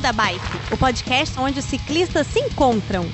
Beco 0.00 0.02
da 0.02 0.12
Bike, 0.12 0.44
o 0.72 0.76
podcast 0.76 1.38
onde 1.38 1.58
os 1.58 1.64
ciclistas 1.64 2.26
se 2.26 2.40
encontram. 2.40 3.06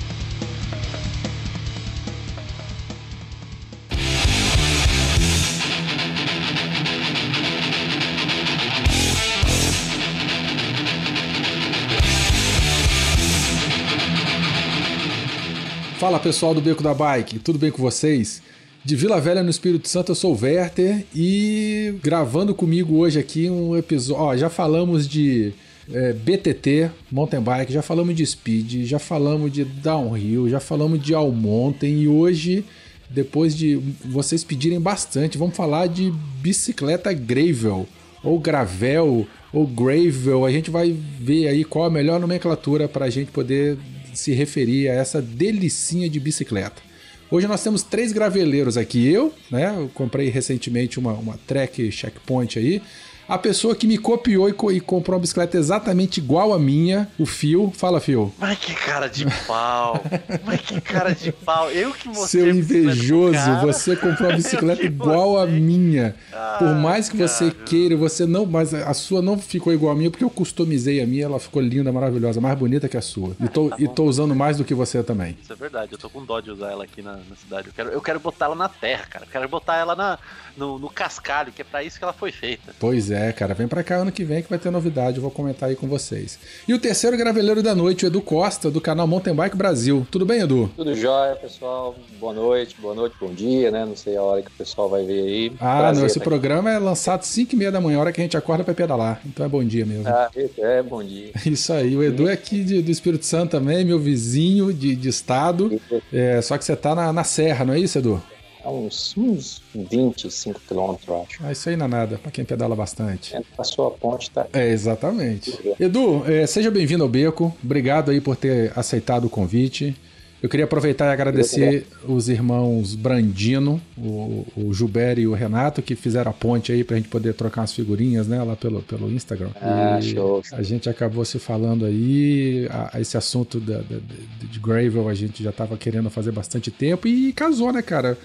Fala 15.99 16.19
pessoal 16.19 16.53
do 16.53 16.61
Beco 16.61 16.81
da 16.81 16.93
Bike, 16.93 17.39
tudo 17.39 17.59
bem 17.59 17.69
com 17.69 17.81
vocês? 17.81 18.41
De 18.85 18.95
Vila 18.95 19.19
Velha 19.19 19.43
no 19.43 19.49
Espírito 19.49 19.89
Santo, 19.89 20.13
eu 20.13 20.15
sou 20.15 20.33
o 20.33 20.39
Werther 20.41 21.05
e 21.13 21.95
gravando 22.01 22.55
comigo 22.55 22.97
hoje 22.97 23.19
aqui 23.19 23.49
um 23.49 23.75
episódio. 23.75 24.23
Ó, 24.23 24.37
já 24.37 24.49
falamos 24.49 25.07
de 25.07 25.53
é, 25.93 26.13
BTT, 26.13 26.91
mountain 27.11 27.41
bike, 27.41 27.71
já 27.71 27.81
falamos 27.81 28.15
de 28.15 28.25
speed, 28.25 28.85
já 28.85 28.99
falamos 28.99 29.51
de 29.51 29.63
downhill, 29.63 30.49
já 30.49 30.59
falamos 30.59 31.01
de 31.01 31.13
all 31.13 31.31
mountain 31.31 32.01
e 32.01 32.07
hoje, 32.07 32.65
depois 33.09 33.55
de 33.55 33.75
vocês 34.03 34.43
pedirem 34.43 34.79
bastante, 34.79 35.37
vamos 35.37 35.55
falar 35.55 35.87
de 35.87 36.11
bicicleta 36.41 37.13
gravel 37.13 37.87
ou 38.23 38.39
gravel 38.39 39.27
ou 39.53 39.65
gravel. 39.65 40.45
A 40.45 40.51
gente 40.51 40.69
vai 40.69 40.95
ver 41.19 41.47
aí 41.47 41.63
qual 41.63 41.85
a 41.85 41.89
melhor 41.89 42.19
nomenclatura 42.19 42.87
para 42.87 43.05
a 43.05 43.09
gente 43.09 43.31
poder 43.31 43.77
se 44.13 44.33
referir 44.33 44.89
a 44.89 44.93
essa 44.93 45.21
delicinha 45.21 46.09
de 46.09 46.19
bicicleta. 46.19 46.81
Hoje 47.29 47.45
nós 47.45 47.61
temos 47.61 47.83
três 47.83 48.11
graveleiros 48.11 48.77
aqui. 48.77 49.07
Eu, 49.07 49.33
né? 49.51 49.73
Eu 49.77 49.89
comprei 49.93 50.29
recentemente 50.29 50.97
uma, 50.97 51.13
uma 51.13 51.37
Trek 51.45 51.91
Checkpoint 51.91 52.57
aí 52.57 52.81
a 53.27 53.37
pessoa 53.37 53.75
que 53.75 53.85
me 53.85 53.97
copiou 53.97 54.47
e, 54.47 54.53
co 54.53 54.71
e, 54.71 54.79
comprou 54.79 55.15
uma 55.15 55.21
bicicleta 55.21 55.57
exatamente 55.57 56.19
igual 56.19 56.53
a 56.53 56.59
minha, 56.59 57.09
o 57.19 57.25
Fio. 57.25 57.71
Fala, 57.75 57.99
Fio. 57.99 58.33
Mas 58.37 58.57
que 58.57 58.73
cara 58.73 59.07
de 59.07 59.25
pau. 59.45 60.01
Mas 60.45 60.61
que 60.61 60.79
cara 60.79 61.13
de 61.13 61.31
pau. 61.31 61.69
Eu 61.69 61.91
que 61.93 62.07
mostrei 62.07 62.43
Seu 62.43 62.49
invejoso, 62.49 63.59
você 63.61 63.95
comprou 63.95 64.29
uma 64.29 64.35
bicicleta 64.37 64.83
igual 64.83 65.37
a 65.37 65.45
minha. 65.45 66.15
Ah, 66.31 66.55
Por 66.59 66.73
mais 66.75 67.09
que 67.09 67.17
cara. 67.17 67.27
você 67.27 67.51
queira, 67.51 67.95
você 67.97 68.25
não. 68.25 68.45
Mas 68.45 68.73
a 68.73 68.93
sua 68.93 69.21
não 69.21 69.37
ficou 69.37 69.73
igual 69.73 69.91
a 69.91 69.95
minha, 69.95 70.09
porque 70.09 70.23
eu 70.23 70.29
customizei 70.29 71.01
a 71.01 71.05
minha, 71.05 71.25
ela 71.25 71.39
ficou 71.39 71.61
linda, 71.61 71.91
maravilhosa, 71.91 72.39
mais 72.39 72.57
bonita 72.57 72.87
que 72.87 72.97
a 72.97 73.01
sua. 73.01 73.35
E 73.39 73.47
tô, 73.47 73.69
tá 73.69 73.75
e 73.79 73.87
tô 73.87 74.05
usando 74.05 74.33
mais 74.33 74.57
do 74.57 74.63
que 74.63 74.73
você 74.73 75.03
também. 75.03 75.37
Isso 75.41 75.51
é 75.51 75.55
verdade, 75.55 75.91
eu 75.91 75.97
tô 75.97 76.09
com 76.09 76.23
dó 76.23 76.39
de 76.39 76.51
usar 76.51 76.71
ela 76.71 76.83
aqui 76.85 77.01
na, 77.01 77.13
na 77.13 77.35
cidade. 77.35 77.67
Eu 77.67 77.73
quero, 77.73 77.89
eu 77.89 78.01
quero 78.01 78.19
botar 78.19 78.45
ela 78.45 78.55
na 78.55 78.69
terra, 78.69 79.05
cara. 79.09 79.25
Eu 79.25 79.29
quero 79.29 79.49
botar 79.49 79.77
ela 79.77 79.95
na, 79.95 80.17
no, 80.57 80.79
no 80.79 80.89
cascalho, 80.89 81.51
que 81.51 81.61
é 81.61 81.65
pra 81.65 81.83
isso 81.83 81.97
que 81.97 82.03
ela 82.03 82.13
foi 82.13 82.31
feita. 82.31 82.73
Pois 82.79 83.11
é, 83.11 83.31
cara. 83.31 83.53
Vem 83.53 83.67
pra 83.67 83.83
cá 83.83 83.97
ano 83.97 84.11
que 84.11 84.23
vem 84.23 84.41
que 84.41 84.49
vai 84.49 84.59
ter 84.59 84.71
novidade. 84.71 85.17
Eu 85.17 85.21
vou 85.21 85.31
comentar 85.31 85.69
aí 85.69 85.75
com 85.75 85.87
vocês. 85.87 86.39
E 86.67 86.73
o 86.73 86.79
terceiro 86.79 87.15
graveleiro 87.15 87.61
da 87.61 87.75
noite, 87.75 88.05
o 88.05 88.07
Edu 88.07 88.21
Costa, 88.21 88.71
do 88.71 88.81
canal 88.81 89.07
Mountain 89.07 89.35
Bike 89.35 89.55
Brasil. 89.55 90.05
Tudo 90.09 90.25
bem, 90.25 90.41
Edu? 90.41 90.69
Tudo 90.75 90.95
jóia, 90.95 91.35
pessoal. 91.35 91.95
Boa 92.19 92.33
noite, 92.33 92.75
boa 92.79 92.95
noite, 92.95 93.15
bom 93.19 93.31
dia, 93.33 93.69
né? 93.71 93.85
Não 93.85 93.95
sei 93.95 94.17
a 94.17 94.23
hora 94.23 94.41
que 94.41 94.49
o 94.49 94.53
pessoal 94.53 94.89
vai 94.89 95.05
ver 95.05 95.21
aí. 95.21 95.51
Ah, 95.59 95.77
Prazer 95.77 95.99
não. 95.99 96.07
Esse 96.07 96.19
programa 96.19 96.69
aqui. 96.69 96.77
é 96.77 96.79
lançado 96.79 97.23
5 97.23 97.53
e 97.53 97.57
meia 97.57 97.71
da 97.71 97.79
manhã, 97.79 97.99
hora 97.99 98.11
que 98.11 98.19
a 98.19 98.23
gente 98.23 98.35
acorda 98.35 98.63
pra 98.63 98.73
pedalar. 98.73 99.21
Então 99.25 99.45
é 99.45 99.49
bom 99.49 99.63
dia 99.63 99.85
mesmo. 99.85 100.07
Ah, 100.07 100.29
é 100.57 100.81
bom 100.81 101.03
dia. 101.03 101.31
Isso 101.45 101.71
aí. 101.71 101.95
O 101.95 102.03
Edu 102.03 102.27
é 102.27 102.33
aqui 102.33 102.63
de, 102.63 102.81
do 102.81 102.91
Espírito 102.91 103.25
Santo 103.25 103.51
também, 103.51 103.85
meu 103.85 103.99
vizinho 103.99 104.73
de, 104.73 104.95
de 104.95 105.09
estado. 105.09 105.79
É, 106.11 106.41
só 106.41 106.57
que 106.57 106.65
você 106.65 106.75
tá 106.75 106.95
na, 106.95 107.13
na 107.13 107.23
Serra, 107.23 107.65
não 107.65 107.73
é 107.73 107.79
isso, 107.79 107.97
Edu? 107.97 108.21
Uns, 108.65 109.15
uns 109.17 109.61
25 109.73 110.59
quilômetros, 110.67 111.09
acho. 111.09 111.43
Ah, 111.43 111.51
isso 111.51 111.69
aí 111.69 111.75
não 111.75 111.85
é 111.85 111.89
nada, 111.89 112.17
para 112.17 112.31
quem 112.31 112.45
pedala 112.45 112.75
bastante. 112.75 113.35
É, 113.35 113.41
passou 113.55 113.87
a 113.87 113.91
ponte, 113.91 114.31
tá? 114.31 114.47
É, 114.53 114.69
exatamente. 114.69 115.57
Edu, 115.79 116.23
é, 116.25 116.45
seja 116.47 116.71
bem-vindo 116.71 117.03
ao 117.03 117.09
Beco. 117.09 117.55
Obrigado 117.63 118.11
aí 118.11 118.21
por 118.21 118.35
ter 118.35 118.71
aceitado 118.75 119.25
o 119.25 119.29
convite. 119.29 119.95
Eu 120.41 120.47
queria 120.47 120.65
aproveitar 120.65 121.05
e 121.05 121.09
agradecer 121.09 121.87
os 122.07 122.29
irmãos 122.29 122.93
Brandino, 122.93 123.81
o, 123.97 124.45
o 124.55 124.71
Gilberto 124.71 125.19
e 125.19 125.27
o 125.27 125.33
Renato, 125.33 125.81
que 125.81 125.95
fizeram 125.95 126.29
a 126.29 126.33
ponte 126.33 126.71
aí 126.71 126.83
pra 126.83 126.95
gente 126.95 127.09
poder 127.09 127.33
trocar 127.33 127.61
umas 127.61 127.73
figurinhas, 127.73 128.27
né, 128.27 128.41
lá 128.43 128.55
pelo, 128.55 128.83
pelo 128.83 129.11
Instagram. 129.11 129.49
Ah, 129.59 129.97
e 129.99 130.13
show. 130.13 130.43
A 130.51 130.61
gente 130.61 130.87
acabou 130.87 131.25
se 131.25 131.39
falando 131.39 131.85
aí, 131.85 132.67
a, 132.69 132.97
a 132.97 133.01
esse 133.01 133.17
assunto 133.17 133.59
da, 133.59 133.79
da, 133.79 133.97
de 134.39 134.59
Gravel 134.59 135.09
a 135.09 135.15
gente 135.15 135.41
já 135.41 135.51
tava 135.51 135.75
querendo 135.75 136.09
fazer 136.11 136.31
bastante 136.31 136.69
tempo 136.69 137.07
e 137.07 137.33
casou, 137.33 137.73
né, 137.73 137.81
cara? 137.81 138.15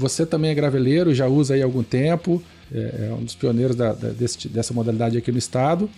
Você 0.00 0.24
também 0.24 0.50
é 0.50 0.54
graveleiro, 0.54 1.14
já 1.14 1.26
usa 1.28 1.52
aí 1.52 1.60
há 1.60 1.64
algum 1.66 1.82
tempo, 1.82 2.42
é, 2.72 3.10
é 3.10 3.12
um 3.12 3.22
dos 3.22 3.34
pioneiros 3.34 3.76
da, 3.76 3.92
da, 3.92 4.08
desse, 4.08 4.48
dessa 4.48 4.72
modalidade 4.72 5.18
aqui 5.18 5.30
no 5.30 5.36
estado. 5.36 5.90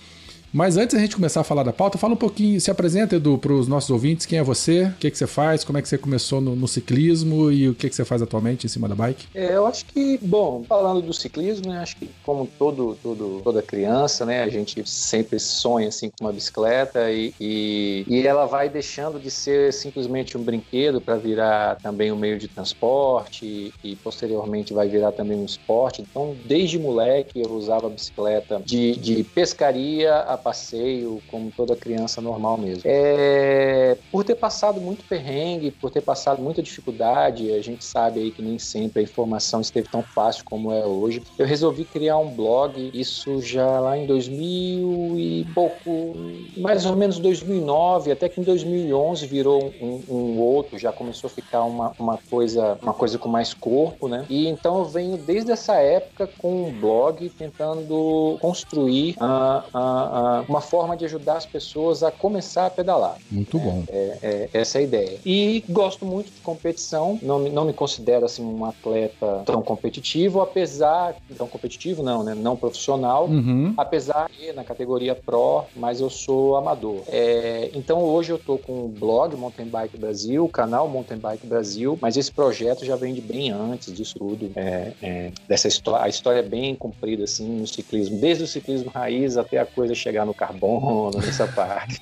Mas 0.53 0.77
antes 0.77 0.95
da 0.95 1.01
gente 1.01 1.17
começar 1.17 1.41
a 1.41 1.45
falar 1.45 1.63
da 1.63 1.73
pauta, 1.73 1.97
fala 1.97 2.13
um 2.13 2.17
pouquinho, 2.17 2.61
se 2.61 2.71
apresenta, 2.71 3.17
Edu, 3.17 3.39
para 3.39 3.55
os 3.55 3.67
nossos 3.67 3.89
ouvintes, 3.89 4.27
quem 4.27 4.39
é 4.39 4.43
você, 4.43 4.85
o 4.85 4.93
que, 4.99 5.11
que 5.11 5.17
você 5.17 5.27
faz, 5.27 5.65
como 5.65 5.79
é 5.79 5.83
que 5.83 5.89
você 5.89 5.97
começou 5.97 6.43
no, 6.43 6.55
no 6.55 6.69
ciclismo 6.69 7.51
e 7.51 7.71
o 7.71 7.75
que, 7.75 7.89
que 7.89 7.97
você 7.97 8.05
faz 8.05 8.21
atualmente 8.21 8.67
em 8.67 8.69
cima 8.69 8.87
da 8.87 8.95
bike? 8.95 9.29
É, 9.35 9.55
eu 9.57 9.67
acho 9.67 9.87
que, 9.87 10.19
bom, 10.21 10.63
falando 10.69 11.01
do 11.01 11.15
ciclismo, 11.15 11.73
né, 11.73 11.79
acho 11.79 11.97
que 11.97 12.11
como 12.23 12.47
todo, 12.59 12.99
todo, 13.03 13.41
toda 13.43 13.63
criança, 13.63 14.27
né, 14.27 14.43
a 14.43 14.49
gente 14.51 14.87
sempre 14.87 15.39
sonha 15.39 15.89
assim 15.89 16.11
com 16.11 16.27
uma 16.27 16.33
bicicleta 16.33 17.11
e, 17.11 17.33
e, 17.41 18.05
e 18.07 18.27
ela 18.27 18.45
vai 18.45 18.69
deixando 18.69 19.19
de 19.19 19.31
ser 19.31 19.73
simplesmente 19.73 20.37
um 20.37 20.43
brinquedo 20.43 21.01
para 21.01 21.17
virar 21.17 21.77
também 21.77 22.13
um 22.13 22.17
meio 22.17 22.39
de 22.39 22.47
transporte 22.49 23.47
e, 23.47 23.73
e, 23.83 23.97
posteriormente 23.97 24.75
vai 24.75 24.87
virar 24.87 25.13
também 25.13 25.39
um 25.39 25.47
esporte. 25.47 26.03
Então, 26.03 26.37
desde 26.45 26.79
moleque 26.79 27.41
eu 27.41 27.51
usava 27.53 27.87
a 27.87 27.91
bicicleta 27.91 28.61
de, 28.63 28.97
de 28.97 29.25
pescaria 29.25 30.15
a 30.17 30.42
passeio, 30.43 31.23
como 31.31 31.51
toda 31.51 31.77
criança 31.77 32.21
normal 32.21 32.59
mesmo. 32.59 32.83
É, 32.85 33.97
por 34.11 34.25
ter 34.25 34.35
passado 34.35 34.81
muito 34.81 35.05
perrengue, 35.05 35.71
por 35.71 35.91
ter 35.91 36.01
passado 36.01 36.43
muita 36.43 36.63
dificuldade, 36.63 37.53
a 37.53 37.63
gente 37.63 37.85
sabe 37.85 38.21
aí 38.21 38.31
que 38.31 38.43
nem 38.43 38.59
sempre 38.59 39.01
a 39.01 39.03
informação 39.03 39.61
esteve 39.61 39.89
tão 39.89 40.03
fácil 40.03 40.45
como 40.45 40.73
é 40.73 40.85
hoje. 40.85 41.23
Eu 41.39 41.47
resolvi 41.47 41.85
criar 41.85 42.19
um 42.19 42.31
blog, 42.31 42.91
isso 42.93 43.41
já 43.41 43.81
lá 43.81 43.97
em 43.97 44.07
2000 44.07 45.15
e 45.19 45.47
pouco, 45.55 46.15
mais 46.57 46.85
ou 46.87 46.97
menos 46.97 47.19
2009, 47.19 48.13
até 48.13 48.29
que 48.29 48.41
em 48.41 48.45
2011 48.45 49.27
virou 49.27 49.73
um, 49.81 50.03
um 50.09 50.41
outro, 50.41 50.79
já 50.79 50.93
começou 50.93 51.29
a 51.29 51.31
ficar 51.31 51.65
uma, 51.65 51.93
uma 51.99 52.19
coisa 52.31 52.79
uma 52.83 52.95
coisa 52.95 53.19
com 53.19 53.29
mais 53.29 53.55
corpo, 53.55 54.09
né? 54.09 54.27
E 54.29 54.47
então 54.49 54.79
eu 54.79 54.85
venho 54.85 55.17
desde 55.17 55.53
essa 55.53 55.75
época 55.75 56.29
com 56.39 56.69
um 56.69 56.73
blog 56.73 57.29
tentando 57.31 58.39
construir 58.41 59.17
a, 59.21 59.65
a, 59.73 60.32
a 60.32 60.32
uma, 60.41 60.61
forma 60.61 60.97
de 60.97 61.05
ajudar 61.05 61.37
as 61.37 61.47
pessoas 61.47 62.03
a 62.03 62.11
começar 62.11 62.67
a 62.67 62.71
pedalar. 62.71 63.17
Muito 63.31 63.59
bom. 63.59 63.85
É, 63.89 64.19
é, 64.23 64.49
é, 64.53 64.61
essa 64.61 64.79
é 64.79 64.81
a 64.81 64.85
ideia. 64.85 65.19
E 65.25 65.65
gosto 65.69 66.05
muito 66.05 66.31
de 66.33 66.41
competição, 66.41 67.19
não, 67.23 67.39
não 67.39 67.65
me 67.65 67.73
considero 67.73 68.25
assim 68.25 68.43
um 68.43 68.65
atleta 68.65 69.43
tão 69.45 69.63
competitivo, 69.63 70.41
apesar 70.41 71.15
tão 71.37 71.47
competitivo 71.47 72.03
não, 72.03 72.23
né? 72.23 72.35
Não 72.35 72.57
profissional, 72.57 73.27
uhum. 73.27 73.75
apesar 73.77 74.31
de 74.31 74.53
na 74.53 74.65
categoria 74.65 75.15
pro, 75.15 75.65
mas 75.77 76.01
eu 76.01 76.11
sou 76.11 76.57
amador. 76.57 77.03
É, 77.09 77.71
então 77.75 78.03
hoje 78.03 78.33
eu 78.33 78.39
tô 78.39 78.59
com 78.59 78.85
o 78.85 78.89
blog 78.89 79.37
Mountain 79.37 79.67
Bike 79.67 79.99
Brasil, 79.99 80.45
o 80.45 80.49
canal 80.49 80.89
Mountain 80.89 81.19
Bike 81.19 81.47
Brasil, 81.47 81.99
mas 82.01 82.17
esse 82.17 82.31
projeto 82.31 82.85
já 82.85 82.97
vem 82.97 83.15
de 83.15 83.21
bem 83.21 83.51
antes 83.51 83.93
disso 83.93 84.19
tudo, 84.19 84.51
é, 84.57 84.93
é, 85.03 85.33
dessa 85.49 85.69
história. 85.69 86.05
A 86.05 86.09
história 86.09 86.41
é 86.41 86.43
bem 86.43 86.75
comprida 86.75 87.25
assim 87.25 87.61
no 87.61 87.67
ciclismo, 87.67 88.19
desde 88.19 88.45
o 88.45 88.47
ciclismo 88.47 88.91
raiz 88.91 89.37
até 89.37 89.59
a 89.59 89.67
coisa 89.67 89.95
chegar 89.95 90.22
no 90.25 90.35
carbono, 90.35 91.19
nessa 91.19 91.47
parte. 91.47 92.01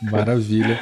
Maravilha. 0.00 0.80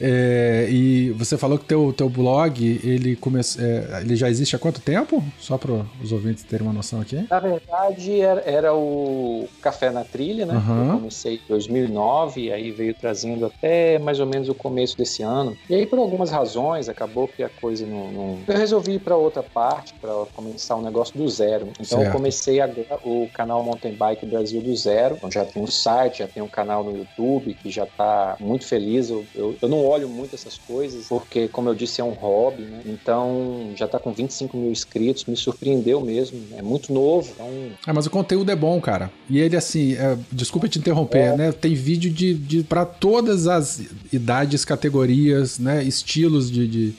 É, 0.00 0.66
e 0.70 1.10
você 1.10 1.36
falou 1.36 1.58
que 1.58 1.66
teu 1.66 1.92
teu 1.92 2.08
blog 2.08 2.80
ele 2.82 3.14
começou, 3.16 3.62
é, 3.62 4.00
ele 4.00 4.16
já 4.16 4.30
existe 4.30 4.56
há 4.56 4.58
quanto 4.58 4.80
tempo? 4.80 5.22
Só 5.38 5.58
para 5.58 5.84
os 6.02 6.10
ouvintes 6.10 6.42
terem 6.42 6.66
uma 6.66 6.72
noção 6.72 7.00
aqui. 7.00 7.26
Na 7.28 7.38
verdade 7.38 8.20
era, 8.20 8.40
era 8.40 8.74
o 8.74 9.46
Café 9.60 9.90
na 9.90 10.02
Trilha, 10.04 10.46
né? 10.46 10.54
Uhum. 10.54 10.86
Eu 10.86 10.98
comecei 10.98 11.34
em 11.34 11.48
2009, 11.48 12.50
aí 12.50 12.70
veio 12.70 12.94
trazendo 12.94 13.44
até 13.44 13.98
mais 13.98 14.18
ou 14.20 14.26
menos 14.26 14.48
o 14.48 14.54
começo 14.54 14.96
desse 14.96 15.22
ano. 15.22 15.56
E 15.68 15.74
aí 15.74 15.86
por 15.86 15.98
algumas 15.98 16.30
razões 16.30 16.88
acabou 16.88 17.28
que 17.28 17.42
a 17.42 17.48
coisa 17.48 17.84
não, 17.84 18.10
não... 18.10 18.38
eu 18.48 18.56
resolvi 18.56 18.94
ir 18.94 19.00
para 19.00 19.16
outra 19.16 19.42
parte 19.42 19.92
para 20.00 20.10
começar 20.34 20.76
um 20.76 20.82
negócio 20.82 21.16
do 21.16 21.28
zero. 21.28 21.68
Então 21.78 21.98
certo. 21.98 22.04
eu 22.04 22.12
comecei 22.12 22.60
agora 22.60 22.98
o 23.04 23.28
canal 23.34 23.62
Mountain 23.62 23.94
Bike 23.94 24.24
Brasil 24.24 24.62
do 24.62 24.74
zero, 24.74 25.18
onde 25.22 25.34
já 25.34 25.44
tem 25.44 25.62
um 25.62 25.66
site, 25.66 26.20
já 26.20 26.28
tem 26.28 26.42
um 26.42 26.48
canal 26.48 26.82
no 26.82 26.96
YouTube 26.96 27.54
que 27.54 27.70
já 27.70 27.84
está 27.84 28.36
muito 28.40 28.64
feliz. 28.64 29.10
Eu, 29.10 29.24
eu, 29.34 29.56
eu 29.60 29.68
não 29.68 29.89
olho 29.90 30.08
muito 30.08 30.34
essas 30.34 30.56
coisas, 30.58 31.06
porque, 31.08 31.48
como 31.48 31.68
eu 31.68 31.74
disse, 31.74 32.00
é 32.00 32.04
um 32.04 32.12
hobby, 32.12 32.62
né? 32.62 32.82
Então, 32.86 33.72
já 33.76 33.86
tá 33.86 33.98
com 33.98 34.12
25 34.12 34.56
mil 34.56 34.70
inscritos, 34.70 35.24
me 35.24 35.36
surpreendeu 35.36 36.00
mesmo. 36.00 36.40
É 36.56 36.62
muito 36.62 36.92
novo. 36.92 37.30
Então... 37.34 37.48
É, 37.86 37.92
mas 37.92 38.06
o 38.06 38.10
conteúdo 38.10 38.50
é 38.50 38.56
bom, 38.56 38.80
cara. 38.80 39.10
E 39.28 39.38
ele, 39.38 39.56
assim, 39.56 39.94
é, 39.94 40.16
desculpa 40.30 40.68
te 40.68 40.78
interromper, 40.78 41.32
é. 41.32 41.36
né? 41.36 41.52
Tem 41.52 41.74
vídeo 41.74 42.10
de, 42.10 42.34
de 42.34 42.62
para 42.62 42.84
todas 42.84 43.46
as 43.46 43.82
idades, 44.12 44.64
categorias, 44.64 45.58
né? 45.58 45.82
Estilos 45.84 46.50
de, 46.50 46.66
de 46.66 46.94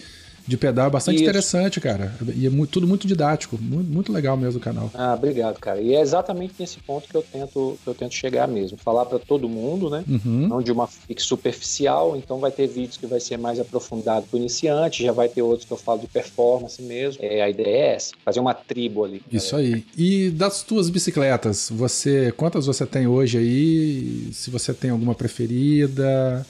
de 0.51 0.57
pedal 0.57 0.87
é 0.87 0.89
bastante 0.89 1.15
Isso. 1.15 1.23
interessante, 1.23 1.79
cara. 1.79 2.13
E 2.35 2.45
é 2.45 2.49
mu- 2.49 2.67
tudo 2.67 2.85
muito 2.85 3.07
didático. 3.07 3.57
Muito, 3.59 3.89
muito 3.89 4.11
legal 4.11 4.35
mesmo 4.35 4.59
o 4.59 4.61
canal. 4.61 4.91
Ah, 4.93 5.13
obrigado, 5.17 5.57
cara. 5.59 5.79
E 5.81 5.95
é 5.95 6.01
exatamente 6.01 6.53
nesse 6.59 6.77
ponto 6.79 7.07
que 7.07 7.15
eu 7.15 7.23
tento, 7.23 7.77
que 7.81 7.89
eu 7.89 7.93
tento 7.95 8.13
chegar 8.13 8.47
mesmo. 8.47 8.77
Falar 8.77 9.05
para 9.05 9.17
todo 9.17 9.47
mundo, 9.47 9.89
né? 9.89 10.03
Uhum. 10.07 10.47
Não 10.49 10.61
de 10.61 10.71
uma 10.71 10.87
fique 10.87 11.21
superficial, 11.21 12.17
então 12.17 12.39
vai 12.39 12.51
ter 12.51 12.67
vídeos 12.67 12.97
que 12.97 13.05
vai 13.07 13.19
ser 13.21 13.37
mais 13.37 13.59
aprofundado 13.59 14.25
para 14.29 14.35
o 14.35 14.39
iniciante, 14.39 15.03
já 15.03 15.11
vai 15.13 15.29
ter 15.29 15.41
outros 15.41 15.65
que 15.65 15.71
eu 15.71 15.77
falo 15.77 15.99
de 16.01 16.07
performance 16.07 16.81
mesmo. 16.81 17.23
É, 17.23 17.41
a 17.41 17.49
ideia 17.49 17.67
é 17.77 17.95
essa, 17.95 18.11
fazer 18.25 18.39
uma 18.41 18.53
tribo 18.53 19.05
ali. 19.05 19.21
Isso 19.31 19.55
aí. 19.55 19.85
E 19.97 20.29
das 20.31 20.63
tuas 20.63 20.89
bicicletas, 20.89 21.69
você 21.71 22.33
quantas 22.35 22.65
você 22.65 22.85
tem 22.85 23.07
hoje 23.07 23.37
aí? 23.37 24.27
Se 24.33 24.49
você 24.51 24.73
tem 24.73 24.91
alguma 24.91 25.15
preferida? 25.15 26.45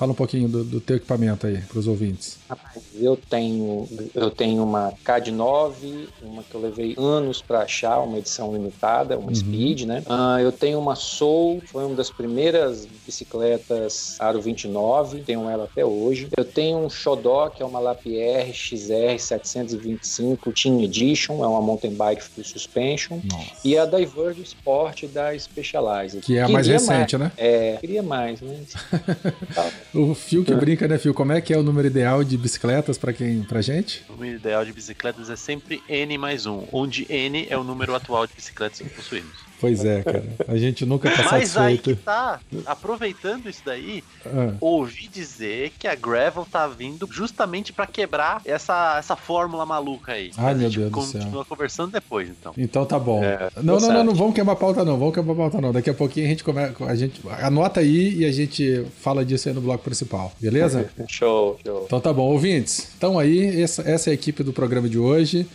Fala 0.00 0.12
um 0.12 0.14
pouquinho 0.14 0.48
do, 0.48 0.64
do 0.64 0.80
teu 0.80 0.96
equipamento 0.96 1.46
aí 1.46 1.58
para 1.58 1.78
os 1.78 1.86
ouvintes. 1.86 2.38
Rapaz, 2.48 2.82
eu 2.98 3.18
tenho, 3.18 3.86
eu 4.14 4.30
tenho 4.30 4.62
uma 4.62 4.94
CAD 5.04 5.30
9, 5.30 6.08
uma 6.22 6.42
que 6.42 6.54
eu 6.54 6.60
levei 6.62 6.94
anos 6.96 7.42
para 7.42 7.58
achar, 7.64 7.98
uma 8.00 8.16
edição 8.16 8.50
limitada, 8.50 9.18
uma 9.18 9.34
Speed, 9.34 9.82
né? 9.82 10.02
Ah, 10.08 10.38
eu 10.40 10.50
tenho 10.52 10.78
uma 10.78 10.94
Soul, 10.94 11.62
foi 11.66 11.84
uma 11.84 11.94
das 11.94 12.08
primeiras 12.08 12.88
bicicletas 13.04 14.16
Aro 14.18 14.40
29, 14.40 15.20
tenho 15.20 15.50
ela 15.50 15.64
até 15.64 15.84
hoje. 15.84 16.30
Eu 16.34 16.46
tenho 16.46 16.78
um 16.78 16.88
Shodok, 16.88 17.58
que 17.58 17.62
é 17.62 17.66
uma 17.66 17.78
Lapierre 17.78 18.54
XR 18.54 19.18
725 19.18 20.50
Team 20.52 20.80
Edition, 20.80 21.44
é 21.44 21.46
uma 21.46 21.60
mountain 21.60 21.92
bike 21.92 22.22
full 22.22 22.42
suspension. 22.42 23.20
Nossa. 23.30 23.50
E 23.62 23.76
a 23.76 23.84
Diverge 23.84 24.40
Sport 24.44 25.04
da 25.08 25.38
Specialized. 25.38 26.22
Que 26.22 26.38
é 26.38 26.42
a 26.42 26.48
mais 26.48 26.66
recente, 26.66 27.18
né? 27.18 27.30
É, 27.36 27.76
queria 27.78 28.02
mais, 28.02 28.40
né? 28.40 28.60
O 29.92 30.14
Fio 30.14 30.44
que 30.44 30.54
brinca, 30.54 30.86
né, 30.86 30.98
Fio? 30.98 31.12
Como 31.12 31.32
é 31.32 31.40
que 31.40 31.52
é 31.52 31.58
o 31.58 31.62
número 31.62 31.88
ideal 31.88 32.22
de 32.22 32.36
bicicletas 32.36 32.96
para 32.96 33.12
quem, 33.12 33.42
pra 33.42 33.60
gente? 33.60 34.04
O 34.08 34.12
número 34.12 34.36
ideal 34.36 34.64
de 34.64 34.72
bicicletas 34.72 35.28
é 35.28 35.36
sempre 35.36 35.82
N 35.88 36.16
mais 36.16 36.46
um, 36.46 36.64
onde 36.72 37.06
N 37.12 37.46
é 37.50 37.56
o 37.58 37.64
número 37.64 37.94
atual 37.94 38.26
de 38.26 38.32
bicicletas 38.34 38.78
que 38.78 38.88
possuímos. 38.88 39.49
Pois 39.60 39.84
é, 39.84 40.02
cara. 40.02 40.24
A 40.48 40.56
gente 40.56 40.86
nunca 40.86 41.10
tá 41.10 41.22
Mas 41.30 41.56
aí 41.56 41.76
que 41.78 41.94
tá, 41.94 42.40
aproveitando 42.66 43.48
isso 43.48 43.62
daí, 43.64 44.02
Ah, 44.24 44.54
ouvi 44.60 45.06
dizer 45.08 45.72
que 45.78 45.86
a 45.86 45.94
Gravel 45.94 46.46
tá 46.50 46.66
vindo 46.66 47.06
justamente 47.10 47.72
pra 47.72 47.86
quebrar 47.86 48.40
essa, 48.44 48.96
essa 48.98 49.16
fórmula 49.16 49.66
maluca 49.66 50.12
aí. 50.12 50.30
Ai, 50.36 50.44
Mas 50.54 50.56
meu 50.58 50.66
a 50.66 50.70
gente 50.70 50.78
Deus 50.80 50.90
do 50.90 51.02
céu. 51.02 51.20
continua 51.20 51.44
conversando 51.44 51.92
depois, 51.92 52.28
então. 52.28 52.52
então 52.56 52.84
tá 52.86 52.98
bom. 52.98 53.22
É, 53.22 53.50
não, 53.62 53.78
tá 53.78 53.86
não, 53.88 53.94
não, 53.94 54.04
não 54.04 54.14
vamos 54.14 54.34
quebrar 54.34 54.52
a 54.54 54.56
pauta 54.56 54.84
não, 54.84 54.98
vamos 54.98 55.14
quebrar 55.14 55.32
a 55.32 55.36
pauta 55.36 55.60
não. 55.60 55.72
Daqui 55.72 55.90
a 55.90 55.94
pouquinho 55.94 56.26
a 56.26 56.28
gente 56.30 56.42
começa, 56.44 56.84
a 56.84 56.94
gente 56.94 57.20
anota 57.40 57.80
aí 57.80 58.14
e 58.20 58.24
a 58.24 58.32
gente 58.32 58.86
fala 59.00 59.24
disso 59.24 59.48
aí 59.48 59.54
no 59.54 59.60
bloco 59.60 59.84
principal, 59.84 60.32
beleza? 60.40 60.88
Show, 61.06 61.58
show. 61.64 61.84
Então 61.86 62.00
tá 62.00 62.12
bom, 62.12 62.30
ouvintes. 62.30 62.90
Então 62.96 63.18
aí, 63.18 63.60
essa, 63.62 63.82
essa 63.88 64.08
é 64.08 64.12
a 64.12 64.14
equipe 64.14 64.42
do 64.42 64.52
programa 64.52 64.88
de 64.88 64.98
hoje. 64.98 65.46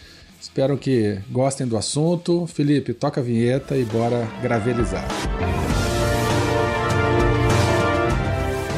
Espero 0.55 0.77
que 0.77 1.19
gostem 1.29 1.67
do 1.67 1.75
assunto. 1.75 2.47
Felipe, 2.47 2.93
toca 2.93 3.19
a 3.19 3.23
vinheta 3.23 3.75
e 3.75 3.83
bora 3.83 4.25
gravelizar. 4.41 5.05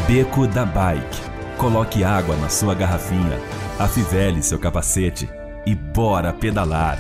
Beco 0.07 0.47
da 0.47 0.65
Bike. 0.65 1.21
Coloque 1.59 2.03
água 2.03 2.35
na 2.37 2.49
sua 2.49 2.73
garrafinha, 2.73 3.39
afivele 3.77 4.41
seu 4.41 4.57
capacete 4.57 5.29
e 5.67 5.75
bora 5.75 6.33
pedalar. 6.33 6.97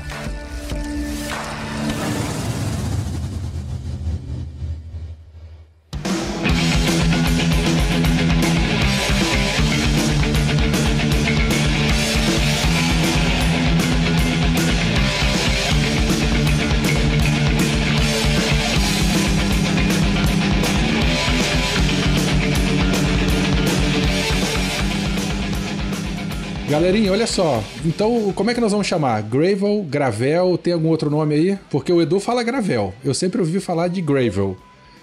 Galerinha, 26.77 27.11
olha 27.11 27.25
só. 27.25 27.63
Então, 27.83 28.31
como 28.33 28.51
é 28.51 28.53
que 28.53 28.61
nós 28.61 28.71
vamos 28.71 28.85
chamar? 28.85 29.23
Gravel, 29.23 29.83
Gravel, 29.89 30.57
tem 30.59 30.73
algum 30.73 30.89
outro 30.89 31.09
nome 31.09 31.33
aí? 31.33 31.59
Porque 31.71 31.91
o 31.91 31.99
Edu 31.99 32.19
fala 32.19 32.43
Gravel. 32.43 32.93
Eu 33.03 33.15
sempre 33.15 33.41
ouvi 33.41 33.59
falar 33.59 33.87
de 33.87 33.99
Gravel. 33.99 34.55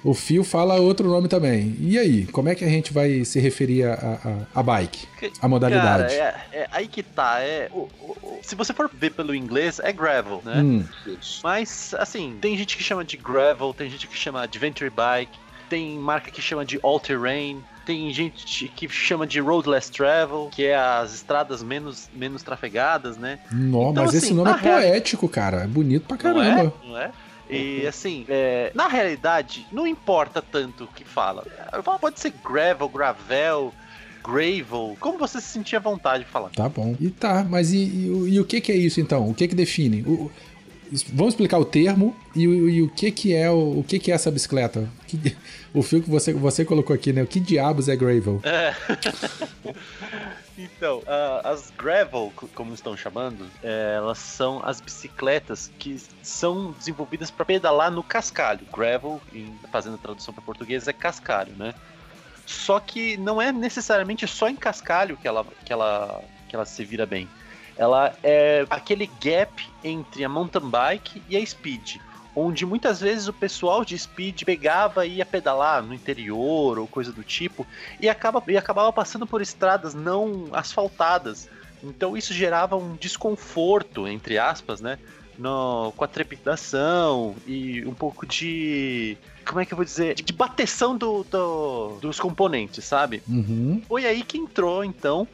O 0.04 0.14
Fio 0.14 0.44
fala 0.44 0.76
outro 0.76 1.08
nome 1.08 1.26
também. 1.26 1.74
E 1.80 1.98
aí, 1.98 2.26
como 2.26 2.48
é 2.48 2.54
que 2.54 2.64
a 2.64 2.68
gente 2.68 2.92
vai 2.92 3.24
se 3.24 3.40
referir 3.40 3.84
a, 3.86 3.94
a, 4.54 4.60
a 4.60 4.62
bike? 4.62 5.08
A 5.42 5.48
modalidade? 5.48 6.14
Cara, 6.16 6.44
é, 6.52 6.58
é 6.60 6.68
aí 6.70 6.86
que 6.86 7.02
tá. 7.02 7.40
É, 7.40 7.68
o- 7.72 7.88
o- 8.02 8.38
se 8.40 8.54
você 8.54 8.72
for 8.72 8.88
ver 8.94 9.10
pelo 9.10 9.34
inglês, 9.34 9.80
é 9.82 9.92
gravel, 9.92 10.40
né? 10.44 10.60
Hum. 10.62 10.84
Mas, 11.42 11.92
assim, 11.98 12.36
tem 12.40 12.56
gente 12.56 12.76
que 12.76 12.84
chama 12.84 13.04
de 13.04 13.16
gravel, 13.16 13.74
tem 13.74 13.90
gente 13.90 14.06
que 14.06 14.16
chama 14.16 14.38
de 14.40 14.44
adventure 14.44 14.90
bike, 14.90 15.36
tem 15.68 15.98
marca 15.98 16.30
que 16.30 16.40
chama 16.40 16.64
de 16.64 16.78
all-terrain, 16.82 17.58
tem 17.84 18.12
gente 18.12 18.68
que 18.68 18.88
chama 18.88 19.26
de 19.26 19.40
roadless 19.40 19.90
travel, 19.90 20.48
que 20.52 20.64
é 20.64 20.76
as 20.76 21.14
estradas 21.14 21.62
menos, 21.62 22.08
menos 22.14 22.42
trafegadas, 22.42 23.16
né? 23.16 23.38
nó, 23.52 23.90
Então, 23.90 24.04
mas 24.04 24.14
esse 24.14 24.26
assim, 24.26 24.34
nome 24.34 24.50
é 24.50 24.54
poético, 24.58 25.28
cara. 25.28 25.64
É 25.64 25.66
bonito 25.66 26.06
pra 26.06 26.16
Não 26.16 26.40
caramba. 26.40 26.72
é? 26.84 26.88
Não 26.88 26.98
é? 26.98 27.10
E 27.50 27.86
assim, 27.86 28.24
é, 28.28 28.72
na 28.74 28.88
realidade, 28.88 29.66
não 29.70 29.86
importa 29.86 30.40
tanto 30.42 30.84
o 30.84 30.86
que 30.88 31.04
fala. 31.04 31.46
Pode 32.00 32.18
ser 32.18 32.32
gravel, 32.42 32.88
gravel, 32.88 33.72
gravel, 34.24 34.96
como 34.98 35.18
você 35.18 35.40
se 35.40 35.48
sentir 35.48 35.76
à 35.76 35.80
vontade 35.80 36.24
de 36.24 36.30
falar. 36.30 36.48
Tá 36.50 36.68
bom. 36.68 36.96
E 36.98 37.10
tá, 37.10 37.44
mas 37.48 37.70
e, 37.72 37.84
e 37.84 38.10
o- 38.10 38.26
e 38.28 38.40
o 38.40 38.44
que, 38.44 38.60
que 38.60 38.72
é 38.72 38.76
isso 38.76 38.98
então? 39.00 39.28
O 39.28 39.34
que 39.34 39.46
que 39.46 39.54
define? 39.54 40.02
O- 40.02 40.30
vamos 41.12 41.34
explicar 41.34 41.58
o 41.58 41.64
termo 41.64 42.16
e, 42.34 42.46
o- 42.48 42.68
e 42.68 42.82
o 42.82 42.88
que 42.88 43.10
que 43.10 43.34
é 43.34 43.50
o, 43.50 43.80
o 43.80 43.84
que 43.86 43.98
que 43.98 44.10
é 44.10 44.14
essa 44.14 44.30
bicicleta? 44.30 44.88
Que- 45.06 45.36
o 45.74 45.82
fio 45.82 46.00
que 46.02 46.08
você, 46.08 46.32
você 46.32 46.64
colocou 46.64 46.94
aqui, 46.94 47.12
né? 47.12 47.22
O 47.22 47.26
que 47.26 47.40
diabos 47.40 47.88
é 47.88 47.96
gravel? 47.96 48.40
Então, 50.56 51.02
ah, 51.06 51.40
as 51.44 51.70
gravel, 51.76 52.32
co- 52.36 52.48
como 52.54 52.72
estão 52.74 52.96
chamando, 52.96 53.44
eh, 53.62 53.94
elas 53.96 54.18
são 54.18 54.62
as 54.64 54.80
bicicletas 54.80 55.68
que 55.80 56.00
são 56.22 56.70
desenvolvidas 56.72 57.28
para 57.30 57.44
pedalar 57.44 57.90
no 57.90 58.04
cascalho. 58.04 58.60
Gravel, 58.72 59.20
em- 59.32 59.58
fazendo 59.72 59.94
a 59.96 59.98
tradução 59.98 60.32
para 60.32 60.44
português, 60.44 60.86
é 60.86 60.92
cascalho, 60.92 61.52
né? 61.56 61.74
Só 62.46 62.78
que 62.78 63.16
não 63.16 63.42
é 63.42 63.50
necessariamente 63.50 64.26
só 64.28 64.48
em 64.48 64.54
cascalho 64.54 65.16
que 65.16 65.26
ela, 65.26 65.44
que 65.64 65.72
ela, 65.72 66.22
que 66.48 66.54
ela 66.54 66.64
se 66.64 66.84
vira 66.84 67.04
bem. 67.04 67.28
Ela 67.76 68.14
é 68.22 68.64
aquele 68.70 69.10
gap 69.20 69.50
entre 69.82 70.24
a 70.24 70.28
mountain 70.28 70.70
bike 70.70 71.20
e 71.28 71.36
a 71.36 71.44
speed. 71.44 71.96
Onde 72.36 72.66
muitas 72.66 73.00
vezes 73.00 73.28
o 73.28 73.32
pessoal 73.32 73.84
de 73.84 73.96
speed 73.96 74.42
pegava 74.44 75.06
e 75.06 75.16
ia 75.16 75.26
pedalar 75.26 75.82
no 75.82 75.94
interior 75.94 76.78
ou 76.78 76.86
coisa 76.88 77.12
do 77.12 77.22
tipo 77.22 77.66
e, 78.00 78.08
acaba, 78.08 78.42
e 78.48 78.56
acabava 78.56 78.92
passando 78.92 79.26
por 79.26 79.40
estradas 79.40 79.94
não 79.94 80.48
asfaltadas. 80.52 81.48
Então 81.82 82.16
isso 82.16 82.32
gerava 82.34 82.76
um 82.76 82.96
desconforto, 82.96 84.08
entre 84.08 84.38
aspas, 84.38 84.80
né? 84.80 84.98
No, 85.38 85.92
com 85.96 86.04
a 86.04 86.08
trepidação 86.08 87.34
e 87.46 87.84
um 87.86 87.94
pouco 87.94 88.24
de. 88.26 89.16
Como 89.46 89.60
é 89.60 89.66
que 89.66 89.72
eu 89.72 89.76
vou 89.76 89.84
dizer? 89.84 90.14
De 90.14 90.32
bateção 90.32 90.96
do, 90.96 91.24
do- 91.24 91.98
dos 92.00 92.18
componentes, 92.20 92.84
sabe? 92.84 93.22
Uhum. 93.28 93.82
Foi 93.86 94.06
aí 94.06 94.22
que 94.22 94.38
entrou, 94.38 94.84
então, 94.84 95.26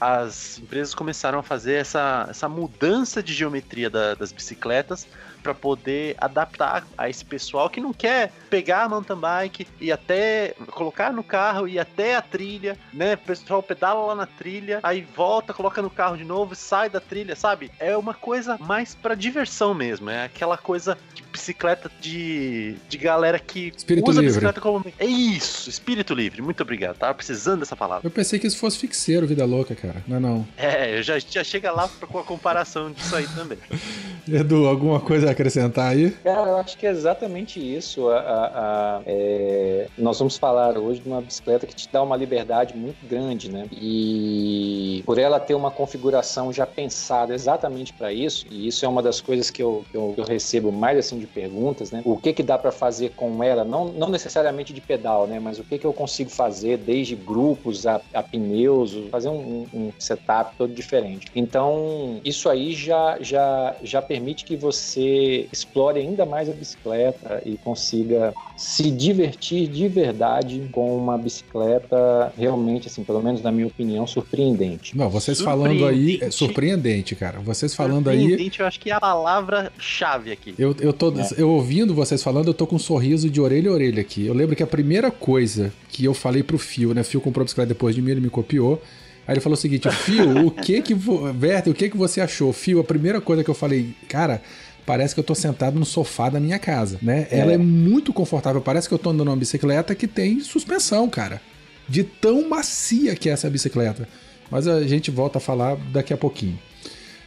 as 0.00 0.58
empresas 0.58 0.94
começaram 0.94 1.38
a 1.38 1.42
fazer 1.42 1.74
essa, 1.74 2.26
essa 2.30 2.48
mudança 2.48 3.22
de 3.22 3.32
geometria 3.34 3.88
da- 3.90 4.14
das 4.14 4.32
bicicletas 4.32 5.06
para 5.42 5.54
poder 5.54 6.14
adaptar 6.18 6.84
a 6.96 7.08
esse 7.08 7.24
pessoal 7.24 7.68
que 7.68 7.80
não 7.80 7.92
quer 7.92 8.32
pegar 8.48 8.84
a 8.84 8.88
mountain 8.88 9.16
bike 9.16 9.66
e 9.80 9.90
até 9.90 10.54
colocar 10.70 11.12
no 11.12 11.22
carro 11.22 11.66
e 11.66 11.78
até 11.78 12.16
a 12.16 12.22
trilha, 12.22 12.78
né? 12.92 13.14
O 13.14 13.18
pessoal 13.18 13.62
pedala 13.62 14.06
lá 14.06 14.14
na 14.14 14.26
trilha, 14.26 14.80
aí 14.82 15.02
volta, 15.02 15.52
coloca 15.52 15.82
no 15.82 15.90
carro 15.90 16.16
de 16.16 16.24
novo, 16.24 16.54
sai 16.54 16.88
da 16.88 17.00
trilha, 17.00 17.34
sabe? 17.34 17.70
É 17.78 17.96
uma 17.96 18.14
coisa 18.14 18.56
mais 18.58 18.94
para 18.94 19.14
diversão 19.14 19.74
mesmo, 19.74 20.10
é 20.10 20.24
aquela 20.24 20.56
coisa 20.56 20.96
de 21.14 21.21
bicicleta 21.42 21.90
de, 22.00 22.76
de 22.88 22.96
galera 22.96 23.38
que 23.38 23.72
Espírito 23.76 24.08
usa 24.08 24.20
a 24.20 24.22
livre. 24.22 24.34
bicicleta 24.34 24.60
como 24.60 24.84
é 24.98 25.06
isso, 25.06 25.68
espírito 25.68 26.14
livre. 26.14 26.40
Muito 26.40 26.62
obrigado. 26.62 26.96
Tava 26.96 27.14
precisando 27.14 27.60
dessa 27.60 27.74
palavra. 27.74 28.06
Eu 28.06 28.10
pensei 28.10 28.38
que 28.38 28.46
isso 28.46 28.58
fosse 28.58 28.78
fixeiro, 28.78 29.26
vida 29.26 29.44
louca, 29.44 29.74
cara. 29.74 30.02
Não, 30.06 30.16
é 30.16 30.20
não. 30.20 30.48
É, 30.56 30.98
eu 30.98 31.02
já, 31.02 31.18
já 31.18 31.42
chega 31.42 31.72
lá 31.72 31.88
com 31.88 32.18
a 32.18 32.22
comparação 32.22 32.92
disso 32.92 33.14
aí 33.16 33.26
também. 33.34 33.58
Edu, 34.28 34.68
alguma 34.68 35.00
coisa 35.00 35.28
a 35.28 35.32
acrescentar 35.32 35.90
aí? 35.90 36.12
Cara, 36.22 36.50
eu 36.50 36.56
acho 36.58 36.78
que 36.78 36.86
é 36.86 36.90
exatamente 36.90 37.58
isso. 37.58 38.08
A, 38.08 38.18
a, 38.18 38.98
a, 38.98 39.02
é... 39.04 39.88
Nós 39.98 40.18
vamos 40.18 40.36
falar 40.36 40.78
hoje 40.78 41.00
de 41.00 41.08
uma 41.08 41.20
bicicleta 41.20 41.66
que 41.66 41.74
te 41.74 41.88
dá 41.92 42.02
uma 42.02 42.16
liberdade 42.16 42.76
muito 42.76 43.04
grande, 43.08 43.50
né? 43.50 43.66
E 43.72 45.02
por 45.04 45.18
ela 45.18 45.40
ter 45.40 45.54
uma 45.54 45.72
configuração 45.72 46.52
já 46.52 46.64
pensada 46.66 47.34
exatamente 47.34 47.92
para 47.92 48.12
isso, 48.12 48.46
e 48.50 48.68
isso 48.68 48.84
é 48.84 48.88
uma 48.88 49.02
das 49.02 49.20
coisas 49.20 49.50
que 49.50 49.62
eu, 49.62 49.84
que 49.90 49.96
eu, 49.96 50.12
que 50.14 50.20
eu 50.20 50.24
recebo 50.24 50.70
mais 50.70 50.98
assim 50.98 51.18
de 51.18 51.26
perguntas, 51.32 51.90
né? 51.90 52.02
O 52.04 52.16
que 52.16 52.32
que 52.32 52.42
dá 52.42 52.58
para 52.58 52.70
fazer 52.70 53.10
com 53.10 53.42
ela? 53.42 53.64
Não, 53.64 53.86
não 53.86 54.08
necessariamente 54.08 54.72
de 54.72 54.80
pedal, 54.80 55.26
né? 55.26 55.40
Mas 55.40 55.58
o 55.58 55.64
que 55.64 55.78
que 55.78 55.86
eu 55.86 55.92
consigo 55.92 56.30
fazer 56.30 56.78
desde 56.78 57.16
grupos 57.16 57.86
a, 57.86 58.00
a 58.12 58.22
pneus, 58.22 58.96
fazer 59.10 59.28
um, 59.28 59.66
um 59.72 59.90
setup 59.98 60.56
todo 60.56 60.72
diferente. 60.72 61.26
Então, 61.34 62.20
isso 62.24 62.48
aí 62.48 62.72
já, 62.72 63.18
já, 63.20 63.76
já 63.82 64.02
permite 64.02 64.44
que 64.44 64.56
você 64.56 65.48
explore 65.52 65.98
ainda 65.98 66.24
mais 66.24 66.48
a 66.48 66.52
bicicleta 66.52 67.42
e 67.44 67.56
consiga 67.58 68.32
se 68.56 68.90
divertir 68.90 69.68
de 69.68 69.88
verdade 69.88 70.68
com 70.72 70.96
uma 70.96 71.16
bicicleta 71.18 72.32
realmente, 72.36 72.88
assim, 72.88 73.02
pelo 73.02 73.22
menos 73.22 73.42
na 73.42 73.50
minha 73.50 73.66
opinião, 73.66 74.06
surpreendente. 74.06 74.96
Não, 74.96 75.08
vocês 75.08 75.40
falando 75.40 75.86
aí, 75.86 76.18
é 76.20 76.30
surpreendente, 76.30 77.14
cara. 77.14 77.40
Vocês 77.40 77.74
falando 77.74 78.08
aí. 78.08 78.20
Surpreendente, 78.20 78.60
eu 78.60 78.66
acho 78.66 78.80
que 78.80 78.90
é 78.90 78.94
a 78.94 79.00
palavra-chave 79.00 80.32
aqui. 80.32 80.54
Eu, 80.58 80.76
eu 80.80 80.92
tô, 80.92 81.10
é. 81.18 81.28
eu 81.36 81.50
ouvindo 81.50 81.94
vocês 81.94 82.22
falando, 82.22 82.48
eu 82.48 82.54
tô 82.54 82.66
com 82.66 82.76
um 82.76 82.80
sorriso 82.80 83.28
de 83.28 83.40
orelha 83.40 83.70
a 83.70 83.74
orelha 83.74 84.00
aqui. 84.00 84.26
Eu 84.26 84.34
lembro 84.34 84.54
que 84.54 84.62
a 84.62 84.66
primeira 84.66 85.10
coisa 85.10 85.72
que 85.88 86.04
eu 86.04 86.14
falei 86.14 86.42
pro 86.42 86.58
Fio, 86.58 86.94
né? 86.94 87.02
Fio 87.02 87.20
comprou 87.20 87.42
a 87.42 87.44
bicicleta 87.44 87.68
depois 87.68 87.94
de 87.94 88.02
mim, 88.02 88.10
ele 88.10 88.20
me 88.20 88.30
copiou. 88.30 88.82
Aí 89.26 89.34
ele 89.34 89.40
falou 89.40 89.54
o 89.54 89.60
seguinte, 89.60 89.88
Fio, 89.90 90.46
o 90.46 90.50
que 90.50 90.82
que, 90.82 90.94
Werther, 90.94 91.72
o 91.72 91.74
que 91.74 91.88
que 91.88 91.96
você 91.96 92.20
achou? 92.20 92.52
Fio, 92.52 92.80
a 92.80 92.84
primeira 92.84 93.20
coisa 93.20 93.44
que 93.44 93.50
eu 93.50 93.54
falei, 93.54 93.94
cara, 94.08 94.42
parece 94.84 95.14
que 95.14 95.20
eu 95.20 95.24
tô 95.24 95.34
sentado 95.34 95.78
no 95.78 95.84
sofá 95.84 96.28
da 96.28 96.40
minha 96.40 96.58
casa, 96.58 96.98
né? 97.02 97.26
É. 97.30 97.38
Ela 97.38 97.52
é 97.52 97.58
muito 97.58 98.12
confortável, 98.12 98.60
parece 98.60 98.88
que 98.88 98.94
eu 98.94 98.98
tô 98.98 99.10
andando 99.10 99.26
numa 99.26 99.36
bicicleta 99.36 99.94
que 99.94 100.06
tem 100.06 100.40
suspensão, 100.40 101.08
cara. 101.08 101.40
De 101.88 102.04
tão 102.04 102.48
macia 102.48 103.14
que 103.14 103.28
é 103.28 103.32
essa 103.32 103.50
bicicleta. 103.50 104.08
Mas 104.50 104.68
a 104.68 104.86
gente 104.86 105.10
volta 105.10 105.38
a 105.38 105.40
falar 105.40 105.76
daqui 105.92 106.12
a 106.12 106.16
pouquinho. 106.16 106.58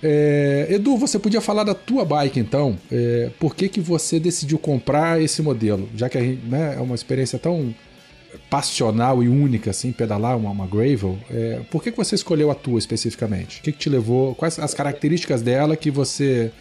É, 0.03 0.67
Edu, 0.69 0.97
você 0.97 1.17
podia 1.17 1.41
falar 1.41 1.63
da 1.63 1.74
tua 1.74 2.05
bike 2.05 2.39
então? 2.39 2.77
É, 2.91 3.31
por 3.39 3.55
que, 3.55 3.67
que 3.67 3.79
você 3.79 4.19
decidiu 4.19 4.59
comprar 4.59 5.21
esse 5.21 5.41
modelo? 5.41 5.89
Já 5.95 6.07
que 6.07 6.19
gente, 6.19 6.45
né, 6.45 6.75
é 6.77 6.81
uma 6.81 6.93
experiência 6.93 7.39
tão 7.39 7.74
passional 8.50 9.24
e 9.24 9.27
única, 9.27 9.71
assim, 9.71 9.91
pedalar 9.91 10.38
uma, 10.38 10.51
uma 10.51 10.67
gravel, 10.67 11.17
é, 11.29 11.62
por 11.71 11.81
que, 11.81 11.91
que 11.91 11.97
você 11.97 12.15
escolheu 12.15 12.51
a 12.51 12.55
tua 12.55 12.77
especificamente? 12.77 13.59
O 13.59 13.63
que, 13.63 13.71
que 13.71 13.77
te 13.77 13.89
levou? 13.89 14.35
Quais 14.35 14.59
as 14.59 14.74
características 14.74 15.41
dela 15.41 15.75
que 15.75 15.89
você, 15.89 16.51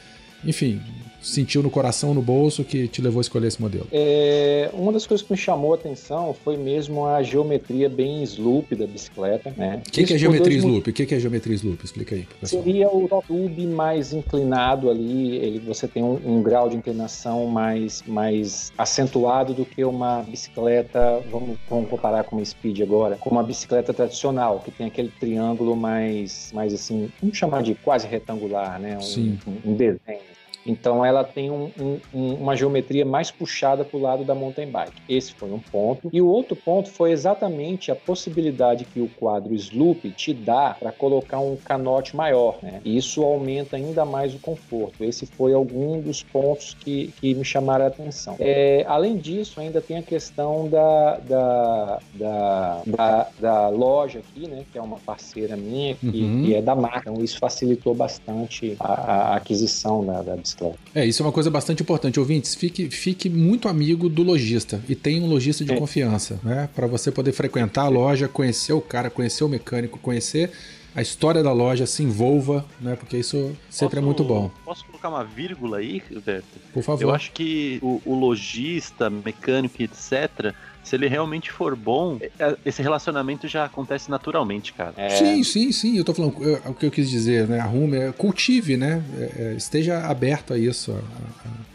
enfim, 0.47 0.81
sentiu 1.25 1.63
no 1.63 1.71
coração, 1.71 2.13
no 2.13 2.21
bolso, 2.21 2.63
que 2.63 2.87
te 2.87 3.01
levou 3.01 3.19
a 3.19 3.23
escolher 3.23 3.49
esse 3.49 3.61
modelo? 3.61 3.87
É, 3.91 4.71
uma 4.75 4.93
das 4.93 5.07
coisas 5.07 5.27
que 5.27 5.33
me 5.33 5.39
chamou 5.39 5.73
a 5.73 5.77
atenção 5.77 6.37
foi 6.45 6.57
mesmo 6.57 7.07
a 7.07 7.23
geometria 7.23 7.89
bem 7.89 8.23
sloop 8.23 8.77
da 8.77 8.87
bicicleta. 8.87 9.53
Né? 9.57 9.83
O 9.87 9.91
que, 9.91 10.05
que, 10.05 10.15
é 10.15 10.19
geometria 10.19 10.59
sloop? 10.59 10.91
O 10.91 10.93
que, 10.93 11.07
que 11.07 11.15
é 11.15 11.19
geometria 11.19 11.55
sloop? 11.55 11.83
Explica 11.85 12.15
aí. 12.15 12.29
Seria 12.43 12.89
o 12.89 13.09
tube 13.27 13.67
mais 13.67 14.13
inclinado 14.13 14.91
ali, 14.91 15.37
ele, 15.37 15.59
você 15.61 15.89
tem 15.89 16.03
um, 16.03 16.21
um, 16.25 16.43
grau 16.43 16.69
de 16.69 16.77
inclinação 16.77 17.47
mais, 17.47 18.03
mais 18.07 18.73
acentuado 18.77 19.55
do 19.55 19.65
que 19.65 19.83
uma 19.85 20.23
bicicleta, 20.23 21.23
vamos, 21.31 21.57
vamos 21.69 21.89
comparar 21.89 22.25
com 22.25 22.37
uma 22.37 22.45
Speed 22.45 22.81
agora, 22.81 23.17
com 23.17 23.31
uma 23.31 23.43
bicicleta 23.43 23.95
tradicional, 23.95 24.61
que 24.63 24.71
tem 24.71 24.87
aquele 24.87 25.11
triângulo 25.19 25.75
mais, 25.75 26.51
mais 26.53 26.75
assim, 26.75 27.11
vamos 27.21 27.39
chamar 27.39 27.63
de 27.63 27.75
quase 27.75 28.07
retangular, 28.07 28.79
né? 28.79 28.99
Um, 28.99 29.39
um, 29.47 29.73
um 29.73 29.75
desenho. 29.75 30.34
Então 30.67 31.05
ela 31.05 31.25
tem 31.25 31.51
um, 31.51 31.71
um, 31.79 32.35
uma 32.35 32.57
geometria 32.57 33.05
mais 33.05 33.31
puxada 33.31 33.85
para 33.85 33.97
o 33.97 34.01
lado 34.01 34.25
da 34.25 34.35
mountain 34.35 34.67
bike. 34.67 34.93
Esse 35.09 35.33
foi 35.35 35.53
um 35.53 35.59
ponto. 35.59 36.09
E 36.13 36.21
o 36.21 36.27
outro 36.27 36.57
ponto 36.57 36.91
foi 36.91 37.13
exatamente 37.13 37.91
a 37.91 37.97
possibilidade 37.97 38.85
que 38.85 39.01
o 39.01 39.09
quadro 39.09 39.55
Sloop 39.55 40.11
te 40.11 40.33
dá 40.33 40.77
para 40.79 40.91
colocar 40.93 41.39
um 41.39 41.57
canote 41.57 42.17
maior. 42.17 42.59
Né? 42.63 42.81
E 42.85 42.97
isso 42.97 43.23
aumenta 43.23 43.77
ainda 43.77 44.05
mais 44.05 44.35
o 44.35 44.39
conforto. 44.39 45.05
Esse 45.05 45.27
foi 45.27 45.53
algum 45.53 46.01
dos 46.01 46.23
pontos 46.23 46.75
que, 46.75 47.13
que 47.21 47.35
me 47.35 47.45
chamaram 47.45 47.85
a 47.85 47.89
atenção. 47.89 48.37
É, 48.39 48.85
além 48.89 49.17
disso, 49.17 49.61
ainda 49.61 49.81
tem 49.81 49.99
a 49.99 50.03
questão 50.03 50.69
da, 50.69 51.19
da, 51.19 52.01
da, 52.15 52.83
da, 52.87 53.29
da 53.39 53.69
loja 53.69 54.21
aqui, 54.21 54.49
né? 54.49 54.65
que 54.73 54.79
é 54.79 54.83
uma 54.83 54.99
parceira 54.99 55.57
minha, 55.57 55.95
que, 55.95 56.07
uhum. 56.07 56.45
que 56.45 56.55
é 56.55 56.63
da 56.63 56.75
marca. 56.75 57.11
Então 57.11 57.23
isso 57.23 57.39
facilitou 57.39 57.95
bastante 57.95 58.77
a, 58.81 58.93
a 58.93 59.37
aquisição 59.37 60.05
da, 60.05 60.23
da 60.23 60.37
bicicleta 60.37 60.54
é, 60.95 61.05
isso 61.05 61.23
é 61.23 61.27
uma 61.27 61.33
coisa 61.33 61.51
bastante 61.51 61.83
importante. 61.83 62.19
Ouvintes, 62.21 62.55
fique, 62.55 62.91
fique 62.91 63.29
muito 63.29 63.69
amigo 63.69 64.09
do 64.09 64.23
lojista 64.23 64.81
e 64.89 64.95
tenha 64.95 65.23
um 65.23 65.27
lojista 65.27 65.65
de 65.65 65.73
é. 65.73 65.77
confiança, 65.77 66.39
né? 66.43 66.69
Para 66.75 66.87
você 66.87 67.11
poder 67.11 67.33
frequentar 67.33 67.85
a 67.85 67.89
loja, 67.89 68.29
conhecer 68.29 68.73
o 68.73 68.81
cara, 68.81 69.11
conhecer 69.11 69.45
o 69.45 69.49
mecânico, 69.49 69.99
conhecer 69.99 70.51
a 70.95 71.03
história 71.03 71.43
da 71.43 71.53
loja, 71.53 71.87
se 71.87 72.03
envolva, 72.03 72.65
né? 72.81 72.97
Porque 72.97 73.17
isso 73.17 73.57
sempre 73.69 73.99
é 73.99 73.99
posso, 73.99 73.99
é 73.99 74.01
muito 74.01 74.25
bom. 74.25 74.51
Posso 74.65 74.85
colocar 74.87 75.09
uma 75.09 75.25
vírgula 75.25 75.79
aí, 75.79 76.03
Roberto? 76.13 76.47
Por 76.73 76.83
favor. 76.83 77.03
Eu 77.03 77.11
acho 77.13 77.33
que 77.33 77.79
o, 77.83 78.01
o 78.05 78.15
lojista, 78.15 79.11
mecânico, 79.11 79.83
etc 79.83 80.55
se 80.85 80.95
ele 80.95 81.09
realmente 81.09 81.51
for 81.51 81.75
bom, 81.75 82.19
é, 82.21 82.31
é, 82.39 82.57
esse 82.65 82.83
relacionamento 82.83 83.49
já 83.49 83.65
acontece 83.65 84.11
naturalmente, 84.11 84.75
cara. 84.75 84.93
É... 84.99 85.09
Sim, 85.09 85.43
sim, 85.43 85.73
sim. 85.73 85.97
Eu 85.97 86.05
tô 86.05 86.13
falando 86.13 86.37
eu, 86.43 86.61
o 86.67 86.75
que 86.75 86.85
eu 86.85 86.91
quis 86.91 87.09
dizer, 87.09 87.49
né? 87.49 87.59
Arrume, 87.59 87.97
é, 87.97 88.13
cultive, 88.13 88.77
né? 88.77 89.03
É, 89.37 89.55
esteja 89.57 90.01
aberto 90.07 90.53
a 90.53 90.59
isso. 90.59 90.95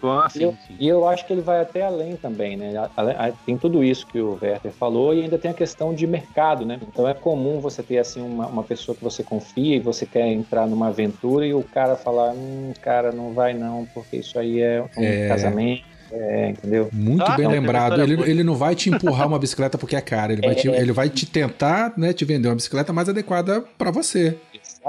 Ah, 0.01 0.29
sim, 0.29 0.39
e, 0.39 0.43
eu, 0.43 0.51
sim. 0.51 0.75
e 0.79 0.87
eu 0.87 1.07
acho 1.07 1.25
que 1.25 1.33
ele 1.33 1.41
vai 1.41 1.59
até 1.59 1.81
além 1.81 2.15
também, 2.15 2.55
né? 2.55 2.71
Tem 3.45 3.57
tudo 3.57 3.83
isso 3.83 4.05
que 4.05 4.21
o 4.21 4.37
Werther 4.41 4.71
falou 4.71 5.13
e 5.13 5.23
ainda 5.23 5.39
tem 5.39 5.49
a 5.49 5.55
questão 5.55 5.93
de 5.93 6.05
mercado, 6.05 6.63
né? 6.63 6.79
Então 6.87 7.07
é 7.07 7.13
comum 7.13 7.59
você 7.59 7.81
ter 7.81 7.97
assim 7.97 8.21
uma, 8.21 8.45
uma 8.45 8.63
pessoa 8.63 8.95
que 8.95 9.03
você 9.03 9.23
confia 9.23 9.75
e 9.75 9.79
você 9.79 10.05
quer 10.05 10.27
entrar 10.27 10.67
numa 10.67 10.87
aventura 10.89 11.47
e 11.47 11.53
o 11.53 11.63
cara 11.63 11.95
falar, 11.95 12.31
hum, 12.31 12.73
cara, 12.79 13.11
não 13.11 13.33
vai 13.33 13.53
não, 13.53 13.87
porque 13.91 14.17
isso 14.17 14.37
aí 14.37 14.61
é 14.61 14.81
um 14.81 15.03
é... 15.03 15.27
casamento 15.27 15.89
é, 16.11 16.49
entendeu? 16.49 16.89
Muito 16.91 17.23
ah, 17.23 17.35
bem 17.35 17.45
é 17.45 17.49
lembrado. 17.49 18.01
Ele, 18.01 18.21
ele 18.29 18.43
não 18.43 18.55
vai 18.55 18.75
te 18.75 18.89
empurrar 18.89 19.27
uma 19.27 19.39
bicicleta 19.39 19.77
porque 19.77 19.95
é 19.95 20.01
cara. 20.01 20.33
Ele 20.33 20.41
vai, 20.41 20.55
te, 20.55 20.69
é. 20.69 20.81
ele 20.81 20.91
vai 20.91 21.09
te 21.09 21.25
tentar 21.25 21.93
né, 21.97 22.13
te 22.13 22.25
vender 22.25 22.47
uma 22.47 22.55
bicicleta 22.55 22.91
mais 22.91 23.09
adequada 23.09 23.63
para 23.77 23.91
você. 23.91 24.37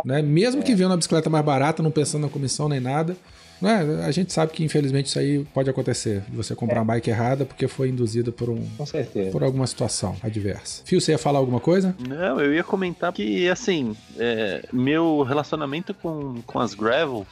Né? 0.04 0.22
Mesmo 0.22 0.62
que 0.62 0.72
é. 0.72 0.74
venha 0.74 0.88
uma 0.88 0.96
bicicleta 0.96 1.28
mais 1.28 1.44
barata, 1.44 1.82
não 1.82 1.90
pensando 1.90 2.22
na 2.22 2.28
comissão 2.28 2.68
nem 2.68 2.80
nada. 2.80 3.16
Né? 3.60 4.02
A 4.06 4.10
gente 4.10 4.32
sabe 4.32 4.52
que 4.52 4.64
infelizmente 4.64 5.06
isso 5.06 5.18
aí 5.18 5.44
pode 5.52 5.68
acontecer. 5.68 6.22
Você 6.30 6.54
comprar 6.54 6.76
é. 6.76 6.80
uma 6.80 6.86
bike 6.86 7.10
errada 7.10 7.44
porque 7.44 7.68
foi 7.68 7.90
induzido 7.90 8.32
por 8.32 8.48
um 8.48 8.66
Com 8.78 8.86
certeza. 8.86 9.30
por 9.30 9.42
alguma 9.42 9.66
situação 9.66 10.16
adversa. 10.22 10.82
Fio, 10.86 11.00
você 11.00 11.12
ia 11.12 11.18
falar 11.18 11.38
alguma 11.38 11.60
coisa? 11.60 11.94
Não, 12.08 12.40
eu 12.40 12.54
ia 12.54 12.64
comentar 12.64 13.12
que 13.12 13.48
assim, 13.50 13.94
é, 14.18 14.64
meu 14.72 15.22
relacionamento 15.22 15.92
com, 15.92 16.40
com 16.46 16.58
as 16.58 16.72
gravel 16.72 17.26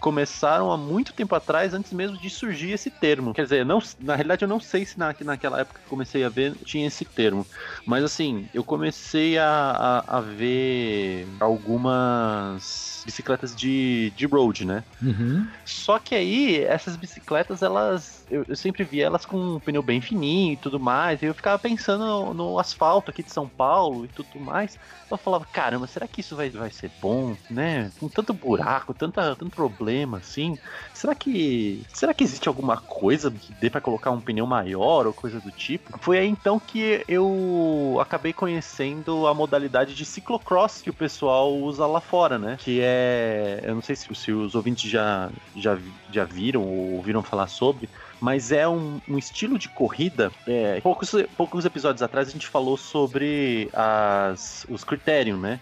começaram 0.00 0.72
há 0.72 0.76
muito 0.76 1.12
tempo 1.12 1.34
atrás, 1.34 1.74
antes 1.74 1.92
mesmo 1.92 2.16
de 2.18 2.30
surgir 2.30 2.72
esse 2.72 2.90
termo. 2.90 3.32
Quer 3.32 3.44
dizer, 3.44 3.64
não, 3.64 3.78
na 4.00 4.14
realidade 4.16 4.44
eu 4.44 4.48
não 4.48 4.58
sei 4.58 4.84
se 4.84 4.98
na, 4.98 5.14
naquela 5.24 5.60
época 5.60 5.80
que 5.80 5.88
comecei 5.88 6.24
a 6.24 6.28
ver 6.28 6.56
tinha 6.64 6.86
esse 6.86 7.04
termo. 7.04 7.46
Mas 7.84 8.02
assim, 8.02 8.48
eu 8.52 8.64
comecei 8.64 9.38
a, 9.38 9.46
a, 9.46 10.18
a 10.18 10.20
ver 10.20 11.28
algumas 11.40 13.02
bicicletas 13.04 13.54
de, 13.54 14.12
de 14.16 14.26
road, 14.26 14.64
né? 14.64 14.84
Uhum. 15.02 15.46
Só 15.64 15.98
que 15.98 16.14
aí, 16.14 16.64
essas 16.64 16.96
bicicletas, 16.96 17.62
elas. 17.62 18.19
Eu, 18.30 18.44
eu, 18.48 18.56
sempre 18.56 18.84
vi 18.84 19.00
elas 19.00 19.26
com 19.26 19.36
um 19.36 19.60
pneu 19.60 19.82
bem 19.82 20.00
fininho 20.00 20.52
e 20.52 20.56
tudo 20.56 20.78
mais. 20.78 21.20
E 21.20 21.26
eu 21.26 21.34
ficava 21.34 21.58
pensando 21.58 22.04
no, 22.04 22.34
no 22.34 22.58
asfalto 22.58 23.10
aqui 23.10 23.22
de 23.22 23.32
São 23.32 23.48
Paulo 23.48 24.04
e 24.04 24.08
tudo 24.08 24.38
mais. 24.38 24.78
Eu 25.10 25.16
falava, 25.16 25.44
caramba, 25.44 25.86
será 25.86 26.06
que 26.06 26.20
isso 26.20 26.36
vai, 26.36 26.48
vai 26.50 26.70
ser 26.70 26.90
bom, 27.00 27.36
né? 27.50 27.90
Com 27.98 28.08
tanto 28.08 28.32
buraco, 28.32 28.94
tanta, 28.94 29.34
tanto 29.34 29.50
problema, 29.50 30.18
assim. 30.18 30.56
Será 30.94 31.14
que. 31.14 31.82
Será 31.92 32.14
que 32.14 32.22
existe 32.22 32.48
alguma 32.48 32.76
coisa 32.76 33.30
que 33.30 33.52
dê 33.54 33.68
para 33.68 33.80
colocar 33.80 34.12
um 34.12 34.20
pneu 34.20 34.46
maior 34.46 35.06
ou 35.06 35.12
coisa 35.12 35.40
do 35.40 35.50
tipo? 35.50 35.98
Foi 35.98 36.18
aí 36.18 36.28
então 36.28 36.60
que 36.60 37.04
eu 37.08 37.98
acabei 38.00 38.32
conhecendo 38.32 39.26
a 39.26 39.34
modalidade 39.34 39.94
de 39.94 40.04
ciclocross 40.04 40.80
que 40.80 40.90
o 40.90 40.94
pessoal 40.94 41.52
usa 41.56 41.86
lá 41.86 42.00
fora, 42.00 42.38
né? 42.38 42.56
Que 42.60 42.80
é. 42.80 43.60
Eu 43.64 43.74
não 43.74 43.82
sei 43.82 43.96
se, 43.96 44.14
se 44.14 44.30
os 44.30 44.54
ouvintes 44.54 44.88
já, 44.88 45.28
já, 45.56 45.76
já 46.12 46.24
viram 46.24 46.62
ou 46.62 46.92
ouviram 46.92 47.22
falar 47.22 47.48
sobre 47.48 47.88
mas 48.20 48.52
é 48.52 48.68
um, 48.68 49.00
um 49.08 49.18
estilo 49.18 49.58
de 49.58 49.68
corrida. 49.68 50.30
É, 50.46 50.80
poucos, 50.80 51.10
poucos 51.36 51.64
episódios 51.64 52.02
atrás 52.02 52.28
a 52.28 52.30
gente 52.32 52.46
falou 52.46 52.76
sobre 52.76 53.68
as, 53.72 54.66
os 54.68 54.84
critérios, 54.84 55.38
né? 55.40 55.58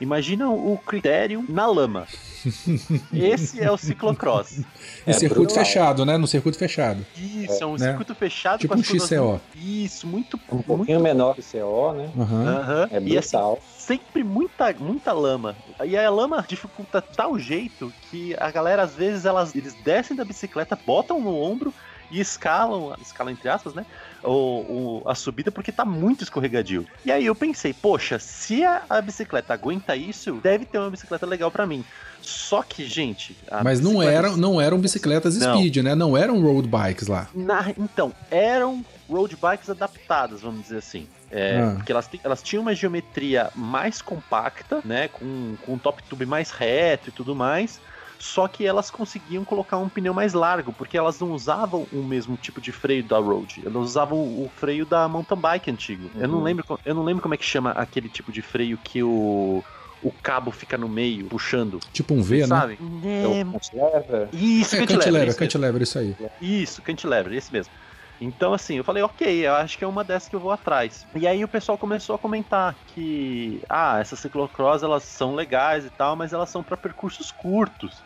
Imagina 0.00 0.48
o 0.48 0.78
critério 0.78 1.44
na 1.48 1.66
lama. 1.66 2.06
Esse 3.12 3.60
é 3.60 3.68
o 3.68 3.76
ciclocross. 3.76 4.58
Em 4.60 4.64
É 5.06 5.12
circuito 5.12 5.46
brutal. 5.52 5.64
fechado, 5.64 6.04
né? 6.06 6.16
No 6.16 6.26
circuito 6.28 6.56
fechado. 6.56 7.04
Isso, 7.16 7.62
é 7.62 7.66
um 7.66 7.72
Né? 7.72 7.78
circuito 7.88 8.14
fechado 8.14 8.60
Tipo 8.60 8.74
com 8.74 8.80
um 8.80 8.82
curvas- 8.84 9.08
XCO. 9.08 9.40
Isso, 9.56 10.06
muito, 10.06 10.36
Um 10.48 10.54
muito 10.54 10.66
pouquinho 10.66 11.00
menor 11.00 11.34
que 11.34 11.40
o 11.40 11.44
CO, 11.44 11.92
né? 11.94 12.10
Aham. 12.16 12.46
Aham. 12.60 12.88
É 12.92 13.00
E 13.02 13.18
assim, 13.18 13.30
brutal. 13.36 13.60
sempre 13.76 14.22
muita, 14.22 14.72
muita 14.78 15.12
lama. 15.12 15.56
E 15.84 15.96
a 15.96 16.08
lama 16.10 16.44
dificulta 16.48 17.02
tal 17.02 17.36
jeito 17.36 17.92
que 18.08 18.36
a 18.38 18.52
galera, 18.52 18.84
às 18.84 18.94
vezes, 18.94 19.24
elas, 19.24 19.52
eles 19.54 19.74
descem 19.74 20.16
da 20.16 20.24
bicicleta, 20.24 20.78
botam 20.86 21.20
no 21.20 21.34
ombro 21.36 21.74
e 22.10 22.20
escalam, 22.20 22.94
escalam 23.00 23.32
entre 23.32 23.48
aspas, 23.48 23.74
né? 23.74 23.84
O, 24.22 24.30
o- 24.30 25.02
a 25.06 25.14
subida 25.14 25.50
porque 25.52 25.70
tá 25.72 25.84
muito 25.84 26.24
escorregadio. 26.24 26.86
E 27.04 27.12
aí 27.12 27.26
eu 27.26 27.34
pensei, 27.34 27.72
poxa, 27.72 28.18
se 28.18 28.64
a, 28.64 28.82
a 28.88 29.00
bicicleta 29.00 29.52
aguenta 29.54 29.94
isso, 29.94 30.32
deve 30.42 30.64
ter 30.64 30.78
uma 30.78 30.90
bicicleta 30.90 31.24
legal 31.26 31.50
pra 31.50 31.66
mim. 31.66 31.84
Só 32.20 32.62
que, 32.62 32.84
gente. 32.84 33.36
Mas 33.62 33.80
não 33.80 34.02
eram, 34.02 34.36
não 34.36 34.60
eram 34.60 34.78
bicicletas 34.78 35.36
Não. 35.38 35.56
speed, 35.56 35.76
né? 35.78 35.94
Não 35.94 36.16
eram 36.16 36.40
road 36.42 36.66
bikes 36.68 37.06
lá. 37.06 37.28
Na- 37.34 37.72
então, 37.78 38.12
eram 38.30 38.84
road 39.08 39.36
bikes 39.36 39.70
adaptadas, 39.70 40.40
vamos 40.42 40.62
dizer 40.62 40.78
assim. 40.78 41.06
É, 41.30 41.60
Ah. 41.60 41.74
Porque 41.76 41.92
elas, 41.92 42.08
elas 42.24 42.42
tinham 42.42 42.62
uma 42.62 42.74
geometria 42.74 43.50
mais 43.54 44.02
compacta, 44.02 44.80
né? 44.84 45.08
Com, 45.08 45.56
com 45.64 45.74
um 45.74 45.78
top 45.78 46.02
tube 46.04 46.26
mais 46.26 46.50
reto 46.50 47.10
e 47.10 47.12
tudo 47.12 47.36
mais. 47.36 47.80
Só 48.20 48.48
que 48.48 48.66
elas 48.66 48.90
conseguiam 48.90 49.44
colocar 49.44 49.78
um 49.78 49.88
pneu 49.88 50.12
mais 50.12 50.32
largo, 50.32 50.72
porque 50.72 50.98
elas 50.98 51.20
não 51.20 51.28
usavam 51.30 51.88
o 51.92 52.04
mesmo 52.04 52.36
tipo 52.36 52.60
de 52.60 52.72
freio 52.72 53.06
da 53.06 53.18
road. 53.18 53.62
Elas 53.64 53.76
usavam 53.90 54.18
o, 54.18 54.50
freio 54.50 54.84
da 54.84 55.08
mountain 55.08 55.40
bike 55.40 55.70
antigo. 55.70 56.10
Eu 56.18 56.26
não 56.28 56.38
Uhum. 56.38 56.44
lembro, 56.44 56.64
eu 56.84 56.94
não 56.94 57.04
lembro 57.04 57.22
como 57.22 57.34
é 57.34 57.36
que 57.36 57.44
chama 57.44 57.70
aquele 57.70 58.08
tipo 58.08 58.32
de 58.32 58.42
freio 58.42 58.76
que 58.78 59.02
o, 59.04 59.62
o 60.00 60.12
cabo 60.12 60.50
fica 60.50 60.76
no 60.76 60.88
meio, 60.88 61.28
puxando. 61.28 61.78
Tipo 61.92 62.14
um 62.14 62.22
V, 62.22 62.38
né? 62.40 62.46
sabe? 62.46 62.74
É 63.22 63.26
o 63.28 63.36
cantilever. 63.52 64.28
Isso, 64.32 64.74
É, 64.74 64.78
cantilever, 64.80 64.98
cantilever, 64.98 65.28
isso 65.28 65.40
mesmo. 65.40 65.52
cantilever, 65.60 65.82
isso 65.82 65.98
aí. 65.98 66.16
Isso, 66.40 66.82
cantilever, 66.82 67.32
esse 67.34 67.52
mesmo. 67.52 67.72
Então, 68.20 68.52
assim, 68.52 68.76
eu 68.76 68.84
falei, 68.84 69.02
ok, 69.02 69.46
eu 69.46 69.54
acho 69.54 69.78
que 69.78 69.84
é 69.84 69.86
uma 69.86 70.02
dessas 70.04 70.28
que 70.28 70.34
eu 70.34 70.40
vou 70.40 70.50
atrás. 70.50 71.06
E 71.16 71.26
aí 71.26 71.44
o 71.44 71.48
pessoal 71.48 71.78
começou 71.78 72.16
a 72.16 72.18
comentar 72.18 72.80
que, 72.84 73.60
ah, 73.68 73.98
essas 74.00 74.18
ciclocross, 74.18 74.82
elas 74.82 75.04
são 75.04 75.34
legais 75.34 75.84
e 75.84 75.90
tal, 75.90 76.16
mas 76.16 76.32
elas 76.32 76.50
são 76.50 76.64
para 76.64 76.76
percursos 76.76 77.30
curtos, 77.30 78.04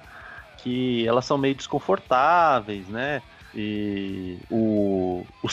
que 0.63 1.07
elas 1.07 1.25
são 1.25 1.37
meio 1.37 1.55
desconfortáveis, 1.57 2.89
né? 2.89 3.21
E 3.53 4.39
o, 4.49 5.27
o, 5.43 5.49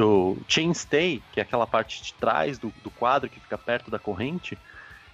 o 0.00 0.44
chainstay, 0.48 1.22
que 1.30 1.38
é 1.38 1.42
aquela 1.42 1.66
parte 1.66 2.02
de 2.02 2.14
trás 2.14 2.58
do, 2.58 2.72
do 2.82 2.90
quadro 2.90 3.28
que 3.28 3.38
fica 3.38 3.58
perto 3.58 3.90
da 3.90 3.98
corrente, 3.98 4.58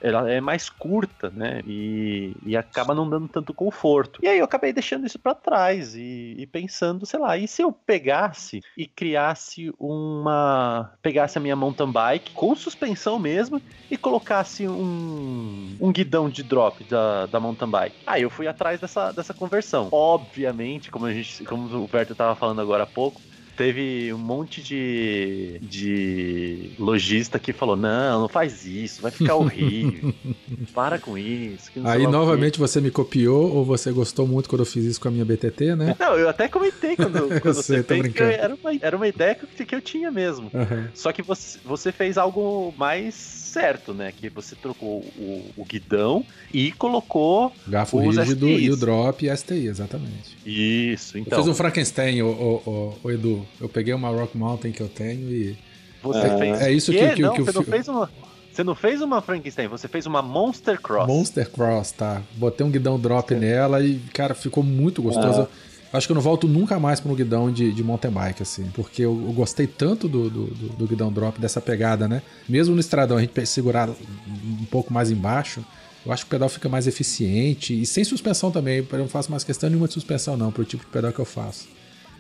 ela 0.01 0.31
é 0.31 0.41
mais 0.41 0.69
curta, 0.69 1.31
né? 1.31 1.63
E, 1.67 2.33
e 2.45 2.57
acaba 2.57 2.95
não 2.95 3.09
dando 3.09 3.29
tanto 3.29 3.53
conforto. 3.53 4.21
E 4.23 4.29
aí 4.29 4.39
eu 4.39 4.45
acabei 4.45 4.73
deixando 4.73 5.07
isso 5.07 5.19
pra 5.19 5.35
trás 5.35 5.95
e, 5.95 6.35
e 6.39 6.47
pensando, 6.47 7.05
sei 7.07 7.21
lá, 7.21 7.37
e 7.37 7.47
se 7.47 7.63
eu 7.63 7.73
pegasse 7.73 8.61
e 8.77 8.87
criasse 8.87 9.73
uma. 9.79 10.93
pegasse 11.03 11.39
a 11.39 11.41
minha 11.41 11.57
mountain 11.57 11.91
bike 11.91 12.33
com 12.33 12.55
suspensão 12.55 13.19
mesmo 13.19 13.61
e 13.91 13.97
colocasse 13.97 14.67
um, 14.69 15.77
um 15.81 15.93
guidão 15.93 16.29
de 16.29 16.43
drop 16.43 16.83
da, 16.85 17.27
da 17.27 17.41
mountain 17.41 17.71
bike? 17.71 17.97
Aí 18.07 18.23
eu 18.23 18.31
fui 18.31 18.47
atrás 18.47 18.81
dessa, 18.81 19.13
dessa 19.13 19.35
conversão. 19.35 19.89
Obviamente, 19.93 20.91
como, 20.91 21.07
a 21.07 21.13
gente, 21.13 21.45
como 21.45 21.67
o 21.77 21.89
Berto 21.89 22.15
tava 22.15 22.35
falando 22.35 22.61
agora 22.61 22.85
há 22.85 22.87
pouco. 22.87 23.21
Teve 23.61 24.11
um 24.15 24.17
monte 24.17 24.63
de, 24.63 25.59
de 25.61 26.71
lojista 26.79 27.39
que 27.39 27.53
falou: 27.53 27.77
não, 27.77 28.23
não 28.23 28.29
faz 28.29 28.65
isso, 28.65 29.03
vai 29.03 29.11
ficar 29.11 29.35
horrível. 29.35 30.15
Para 30.73 30.99
com 30.99 31.19
isso. 31.19 31.71
que 31.71 31.79
sei 31.79 31.91
Aí 31.91 32.05
lá 32.05 32.09
o 32.09 32.11
quê." 32.11 32.17
novamente 32.17 32.59
você 32.59 32.81
me 32.81 32.91
copiou 32.91 33.55
ou 33.55 33.63
você 33.63 33.93
gostou 33.93 34.27
muito 34.27 34.49
quando 34.49 34.61
eu 34.63 34.67
fiz 34.67 34.87
isso 34.87 34.99
com 34.99 35.09
a 35.09 35.11
minha 35.11 35.27
BTT, 35.27 35.77
né? 35.77 35.95
Não, 36.01 36.15
eu 36.17 36.31
até 36.31 36.49
comentei 36.49 36.97
quando, 36.97 37.29
quando 37.39 37.63
sei, 37.63 37.77
você 37.77 37.83
tô 37.83 37.89
fez 37.89 38.03
que 38.07 38.09
brincando. 38.09 38.31
era 38.31 38.55
uma, 38.55 38.79
era 38.81 38.97
uma 38.97 39.09
ideia 39.09 39.35
que, 39.35 39.67
que 39.67 39.75
eu 39.75 39.83
tinha 39.83 40.11
mesmo. 40.11 40.51
Aham. 40.55 40.89
Só 40.95 41.13
que 41.13 41.21
você, 41.21 41.59
você 41.63 41.93
fez 41.93 42.17
algo 42.17 42.73
mais 42.79 43.40
certo, 43.51 43.93
né? 43.93 44.13
Que 44.17 44.29
você 44.31 44.55
trocou 44.55 45.01
o, 45.19 45.45
o 45.57 45.65
guidão 45.65 46.25
e 46.55 46.73
colocou. 46.73 47.53
Garfo 47.67 47.99
Os 47.99 48.17
rígido 48.17 48.47
STIs. 48.47 48.63
e 48.67 48.71
o 48.71 48.77
drop 48.77 49.27
e 49.27 49.37
STI, 49.37 49.67
exatamente. 49.67 50.37
Isso, 50.47 51.17
Eu 51.19 51.23
então. 51.23 51.39
fiz 51.39 51.49
um 51.49 51.55
Frankenstein, 51.55 52.23
ô, 52.23 52.29
ô, 52.31 52.71
ô, 52.71 52.95
ô, 53.05 53.11
Edu. 53.11 53.47
Eu 53.61 53.69
peguei 53.69 53.93
uma 53.95 54.09
Rock 54.09 54.37
Mountain 54.37 54.73
que 54.73 54.81
eu 54.81 54.89
tenho 54.89 55.31
e. 55.31 55.57
Você 56.03 56.19
É, 56.27 56.39
fez. 56.39 56.61
é 56.63 56.73
isso 56.73 56.93
que- 56.93 57.11
que- 57.15 57.23
não, 57.23 57.35
que 57.35 57.43
o 57.43 57.45
você 57.45 57.53
não 57.53 57.63
fi- 57.65 57.71
fez 57.71 57.89
uma. 57.89 58.11
Você 58.53 58.65
não 58.65 58.75
fez 58.75 59.01
uma 59.01 59.23
Frankenstein, 59.23 59.69
você 59.69 59.87
fez 59.87 60.07
uma 60.07 60.21
Monster 60.23 60.81
Cross. 60.81 61.07
Monster 61.07 61.49
Cross, 61.51 61.93
tá? 61.93 62.21
Botei 62.35 62.67
um 62.67 62.71
guidão 62.71 62.99
drop 62.99 63.33
nela 63.35 63.81
e, 63.83 64.01
cara, 64.13 64.35
ficou 64.35 64.63
muito 64.65 65.01
gostoso. 65.01 65.47
Acho 65.93 66.07
que 66.07 66.13
eu 66.13 66.15
não 66.15 66.23
volto 66.23 66.47
nunca 66.47 66.79
mais 66.79 67.01
para 67.01 67.11
um 67.11 67.15
guidão 67.17 67.51
de, 67.53 67.73
de 67.73 67.83
mountain 67.83 68.11
bike, 68.13 68.43
assim, 68.43 68.65
porque 68.75 69.03
eu, 69.03 69.11
eu 69.27 69.33
gostei 69.33 69.67
tanto 69.67 70.09
do, 70.09 70.31
do, 70.31 70.47
do- 70.47 70.69
do 70.77 70.87
guidão 70.87 71.13
drop, 71.13 71.41
dessa 71.41 71.61
pegada, 71.61 72.07
né? 72.07 72.23
Mesmo 72.49 72.75
no 72.75 72.81
estradão, 72.81 73.17
a 73.17 73.21
gente 73.21 73.45
segurar 73.47 73.89
um 73.91 74.65
pouco 74.71 74.93
mais 74.93 75.11
embaixo, 75.11 75.65
eu 76.07 76.13
acho 76.13 76.25
que 76.25 76.29
o 76.29 76.31
pedal 76.31 76.49
fica 76.49 76.69
mais 76.69 76.87
eficiente 76.87 77.79
e 77.81 77.85
sem 77.85 78.05
suspensão 78.05 78.51
também. 78.53 78.87
Eu 78.91 78.99
não 78.99 79.09
faço 79.09 79.31
mais 79.31 79.43
questão 79.43 79.69
nenhuma 79.69 79.89
de 79.89 79.95
suspensão, 79.95 80.37
não, 80.37 80.53
pro 80.53 80.65
tipo 80.65 80.85
de 80.85 80.91
pedal 80.91 81.13
que 81.13 81.19
eu 81.19 81.25
faço. 81.25 81.67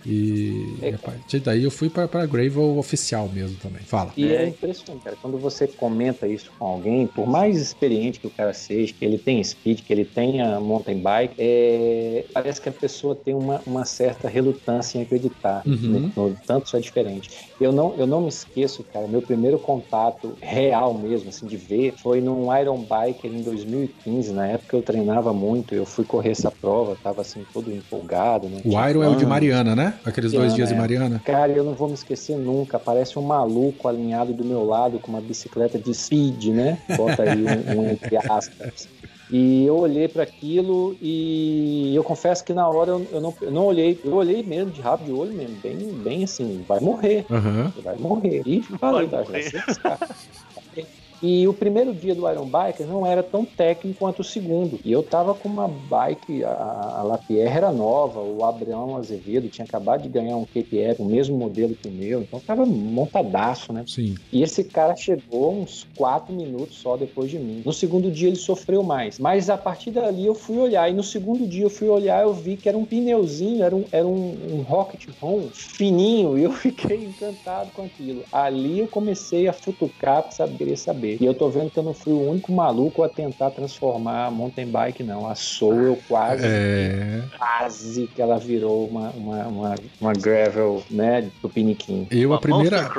E, 0.04 0.78
É. 0.82 0.90
e 0.90 0.94
a 0.94 0.98
partir 0.98 1.40
daí 1.40 1.62
eu 1.62 1.70
fui 1.70 1.90
para 1.90 2.08
pra 2.08 2.24
Gravel 2.26 2.78
oficial 2.78 3.28
mesmo 3.28 3.58
também. 3.58 3.82
Fala. 3.84 4.12
E 4.16 4.24
É. 4.32 4.48
impressionante, 4.48 5.02
cara. 5.04 5.16
Quando 5.20 5.38
você 5.38 5.66
comenta 5.68 6.26
isso 6.26 6.50
com 6.58 6.66
alguém, 6.66 7.06
por 7.06 7.26
mais 7.26 7.60
experiente 7.60 8.18
que 8.20 8.26
o 8.26 8.30
cara 8.30 8.52
seja, 8.52 8.92
que 8.94 9.04
ele 9.04 9.18
tenha 9.18 9.42
speed, 9.44 9.82
que 9.82 9.92
ele 9.92 10.04
tenha 10.04 10.58
mountain 10.60 10.98
bike, 11.02 11.34
é, 11.38 12.26
parece 12.32 12.60
que 12.60 12.68
a 12.68 12.72
pessoa 12.72 13.14
tem 13.14 13.34
uma, 13.34 13.62
uma 13.66 13.84
certa 13.84 14.28
relutância 14.28 14.98
em 14.98 15.02
acreditar 15.02 15.62
Uhum. 15.66 16.10
no, 16.16 16.30
no 16.30 16.36
tanto 16.46 16.66
isso 16.66 16.76
é 16.76 16.80
diferente. 16.80 17.28
Eu 17.60 17.72
não, 17.72 17.94
eu 17.98 18.06
não 18.06 18.22
me 18.22 18.28
esqueço, 18.28 18.82
cara, 18.92 19.06
meu 19.06 19.20
primeiro 19.22 19.58
contato 19.58 20.38
real 20.40 20.94
mesmo, 20.98 21.28
assim, 21.28 21.46
de 21.46 21.56
ver, 21.56 21.94
foi 21.98 22.20
num 22.20 22.54
Iron 22.58 22.82
Bike 22.84 23.26
em 23.26 23.42
2015. 23.42 24.32
Na 24.32 24.46
época 24.46 24.76
eu 24.76 24.82
treinava 24.82 25.32
muito, 25.34 25.74
eu 25.74 25.84
fui 25.84 26.04
correr 26.04 26.30
essa 26.30 26.50
prova, 26.50 26.96
tava 27.02 27.20
assim, 27.20 27.44
todo 27.52 27.70
empolgado. 27.70 28.48
Né? 28.48 28.62
O 28.64 28.70
Iron 28.88 29.02
é 29.02 29.08
o 29.08 29.14
de. 29.14 29.26
Mariana, 29.26 29.76
né? 29.76 29.89
Aqueles 30.04 30.32
dois 30.32 30.52
Mariana, 30.52 30.56
dias 30.56 30.68
de 30.68 30.74
é. 30.74 30.78
Mariana. 30.78 31.22
Cara, 31.24 31.52
eu 31.52 31.64
não 31.64 31.74
vou 31.74 31.88
me 31.88 31.94
esquecer 31.94 32.36
nunca. 32.36 32.78
Parece 32.78 33.18
um 33.18 33.22
maluco 33.22 33.88
alinhado 33.88 34.32
do 34.32 34.44
meu 34.44 34.64
lado 34.64 34.98
com 34.98 35.08
uma 35.08 35.20
bicicleta 35.20 35.78
de 35.78 35.92
speed, 35.94 36.48
né? 36.48 36.78
Bota 36.96 37.22
aí 37.22 37.44
um, 37.44 37.80
um 37.80 37.90
entre 37.92 38.16
aspas. 38.16 38.88
E 39.30 39.64
eu 39.64 39.78
olhei 39.78 40.08
para 40.08 40.24
aquilo 40.24 40.96
e 41.00 41.94
eu 41.94 42.02
confesso 42.02 42.44
que 42.44 42.52
na 42.52 42.68
hora 42.68 42.90
eu, 42.90 43.06
eu 43.12 43.20
não, 43.20 43.34
eu 43.40 43.50
não 43.52 43.64
olhei, 43.66 44.00
eu 44.04 44.14
olhei 44.14 44.42
mesmo 44.42 44.72
de 44.72 44.80
rabo 44.80 45.04
de 45.04 45.12
olho 45.12 45.32
mesmo, 45.32 45.56
bem, 45.62 45.76
bem 46.02 46.24
assim, 46.24 46.64
vai 46.66 46.80
morrer, 46.80 47.24
Aham. 47.30 47.72
vai 47.80 47.96
morrer. 47.96 48.42
E 48.44 48.60
falei, 48.62 49.06
Vai 49.06 49.24
tá, 49.24 49.30
morrer. 49.30 49.50
E 51.22 51.46
o 51.46 51.52
primeiro 51.52 51.94
dia 51.94 52.14
do 52.14 52.28
Iron 52.30 52.46
Biker 52.46 52.86
não 52.86 53.06
era 53.06 53.22
tão 53.22 53.44
técnico 53.44 53.98
quanto 53.98 54.20
o 54.20 54.24
segundo. 54.24 54.80
E 54.84 54.90
eu 54.90 55.02
tava 55.02 55.34
com 55.34 55.48
uma 55.48 55.68
bike, 55.68 56.44
a, 56.44 56.94
a 56.98 57.02
Lapierre 57.02 57.56
era 57.56 57.72
nova, 57.72 58.20
o 58.20 58.44
Abraão 58.44 58.96
Azevedo 58.96 59.48
tinha 59.48 59.64
acabado 59.64 60.02
de 60.02 60.08
ganhar 60.08 60.36
um 60.36 60.44
KTR, 60.44 60.96
o 60.98 61.04
mesmo 61.04 61.36
modelo 61.36 61.74
que 61.74 61.88
o 61.88 61.90
meu, 61.90 62.22
então 62.22 62.40
tava 62.40 62.64
montadaço, 62.64 63.72
né? 63.72 63.84
Sim. 63.86 64.14
E 64.32 64.42
esse 64.42 64.64
cara 64.64 64.96
chegou 64.96 65.52
uns 65.52 65.86
quatro 65.94 66.32
minutos 66.34 66.78
só 66.78 66.96
depois 66.96 67.30
de 67.30 67.38
mim. 67.38 67.62
No 67.64 67.72
segundo 67.72 68.10
dia 68.10 68.28
ele 68.28 68.36
sofreu 68.36 68.82
mais. 68.82 69.18
Mas 69.18 69.50
a 69.50 69.58
partir 69.58 69.90
dali 69.90 70.26
eu 70.26 70.34
fui 70.34 70.58
olhar. 70.58 70.90
E 70.90 70.94
no 70.94 71.02
segundo 71.02 71.46
dia 71.46 71.64
eu 71.64 71.70
fui 71.70 71.88
olhar 71.88 72.22
eu 72.22 72.32
vi 72.32 72.56
que 72.56 72.68
era 72.68 72.78
um 72.78 72.84
pneuzinho, 72.84 73.62
era 73.62 73.74
um, 73.74 73.84
era 73.92 74.06
um, 74.06 74.36
um 74.52 74.62
Rocket 74.62 75.08
Home 75.20 75.50
fininho. 75.52 76.38
E 76.38 76.44
eu 76.44 76.52
fiquei 76.54 77.04
encantado 77.04 77.70
com 77.72 77.82
aquilo. 77.82 78.22
Ali 78.32 78.80
eu 78.80 78.88
comecei 78.88 79.48
a 79.48 79.52
futucar 79.52 80.22
pra 80.22 80.30
saber, 80.30 80.70
querer 80.70 80.76
E 81.20 81.24
eu 81.24 81.32
tô 81.34 81.48
vendo 81.48 81.70
que 81.70 81.78
eu 81.78 81.82
não 81.82 81.94
fui 81.94 82.12
o 82.12 82.28
único 82.30 82.52
maluco 82.52 83.02
a 83.02 83.08
tentar 83.08 83.50
transformar 83.50 84.26
a 84.26 84.30
mountain 84.30 84.66
bike, 84.66 85.02
não. 85.02 85.26
A 85.28 85.34
Soul 85.34 85.80
eu 85.82 85.98
quase 86.08 86.44
É. 86.46 87.22
quase 87.38 88.06
que 88.14 88.20
ela 88.20 88.38
virou 88.38 88.86
uma, 88.86 89.10
uma, 89.10 89.46
uma, 89.46 89.74
uma 90.00 90.12
gravel, 90.12 90.82
né, 90.90 91.30
do 91.42 91.48
piniquim. 91.48 92.06
Eu, 92.10 92.30
a 92.32 92.34
Uma 92.34 92.40
primeira, 92.40 92.90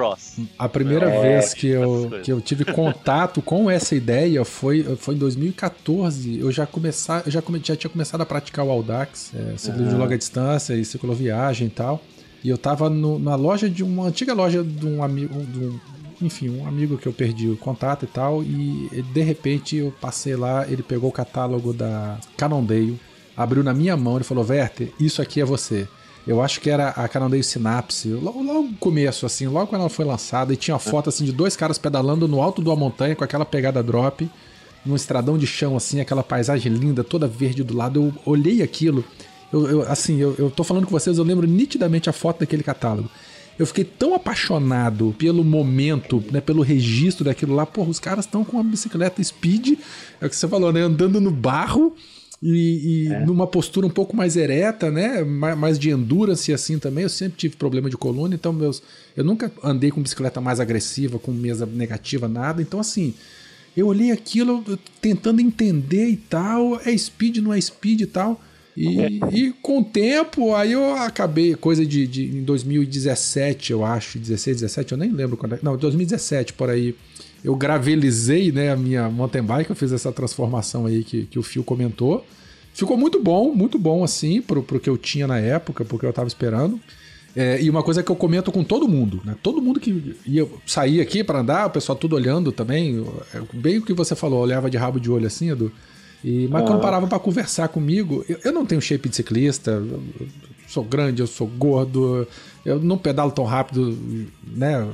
a 0.58 0.70
primeira 0.70 1.10
É, 1.10 1.22
vez 1.22 1.54
que 1.54 1.68
eu, 1.68 2.10
que 2.24 2.32
eu 2.32 2.42
tive 2.42 2.66
contato 2.66 3.42
com 3.44 3.70
essa 3.70 3.96
ideia 3.96 4.44
foi, 4.44 4.84
foi 4.98 5.16
em 5.16 5.18
2014. 5.18 6.40
Eu 6.40 6.52
já, 6.52 6.66
começar, 6.66 7.24
eu 7.26 7.32
já, 7.32 7.42
come- 7.42 7.62
já 7.64 7.76
tinha 7.76 7.90
começado 7.90 8.22
a 8.22 8.26
praticar 8.26 8.66
o 8.66 8.72
Audax, 8.72 9.32
é, 9.36 9.58
ciclismo 9.58 9.90
de 9.90 9.96
longa 9.96 10.18
distância 10.18 10.74
e 10.74 10.84
cicloviagem 10.86 11.68
e 11.68 11.70
tal. 11.70 12.02
E 12.44 12.50
eu 12.50 12.58
tava 12.58 12.90
no- 12.90 13.20
na 13.20 13.36
loja 13.36 13.70
de 13.70 13.84
uma 13.84 14.06
antiga 14.06 14.34
loja 14.34 14.64
de 14.64 14.86
um 14.88 15.04
amigo, 15.04 15.40
de 15.44 15.60
um- 15.66 15.80
enfim, 16.22 16.50
um 16.50 16.68
amigo 16.68 16.98
que 16.98 17.08
eu 17.08 17.14
perdi 17.14 17.50
o 17.50 17.58
contato 17.58 18.06
e 18.06 18.08
tal. 18.08 18.44
E 18.44 19.04
de 19.14 19.22
repente 19.22 19.78
eu 19.78 19.94
passei 20.00 20.36
lá, 20.36 20.68
ele 20.68 20.84
pegou 20.84 21.10
o 21.10 21.14
catálogo 21.14 21.74
da 21.74 22.18
Cannondale, 22.38 23.00
abriu 23.36 23.64
na 23.64 23.74
minha 23.74 23.98
mão 23.98 24.20
e 24.20 24.24
falou: 24.24 24.46
Werther, 24.48 24.92
isso 25.00 25.22
aqui 25.22 25.42
é 25.42 25.46
você. 25.46 25.88
Eu 26.26 26.42
acho 26.42 26.62
que 26.62 26.70
era 26.70 26.90
a 26.90 27.08
Cannondale 27.08 27.44
Synapse, 27.44 28.10
logo, 28.10 28.44
logo 28.44 28.64
no 28.64 28.74
começo, 28.76 29.26
assim, 29.26 29.48
logo 29.48 29.68
quando 29.68 29.82
ela 29.82 29.90
foi 29.90 30.06
lançada, 30.06 30.54
e 30.54 30.56
tinha 30.56 30.76
uma 30.76 30.80
foto 30.80 31.10
assim 31.10 31.26
de 31.26 31.32
dois 31.32 31.56
caras 31.56 31.80
pedalando 31.80 32.28
no 32.28 32.42
alto 32.42 32.62
de 32.62 32.70
uma 32.70 32.76
montanha 32.76 33.16
com 33.16 33.24
aquela 33.24 33.46
pegada 33.46 33.82
drop. 33.82 34.30
num 34.86 34.96
estradão 34.96 35.38
de 35.38 35.48
chão, 35.48 35.76
assim, 35.76 36.00
aquela 36.00 36.24
paisagem 36.24 36.72
linda, 36.72 37.04
toda 37.04 37.28
verde 37.28 37.64
do 37.64 37.76
lado. 37.76 38.00
Eu 38.00 38.14
olhei 38.32 38.62
aquilo, 38.62 39.04
eu, 39.52 39.68
eu 39.68 39.82
assim, 39.84 40.20
eu, 40.20 40.36
eu 40.38 40.50
tô 40.52 40.64
falando 40.64 40.86
com 40.86 40.92
vocês, 40.92 41.18
eu 41.18 41.24
lembro 41.24 41.48
nitidamente 41.48 42.10
a 42.10 42.14
foto 42.14 42.40
daquele 42.40 42.64
catálogo. 42.64 43.10
Eu 43.60 43.66
fiquei 43.66 43.84
tão 43.84 44.16
apaixonado 44.16 45.16
pelo 45.18 45.44
momento, 45.44 46.24
né, 46.32 46.42
pelo 46.42 46.62
registro 46.62 47.26
daquilo 47.26 47.54
lá. 47.54 47.66
Porra, 47.66 47.90
os 47.90 48.00
caras 48.00 48.26
estão 48.26 48.44
com 48.44 48.58
uma 48.58 48.64
bicicleta 48.64 49.24
speed, 49.24 49.78
é 50.20 50.26
o 50.26 50.30
que 50.30 50.36
você 50.36 50.48
falou, 50.48 50.72
né, 50.72 50.82
andando 50.82 51.22
no 51.22 51.32
barro 51.32 51.96
e, 52.42 53.06
e 53.08 53.14
é. 53.14 53.26
numa 53.26 53.46
postura 53.46 53.86
um 53.86 53.90
pouco 53.90 54.16
mais 54.16 54.36
ereta, 54.36 54.90
né? 54.90 55.24
Mais 55.24 55.78
de 55.78 55.92
endurance 55.92 56.52
assim 56.52 56.80
também. 56.80 57.04
Eu 57.04 57.10
sempre 57.10 57.38
tive 57.38 57.56
problema 57.56 57.90
de 57.90 57.96
coluna, 57.96 58.34
então 58.34 58.52
meus, 58.52 58.82
eu 59.16 59.24
nunca 59.24 59.52
andei 59.64 59.92
com 59.92 60.02
bicicleta 60.02 60.42
mais 60.42 60.60
agressiva, 60.60 61.20
com 61.20 61.32
mesa 61.32 61.66
negativa, 61.66 62.28
nada. 62.28 62.62
Então 62.62 62.80
assim, 62.80 63.14
eu 63.78 63.88
olhei 63.88 64.12
aquilo 64.12 64.64
tentando 65.00 65.40
entender 65.40 66.08
e 66.08 66.18
tal, 66.18 66.82
é 66.84 66.98
speed, 66.98 67.38
não 67.38 67.54
é 67.54 67.62
speed 67.62 68.02
e 68.02 68.08
tal. 68.08 68.42
E, 68.76 69.02
é. 69.02 69.10
e 69.34 69.54
com 69.62 69.80
o 69.80 69.84
tempo, 69.84 70.56
aí 70.56 70.72
eu 70.72 70.96
acabei, 70.96 71.56
coisa 71.56 71.86
de, 71.86 72.08
de 72.08 72.26
em 72.26 72.44
2017, 72.44 73.72
eu 73.72 73.86
acho, 73.86 74.18
16, 74.18 74.62
17, 74.62 74.94
eu 74.94 74.98
nem 74.98 75.12
lembro 75.12 75.36
quando 75.36 75.56
é. 75.56 75.60
Não, 75.62 75.76
2017 75.76 76.54
por 76.54 76.70
aí 76.70 76.96
eu 77.44 77.56
gravelizei 77.56 78.52
né, 78.52 78.72
a 78.72 78.76
minha 78.76 79.10
mountain 79.10 79.44
bike, 79.44 79.70
eu 79.70 79.76
fiz 79.76 79.92
essa 79.92 80.12
transformação 80.12 80.86
aí 80.86 81.04
que, 81.04 81.26
que 81.26 81.40
o 81.40 81.44
Fio 81.44 81.64
comentou. 81.64 82.26
Ficou 82.74 82.96
muito 82.96 83.22
bom, 83.22 83.54
muito 83.54 83.78
bom 83.78 84.04
assim, 84.04 84.42
pro, 84.42 84.64
pro 84.64 84.80
que 84.80 84.90
eu 84.90 84.98
tinha 84.98 85.28
na 85.28 85.40
época, 85.40 85.84
porque 85.84 86.06
eu 86.06 86.14
tava 86.14 86.28
esperando. 86.28 86.80
É, 87.36 87.62
e 87.62 87.70
uma 87.70 87.82
coisa 87.82 88.04
que 88.04 88.12
eu 88.12 88.16
comento 88.16 88.52
com 88.52 88.64
todo 88.64 88.88
mundo, 88.88 89.22
né? 89.24 89.36
Todo 89.42 89.62
mundo 89.62 89.80
que 89.80 90.16
ia 90.26 90.48
sair 90.66 91.02
aqui 91.02 91.24
para 91.24 91.40
andar, 91.40 91.68
o 91.68 91.70
pessoal 91.70 91.98
tudo 91.98 92.16
olhando 92.16 92.52
também. 92.52 93.04
É, 93.34 93.42
bem 93.54 93.78
o 93.78 93.82
que 93.82 93.94
você 93.94 94.16
falou, 94.16 94.42
olhava 94.42 94.70
de 94.70 94.78
rabo 94.78 95.00
de 95.00 95.10
olho 95.10 95.28
assim, 95.28 95.50
Edu. 95.50 95.72
E, 96.24 96.48
mas 96.50 96.64
ah. 96.64 96.68
quando 96.68 96.82
parava 96.82 97.08
para 97.08 97.20
conversar 97.20 97.68
comigo, 97.70 98.24
eu, 98.30 98.40
eu, 98.46 98.54
não 98.54 98.66
tenho 98.66 98.82
shape 98.82 99.10
de 99.10 99.16
ciclista, 99.16 99.72
eu 99.72 100.02
sou 100.68 100.84
grande, 100.84 101.22
eu 101.22 101.28
sou 101.28 101.48
gordo, 101.48 102.28
eu 102.66 102.80
não 102.80 102.98
pedalo 102.98 103.32
tão 103.32 103.44
rápido, 103.44 103.98
né? 104.46 104.88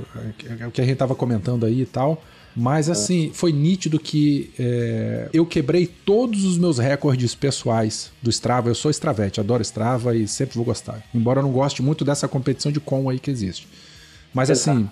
É 0.60 0.68
o 0.68 0.72
que 0.72 0.82
a 0.82 0.86
gente 0.86 0.98
tava 0.98 1.16
comentando 1.16 1.66
aí 1.66 1.82
e 1.82 1.86
tal. 1.86 2.24
Mas 2.60 2.90
assim, 2.90 3.30
foi 3.36 3.52
nítido 3.52 4.00
que 4.00 4.50
é, 4.58 5.30
eu 5.32 5.46
quebrei 5.46 5.86
todos 5.86 6.44
os 6.44 6.58
meus 6.58 6.80
recordes 6.80 7.36
pessoais 7.36 8.10
do 8.20 8.32
Strava. 8.32 8.68
Eu 8.68 8.74
sou 8.74 8.90
Stravete, 8.90 9.40
adoro 9.40 9.62
Strava 9.62 10.16
e 10.16 10.28
sempre 10.28 10.56
vou 10.56 10.66
gostar. 10.66 11.04
Embora 11.14 11.40
eu 11.40 11.44
não 11.44 11.52
goste 11.52 11.84
muito 11.84 12.04
dessa 12.04 12.28
competição 12.28 12.72
de 12.72 12.80
com 12.80 13.12
aí 13.12 13.20
que 13.20 13.30
existe. 13.30 13.68
Mas 14.34 14.50
assim, 14.50 14.90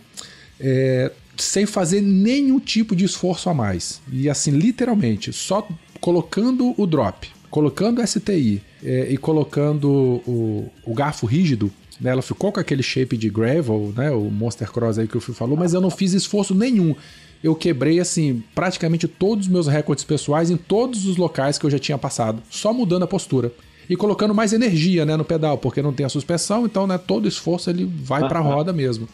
é, 0.59 1.11
sem 1.35 1.65
fazer 1.65 2.01
nenhum 2.01 2.59
tipo 2.59 2.95
de 2.95 3.03
esforço 3.03 3.49
a 3.49 3.53
mais. 3.53 3.99
E 4.11 4.29
assim, 4.29 4.51
literalmente, 4.51 5.33
só 5.33 5.67
colocando 5.99 6.73
o 6.77 6.85
drop, 6.85 7.27
colocando 7.49 8.01
o 8.01 8.07
STI 8.07 8.61
é, 8.83 9.07
e 9.11 9.17
colocando 9.17 9.89
o, 9.89 10.71
o 10.85 10.93
garfo 10.93 11.25
rígido, 11.25 11.71
né, 11.99 12.11
ela 12.11 12.21
ficou 12.21 12.51
com 12.51 12.59
aquele 12.59 12.83
shape 12.83 13.17
de 13.17 13.29
gravel, 13.29 13.93
né, 13.95 14.11
o 14.11 14.29
Monster 14.29 14.71
Cross 14.71 14.99
aí 14.99 15.07
que 15.07 15.17
o 15.17 15.21
Fio 15.21 15.33
falou, 15.33 15.57
mas 15.57 15.73
eu 15.73 15.81
não 15.81 15.89
fiz 15.89 16.13
esforço 16.13 16.53
nenhum 16.53 16.95
eu 17.45 17.55
quebrei, 17.55 17.99
assim, 17.99 18.43
praticamente 18.55 19.07
todos 19.07 19.45
os 19.45 19.51
meus 19.51 19.67
recordes 19.67 20.03
pessoais 20.03 20.49
em 20.49 20.57
todos 20.57 21.05
os 21.05 21.15
locais 21.15 21.59
que 21.59 21.65
eu 21.65 21.69
já 21.69 21.77
tinha 21.77 21.97
passado, 21.97 22.41
só 22.49 22.73
mudando 22.73 23.03
a 23.03 23.07
postura. 23.07 23.51
E 23.87 23.95
colocando 23.95 24.33
mais 24.33 24.51
energia, 24.51 25.05
né, 25.05 25.15
no 25.15 25.23
pedal, 25.23 25.59
porque 25.59 25.79
não 25.79 25.93
tem 25.93 26.07
a 26.07 26.09
suspensão, 26.09 26.65
então, 26.65 26.87
né, 26.87 26.97
todo 26.97 27.27
esforço 27.27 27.69
ele 27.69 27.85
vai 27.85 28.27
para 28.27 28.39
a 28.39 28.41
roda 28.41 28.73
mesmo. 28.73 29.07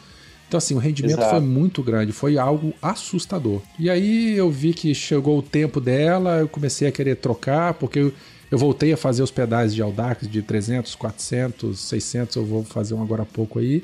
Então, 0.52 0.58
assim, 0.58 0.76
o 0.76 0.80
rendimento 0.80 1.20
Exato. 1.20 1.30
foi 1.30 1.40
muito 1.40 1.82
grande, 1.82 2.12
foi 2.12 2.38
algo 2.38 2.74
assustador. 2.82 3.62
E 3.80 3.90
aí 3.90 4.36
eu 4.36 4.52
vi 4.52 4.74
que 4.74 4.94
chegou 4.94 5.40
o 5.40 5.42
tempo 5.42 5.80
dela, 5.80 6.40
eu 6.40 6.48
comecei 6.50 6.90
a 6.90 6.92
querer 6.92 7.16
trocar, 7.16 7.74
porque 7.76 8.00
eu, 8.00 8.14
eu 8.52 8.58
voltei 8.58 8.92
a 8.92 8.98
fazer 8.98 9.24
os 9.24 9.32
pedais 9.32 9.74
de 9.74 9.82
Audax 9.82 10.28
de 10.28 10.42
300, 10.42 10.94
400, 10.94 11.80
600, 11.80 12.36
eu 12.36 12.46
vou 12.46 12.66
fazer 12.66 12.94
um 12.94 13.02
agora 13.02 13.24
há 13.24 13.26
pouco 13.26 13.60
aí 13.60 13.82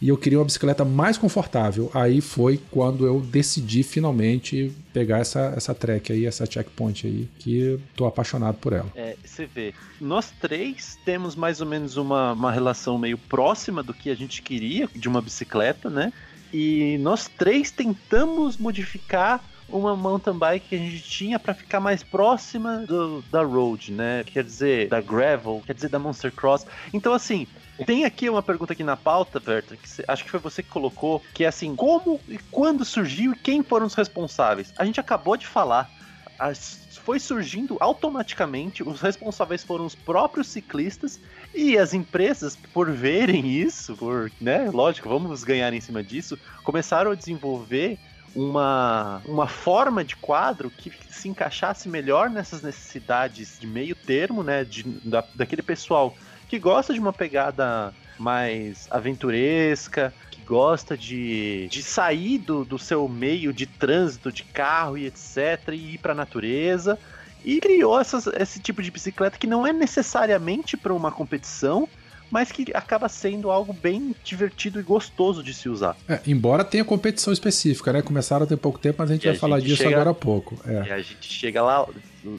e 0.00 0.08
eu 0.08 0.16
queria 0.16 0.38
uma 0.38 0.44
bicicleta 0.44 0.84
mais 0.84 1.18
confortável. 1.18 1.90
Aí 1.94 2.20
foi 2.20 2.60
quando 2.70 3.06
eu 3.06 3.20
decidi 3.20 3.82
finalmente 3.82 4.72
pegar 4.92 5.18
essa, 5.18 5.52
essa 5.56 5.74
track 5.74 6.12
aí, 6.12 6.26
essa 6.26 6.46
checkpoint 6.46 7.06
aí, 7.06 7.28
que 7.38 7.78
tô 7.96 8.06
apaixonado 8.06 8.56
por 8.56 8.72
ela. 8.72 8.90
É, 8.94 9.16
você 9.24 9.46
vê, 9.46 9.74
nós 10.00 10.32
três 10.40 10.98
temos 11.04 11.34
mais 11.34 11.60
ou 11.60 11.66
menos 11.66 11.96
uma, 11.96 12.32
uma 12.32 12.52
relação 12.52 12.98
meio 12.98 13.18
próxima 13.18 13.82
do 13.82 13.92
que 13.92 14.10
a 14.10 14.14
gente 14.14 14.42
queria 14.42 14.88
de 14.94 15.08
uma 15.08 15.20
bicicleta, 15.20 15.90
né? 15.90 16.12
E 16.52 16.96
nós 16.98 17.28
três 17.28 17.70
tentamos 17.70 18.56
modificar 18.56 19.44
uma 19.68 19.94
mountain 19.94 20.38
bike 20.38 20.68
que 20.68 20.74
a 20.74 20.78
gente 20.78 21.02
tinha 21.02 21.38
para 21.38 21.52
ficar 21.52 21.78
mais 21.78 22.02
próxima 22.02 22.78
do, 22.86 23.22
da 23.30 23.42
road, 23.42 23.92
né? 23.92 24.24
Quer 24.24 24.44
dizer, 24.44 24.88
da 24.88 25.00
gravel, 25.00 25.62
quer 25.66 25.74
dizer, 25.74 25.90
da 25.90 25.98
Monster 25.98 26.32
Cross. 26.32 26.66
Então, 26.92 27.12
assim, 27.12 27.46
tem 27.84 28.04
aqui 28.04 28.28
uma 28.28 28.42
pergunta 28.42 28.72
aqui 28.72 28.84
na 28.84 28.96
pauta, 28.96 29.38
Berta, 29.38 29.76
que 29.76 29.88
acho 30.06 30.24
que 30.24 30.30
foi 30.30 30.40
você 30.40 30.62
que 30.62 30.68
colocou, 30.68 31.22
que 31.32 31.44
é 31.44 31.48
assim, 31.48 31.74
como 31.76 32.20
e 32.28 32.38
quando 32.50 32.84
surgiu 32.84 33.32
e 33.32 33.36
quem 33.36 33.62
foram 33.62 33.86
os 33.86 33.94
responsáveis? 33.94 34.72
A 34.76 34.84
gente 34.84 35.00
acabou 35.00 35.36
de 35.36 35.46
falar, 35.46 35.90
as, 36.38 36.88
foi 37.08 37.18
surgindo 37.18 37.76
automaticamente, 37.80 38.82
os 38.82 39.00
responsáveis 39.00 39.64
foram 39.64 39.86
os 39.86 39.94
próprios 39.94 40.48
ciclistas 40.48 41.18
e 41.54 41.78
as 41.78 41.94
empresas, 41.94 42.54
por 42.72 42.90
verem 42.90 43.46
isso, 43.46 43.96
por, 43.96 44.30
né, 44.40 44.68
lógico, 44.70 45.08
vamos 45.08 45.42
ganhar 45.42 45.72
em 45.72 45.80
cima 45.80 46.02
disso, 46.02 46.38
começaram 46.62 47.10
a 47.10 47.14
desenvolver 47.14 47.98
uma, 48.34 49.22
uma 49.24 49.48
forma 49.48 50.04
de 50.04 50.16
quadro 50.16 50.70
que 50.70 50.92
se 51.10 51.28
encaixasse 51.28 51.88
melhor 51.88 52.28
nessas 52.28 52.62
necessidades 52.62 53.58
de 53.58 53.66
meio 53.66 53.94
termo, 53.94 54.42
né, 54.42 54.64
de, 54.64 54.82
da, 54.82 55.24
daquele 55.34 55.62
pessoal 55.62 56.14
que 56.48 56.58
gosta 56.58 56.94
de 56.94 56.98
uma 56.98 57.12
pegada 57.12 57.92
mais 58.18 58.88
aventuresca, 58.90 60.12
que 60.30 60.40
gosta 60.42 60.96
de, 60.96 61.68
de 61.68 61.82
sair 61.82 62.38
do, 62.38 62.64
do 62.64 62.78
seu 62.78 63.06
meio 63.08 63.52
de 63.52 63.66
trânsito, 63.66 64.32
de 64.32 64.42
carro 64.44 64.98
e 64.98 65.06
etc., 65.06 65.68
e 65.72 65.94
ir 65.94 65.98
para 65.98 66.12
a 66.12 66.16
natureza. 66.16 66.98
E 67.44 67.60
criou 67.60 68.00
essas, 68.00 68.26
esse 68.26 68.58
tipo 68.58 68.82
de 68.82 68.90
bicicleta 68.90 69.38
que 69.38 69.46
não 69.46 69.66
é 69.66 69.72
necessariamente 69.72 70.76
para 70.76 70.92
uma 70.92 71.12
competição, 71.12 71.88
mas 72.30 72.50
que 72.50 72.66
acaba 72.74 73.08
sendo 73.08 73.50
algo 73.50 73.72
bem 73.72 74.14
divertido 74.24 74.80
e 74.80 74.82
gostoso 74.82 75.42
de 75.42 75.54
se 75.54 75.68
usar. 75.68 75.96
É, 76.08 76.20
embora 76.26 76.64
tenha 76.64 76.84
competição 76.84 77.32
específica, 77.32 77.92
né? 77.92 78.02
Começaram 78.02 78.46
há 78.50 78.56
pouco 78.56 78.78
tempo, 78.78 78.96
mas 78.98 79.10
a 79.10 79.14
gente 79.14 79.24
e 79.24 79.28
vai 79.28 79.36
a 79.36 79.38
falar 79.38 79.60
gente 79.60 79.68
disso 79.68 79.82
chega, 79.82 79.94
agora 79.96 80.10
há 80.10 80.14
pouco. 80.14 80.58
É. 80.66 80.88
E 80.88 80.92
a 80.92 80.98
gente 80.98 81.32
chega 81.32 81.62
lá 81.62 81.86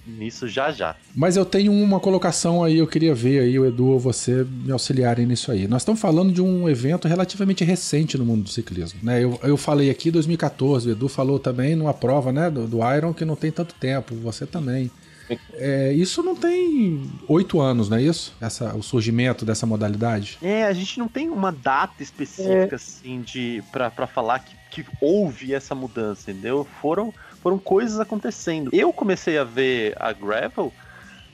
nisso 0.05 0.47
já 0.47 0.71
já. 0.71 0.95
Mas 1.15 1.35
eu 1.35 1.45
tenho 1.45 1.71
uma 1.71 1.99
colocação 1.99 2.63
aí, 2.63 2.77
eu 2.77 2.87
queria 2.87 3.13
ver 3.13 3.39
aí 3.39 3.57
o 3.57 3.65
Edu 3.65 3.87
ou 3.87 3.99
você 3.99 4.45
me 4.49 4.71
auxiliarem 4.71 5.25
nisso 5.25 5.51
aí. 5.51 5.67
Nós 5.67 5.81
estamos 5.81 5.99
falando 5.99 6.31
de 6.31 6.41
um 6.41 6.69
evento 6.69 7.07
relativamente 7.07 7.63
recente 7.63 8.17
no 8.17 8.25
mundo 8.25 8.43
do 8.43 8.49
ciclismo, 8.49 8.99
né? 9.03 9.23
Eu, 9.23 9.39
eu 9.43 9.57
falei 9.57 9.89
aqui 9.89 10.11
2014, 10.11 10.89
o 10.89 10.91
Edu 10.91 11.07
falou 11.07 11.39
também 11.39 11.75
numa 11.75 11.93
prova, 11.93 12.31
né, 12.31 12.49
do, 12.49 12.67
do 12.67 12.77
Iron 12.95 13.13
que 13.13 13.25
não 13.25 13.35
tem 13.35 13.51
tanto 13.51 13.73
tempo, 13.75 14.15
você 14.15 14.45
também. 14.45 14.91
É, 15.53 15.93
isso 15.93 16.23
não 16.23 16.35
tem 16.35 17.09
oito 17.27 17.59
anos, 17.59 17.89
não 17.89 17.97
é 17.97 18.01
isso? 18.01 18.35
Essa, 18.41 18.75
o 18.75 18.81
surgimento 18.81 19.45
dessa 19.45 19.65
modalidade? 19.65 20.37
É, 20.41 20.63
a 20.63 20.73
gente 20.73 20.97
não 20.97 21.07
tem 21.07 21.29
uma 21.29 21.51
data 21.51 22.01
específica, 22.01 22.69
é. 22.71 22.75
assim, 22.75 23.21
de 23.21 23.63
para 23.71 24.07
falar 24.07 24.39
que, 24.39 24.55
que 24.71 24.85
houve 24.99 25.53
essa 25.53 25.75
mudança, 25.75 26.31
entendeu? 26.31 26.67
Foram, 26.81 27.13
foram 27.41 27.57
coisas 27.57 27.99
acontecendo. 27.99 28.69
Eu 28.73 28.91
comecei 28.93 29.37
a 29.37 29.43
ver 29.43 29.95
a 29.97 30.11
Gravel 30.13 30.73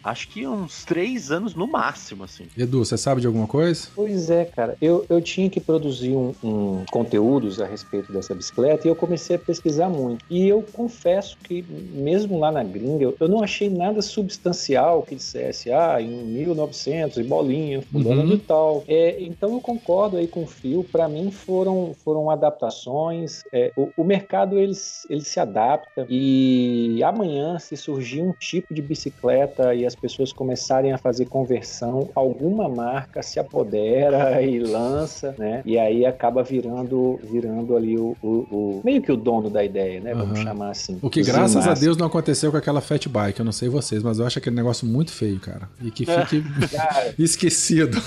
acho 0.06 0.30
que 0.30 0.46
uns 0.46 0.86
três 0.86 1.32
anos 1.32 1.56
no 1.56 1.65
máximo, 1.65 2.24
assim. 2.24 2.46
Edu, 2.56 2.86
você 2.86 2.98
sabe 2.98 3.22
de 3.22 3.28
alguma 3.28 3.48
coisa? 3.48 3.88
Pois 3.96 4.30
é, 4.30 4.46
cara. 4.46 4.78
Eu, 4.80 5.04
eu 5.10 5.20
tinha 5.20 5.50
que 5.50 5.60
produzir 5.60 6.12
um, 6.12 6.34
um 6.44 6.86
conteúdos 6.91 7.60
a 7.60 7.65
respeito 7.65 8.13
dessa 8.13 8.36
bicicleta 8.36 8.88
e 8.88 8.91
eu 8.91 8.96
comecei 8.96 9.36
a 9.36 9.39
pesquisar 9.39 9.89
muito. 9.89 10.24
E 10.30 10.48
eu 10.48 10.63
confesso 10.74 11.38
que, 11.44 11.63
mesmo 11.63 12.39
lá 12.39 12.52
na 12.52 12.63
gringa, 12.63 13.04
eu, 13.04 13.15
eu 13.20 13.28
não 13.28 13.44
achei 13.44 13.70
nada 13.70 14.02
substancial 14.02 15.02
que 15.02 15.15
dissesse, 15.15 15.72
ah, 15.72 16.00
em 16.00 16.08
1900 16.08 17.18
e 17.18 17.24
bolinha, 17.24 17.82
fulano 17.82 18.22
uhum. 18.22 18.30
de 18.30 18.38
tal. 18.38 18.84
É, 18.88 19.22
então 19.22 19.54
eu 19.54 19.62
concordo 19.62 20.18
aí 20.18 20.28
com 20.28 20.44
o 20.44 20.48
Fio. 20.48 20.84
Para 20.84 21.08
mim 21.08 21.32
foram, 21.32 21.96
foram 22.04 22.30
adaptações. 22.30 23.44
É, 23.52 23.72
o, 23.76 23.89
o 23.98 24.04
mercado 24.04 24.60
ele, 24.60 24.74
ele 25.10 25.22
se 25.22 25.39
adapta 25.39 26.06
e 26.08 27.02
amanhã, 27.04 27.58
se 27.58 27.76
surgir 27.76 28.22
um 28.22 28.32
tipo 28.34 28.74
de 28.74 28.82
bicicleta 28.82 29.74
e 29.74 29.86
as 29.86 29.94
as 29.95 29.99
pessoas 29.99 30.34
começarem 30.34 30.91
a 30.91 30.97
fazer 30.97 31.25
conversão, 31.25 32.10
alguma 32.13 32.67
marca 32.67 33.23
se 33.23 33.39
apodera 33.39 34.41
e 34.43 34.60
lança, 34.60 35.34
né? 35.38 35.62
E 35.65 35.79
aí 35.79 36.05
acaba 36.05 36.43
virando, 36.43 37.19
virando 37.23 37.75
ali 37.75 37.97
o, 37.97 38.15
o, 38.21 38.29
o 38.51 38.81
meio 38.84 39.01
que 39.01 39.12
o 39.12 39.17
dono 39.17 39.49
da 39.49 39.63
ideia, 39.63 40.01
né? 40.01 40.13
Vamos 40.13 40.39
uhum. 40.39 40.45
chamar 40.45 40.69
assim. 40.71 40.99
O 41.01 41.10
que 41.10 41.21
graças 41.21 41.67
a 41.67 41.73
Deus 41.73 41.97
não 41.97 42.08
aconteceu 42.08 42.51
com 42.51 42.58
aquela 42.58 42.81
Fat 42.81 43.08
Bike. 43.08 43.39
Eu 43.39 43.45
não 43.45 43.51
sei 43.51 43.69
vocês, 43.69 44.03
mas 44.03 44.19
eu 44.19 44.25
acho 44.25 44.38
aquele 44.38 44.55
negócio 44.55 44.86
muito 44.86 45.12
feio, 45.12 45.39
cara. 45.39 45.69
E 45.81 45.89
que 45.89 46.05
fique 46.27 46.43
esquecido. 47.17 48.01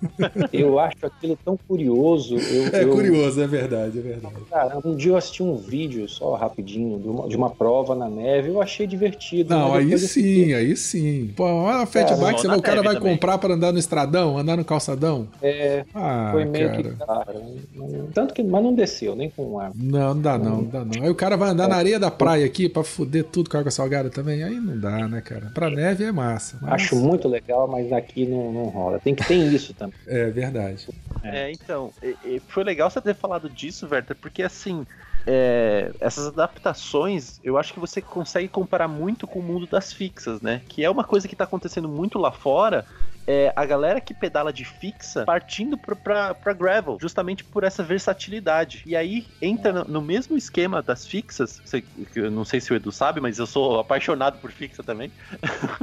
Eu 0.52 0.78
acho 0.78 0.96
aquilo 1.04 1.38
tão 1.44 1.56
curioso. 1.68 2.36
Eu, 2.36 2.66
É 2.72 2.84
eu- 2.84 2.90
curioso, 2.90 3.40
é 3.40 3.46
verdade, 3.46 3.98
é 3.98 4.02
verdade. 4.02 4.34
Cara, 4.50 4.78
um 4.84 4.94
dia 4.94 5.12
eu 5.12 5.16
assisti 5.16 5.42
um 5.42 5.56
vídeo 5.56 6.08
só 6.08 6.34
rapidinho 6.34 6.98
de 6.98 7.08
uma, 7.08 7.28
de 7.28 7.36
uma 7.36 7.50
prova 7.50 7.94
na 7.94 8.08
neve, 8.08 8.48
eu 8.50 8.60
achei 8.62 8.86
divertido. 8.86 9.50
Não, 9.54 9.74
aí 9.74 9.92
eu 9.92 9.98
sim, 9.98 10.52
aí 10.52 10.76
sim. 10.76 11.32
Pô, 11.36 11.44
olha 11.44 11.82
a 11.82 11.86
fat 11.86 12.08
bike, 12.18 12.40
você 12.40 12.48
vê, 12.48 12.54
o 12.56 12.62
cara 12.62 12.82
vai 12.82 12.94
também. 12.94 13.12
comprar 13.14 13.38
pra 13.38 13.54
andar 13.54 13.72
no 13.72 13.78
estradão, 13.78 14.38
andar 14.38 14.56
no 14.56 14.64
calçadão. 14.64 15.28
É, 15.42 15.84
Ah, 15.94 16.30
foi 16.32 16.44
meio 16.44 16.68
cara. 16.70 16.82
que. 16.82 16.90
Cara, 16.96 17.34
não- 17.74 18.06
tanto 18.12 18.34
que. 18.34 18.42
Mas 18.42 18.62
não 18.62 18.74
desceu, 18.74 19.14
nem 19.16 19.30
com 19.30 19.58
ar. 19.58 19.72
Não, 19.74 20.14
não 20.14 20.20
dá 20.20 20.38
não, 20.38 20.56
não 20.56 20.64
dá 20.64 20.84
não. 20.84 21.02
Aí 21.02 21.10
o 21.10 21.14
cara 21.14 21.36
vai 21.36 21.50
andar 21.50 21.68
na 21.68 21.76
areia 21.76 21.98
da 21.98 22.10
praia 22.10 22.44
aqui 22.46 22.68
pra 22.68 22.84
fuder 22.84 23.24
tudo 23.24 23.50
com 23.50 23.56
água 23.58 23.70
salgada 23.70 24.08
também. 24.10 24.42
Aí 24.42 24.54
não 24.60 24.78
dá, 24.78 25.08
né, 25.08 25.20
cara? 25.20 25.50
Pra 25.54 25.68
neve 25.70 26.04
é 26.04 26.12
massa. 26.12 26.58
mas- 26.60 26.72
Acho 26.72 26.96
muito 26.96 27.28
legal, 27.28 27.66
mas 27.66 27.92
aqui 27.92 28.26
não, 28.26 28.52
não 28.52 28.64
rola. 28.64 28.98
Tem 28.98 29.14
que 29.14 29.26
ter 29.26 29.34
isso 29.36 29.72
também. 29.74 29.85
É 30.06 30.30
verdade. 30.30 30.86
É, 31.22 31.50
então, 31.50 31.94
e- 32.02 32.18
e 32.22 32.40
foi 32.48 32.62
legal 32.62 32.88
você 32.90 33.00
ter 33.02 33.14
falado 33.14 33.50
disso, 33.50 33.86
Werther, 33.90 34.16
porque 34.16 34.42
assim, 34.42 34.86
é, 35.26 35.92
essas 36.00 36.26
adaptações, 36.28 37.40
eu 37.42 37.58
acho 37.58 37.72
que 37.72 37.80
você 37.80 38.00
consegue 38.00 38.48
comparar 38.48 38.86
muito 38.88 39.26
com 39.26 39.40
o 39.40 39.42
mundo 39.42 39.66
das 39.66 39.92
fixas, 39.92 40.40
né? 40.40 40.60
Que 40.68 40.84
é 40.84 40.90
uma 40.90 41.04
coisa 41.04 41.26
que 41.26 41.34
tá 41.34 41.44
acontecendo 41.44 41.88
muito 41.88 42.18
lá 42.18 42.30
fora. 42.32 42.86
É 43.28 43.52
a 43.56 43.66
galera 43.66 44.00
que 44.00 44.14
pedala 44.14 44.52
de 44.52 44.64
fixa 44.64 45.24
partindo 45.24 45.76
pra, 45.76 45.96
pra, 45.96 46.34
pra 46.34 46.52
gravel, 46.52 46.96
justamente 47.00 47.44
por 47.44 47.64
essa 47.64 47.82
versatilidade. 47.82 48.82
E 48.86 48.94
aí 48.96 49.26
entra 49.40 49.72
no, 49.72 49.84
no 49.84 50.02
mesmo 50.02 50.36
esquema 50.36 50.82
das 50.82 51.06
fixas. 51.06 51.60
sei- 51.64 51.82
que 51.82 52.20
eu 52.20 52.30
não 52.30 52.44
sei 52.44 52.60
se 52.60 52.72
o 52.72 52.76
Edu 52.76 52.92
sabe, 52.92 53.20
mas 53.20 53.38
eu 53.38 53.46
sou 53.46 53.78
apaixonado 53.80 54.38
por 54.38 54.52
fixa 54.52 54.82
também. 54.84 55.12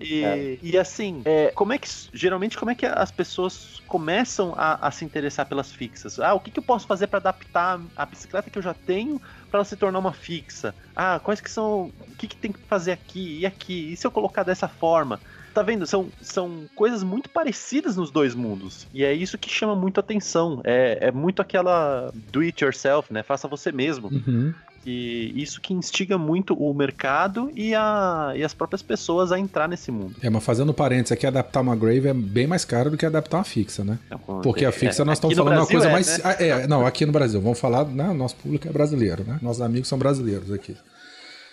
E, 0.00 0.58
e 0.62 0.76
assim, 0.78 1.22
é, 1.24 1.50
como 1.52 1.72
é 1.72 1.78
que 1.78 1.88
geralmente 2.12 2.58
como 2.58 2.70
é 2.70 2.74
que 2.74 2.84
as 2.86 3.10
pessoas 3.12 3.80
começam 3.86 4.52
a, 4.56 4.88
a 4.88 4.90
se 4.90 5.04
interessar 5.04 5.46
pelas 5.46 5.72
fixas? 5.72 6.18
Ah, 6.18 6.34
o 6.34 6.40
que, 6.40 6.50
que 6.50 6.58
eu 6.58 6.64
posso 6.64 6.86
fazer 6.86 7.06
para 7.06 7.18
adaptar 7.18 7.80
a 7.94 8.06
bicicleta 8.06 8.50
que 8.50 8.58
eu 8.58 8.62
já 8.62 8.74
tenho 8.74 9.18
para 9.48 9.58
ela 9.58 9.64
se 9.64 9.76
tornar 9.76 9.98
uma 9.98 10.12
fixa? 10.12 10.74
Ah, 10.94 11.20
quais 11.20 11.40
que 11.40 11.50
são? 11.50 11.94
O 11.98 12.14
que, 12.16 12.26
que 12.28 12.36
tem 12.36 12.52
que 12.52 12.60
fazer 12.66 12.92
aqui 12.92 13.40
e 13.40 13.46
aqui? 13.46 13.92
E 13.92 13.96
se 13.96 14.06
eu 14.06 14.10
colocar 14.10 14.42
dessa 14.42 14.68
forma? 14.68 15.22
Tá 15.52 15.62
vendo? 15.62 15.86
São, 15.86 16.08
são 16.20 16.64
coisas 16.74 17.02
muito 17.02 17.28
parecidas 17.28 17.96
nos 17.96 18.10
dois 18.10 18.34
mundos. 18.34 18.86
E 18.92 19.04
é 19.04 19.12
isso 19.12 19.36
que 19.36 19.50
chama 19.50 19.76
muito 19.76 20.00
atenção. 20.00 20.60
É, 20.64 21.08
é 21.08 21.12
muito 21.12 21.42
aquela 21.42 22.12
do 22.32 22.40
it 22.40 22.64
yourself, 22.64 23.12
né? 23.12 23.22
Faça 23.22 23.46
você 23.46 23.70
mesmo. 23.70 24.08
Uhum. 24.08 24.54
E 24.84 25.32
isso 25.40 25.60
que 25.60 25.72
instiga 25.72 26.18
muito 26.18 26.54
o 26.54 26.74
mercado 26.74 27.52
e, 27.54 27.72
a, 27.72 28.32
e 28.34 28.42
as 28.42 28.52
próprias 28.52 28.82
pessoas 28.82 29.30
a 29.30 29.38
entrar 29.38 29.68
nesse 29.68 29.92
mundo. 29.92 30.16
É, 30.20 30.28
mas 30.28 30.42
fazendo 30.42 30.74
parênteses 30.74 31.12
aqui, 31.12 31.24
adaptar 31.24 31.60
uma 31.60 31.76
grave 31.76 32.08
é 32.08 32.14
bem 32.14 32.48
mais 32.48 32.64
caro 32.64 32.90
do 32.90 32.96
que 32.96 33.06
adaptar 33.06 33.38
uma 33.38 33.44
fixa, 33.44 33.84
né? 33.84 33.98
Porque 34.42 34.64
a 34.64 34.72
fixa 34.72 35.04
nós 35.04 35.18
É, 35.18 35.24
aqui 35.24 35.32
estamos 35.32 35.36
falando 35.36 35.52
uma 35.52 35.66
Brasil 35.66 35.78
coisa 35.78 35.88
é, 35.88 35.92
mais. 35.92 36.18
né? 36.18 36.62
É, 36.62 36.66
não, 36.66 36.84
aqui 36.84 37.06
no 37.06 37.12
Brasil. 37.12 37.40
Vamos 37.40 37.60
falar. 37.60 37.84
Né, 37.84 38.12
nosso 38.12 38.34
público 38.36 38.66
é 38.66 38.72
brasileiro, 38.72 39.22
né? 39.22 39.38
Nossos 39.40 39.62
amigos 39.62 39.88
são 39.88 39.98
brasileiros 39.98 40.50
aqui. 40.50 40.76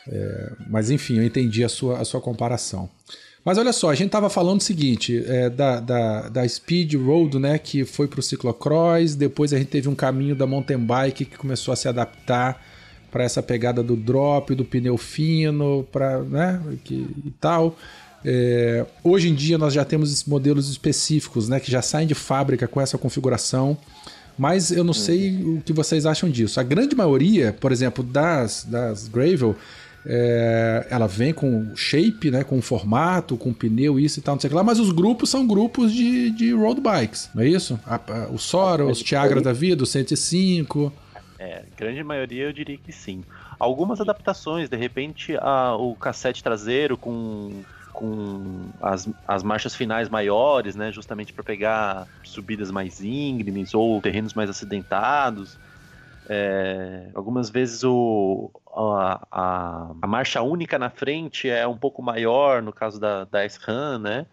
É, 0.07 0.51
mas 0.67 0.89
enfim, 0.89 1.17
eu 1.17 1.23
entendi 1.23 1.63
a 1.63 1.69
sua, 1.69 1.99
a 1.99 2.05
sua 2.05 2.19
comparação. 2.19 2.89
Mas 3.43 3.57
olha 3.57 3.71
só, 3.71 3.89
a 3.89 3.95
gente 3.95 4.07
estava 4.07 4.29
falando 4.29 4.59
o 4.59 4.63
seguinte, 4.63 5.23
é, 5.25 5.49
da, 5.49 5.79
da, 5.79 6.29
da 6.29 6.47
Speed 6.47 6.95
Road, 6.95 7.39
né, 7.39 7.57
que 7.57 7.85
foi 7.85 8.07
para 8.07 8.19
o 8.19 8.23
ciclocross, 8.23 9.15
depois 9.15 9.53
a 9.53 9.57
gente 9.57 9.69
teve 9.69 9.87
um 9.87 9.95
caminho 9.95 10.35
da 10.35 10.45
mountain 10.45 10.77
bike 10.77 11.25
que 11.25 11.37
começou 11.37 11.71
a 11.71 11.75
se 11.75 11.87
adaptar 11.87 12.61
para 13.09 13.23
essa 13.23 13.41
pegada 13.41 13.81
do 13.81 13.95
drop, 13.95 14.53
do 14.53 14.65
pneu 14.65 14.97
fino, 14.97 15.87
para, 15.91 16.19
né, 16.23 16.61
que, 16.83 16.95
e 17.25 17.31
tal. 17.39 17.77
É, 18.23 18.85
hoje 19.03 19.29
em 19.29 19.33
dia 19.33 19.57
nós 19.57 19.73
já 19.73 19.85
temos 19.85 20.11
esses 20.11 20.25
modelos 20.25 20.69
específicos, 20.69 21.47
né, 21.47 21.59
que 21.59 21.71
já 21.71 21.81
saem 21.81 22.07
de 22.07 22.13
fábrica 22.15 22.67
com 22.67 22.81
essa 22.81 22.97
configuração. 22.97 23.77
Mas 24.37 24.71
eu 24.71 24.85
não 24.85 24.93
sei 24.93 25.43
o 25.43 25.61
que 25.61 25.73
vocês 25.73 26.05
acham 26.05 26.29
disso. 26.29 26.61
A 26.61 26.63
grande 26.63 26.95
maioria, 26.95 27.51
por 27.59 27.73
exemplo, 27.73 28.01
das, 28.01 28.63
das 28.63 29.09
Gravel, 29.09 29.53
é, 30.05 30.87
ela 30.89 31.07
vem 31.07 31.33
com 31.33 31.75
shape, 31.75 32.31
né, 32.31 32.43
com 32.43 32.61
formato, 32.61 33.37
com 33.37 33.53
pneu, 33.53 33.99
isso 33.99 34.19
e 34.19 34.21
tal, 34.21 34.35
não 34.35 34.39
sei 34.39 34.47
o 34.47 34.51
que 34.51 34.55
lá, 34.55 34.63
mas 34.63 34.79
os 34.79 34.91
grupos 34.91 35.29
são 35.29 35.45
grupos 35.45 35.91
de, 35.93 36.31
de 36.31 36.51
road 36.53 36.79
bikes, 36.81 37.29
não 37.33 37.43
é 37.43 37.47
isso? 37.47 37.79
A- 37.85 37.95
a- 37.95 38.27
o 38.29 38.37
Sora, 38.37 38.85
os 38.85 38.99
Tiagra 39.03 39.41
da 39.41 39.53
vida, 39.53 39.83
o 39.83 39.85
105. 39.85 40.91
É, 41.37 41.63
grande 41.77 42.03
maioria 42.03 42.43
eu 42.45 42.53
diria 42.53 42.77
que 42.77 42.91
sim. 42.91 43.23
Algumas 43.59 44.01
adaptações, 44.01 44.69
de 44.69 44.77
repente 44.77 45.35
a- 45.39 45.75
o 45.75 45.95
cassete 45.95 46.43
traseiro 46.43 46.97
com, 46.97 47.63
com 47.93 48.69
as, 48.81 49.07
as 49.27 49.43
marchas 49.43 49.75
finais 49.75 50.09
maiores, 50.09 50.75
né, 50.75 50.91
justamente 50.91 51.33
para 51.33 51.43
pegar 51.43 52.07
subidas 52.23 52.71
mais 52.71 53.01
íngremes 53.01 53.73
ou 53.73 54.01
terrenos 54.01 54.33
mais 54.33 54.49
acidentados. 54.49 55.57
É, 56.31 57.09
algumas 57.15 57.49
vezes 57.49 57.83
o, 57.83 58.51
a, 58.67 59.27
a, 59.31 59.91
a 59.99 60.07
marcha 60.07 60.43
única 60.43 60.77
na 60.77 60.91
frente 60.91 61.49
é 61.49 61.65
um 61.65 61.77
pouco 61.77 62.03
maior, 62.03 62.61
no 62.61 62.71
caso 62.71 62.99
da, 62.99 63.25
da 63.25 63.43
S-Ram, 63.43 63.97
né? 63.97 64.27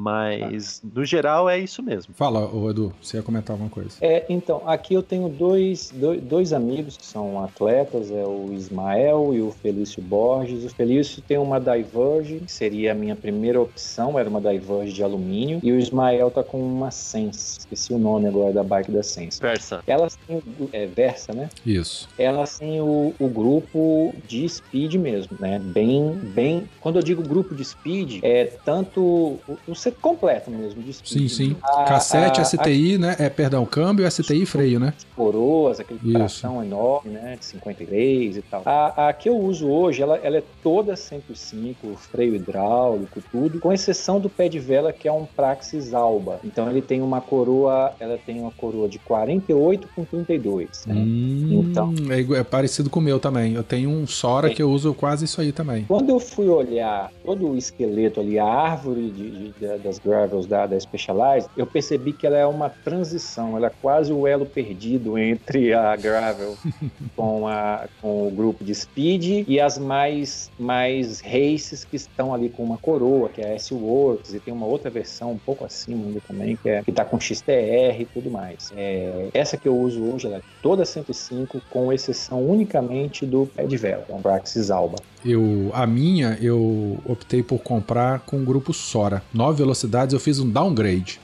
Mas, 0.00 0.80
no 0.94 1.04
geral, 1.04 1.50
é 1.50 1.58
isso 1.58 1.82
mesmo. 1.82 2.14
Fala, 2.14 2.48
ô 2.54 2.70
Edu, 2.70 2.92
você 3.02 3.16
ia 3.16 3.22
comentar 3.22 3.54
alguma 3.54 3.68
coisa. 3.68 3.96
É, 4.00 4.24
então, 4.28 4.62
aqui 4.64 4.94
eu 4.94 5.02
tenho 5.02 5.28
dois, 5.28 5.92
dois, 5.92 6.22
dois 6.22 6.52
amigos 6.52 6.96
que 6.96 7.04
são 7.04 7.42
atletas, 7.42 8.08
é 8.12 8.24
o 8.24 8.52
Ismael 8.52 9.34
e 9.34 9.42
o 9.42 9.50
Felício 9.50 10.00
Borges. 10.00 10.62
O 10.62 10.68
Felício 10.68 11.20
tem 11.20 11.36
uma 11.36 11.58
Diverge, 11.58 12.38
que 12.38 12.52
seria 12.52 12.92
a 12.92 12.94
minha 12.94 13.16
primeira 13.16 13.60
opção, 13.60 14.16
era 14.16 14.28
uma 14.30 14.40
Diverge 14.40 14.92
de 14.92 15.02
alumínio, 15.02 15.58
e 15.64 15.72
o 15.72 15.78
Ismael 15.80 16.30
tá 16.30 16.44
com 16.44 16.60
uma 16.60 16.92
Sense, 16.92 17.58
esqueci 17.58 17.92
o 17.92 17.98
nome 17.98 18.28
agora 18.28 18.52
da 18.52 18.62
bike 18.62 18.92
da 18.92 19.02
Sense. 19.02 19.40
Versa. 19.40 19.82
Elas 19.84 20.16
têm, 20.28 20.40
é, 20.72 20.86
Versa, 20.86 21.32
né? 21.32 21.50
Isso. 21.66 22.08
Elas 22.16 22.56
têm 22.56 22.80
o, 22.80 23.12
o 23.18 23.28
grupo 23.28 24.14
de 24.28 24.48
speed 24.48 24.94
mesmo, 24.94 25.36
né? 25.40 25.58
Bem, 25.58 26.12
bem. 26.12 26.68
Quando 26.80 27.00
eu 27.00 27.02
digo 27.02 27.20
grupo 27.20 27.52
de 27.52 27.64
speed, 27.64 28.20
é 28.22 28.44
tanto 28.64 29.00
o, 29.00 29.58
o 29.66 29.87
completo 29.90 30.50
mesmo 30.50 30.82
de 30.82 30.92
speed. 30.92 31.22
Sim, 31.22 31.28
sim. 31.28 31.56
A- 31.62 31.84
Cassete, 31.84 32.40
a- 32.40 32.44
STI, 32.44 32.98
né? 32.98 33.16
É, 33.18 33.28
perdão, 33.28 33.64
câmbio, 33.66 34.08
STI 34.10 34.42
e 34.42 34.46
freio, 34.46 34.78
né? 34.80 34.92
coroas, 35.16 35.80
aquele 35.80 35.98
tração 36.12 36.62
enorme, 36.62 37.10
né, 37.10 37.36
de 37.38 37.44
53 37.44 38.36
e 38.36 38.42
tal. 38.42 38.62
A, 38.64 39.08
a 39.08 39.12
que 39.12 39.28
eu 39.28 39.36
uso 39.36 39.68
hoje, 39.68 40.00
ela, 40.00 40.16
ela 40.22 40.36
é 40.38 40.42
toda 40.62 40.94
105, 40.94 41.96
freio 41.96 42.36
hidráulico, 42.36 43.20
tudo, 43.32 43.58
com 43.58 43.72
exceção 43.72 44.20
do 44.20 44.28
pé 44.28 44.48
de 44.48 44.60
vela, 44.60 44.92
que 44.92 45.08
é 45.08 45.12
um 45.12 45.24
Praxis 45.26 45.92
Alba. 45.92 46.38
Então 46.44 46.70
ele 46.70 46.80
tem 46.80 47.00
uma 47.02 47.20
coroa, 47.20 47.92
ela 47.98 48.16
tem 48.24 48.40
uma 48.40 48.52
coroa 48.52 48.88
de 48.88 48.98
48 49.00 49.88
com 49.94 50.04
32, 50.04 50.84
né? 50.86 50.94
Hum, 50.94 51.64
Então. 51.70 51.92
é, 52.10 52.38
é 52.40 52.44
parecido 52.44 52.88
com 52.88 53.00
o 53.00 53.02
meu 53.02 53.18
também. 53.18 53.54
Eu 53.54 53.64
tenho 53.64 53.90
um 53.90 54.06
Sora 54.06 54.48
Sim. 54.48 54.54
que 54.54 54.62
eu 54.62 54.70
uso 54.70 54.94
quase 54.94 55.24
isso 55.24 55.40
aí 55.40 55.50
também. 55.52 55.84
Quando 55.88 56.10
eu 56.10 56.20
fui 56.20 56.48
olhar 56.48 57.10
todo 57.24 57.48
o 57.50 57.56
esqueleto 57.56 58.20
ali, 58.20 58.38
a 58.38 58.44
árvore 58.46 59.10
de- 59.10 59.30
de- 59.30 59.54
da- 59.66 59.76
das 59.78 59.98
gravels 59.98 60.46
da, 60.46 60.66
da 60.66 60.78
Specialized, 60.78 61.50
eu 61.56 61.66
percebi 61.66 62.12
que 62.12 62.26
ela 62.26 62.36
é 62.36 62.46
uma 62.46 62.68
transição, 62.68 63.56
ela 63.56 63.68
é 63.68 63.72
quase 63.80 64.12
o 64.12 64.26
elo 64.26 64.46
perdido 64.46 65.18
entre 65.18 65.72
a 65.72 65.94
gravel 65.96 66.56
com, 67.16 67.46
a, 67.46 67.86
com 68.00 68.28
o 68.28 68.30
grupo 68.30 68.64
de 68.64 68.74
speed 68.74 69.44
e 69.48 69.60
as 69.60 69.78
mais, 69.78 70.50
mais 70.58 71.20
races 71.20 71.84
que 71.84 71.96
estão 71.96 72.34
ali 72.34 72.48
com 72.48 72.62
uma 72.62 72.78
coroa, 72.78 73.28
que 73.28 73.40
é 73.40 73.52
a 73.52 73.54
S-Works, 73.54 74.34
e 74.34 74.40
tem 74.40 74.52
uma 74.52 74.66
outra 74.66 74.90
versão 74.90 75.32
um 75.32 75.38
pouco 75.38 75.64
acima 75.64 76.04
ainda 76.04 76.20
também, 76.26 76.56
que, 76.56 76.68
é, 76.68 76.82
que 76.82 76.92
tá 76.92 77.04
com 77.04 77.18
XTR 77.18 78.00
e 78.00 78.08
tudo 78.12 78.30
mais. 78.30 78.72
É, 78.76 79.28
essa 79.32 79.56
que 79.56 79.68
eu 79.68 79.76
uso 79.76 80.02
hoje, 80.04 80.26
ela 80.26 80.36
é 80.36 80.42
toda 80.62 80.84
105, 80.84 81.60
com 81.70 81.92
exceção 81.92 82.42
unicamente 82.42 83.26
do 83.26 83.46
pé 83.46 83.64
de 83.64 83.76
vela, 83.76 84.02
que 84.04 84.12
é 84.12 84.14
um 84.14 84.22
Praxis 84.22 84.70
Alba. 84.70 84.96
Eu, 85.30 85.70
a 85.74 85.86
minha, 85.86 86.38
eu 86.40 86.98
optei 87.04 87.42
por 87.42 87.58
comprar 87.58 88.20
com 88.20 88.40
o 88.40 88.44
grupo 88.44 88.72
Sora. 88.72 89.22
9 89.32 89.58
velocidades, 89.58 90.12
eu 90.14 90.20
fiz 90.20 90.38
um 90.38 90.48
downgrade. 90.48 91.20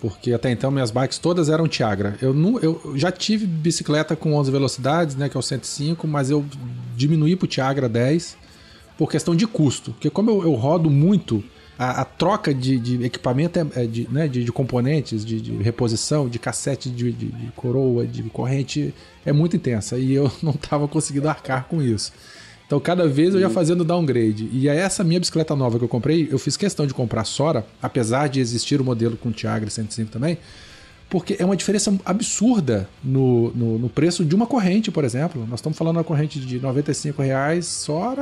Porque 0.00 0.32
até 0.32 0.50
então 0.50 0.70
minhas 0.70 0.90
bikes 0.90 1.18
todas 1.18 1.48
eram 1.48 1.66
Tiagra. 1.66 2.16
Eu, 2.20 2.34
não, 2.34 2.58
eu 2.60 2.92
já 2.96 3.10
tive 3.10 3.46
bicicleta 3.46 4.14
com 4.14 4.34
11 4.34 4.50
velocidades, 4.50 5.16
né, 5.16 5.28
que 5.28 5.36
é 5.36 5.40
o 5.40 5.42
105, 5.42 6.06
mas 6.06 6.28
eu 6.30 6.44
diminuí 6.94 7.36
pro 7.36 7.46
Tiagra 7.46 7.88
10 7.88 8.36
por 8.98 9.10
questão 9.10 9.34
de 9.34 9.46
custo. 9.46 9.92
Porque 9.92 10.10
como 10.10 10.30
eu, 10.30 10.42
eu 10.42 10.52
rodo 10.52 10.90
muito, 10.90 11.42
a, 11.78 12.02
a 12.02 12.04
troca 12.04 12.52
de, 12.52 12.78
de 12.78 13.02
equipamento, 13.04 13.58
é, 13.58 13.66
é 13.76 13.86
de, 13.86 14.06
né, 14.10 14.28
de, 14.28 14.44
de 14.44 14.52
componentes, 14.52 15.24
de, 15.24 15.40
de 15.40 15.52
reposição, 15.56 16.28
de 16.28 16.38
cassete, 16.38 16.90
de- 16.90 17.12
de 17.12 17.52
coroa, 17.56 18.06
de 18.06 18.22
corrente, 18.24 18.92
é 19.24 19.32
muito 19.32 19.56
intensa. 19.56 19.96
E 19.96 20.12
eu 20.12 20.30
não 20.42 20.52
estava 20.52 20.86
conseguindo 20.86 21.28
arcar 21.28 21.64
com 21.66 21.80
isso. 21.80 22.12
Então, 22.66 22.80
cada 22.80 23.06
vez 23.06 23.34
eu 23.34 23.40
ia 23.40 23.50
fazendo 23.50 23.84
downgrade. 23.84 24.48
E 24.52 24.68
aí, 24.68 24.78
essa 24.78 25.04
minha 25.04 25.20
bicicleta 25.20 25.54
nova 25.54 25.78
que 25.78 25.84
eu 25.84 25.88
comprei, 25.88 26.28
eu 26.30 26.38
fiz 26.38 26.56
questão 26.56 26.86
de 26.86 26.94
comprar 26.94 27.24
Sora, 27.24 27.66
apesar 27.82 28.28
de 28.28 28.40
existir 28.40 28.80
o 28.80 28.84
modelo 28.84 29.16
com 29.16 29.30
Tiagra 29.30 29.68
105 29.68 30.10
também, 30.10 30.38
porque 31.08 31.36
é 31.38 31.44
uma 31.44 31.56
diferença 31.56 31.96
absurda 32.04 32.88
no, 33.02 33.50
no, 33.52 33.78
no, 33.78 33.88
preço 33.88 34.24
de 34.24 34.34
uma 34.34 34.46
corrente, 34.46 34.90
por 34.90 35.04
exemplo. 35.04 35.46
Nós 35.48 35.60
estamos 35.60 35.76
falando 35.78 35.94
de 35.94 35.98
uma 35.98 36.04
corrente 36.04 36.40
de 36.40 36.58
95 36.58 37.22
reais 37.22 37.66
só 37.66 38.14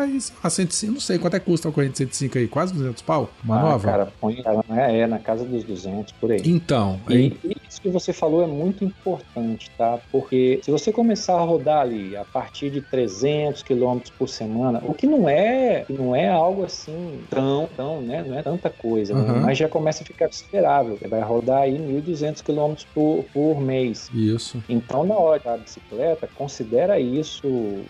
a 0.43 0.51
105, 0.51 0.93
não 0.93 1.01
sei 1.01 1.19
quanto 1.19 1.37
é 1.37 1.41
que 1.41 1.47
custa 1.47 1.69
uma 1.69 1.75
corrente 1.75 1.93
de 1.93 1.99
105 1.99 2.39
aí, 2.39 2.49
quase 2.49 2.75
200 2.75 3.03
pau, 3.03 3.31
uma 3.43 3.59
ah, 3.59 3.63
nova? 3.63 3.91
cara, 3.91 4.13
põe, 4.21 4.43
é, 4.71 5.01
é, 5.01 5.07
na 5.07 5.19
casa 5.19 5.45
dos 5.45 5.65
200, 5.65 6.13
por 6.13 6.33
aí. 6.33 6.43
Então. 6.45 7.01
E, 7.09 7.15
aí... 7.15 7.39
isso 7.69 7.81
que 7.81 7.89
você 7.89 8.13
falou 8.13 8.43
é 8.43 8.47
muito 8.47 8.85
importante, 8.85 9.71
tá? 9.79 9.99
Porque 10.11 10.61
se 10.63 10.71
você 10.71 10.93
começar 10.93 11.35
a 11.35 11.41
rodar 11.41 11.81
ali 11.81 12.17
a 12.17 12.25
partir 12.25 12.71
de 12.71 12.81
300 12.81 13.63
quilômetros 13.63 14.13
por 14.19 14.29
semana, 14.29 14.83
o 14.85 14.93
que 14.93 15.07
não 15.07 15.29
é, 15.29 15.85
não 15.89 16.15
é 16.15 16.29
algo 16.29 16.65
assim 16.65 17.21
tão, 17.31 17.69
tão, 17.77 18.01
né? 18.01 18.25
Não 18.27 18.39
é 18.39 18.43
tanta 18.43 18.69
coisa, 18.69 19.15
uhum. 19.15 19.23
né? 19.23 19.41
mas 19.41 19.59
já 19.59 19.69
começa 19.69 20.03
a 20.03 20.07
ficar 20.07 20.27
considerável. 20.27 20.97
Você 20.97 21.09
vai 21.09 21.21
rodar 21.21 21.63
aí 21.63 21.79
1.200 21.79 22.43
quilômetros 22.83 22.87
por, 22.95 23.25
por 23.33 23.61
mês. 23.61 24.11
Isso. 24.15 24.63
Então, 24.69 25.05
na 25.05 25.17
hora 25.17 25.41
da 25.41 25.57
bicicleta, 25.57 26.29
considera 26.35 26.99
isso. 26.99 27.41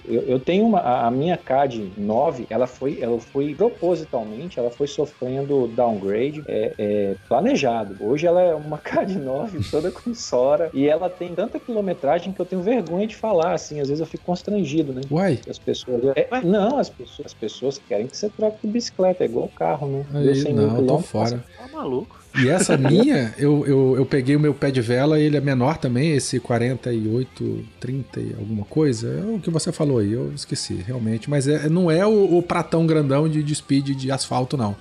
Eu, 0.05 0.23
eu 0.23 0.41
tenho 0.41 0.67
uma. 0.67 0.81
A 0.81 1.11
minha 1.11 1.37
CAD 1.37 1.93
9, 1.97 2.47
ela 2.51 2.67
foi, 2.67 2.99
ela 3.01 3.19
foi 3.19 3.55
propositalmente, 3.55 4.59
ela 4.59 4.71
foi 4.71 4.87
sofrendo 4.87 5.69
downgrade 5.69 6.43
é, 6.47 6.75
é, 6.79 7.15
planejado. 7.29 7.97
Hoje 8.01 8.27
ela 8.27 8.41
é 8.41 8.55
uma 8.55 8.79
CAD 8.79 9.17
9 9.17 9.71
toda 9.71 9.91
com 9.91 10.15
Sora 10.15 10.71
e 10.73 10.87
ela 10.87 11.09
tem 11.09 11.35
tanta 11.35 11.59
quilometragem 11.59 12.33
que 12.33 12.41
eu 12.41 12.47
tenho 12.47 12.63
vergonha 12.63 13.07
de 13.07 13.17
falar, 13.17 13.55
assim. 13.55 13.81
Às 13.81 13.89
vezes 13.89 14.01
eu 14.01 14.07
fico 14.07 14.25
constrangido, 14.25 14.93
né? 14.93 15.03
Uai. 15.11 15.41
As 15.49 15.59
pessoas. 15.59 16.03
É, 16.17 16.29
não, 16.43 16.79
as 16.79 16.89
pessoas, 16.89 17.27
as 17.27 17.35
pessoas 17.35 17.79
querem 17.79 18.07
que 18.07 18.17
você 18.17 18.29
troque 18.29 18.59
de 18.63 18.73
bicicleta, 18.73 19.25
é 19.25 19.27
igual 19.27 19.49
carro, 19.49 19.87
né? 19.87 20.05
Aí, 20.15 20.29
eu 20.29 20.35
sem 20.35 20.53
não, 20.53 20.85
tô 20.87 20.99
fora. 20.99 21.43
Tá 21.57 21.69
maluco. 21.69 22.22
E 22.35 22.49
essa 22.49 22.79
minha, 22.79 23.35
eu, 23.37 23.67
eu, 23.67 23.95
eu, 23.99 24.07
peguei 24.07 24.35
o 24.35 24.41
meu 24.41 24.55
pé 24.55 24.71
de 24.71 24.81
vela, 24.81 25.21
ele 25.21 25.37
é 25.37 25.41
menor 25.41 25.77
também, 25.77 26.13
esse 26.13 26.41
48, 26.41 27.65
30 27.79 28.21
e 28.21 28.35
alguma 28.39 28.65
coisa. 28.65 29.09
É 29.09 29.37
o 29.37 29.39
que 29.39 29.51
você 29.51 29.71
falou 29.71 29.99
aí, 29.99 30.13
eu 30.13 30.33
esqueci, 30.35 30.75
realmente. 30.75 31.29
Mas 31.29 31.47
é, 31.47 31.69
não 31.69 31.91
é 31.91 32.07
o, 32.07 32.39
o 32.39 32.43
pratão 32.43 32.87
grandão 32.87 33.29
de, 33.29 33.43
de 33.43 33.55
speed 33.55 33.91
de 33.91 34.11
asfalto, 34.11 34.57
não. 34.57 34.75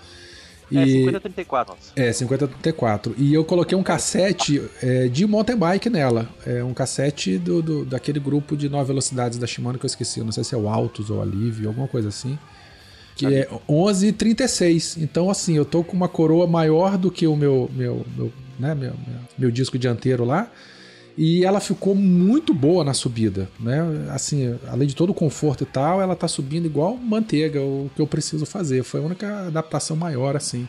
E, 0.71 0.77
é 0.77 0.85
5034. 0.85 1.75
É, 1.97 2.13
5034. 2.13 3.15
E 3.17 3.33
eu 3.33 3.43
coloquei 3.43 3.77
um 3.77 3.83
cassete 3.83 4.63
é, 4.81 5.09
de 5.09 5.27
mountain 5.27 5.57
bike 5.57 5.89
nela. 5.89 6.29
É 6.45 6.63
um 6.63 6.73
cassete 6.73 7.37
do, 7.37 7.61
do, 7.61 7.85
daquele 7.85 8.21
grupo 8.21 8.55
de 8.55 8.69
9 8.69 8.87
velocidades 8.87 9.37
da 9.37 9.45
Shimano 9.45 9.77
que 9.77 9.85
eu 9.85 9.89
esqueci. 9.89 10.21
não 10.21 10.31
sei 10.31 10.45
se 10.45 10.55
é 10.55 10.57
o 10.57 10.69
Altus 10.69 11.09
ou 11.09 11.21
Alívio, 11.21 11.67
alguma 11.67 11.87
coisa 11.89 12.07
assim 12.07 12.39
que 13.27 13.35
é 13.35 13.47
11,36. 13.69 15.01
Então, 15.01 15.29
assim, 15.29 15.55
eu 15.55 15.65
tô 15.65 15.83
com 15.83 15.95
uma 15.95 16.07
coroa 16.07 16.47
maior 16.47 16.97
do 16.97 17.11
que 17.11 17.27
o 17.27 17.35
meu, 17.35 17.69
meu, 17.73 18.05
meu, 18.15 18.31
né, 18.59 18.73
meu, 18.73 18.93
meu, 19.37 19.51
disco 19.51 19.77
dianteiro 19.77 20.25
lá. 20.25 20.49
E 21.17 21.43
ela 21.43 21.59
ficou 21.59 21.93
muito 21.93 22.53
boa 22.53 22.83
na 22.83 22.93
subida, 22.93 23.49
né? 23.59 23.81
Assim, 24.09 24.57
além 24.67 24.87
de 24.87 24.95
todo 24.95 25.09
o 25.09 25.13
conforto 25.13 25.63
e 25.63 25.67
tal, 25.67 26.01
ela 26.01 26.15
tá 26.15 26.27
subindo 26.27 26.65
igual 26.65 26.95
manteiga, 26.95 27.61
o 27.61 27.91
que 27.95 28.01
eu 28.01 28.07
preciso 28.07 28.45
fazer. 28.45 28.83
Foi 28.83 29.01
a 29.01 29.03
única 29.03 29.47
adaptação 29.47 29.95
maior, 29.95 30.35
assim. 30.35 30.67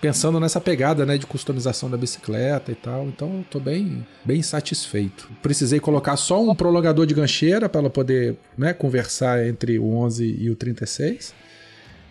Pensando 0.00 0.40
nessa 0.40 0.60
pegada, 0.60 1.06
né, 1.06 1.16
de 1.16 1.26
customização 1.26 1.88
da 1.88 1.96
bicicleta 1.96 2.72
e 2.72 2.74
tal. 2.74 3.06
Então, 3.06 3.38
eu 3.38 3.44
tô 3.50 3.60
bem, 3.60 4.06
bem 4.24 4.42
satisfeito. 4.42 5.30
Precisei 5.42 5.80
colocar 5.80 6.16
só 6.16 6.42
um 6.42 6.54
prolongador 6.54 7.06
de 7.06 7.14
gancheira 7.14 7.68
para 7.68 7.80
ela 7.80 7.90
poder, 7.90 8.36
né, 8.56 8.72
conversar 8.72 9.46
entre 9.46 9.78
o 9.78 9.94
11 9.96 10.36
e 10.40 10.50
o 10.50 10.56
36. 10.56 11.34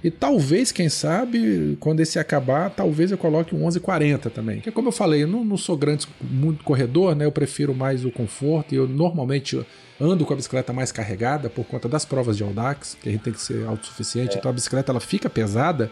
E 0.04 0.12
talvez, 0.12 0.72
quem 0.72 0.90
sabe, 0.90 1.78
quando 1.80 2.02
esse 2.02 2.20
acabar, 2.20 2.70
talvez 2.70 3.12
eu 3.12 3.18
coloque 3.18 3.56
um 3.56 3.60
1140 3.60 4.30
também. 4.30 4.56
Porque 4.58 4.72
como 4.72 4.90
eu 4.90 4.92
falei, 4.92 5.24
eu 5.24 5.28
não, 5.28 5.46
não 5.46 5.56
sou 5.56 5.78
grande, 5.78 6.08
muito 6.22 6.64
corredor, 6.64 7.16
né? 7.16 7.26
Eu 7.26 7.32
prefiro 7.32 7.74
mais 7.74 8.04
o 8.04 8.12
conforto 8.12 8.74
e 8.74 8.78
eu 8.78 8.88
normalmente 8.88 9.66
ando 10.00 10.26
com 10.26 10.34
a 10.34 10.36
bicicleta 10.36 10.74
mais 10.74 10.92
carregada 10.92 11.50
por 11.50 11.66
conta 11.66 11.88
das 11.88 12.04
provas 12.04 12.36
de 12.36 12.44
Audax, 12.44 12.98
que 13.02 13.08
a 13.08 13.12
gente 13.12 13.22
tem 13.22 13.32
que 13.32 13.42
ser 13.42 13.66
autossuficiente. 13.66 14.36
É. 14.36 14.40
Então 14.40 14.52
a 14.52 14.54
bicicleta 14.54 14.92
ela 14.92 15.00
fica 15.00 15.30
pesada 15.30 15.90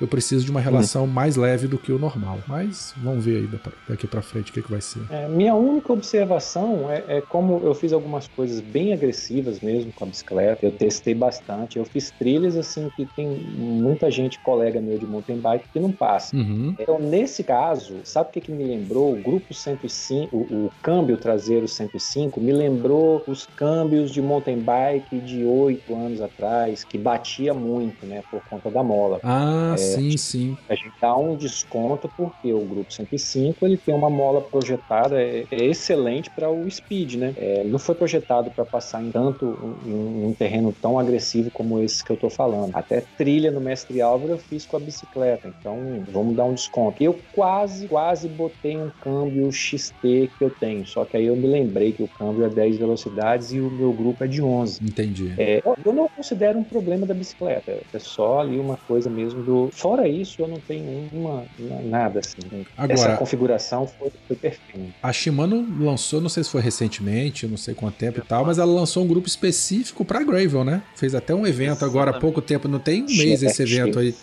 eu 0.00 0.08
preciso 0.08 0.44
de 0.44 0.50
uma 0.50 0.60
relação 0.60 1.04
hum. 1.04 1.08
mais 1.08 1.36
leve 1.36 1.66
do 1.66 1.78
que 1.78 1.92
o 1.92 1.98
normal. 1.98 2.38
Mas 2.46 2.94
vamos 2.96 3.24
ver 3.24 3.38
aí 3.38 3.60
daqui 3.88 4.06
para 4.06 4.22
frente 4.22 4.50
o 4.50 4.54
que, 4.54 4.62
que 4.62 4.70
vai 4.70 4.80
ser. 4.80 5.00
É, 5.10 5.28
minha 5.28 5.54
única 5.54 5.92
observação 5.92 6.90
é, 6.90 7.04
é, 7.18 7.20
como 7.20 7.60
eu 7.64 7.74
fiz 7.74 7.92
algumas 7.92 8.26
coisas 8.28 8.60
bem 8.60 8.92
agressivas 8.92 9.60
mesmo 9.60 9.92
com 9.92 10.04
a 10.04 10.06
bicicleta. 10.06 10.64
Eu 10.64 10.72
testei 10.72 11.14
bastante. 11.14 11.78
Eu 11.78 11.84
fiz 11.84 12.10
trilhas 12.10 12.56
assim 12.56 12.90
que 12.96 13.04
tem 13.04 13.28
muita 13.28 14.10
gente, 14.10 14.38
colega 14.40 14.80
meu 14.80 14.98
de 14.98 15.06
mountain 15.06 15.38
bike, 15.38 15.68
que 15.72 15.80
não 15.80 15.92
passa. 15.92 16.34
Uhum. 16.34 16.74
Então, 16.78 16.98
nesse 16.98 17.44
caso, 17.44 17.96
sabe 18.04 18.30
o 18.30 18.32
que, 18.32 18.40
que 18.40 18.52
me 18.52 18.64
lembrou? 18.64 19.12
O 19.12 19.22
grupo 19.22 19.52
105, 19.52 20.36
o, 20.36 20.66
o 20.66 20.72
câmbio 20.82 21.16
traseiro 21.16 21.68
105, 21.68 22.40
me 22.40 22.52
lembrou 22.52 23.22
os 23.26 23.46
câmbios 23.56 24.10
de 24.10 24.22
mountain 24.22 24.58
bike 24.58 25.18
de 25.20 25.44
oito 25.44 25.94
anos 25.94 26.20
atrás, 26.20 26.84
que 26.84 26.96
batia 26.96 27.52
muito, 27.52 28.06
né, 28.06 28.22
por 28.30 28.42
conta 28.48 28.70
da 28.70 28.82
mola. 28.82 29.20
Ah, 29.22 29.74
é, 29.74 29.89
sim, 29.94 30.16
sim. 30.16 30.56
A 30.68 30.74
gente 30.74 30.92
dá 31.00 31.16
um 31.16 31.36
desconto 31.36 32.10
porque 32.16 32.52
o 32.52 32.60
grupo 32.60 32.92
105 32.92 33.64
ele 33.66 33.76
tem 33.76 33.94
uma 33.94 34.10
mola 34.10 34.40
projetada 34.40 35.20
é, 35.20 35.44
é 35.50 35.64
excelente 35.64 36.30
para 36.30 36.50
o 36.50 36.68
speed, 36.70 37.14
né? 37.14 37.34
É, 37.36 37.64
não 37.64 37.78
foi 37.78 37.94
projetado 37.94 38.50
para 38.50 38.64
passar 38.64 39.02
em 39.02 39.10
tanto 39.10 39.78
em, 39.86 40.24
um 40.24 40.34
terreno 40.34 40.74
tão 40.80 40.98
agressivo 40.98 41.50
como 41.50 41.80
esse 41.80 42.04
que 42.04 42.10
eu 42.10 42.14
estou 42.14 42.30
falando. 42.30 42.70
Até 42.74 43.02
trilha 43.16 43.50
no 43.50 43.60
Mestre 43.60 44.00
Álvaro 44.00 44.32
eu 44.32 44.38
fiz 44.38 44.66
com 44.66 44.76
a 44.76 44.80
bicicleta, 44.80 45.48
então 45.48 46.04
vamos 46.10 46.36
dar 46.36 46.44
um 46.44 46.54
desconto. 46.54 47.02
Eu 47.02 47.18
quase, 47.32 47.88
quase 47.88 48.28
botei 48.28 48.76
um 48.76 48.90
câmbio 49.00 49.50
XT 49.50 50.30
que 50.38 50.44
eu 50.44 50.50
tenho, 50.50 50.86
só 50.86 51.04
que 51.04 51.16
aí 51.16 51.26
eu 51.26 51.36
me 51.36 51.46
lembrei 51.46 51.92
que 51.92 52.02
o 52.02 52.08
câmbio 52.08 52.44
é 52.44 52.48
10 52.48 52.78
velocidades 52.78 53.52
e 53.52 53.60
o 53.60 53.70
meu 53.70 53.92
grupo 53.92 54.24
é 54.24 54.26
de 54.26 54.42
11. 54.42 54.82
Entendi. 54.82 55.34
É, 55.38 55.62
eu 55.84 55.92
não 55.92 56.08
considero 56.08 56.58
um 56.58 56.64
problema 56.64 57.06
da 57.06 57.14
bicicleta, 57.14 57.80
é 57.92 57.98
só 57.98 58.40
ali 58.40 58.58
uma 58.58 58.76
coisa 58.76 59.08
mesmo 59.08 59.42
do 59.42 59.68
Fora 59.80 60.06
isso, 60.06 60.42
eu 60.42 60.46
não 60.46 60.58
tenho 60.58 61.08
uma, 61.10 61.44
nada 61.82 62.20
assim. 62.20 62.66
Agora, 62.76 62.92
Essa 62.92 63.16
configuração 63.16 63.86
foi, 63.86 64.12
foi 64.28 64.36
perfeita. 64.36 64.94
A 65.02 65.10
Shimano 65.10 65.66
lançou, 65.82 66.20
não 66.20 66.28
sei 66.28 66.44
se 66.44 66.50
foi 66.50 66.60
recentemente, 66.60 67.46
não 67.46 67.56
sei 67.56 67.74
quanto 67.74 67.96
tempo 67.96 68.18
e 68.18 68.22
tal, 68.22 68.44
mas 68.44 68.58
ela 68.58 68.70
lançou 68.70 69.02
um 69.02 69.06
grupo 69.06 69.26
específico 69.26 70.04
para 70.04 70.22
Gravel, 70.22 70.64
né? 70.64 70.82
Fez 70.94 71.14
até 71.14 71.34
um 71.34 71.46
evento 71.46 71.70
Exatamente. 71.70 71.96
agora 71.96 72.10
há 72.10 72.20
pouco 72.20 72.42
tempo, 72.42 72.68
não 72.68 72.78
tem 72.78 73.04
um 73.04 73.06
mês 73.06 73.42
esse 73.42 73.62
evento 73.62 73.98
aí. 73.98 74.14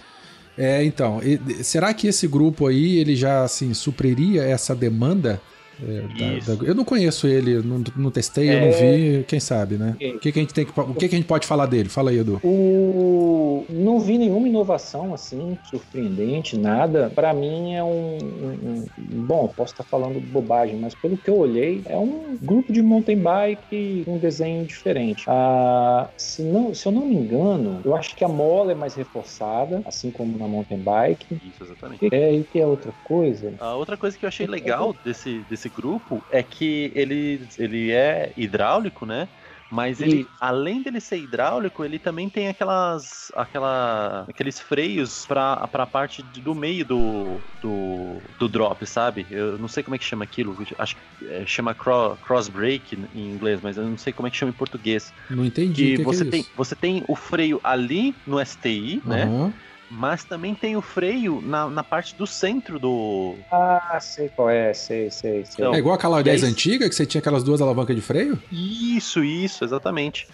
É, 0.56 0.84
então, 0.84 1.20
será 1.64 1.92
que 1.94 2.08
esse 2.08 2.28
grupo 2.28 2.68
aí 2.68 2.98
ele 2.98 3.16
já 3.16 3.44
assim 3.44 3.74
supriria 3.74 4.44
essa 4.44 4.76
demanda? 4.76 5.42
É, 5.82 6.42
da, 6.42 6.56
da, 6.56 6.64
eu 6.66 6.74
não 6.74 6.84
conheço 6.84 7.28
ele, 7.28 7.62
não, 7.62 7.84
não 7.96 8.12
testei, 8.12 8.50
é... 8.50 8.56
eu 8.56 8.62
não 8.62 8.68
é. 8.68 8.98
vi, 8.98 9.24
quem 9.26 9.40
sabe, 9.40 9.76
né? 9.76 9.96
É. 10.00 10.10
O 10.10 10.20
que, 10.20 10.32
que 10.32 10.40
a 10.40 10.42
gente 10.42 10.54
tem 10.54 10.66
que, 10.66 10.80
o 10.80 10.94
que, 10.94 11.08
que 11.08 11.16
a 11.16 11.18
gente 11.18 11.28
pode 11.28 11.46
falar 11.46 11.66
dele? 11.66 11.90
Fala 11.90 12.10
aí, 12.10 12.20
Edu. 12.20 12.40
O... 12.44 13.66
Não 13.70 14.00
vi 14.00 14.18
nenhuma 14.18 14.48
inovação 14.48 15.14
assim, 15.14 15.58
surpreendente, 15.70 16.58
nada. 16.58 17.12
Para 17.14 17.34
mim 17.34 17.74
é 17.74 17.84
um, 17.84 18.18
um, 18.18 18.86
um, 19.00 19.26
Bom, 19.28 19.48
posso 19.56 19.74
estar 19.74 19.84
falando 19.84 20.20
bobagem, 20.20 20.78
mas 20.78 20.96
pelo 20.96 21.18
que 21.18 21.30
eu 21.30 21.38
olhei, 21.38 21.82
é 21.86 21.98
um 21.98 22.38
grupo 22.42 22.72
de 22.72 22.82
mountain 22.82 23.18
bike 23.18 24.04
com 24.06 24.16
um 24.16 24.18
desenho 24.18 24.66
diferente. 24.66 25.26
Ah, 25.28 26.08
se, 26.18 26.42
não, 26.42 26.74
se 26.74 26.88
eu 26.88 26.92
não 26.92 27.06
me 27.06 27.16
engano, 27.16 27.82
eu 27.84 27.96
acho 27.96 28.16
que 28.16 28.24
a 28.24 28.28
mola 28.28 28.72
é 28.72 28.76
mais 28.76 28.96
reforçada, 28.96 29.82
assim 29.86 30.12
como 30.12 30.38
na 30.38 30.48
mountain 30.48 30.80
bike. 30.80 31.36
Isso, 31.36 31.64
exatamente. 31.64 32.08
É, 32.12 32.34
e 32.34 32.44
tem 32.44 32.64
outra 32.66 32.92
coisa. 33.04 33.54
A 33.60 33.76
outra 33.76 33.98
coisa 33.98 34.18
que 34.18 34.26
eu 34.26 34.28
achei 34.28 34.48
legal 34.48 34.96
desse, 35.04 35.44
desse 35.50 35.67
desse 35.68 35.70
grupo 35.70 36.24
é 36.32 36.42
que 36.42 36.92
ele, 36.96 37.42
ele 37.58 37.92
é 37.92 38.32
hidráulico, 38.38 39.06
né? 39.06 39.28
Mas 39.70 40.00
ele, 40.00 40.22
e... 40.22 40.28
além 40.40 40.82
dele 40.82 41.02
ser 41.02 41.18
hidráulico, 41.18 41.84
ele 41.84 42.00
também 42.00 42.30
tem 42.30 42.48
aquelas, 42.48 43.34
aquela, 43.36 44.24
aqueles 44.26 44.62
freios 44.62 45.26
para 45.26 45.56
a 45.56 45.86
parte 45.86 46.24
do 46.24 46.56
meio 46.56 46.86
do, 46.86 47.38
do, 47.62 48.22
do, 48.40 48.48
drop, 48.48 48.86
sabe? 48.86 49.28
Eu 49.30 49.58
não 49.58 49.68
sei 49.68 49.84
como 49.84 49.94
é 49.94 49.98
que 49.98 50.06
chama 50.06 50.24
aquilo, 50.24 50.58
acho 50.80 50.96
que 50.96 51.28
é, 51.28 51.44
chama 51.46 51.74
cross, 51.74 52.18
cross 52.22 52.48
brake 52.48 52.98
em 53.14 53.30
inglês, 53.34 53.60
mas 53.62 53.76
eu 53.76 53.84
não 53.84 53.98
sei 53.98 54.14
como 54.14 54.30
é 54.30 54.32
que 54.32 54.38
chama 54.38 54.52
em 54.52 54.56
português. 54.56 55.14
Não 55.30 55.46
entendi. 55.46 55.84
Que, 55.84 55.98
que 55.98 56.04
você 56.04 56.24
que 56.24 56.30
é 56.30 56.32
tem, 56.32 56.46
você 56.56 56.74
tem 56.74 57.04
o 57.06 57.16
freio 57.16 57.60
ali 57.62 58.16
no 58.26 58.44
STI, 58.44 59.02
uhum. 59.04 59.10
né? 59.10 59.54
Mas 59.90 60.24
também 60.24 60.54
tem 60.54 60.76
o 60.76 60.82
freio 60.82 61.42
na, 61.42 61.70
na 61.70 61.84
parte 61.84 62.16
do 62.16 62.28
centro 62.28 62.80
do. 62.80 63.36
Ah, 63.52 63.98
sei 64.02 64.30
qual 64.30 64.50
é, 64.50 64.74
sei, 64.74 65.10
sei, 65.10 65.46
sei. 65.46 65.54
Então, 65.54 65.74
é 65.74 65.78
igual 65.78 65.96
aquela 65.96 66.22
10 66.22 66.44
aí... 66.44 66.50
antiga 66.50 66.90
que 66.90 66.96
você 66.96 67.06
tinha 67.06 67.20
aquelas 67.20 67.44
duas 67.44 67.62
alavancas 67.62 67.96
de 67.96 68.02
freio? 68.02 68.42
Isso, 68.52 69.24
isso, 69.24 69.64
exatamente. 69.64 70.28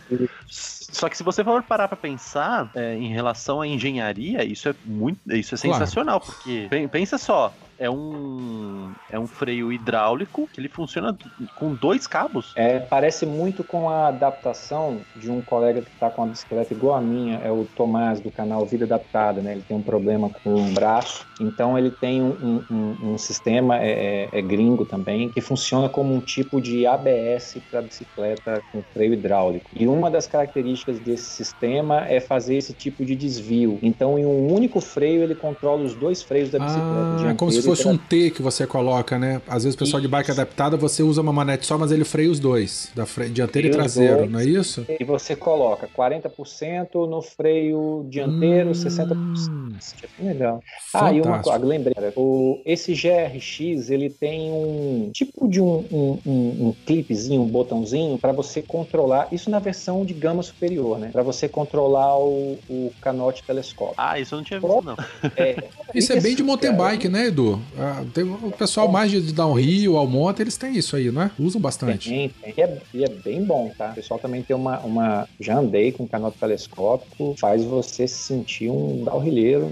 Só 0.93 1.09
que 1.09 1.17
se 1.17 1.23
você 1.23 1.43
for 1.43 1.61
parar 1.63 1.87
para 1.87 1.97
pensar 1.97 2.71
é, 2.75 2.95
em 2.95 3.11
relação 3.11 3.61
à 3.61 3.67
engenharia, 3.67 4.43
isso 4.43 4.69
é 4.69 4.75
muito, 4.85 5.19
isso 5.33 5.55
é 5.55 5.57
sensacional, 5.57 6.21
claro. 6.21 6.35
porque 6.43 6.87
pensa 6.89 7.17
só, 7.17 7.53
é 7.77 7.89
um 7.89 8.91
é 9.11 9.19
um 9.19 9.27
freio 9.27 9.71
hidráulico 9.71 10.47
que 10.51 10.59
ele 10.59 10.69
funciona 10.69 11.15
com 11.55 11.73
dois 11.73 12.07
cabos. 12.07 12.53
É, 12.55 12.79
parece 12.79 13.25
muito 13.25 13.63
com 13.63 13.89
a 13.89 14.07
adaptação 14.07 15.01
de 15.15 15.29
um 15.29 15.41
colega 15.41 15.81
que 15.81 15.89
está 15.89 16.09
com 16.09 16.23
uma 16.23 16.29
bicicleta 16.29 16.73
igual 16.73 16.95
a 16.95 17.01
minha, 17.01 17.39
é 17.39 17.51
o 17.51 17.67
Tomás 17.75 18.19
do 18.19 18.31
canal 18.31 18.65
Vida 18.65 18.85
Adaptada, 18.85 19.41
né? 19.41 19.53
Ele 19.53 19.63
tem 19.67 19.75
um 19.75 19.81
problema 19.81 20.29
com 20.29 20.55
o 20.55 20.71
braço, 20.71 21.25
então 21.39 21.77
ele 21.77 21.91
tem 21.91 22.21
um, 22.21 22.63
um, 22.69 23.13
um 23.13 23.17
sistema 23.17 23.79
é, 23.79 24.29
é, 24.31 24.39
é, 24.39 24.41
gringo 24.41 24.85
também 24.85 25.29
que 25.29 25.41
funciona 25.41 25.89
como 25.89 26.13
um 26.13 26.19
tipo 26.19 26.61
de 26.61 26.85
ABS 26.85 27.57
para 27.69 27.81
bicicleta 27.81 28.61
com 28.71 28.81
freio 28.93 29.13
hidráulico. 29.13 29.69
E 29.75 29.87
uma 29.87 30.09
das 30.09 30.27
características 30.27 30.82
desse 30.91 31.23
sistema 31.23 32.05
é 32.07 32.19
fazer 32.19 32.55
esse 32.55 32.73
tipo 32.73 33.05
de 33.05 33.15
desvio. 33.15 33.79
Então, 33.81 34.17
em 34.17 34.25
um 34.25 34.53
único 34.53 34.81
freio 34.81 35.23
ele 35.23 35.35
controla 35.35 35.83
os 35.83 35.93
dois 35.93 36.21
freios 36.21 36.49
da 36.49 36.59
bicicleta. 36.59 37.27
Ah, 37.27 37.31
é 37.31 37.33
como 37.33 37.51
se 37.51 37.61
fosse 37.61 37.87
um 37.87 37.97
T 37.97 38.31
que 38.31 38.41
você 38.41 38.67
coloca, 38.67 39.17
né? 39.17 39.41
Às 39.47 39.63
vezes 39.63 39.75
o 39.75 39.79
pessoal 39.79 39.99
isso. 39.99 40.07
de 40.07 40.11
bike 40.11 40.31
adaptada 40.31 40.77
você 40.77 41.03
usa 41.03 41.21
uma 41.21 41.33
manete 41.33 41.65
só, 41.65 41.77
mas 41.77 41.91
ele 41.91 42.03
freia 42.03 42.29
os 42.29 42.39
dois, 42.39 42.91
da 42.95 43.05
fre... 43.05 43.29
dianteiro 43.29 43.67
e 43.67 43.71
traseiro, 43.71 44.17
dois, 44.19 44.31
não 44.31 44.39
é 44.39 44.45
isso? 44.45 44.85
E 44.99 45.03
você 45.03 45.35
coloca 45.35 45.87
40% 45.87 47.07
no 47.07 47.21
freio 47.21 48.05
dianteiro, 48.09 48.69
hum, 48.69 48.73
60%. 48.73 49.77
É 50.19 50.23
legal. 50.23 50.61
Fantástico. 50.91 50.93
Ah, 50.93 51.13
e 51.13 51.21
uma 51.21 51.39
coisa, 51.39 51.65
lembrei, 51.65 51.93
o, 52.15 52.61
esse 52.65 52.93
GRX 52.93 53.89
ele 53.89 54.09
tem 54.09 54.51
um 54.51 55.09
tipo 55.13 55.47
de 55.47 55.61
um, 55.61 55.85
um, 55.91 56.19
um, 56.25 56.67
um 56.67 56.75
clipezinho, 56.85 57.41
um 57.41 57.47
botãozinho 57.47 58.17
para 58.17 58.31
você 58.31 58.61
controlar, 58.61 59.27
isso 59.31 59.49
na 59.49 59.59
versão 59.59 60.05
de 60.05 60.13
gama 60.13 60.43
superior, 60.43 60.72
né? 60.97 61.09
Para 61.11 61.23
você 61.23 61.47
controlar 61.47 62.17
o, 62.17 62.57
o 62.69 62.91
canote 63.01 63.43
telescópio. 63.43 63.95
Ah, 63.97 64.19
isso 64.19 64.33
eu 64.33 64.37
não 64.37 64.45
tinha 64.45 64.59
visto, 64.59 64.81
não. 64.81 64.95
É, 65.35 65.63
isso 65.95 66.13
é 66.13 66.19
bem 66.19 66.35
de 66.35 66.43
mountain 66.43 66.75
bike, 66.75 67.09
né, 67.09 67.27
Edu? 67.27 67.61
Ah, 67.77 68.03
tem 68.13 68.23
o 68.23 68.51
pessoal 68.51 68.87
mais 68.87 69.09
de 69.11 69.33
downhill, 69.33 69.97
ao 69.97 70.05
monte, 70.05 70.41
eles 70.41 70.57
têm 70.57 70.77
isso 70.77 70.95
aí, 70.95 71.11
não 71.11 71.23
é? 71.23 71.31
Usam 71.39 71.59
bastante. 71.59 72.09
Tem, 72.09 72.29
tem. 72.29 72.53
E 72.55 72.61
é, 72.61 72.81
e 72.93 73.03
é 73.03 73.09
bem 73.09 73.43
bom, 73.43 73.71
tá? 73.77 73.91
O 73.91 73.95
pessoal 73.95 74.19
também 74.19 74.41
tem 74.41 74.55
uma, 74.55 74.79
uma. 74.79 75.27
Já 75.39 75.57
andei 75.57 75.91
com 75.91 76.07
canote 76.07 76.37
telescópico, 76.37 77.35
faz 77.37 77.63
você 77.63 78.07
se 78.07 78.17
sentir 78.17 78.69
um 78.69 79.03
downhilleiro 79.03 79.71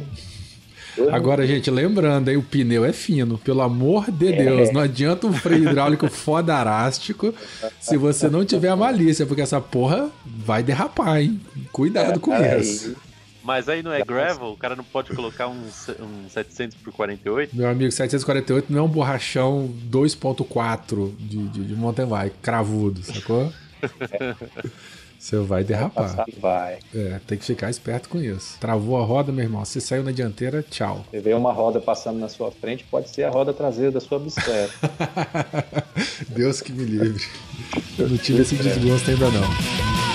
Agora, 1.10 1.46
gente, 1.48 1.70
lembrando, 1.72 2.30
aí 2.30 2.38
o 2.38 2.44
pneu 2.44 2.86
é 2.86 2.94
fino, 2.94 3.38
pelo 3.38 3.62
amor 3.62 4.12
de 4.12 4.34
é. 4.34 4.44
Deus. 4.44 4.72
Não 4.72 4.82
adianta 4.82 5.28
um 5.28 5.34
freio 5.34 5.70
hidráulico 5.70 6.08
fodarástico 6.10 7.34
se 7.80 7.98
você 7.98 8.30
não 8.30 8.46
tiver 8.46 8.70
a 8.70 8.76
malícia, 8.76 9.26
porque 9.26 9.42
essa 9.42 9.62
porra 9.62 10.10
vai 10.26 10.62
derrapar, 10.64 11.22
hein? 11.22 11.40
Cuidado 11.72 12.20
com 12.20 12.34
é, 12.34 12.60
isso. 12.60 12.96
Mas 13.44 13.68
aí 13.68 13.82
não 13.82 13.92
é 13.92 14.04
gravel? 14.04 14.50
O 14.50 14.58
cara 14.58 14.76
não 14.76 14.84
pode 14.84 15.14
colocar 15.16 15.48
um, 15.48 15.64
um 16.00 16.30
700 16.30 16.78
por 16.78 16.94
48? 16.94 17.56
Meu 17.56 17.68
amigo, 17.68 17.92
748 17.92 18.72
não 18.72 18.80
é 18.80 18.84
um 18.84 18.88
borrachão 18.88 19.74
2.4 19.90 21.16
de, 21.18 21.48
de, 21.48 21.64
de 21.66 21.76
mountain 21.76 22.06
bike, 22.06 22.36
cravudo, 22.42 23.04
sacou? 23.04 23.52
Você 25.22 25.38
vai 25.38 25.64
derrapar. 25.64 26.16
Vai, 26.16 26.34
vai. 26.40 26.80
É, 26.96 27.20
tem 27.28 27.38
que 27.38 27.46
ficar 27.46 27.70
esperto 27.70 28.10
com 28.10 28.20
isso. 28.20 28.58
Travou 28.60 29.00
a 29.00 29.06
roda, 29.06 29.32
meu 29.32 29.44
irmão. 29.44 29.64
Se 29.64 29.80
saiu 29.80 30.02
na 30.02 30.12
dianteira, 30.12 30.66
tchau. 30.68 31.06
Você 31.12 31.20
vê 31.20 31.36
uma 31.36 31.54
roda 31.54 31.80
passando 31.80 32.18
na 32.18 32.28
sua 32.28 32.52
frente, 32.52 32.84
pode 32.90 33.08
ser 33.08 33.26
a 33.26 33.30
roda 33.30 33.54
traseira 33.54 33.92
da 33.92 34.00
sua 34.00 34.18
bicicleta. 34.18 34.74
Deus 36.28 36.60
que 36.60 36.72
me 36.72 36.86
livre. 36.86 37.24
Eu 38.00 38.10
não 38.10 38.18
tive 38.18 38.42
esse 38.42 38.56
desgosto 38.56 39.12
ainda 39.12 39.30
não. 39.30 40.11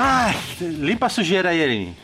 Ah, 0.00 0.32
limpa 0.60 1.06
a 1.06 1.08
sujeira 1.08 1.50
aí, 1.50 1.62
Aline. 1.62 1.96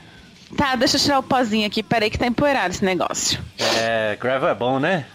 Tá, 0.56 0.74
deixa 0.76 0.96
eu 0.96 1.00
tirar 1.00 1.18
o 1.18 1.22
pozinho 1.22 1.66
aqui. 1.66 1.82
Peraí 1.82 2.10
que 2.10 2.18
tá 2.18 2.26
empoeirado 2.26 2.74
esse 2.74 2.84
negócio. 2.84 3.40
É, 3.58 4.16
gravel 4.20 4.48
é 4.48 4.54
bom, 4.54 4.78
né? 4.80 5.06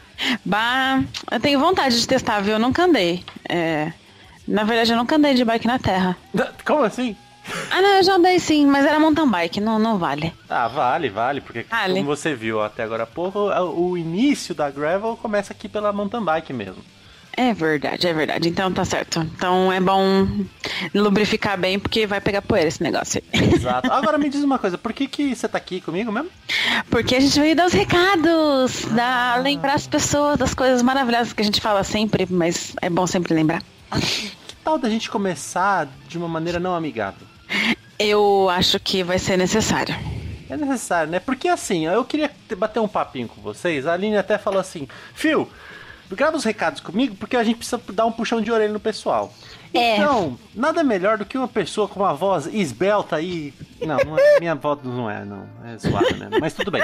Bah, 0.46 1.02
eu 1.32 1.40
tenho 1.40 1.60
vontade 1.60 2.00
de 2.00 2.08
testar, 2.08 2.42
viu? 2.42 2.54
Eu 2.54 2.60
nunca 2.60 2.84
andei. 2.84 3.24
É, 3.48 3.92
na 4.48 4.64
verdade, 4.64 4.92
eu 4.92 4.98
nunca 4.98 5.16
andei 5.16 5.34
de 5.34 5.46
bike 5.46 5.68
na 5.68 5.80
terra. 5.80 6.18
Como 6.66 6.84
assim? 6.84 7.16
Ah, 7.72 7.82
não, 7.82 7.90
eu 7.98 8.04
já 8.04 8.16
andei 8.16 8.40
sim, 8.40 8.66
mas 8.66 8.86
era 8.86 9.00
mountain 9.00 9.28
bike, 9.28 9.60
não, 9.60 9.80
não 9.80 9.98
vale. 9.98 10.34
Ah, 10.50 10.68
vale, 10.68 11.10
vale, 11.10 11.42
porque 11.42 11.66
vale. 11.70 11.96
como 11.96 12.06
você 12.06 12.36
viu 12.36 12.62
até 12.62 12.84
agora 12.84 13.04
há 13.04 13.08
pouco, 13.08 13.40
o 13.76 13.98
início 13.98 14.54
da 14.54 14.70
gravel 14.70 15.18
começa 15.18 15.52
aqui 15.52 15.68
pela 15.68 15.92
mountain 15.92 16.24
bike 16.24 16.54
mesmo. 16.54 16.84
É 17.34 17.54
verdade, 17.54 18.08
é 18.08 18.14
verdade. 18.14 18.50
Então 18.50 18.72
tá 18.72 18.84
certo. 18.84 19.22
Então 19.22 19.72
é 19.72 19.80
bom 19.80 20.28
lubrificar 20.94 21.58
bem, 21.58 21.80
porque 21.80 22.06
vai 22.06 22.20
pegar 22.20 22.42
poeira 22.42 22.68
esse 22.68 22.84
negócio 22.84 23.22
aí. 23.34 23.54
Exato. 23.54 23.92
Agora 23.92 24.18
me 24.18 24.30
diz 24.30 24.44
uma 24.44 24.60
coisa, 24.60 24.78
por 24.78 24.92
que, 24.94 25.08
que 25.08 25.36
você 25.36 25.48
tá 25.48 25.58
aqui 25.58 25.80
comigo 25.80 26.12
mesmo? 26.12 26.30
Porque 26.90 27.16
a 27.16 27.20
gente 27.20 27.40
veio 27.40 27.56
dar 27.56 27.68
os 27.68 27.74
recados, 27.74 28.86
ah. 28.86 28.94
dar, 28.94 29.42
lembrar 29.42 29.76
as 29.76 29.88
pessoas 29.88 30.38
das 30.38 30.54
coisas 30.54 30.82
maravilhosas 30.82 31.34
que 31.34 31.42
a 31.42 31.46
gente 31.46 31.62
fala 31.62 31.84
sempre, 31.84 32.28
mas 32.30 32.74
é 32.82 32.90
bom 32.90 33.08
sempre 33.08 33.34
lembrar. 33.34 33.64
Que 34.00 34.56
tal 34.64 34.78
da 34.78 34.90
gente 34.90 35.10
começar 35.10 35.88
de 36.08 36.18
uma 36.18 36.28
maneira 36.28 36.60
não 36.60 36.76
amigável? 36.76 37.26
Eu 37.98 38.50
acho 38.50 38.80
que 38.80 39.04
vai 39.04 39.20
ser 39.20 39.38
necessário. 39.38 39.96
É 40.50 40.58
necessário, 40.58 41.12
né? 41.12 41.20
Porque 41.20 41.48
assim, 41.48 41.86
eu 41.86 42.04
queria 42.04 42.32
bater 42.58 42.80
um 42.80 42.88
papinho 42.88 43.28
com 43.28 43.40
vocês. 43.40 43.86
A 43.86 43.94
Aline 43.94 44.18
até 44.18 44.38
falou 44.38 44.60
assim: 44.60 44.88
Fio, 45.14 45.48
grava 46.16 46.38
os 46.38 46.44
recados 46.44 46.82
comigo 46.82 47.16
porque 47.16 47.36
a 47.36 47.44
gente 47.44 47.58
precisa 47.58 47.82
dar 47.94 48.06
um 48.06 48.12
puxão 48.12 48.42
de 48.42 48.52
orelha 48.52 48.74
no 48.74 48.80
pessoal. 48.80 49.34
É. 49.74 49.98
Então, 49.98 50.38
nada 50.56 50.84
melhor 50.84 51.18
do 51.18 51.26
que 51.26 51.38
uma 51.38 51.48
pessoa 51.48 51.88
com 51.88 52.00
uma 52.00 52.14
voz 52.14 52.48
esbelta 52.48 53.16
aí. 53.16 53.54
Não, 53.82 53.98
não 53.98 54.18
é, 54.18 54.40
minha 54.40 54.56
voz 54.56 54.80
não 54.84 55.10
é, 55.10 55.24
não. 55.24 55.48
É 55.64 55.78
suave 55.78 56.14
mesmo. 56.16 56.40
Mas 56.40 56.54
tudo 56.54 56.72
bem. 56.72 56.84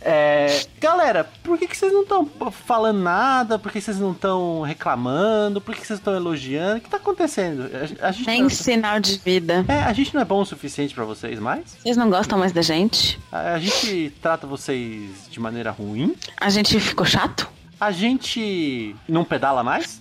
É, 0.00 0.64
galera, 0.80 1.24
por 1.42 1.56
que, 1.58 1.66
que 1.68 1.76
vocês 1.76 1.92
não 1.92 2.02
estão 2.02 2.28
falando 2.50 3.00
nada? 3.00 3.58
Por 3.58 3.70
que 3.70 3.80
vocês 3.80 3.98
não 3.98 4.12
estão 4.12 4.62
reclamando? 4.62 5.60
Por 5.60 5.74
que 5.74 5.86
vocês 5.86 5.98
estão 5.98 6.14
elogiando? 6.14 6.78
O 6.78 6.80
que 6.80 6.88
está 6.88 6.96
acontecendo? 6.96 7.70
A, 8.00 8.08
a 8.08 8.12
gente 8.12 8.24
Tem 8.24 8.42
não... 8.42 8.50
sinal 8.50 9.00
de 9.00 9.18
vida. 9.18 9.64
É, 9.68 9.84
a 9.84 9.92
gente 9.92 10.12
não 10.14 10.20
é 10.20 10.24
bom 10.24 10.40
o 10.40 10.44
suficiente 10.44 10.94
para 10.94 11.04
vocês 11.04 11.38
mais? 11.38 11.76
Vocês 11.82 11.96
não 11.96 12.10
gostam 12.10 12.38
mais 12.38 12.52
da 12.52 12.62
gente? 12.62 13.18
A, 13.30 13.54
a 13.54 13.58
gente 13.58 14.12
trata 14.20 14.46
vocês 14.46 15.28
de 15.30 15.40
maneira 15.40 15.70
ruim? 15.70 16.14
A 16.38 16.50
gente 16.50 16.78
ficou 16.80 17.06
chato? 17.06 17.48
A 17.84 17.90
gente 17.90 18.96
não 19.06 19.26
pedala 19.26 19.62
mais? 19.62 20.00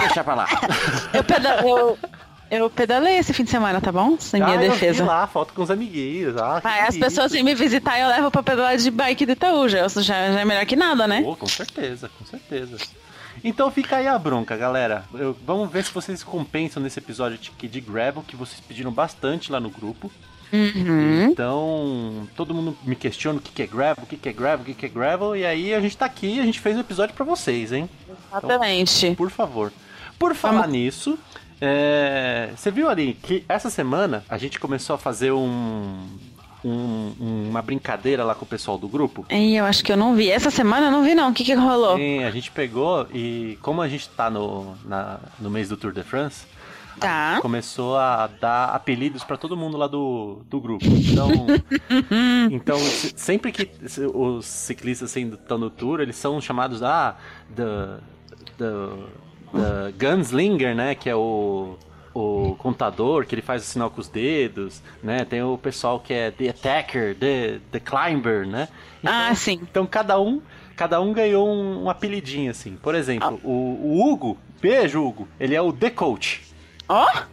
Deixa 0.00 0.24
pra 0.24 0.34
lá. 0.34 0.48
Eu, 1.12 1.22
peda 1.22 1.60
eu, 1.62 1.98
eu 2.50 2.68
pedalei 2.68 3.18
esse 3.18 3.32
fim 3.32 3.44
de 3.44 3.50
semana, 3.50 3.80
tá 3.80 3.92
bom? 3.92 4.18
Sem 4.18 4.42
ah, 4.42 4.46
minha 4.46 4.58
defesa. 4.58 5.04
Eu 5.04 5.06
lá, 5.06 5.28
foto 5.28 5.54
com 5.54 5.62
os 5.62 5.70
amiguinhos. 5.70 6.36
Ah, 6.36 6.60
ah, 6.64 6.88
as 6.88 6.98
pessoas 6.98 7.30
vêm 7.30 7.44
me 7.44 7.54
visitar 7.54 7.96
e 7.96 8.02
eu 8.02 8.08
levo 8.08 8.32
pra 8.32 8.42
pedalar 8.42 8.76
de 8.76 8.90
bike 8.90 9.24
de 9.24 9.30
Itaú. 9.30 9.68
Já, 9.68 9.86
já, 9.86 10.02
já 10.02 10.40
é 10.40 10.44
melhor 10.44 10.66
que 10.66 10.74
nada, 10.74 11.06
né? 11.06 11.22
Oh, 11.24 11.36
com 11.36 11.46
certeza, 11.46 12.10
com 12.18 12.24
certeza. 12.24 12.76
Então 13.44 13.70
fica 13.70 13.98
aí 13.98 14.08
a 14.08 14.18
bronca, 14.18 14.56
galera. 14.56 15.04
Eu, 15.14 15.38
vamos 15.46 15.70
ver 15.70 15.84
se 15.84 15.92
vocês 15.92 16.24
compensam 16.24 16.82
nesse 16.82 16.98
episódio 16.98 17.38
de, 17.38 17.68
de 17.68 17.80
Gravel, 17.80 18.24
que 18.26 18.34
vocês 18.34 18.58
pediram 18.58 18.90
bastante 18.90 19.52
lá 19.52 19.60
no 19.60 19.70
grupo. 19.70 20.10
Uhum. 20.54 21.24
Então, 21.24 22.28
todo 22.36 22.54
mundo 22.54 22.76
me 22.84 22.94
questiona 22.94 23.40
o 23.40 23.42
que 23.42 23.60
é 23.62 23.66
gravel, 23.66 24.04
o 24.04 24.06
que 24.06 24.28
é 24.28 24.32
gravel, 24.32 24.72
o 24.72 24.74
que 24.74 24.86
é 24.86 24.88
gravel, 24.88 25.34
e 25.34 25.44
aí 25.44 25.74
a 25.74 25.80
gente 25.80 25.96
tá 25.96 26.06
aqui, 26.06 26.38
a 26.38 26.44
gente 26.44 26.60
fez 26.60 26.76
um 26.76 26.80
episódio 26.80 27.14
para 27.14 27.24
vocês, 27.24 27.72
hein? 27.72 27.90
Exatamente. 28.30 29.06
Então, 29.06 29.16
por 29.16 29.30
favor. 29.30 29.72
Por 30.16 30.34
falar 30.34 30.62
Vamos... 30.62 30.72
nisso, 30.72 31.18
é... 31.60 32.50
você 32.56 32.70
viu 32.70 32.88
ali 32.88 33.14
que 33.14 33.44
essa 33.48 33.68
semana 33.68 34.24
a 34.28 34.38
gente 34.38 34.60
começou 34.60 34.94
a 34.94 34.98
fazer 34.98 35.32
um, 35.32 36.06
um, 36.64 37.48
uma 37.50 37.60
brincadeira 37.60 38.22
lá 38.24 38.34
com 38.34 38.44
o 38.44 38.48
pessoal 38.48 38.78
do 38.78 38.88
grupo. 38.88 39.26
E 39.30 39.56
eu 39.56 39.64
acho 39.64 39.82
que 39.82 39.90
eu 39.90 39.96
não 39.96 40.14
vi. 40.14 40.30
Essa 40.30 40.52
semana 40.52 40.86
eu 40.86 40.92
não 40.92 41.02
vi, 41.02 41.16
não. 41.16 41.30
O 41.30 41.34
que, 41.34 41.42
que 41.42 41.54
rolou? 41.54 41.96
Sim, 41.96 42.22
a 42.22 42.30
gente 42.30 42.50
pegou 42.52 43.08
e 43.12 43.58
como 43.60 43.82
a 43.82 43.88
gente 43.88 44.08
tá 44.08 44.30
no, 44.30 44.76
na, 44.84 45.18
no 45.40 45.50
mês 45.50 45.68
do 45.68 45.76
Tour 45.76 45.92
de 45.92 46.04
France, 46.04 46.46
Tá. 46.98 47.38
Começou 47.40 47.96
a 47.96 48.26
dar 48.26 48.66
apelidos 48.66 49.24
para 49.24 49.36
todo 49.36 49.56
mundo 49.56 49.76
lá 49.76 49.86
do, 49.86 50.42
do 50.48 50.60
grupo. 50.60 50.84
Então, 50.86 51.28
então 52.50 52.78
sempre 53.16 53.52
que 53.52 53.70
os 54.12 54.46
ciclistas 54.46 55.10
assim, 55.10 55.28
estão 55.30 55.58
no 55.58 55.70
tour, 55.70 56.00
eles 56.00 56.16
são 56.16 56.40
chamados 56.40 56.82
ah, 56.82 57.16
the, 57.54 57.98
the 58.58 59.92
Gunslinger, 59.98 60.74
né? 60.74 60.94
Que 60.94 61.10
é 61.10 61.16
o 61.16 61.76
o 62.14 62.54
contador, 62.56 63.26
que 63.26 63.34
ele 63.34 63.42
faz 63.42 63.62
o 63.62 63.66
sinal 63.66 63.90
com 63.90 64.00
os 64.00 64.08
dedos, 64.08 64.80
né? 65.02 65.24
Tem 65.24 65.42
o 65.42 65.58
pessoal 65.58 65.98
que 65.98 66.14
é 66.14 66.30
The 66.30 66.50
Attacker, 66.50 67.16
The, 67.16 67.58
the 67.72 67.80
Climber, 67.80 68.46
né? 68.46 68.68
Então, 69.00 69.12
ah, 69.12 69.34
sim. 69.34 69.58
Então 69.60 69.84
cada 69.84 70.20
um, 70.20 70.40
cada 70.76 71.00
um 71.00 71.12
ganhou 71.12 71.48
um, 71.48 71.84
um 71.84 71.90
apelidinho, 71.90 72.52
assim. 72.52 72.76
Por 72.76 72.94
exemplo, 72.94 73.40
ah. 73.42 73.46
o, 73.46 73.50
o 73.50 74.08
Hugo, 74.08 74.38
beijo 74.62 75.04
Hugo, 75.04 75.28
ele 75.40 75.56
é 75.56 75.60
o 75.60 75.72
The 75.72 75.90
Coach. 75.90 76.53
Ó! 76.88 77.06
Oh? 77.06 77.24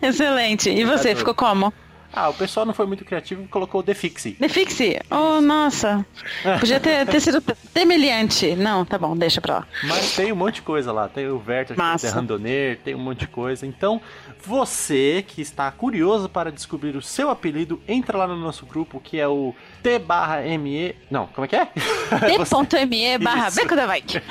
Excelente. 0.02 0.70
E 0.70 0.84
você, 0.84 1.14
ficou 1.14 1.34
como? 1.34 1.72
Ah, 2.16 2.28
o 2.28 2.34
pessoal 2.34 2.64
não 2.64 2.72
foi 2.72 2.86
muito 2.86 3.04
criativo 3.04 3.42
e 3.42 3.48
colocou 3.48 3.80
o 3.80 3.82
Defixi. 3.82 4.36
Defixi? 4.38 5.00
Oh, 5.10 5.40
nossa. 5.40 6.06
Podia 6.60 6.78
ter, 6.78 7.04
ter 7.06 7.20
sido 7.20 7.40
temeliante. 7.72 8.54
Não, 8.54 8.84
tá 8.84 8.96
bom, 8.96 9.16
deixa 9.16 9.40
pra 9.40 9.54
lá. 9.54 9.66
Mas 9.82 10.14
tem 10.14 10.32
um 10.32 10.36
monte 10.36 10.56
de 10.56 10.62
coisa 10.62 10.92
lá. 10.92 11.08
Tem 11.08 11.26
o 11.26 11.40
Verta, 11.40 11.74
tem 11.74 12.10
o 12.10 12.14
Randoner, 12.14 12.78
tem 12.84 12.94
um 12.94 13.00
monte 13.00 13.20
de 13.20 13.26
coisa. 13.26 13.66
Então, 13.66 14.00
você 14.46 15.24
que 15.26 15.42
está 15.42 15.68
curioso 15.72 16.28
para 16.28 16.52
descobrir 16.52 16.94
o 16.96 17.02
seu 17.02 17.30
apelido, 17.30 17.82
entra 17.88 18.16
lá 18.16 18.28
no 18.28 18.36
nosso 18.36 18.64
grupo 18.64 19.00
que 19.00 19.18
é 19.18 19.26
o 19.26 19.52
T/ME. 19.84 20.96
Não, 21.10 21.26
como 21.26 21.44
é 21.44 21.48
que 21.48 21.56
é? 21.56 21.66
T.me 21.66 23.18
barra 23.22 23.50
Beco 23.50 23.76
da 23.76 23.86
Bike. 23.86 24.22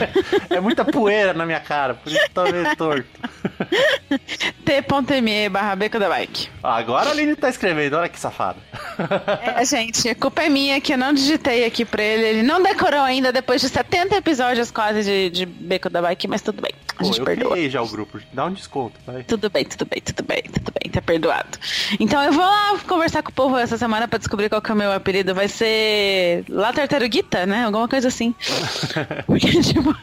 É 0.49 0.59
muita 0.59 0.83
poeira 0.83 1.31
na 1.31 1.45
minha 1.45 1.59
cara, 1.59 1.93
por 1.93 2.11
isso 2.11 2.27
tá 2.33 2.43
meio 2.43 2.75
torto. 2.75 3.07
T.me 4.65 5.49
barra 5.49 5.75
Beco 5.75 5.99
da 5.99 6.09
Bike. 6.09 6.49
Agora 6.63 7.09
a 7.09 7.11
Aline 7.11 7.35
tá 7.35 7.49
escrevendo, 7.49 7.97
olha 7.97 8.09
que 8.09 8.19
safada. 8.19 8.57
É, 9.55 9.63
gente, 9.63 10.09
a 10.09 10.15
culpa 10.15 10.41
é 10.41 10.49
minha 10.49 10.81
que 10.81 10.93
eu 10.93 10.97
não 10.97 11.13
digitei 11.13 11.65
aqui 11.65 11.85
pra 11.85 12.01
ele. 12.01 12.25
Ele 12.25 12.43
não 12.43 12.61
decorou 12.61 13.01
ainda 13.01 13.31
depois 13.31 13.61
de 13.61 13.69
70 13.69 14.15
episódios 14.15 14.71
quase 14.71 15.03
de, 15.03 15.29
de 15.29 15.45
Beco 15.45 15.89
da 15.89 16.01
Bike, 16.01 16.27
mas 16.27 16.41
tudo 16.41 16.61
bem. 16.61 16.71
A 16.95 16.99
Pô, 16.99 17.05
gente 17.05 17.19
eu 17.19 17.25
perdoa. 17.25 17.69
já 17.69 17.81
o 17.81 17.87
grupo, 17.87 18.19
dá 18.31 18.45
um 18.45 18.53
desconto, 18.53 18.99
vai. 19.05 19.23
Tudo 19.23 19.49
bem, 19.49 19.65
tudo 19.65 19.85
bem, 19.85 19.99
tudo 20.01 20.23
bem, 20.23 20.43
tudo 20.43 20.71
bem, 20.79 20.91
tá 20.91 21.01
perdoado. 21.01 21.57
Então 21.99 22.21
eu 22.23 22.31
vou 22.31 22.43
lá 22.43 22.77
conversar 22.87 23.23
com 23.23 23.31
o 23.31 23.33
povo 23.33 23.57
essa 23.57 23.77
semana 23.77 24.07
pra 24.07 24.19
descobrir 24.19 24.47
qual 24.49 24.61
que 24.61 24.71
é 24.71 24.73
o 24.73 24.77
meu 24.77 24.91
apelido. 24.91 25.33
Vai 25.33 25.42
ser 25.47 26.45
La 26.49 26.73
Tartaruguita, 26.73 27.45
né? 27.45 27.65
Alguma 27.65 27.87
coisa 27.87 28.07
assim. 28.07 28.33
Porque, 29.25 29.61
tipo... 29.61 29.95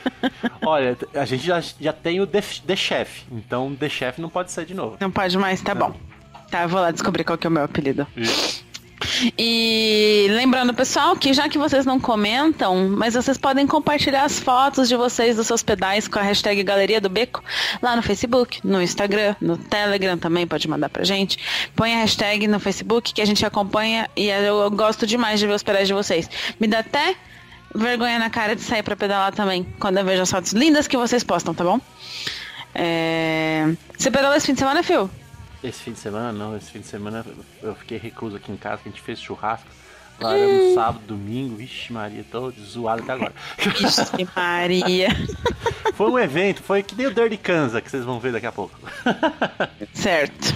Olha, 0.64 0.96
a 1.14 1.24
gente 1.24 1.46
já, 1.46 1.60
já 1.60 1.92
tem 1.92 2.20
o 2.20 2.26
The, 2.26 2.42
The 2.66 2.76
Chef, 2.76 3.22
então 3.30 3.74
The 3.74 3.88
Chef 3.88 4.20
não 4.20 4.28
pode 4.28 4.52
ser 4.52 4.64
de 4.66 4.74
novo. 4.74 4.96
Não 5.00 5.10
pode 5.10 5.36
mais? 5.38 5.60
Tá 5.62 5.74
não. 5.74 5.90
bom. 5.90 5.96
Tá, 6.50 6.62
eu 6.62 6.68
vou 6.68 6.80
lá 6.80 6.90
descobrir 6.90 7.24
qual 7.24 7.36
que 7.36 7.46
é 7.46 7.50
o 7.50 7.52
meu 7.52 7.64
apelido. 7.64 8.06
Isso. 8.16 8.67
E 9.36 10.26
lembrando, 10.30 10.72
pessoal, 10.74 11.16
que 11.16 11.32
já 11.32 11.48
que 11.48 11.58
vocês 11.58 11.84
não 11.84 11.98
comentam, 11.98 12.88
mas 12.90 13.14
vocês 13.14 13.36
podem 13.36 13.66
compartilhar 13.66 14.24
as 14.24 14.38
fotos 14.38 14.88
de 14.88 14.96
vocês 14.96 15.36
dos 15.36 15.46
seus 15.46 15.62
pedais 15.62 16.06
com 16.06 16.18
a 16.18 16.22
hashtag 16.22 16.62
Galeria 16.62 17.00
do 17.00 17.08
Beco 17.08 17.42
lá 17.82 17.96
no 17.96 18.02
Facebook, 18.02 18.60
no 18.64 18.80
Instagram, 18.80 19.34
no 19.40 19.56
Telegram 19.56 20.16
também 20.16 20.46
pode 20.46 20.68
mandar 20.68 20.88
pra 20.88 21.04
gente. 21.04 21.38
Põe 21.74 21.94
a 21.94 21.98
hashtag 21.98 22.46
no 22.46 22.60
Facebook 22.60 23.12
que 23.12 23.20
a 23.20 23.26
gente 23.26 23.44
acompanha 23.44 24.08
e 24.16 24.28
eu 24.28 24.70
gosto 24.70 25.06
demais 25.06 25.40
de 25.40 25.46
ver 25.46 25.54
os 25.54 25.62
pedais 25.62 25.88
de 25.88 25.94
vocês. 25.94 26.28
Me 26.60 26.66
dá 26.66 26.80
até 26.80 27.16
vergonha 27.74 28.18
na 28.18 28.30
cara 28.30 28.54
de 28.54 28.62
sair 28.62 28.82
para 28.82 28.96
pedalar 28.96 29.32
também, 29.32 29.66
quando 29.78 29.98
eu 29.98 30.04
vejo 30.04 30.22
as 30.22 30.30
fotos 30.30 30.52
lindas 30.52 30.88
que 30.88 30.96
vocês 30.96 31.22
postam, 31.22 31.54
tá 31.54 31.64
bom? 31.64 31.80
É... 32.74 33.68
Você 33.96 34.10
pedalou 34.10 34.36
esse 34.36 34.46
fim 34.46 34.52
de 34.52 34.60
semana, 34.60 34.82
Phil? 34.82 35.10
Esse 35.62 35.82
fim 35.82 35.92
de 35.92 35.98
semana 35.98 36.32
não, 36.32 36.56
esse 36.56 36.70
fim 36.70 36.80
de 36.80 36.86
semana 36.86 37.24
eu 37.62 37.74
fiquei 37.74 37.98
recluso 37.98 38.36
aqui 38.36 38.52
em 38.52 38.56
casa, 38.56 38.82
que 38.82 38.88
a 38.88 38.92
gente 38.92 39.02
fez 39.02 39.20
churrasco. 39.20 39.68
Lá 40.20 40.36
era 40.36 40.52
no 40.52 40.74
sábado, 40.74 41.04
domingo, 41.06 41.56
vixe 41.56 41.92
Maria, 41.92 42.24
tô 42.28 42.50
zoado 42.50 43.02
até 43.02 43.12
agora. 43.12 43.32
Vixe 43.56 44.02
Maria. 44.34 45.08
foi 45.94 46.10
um 46.10 46.18
evento, 46.18 46.62
foi 46.62 46.82
que 46.82 46.94
o 47.06 47.14
Dirty 47.14 47.36
Kansas, 47.36 47.80
que 47.80 47.90
vocês 47.90 48.04
vão 48.04 48.18
ver 48.18 48.32
daqui 48.32 48.46
a 48.46 48.52
pouco. 48.52 48.76
certo. 49.94 50.54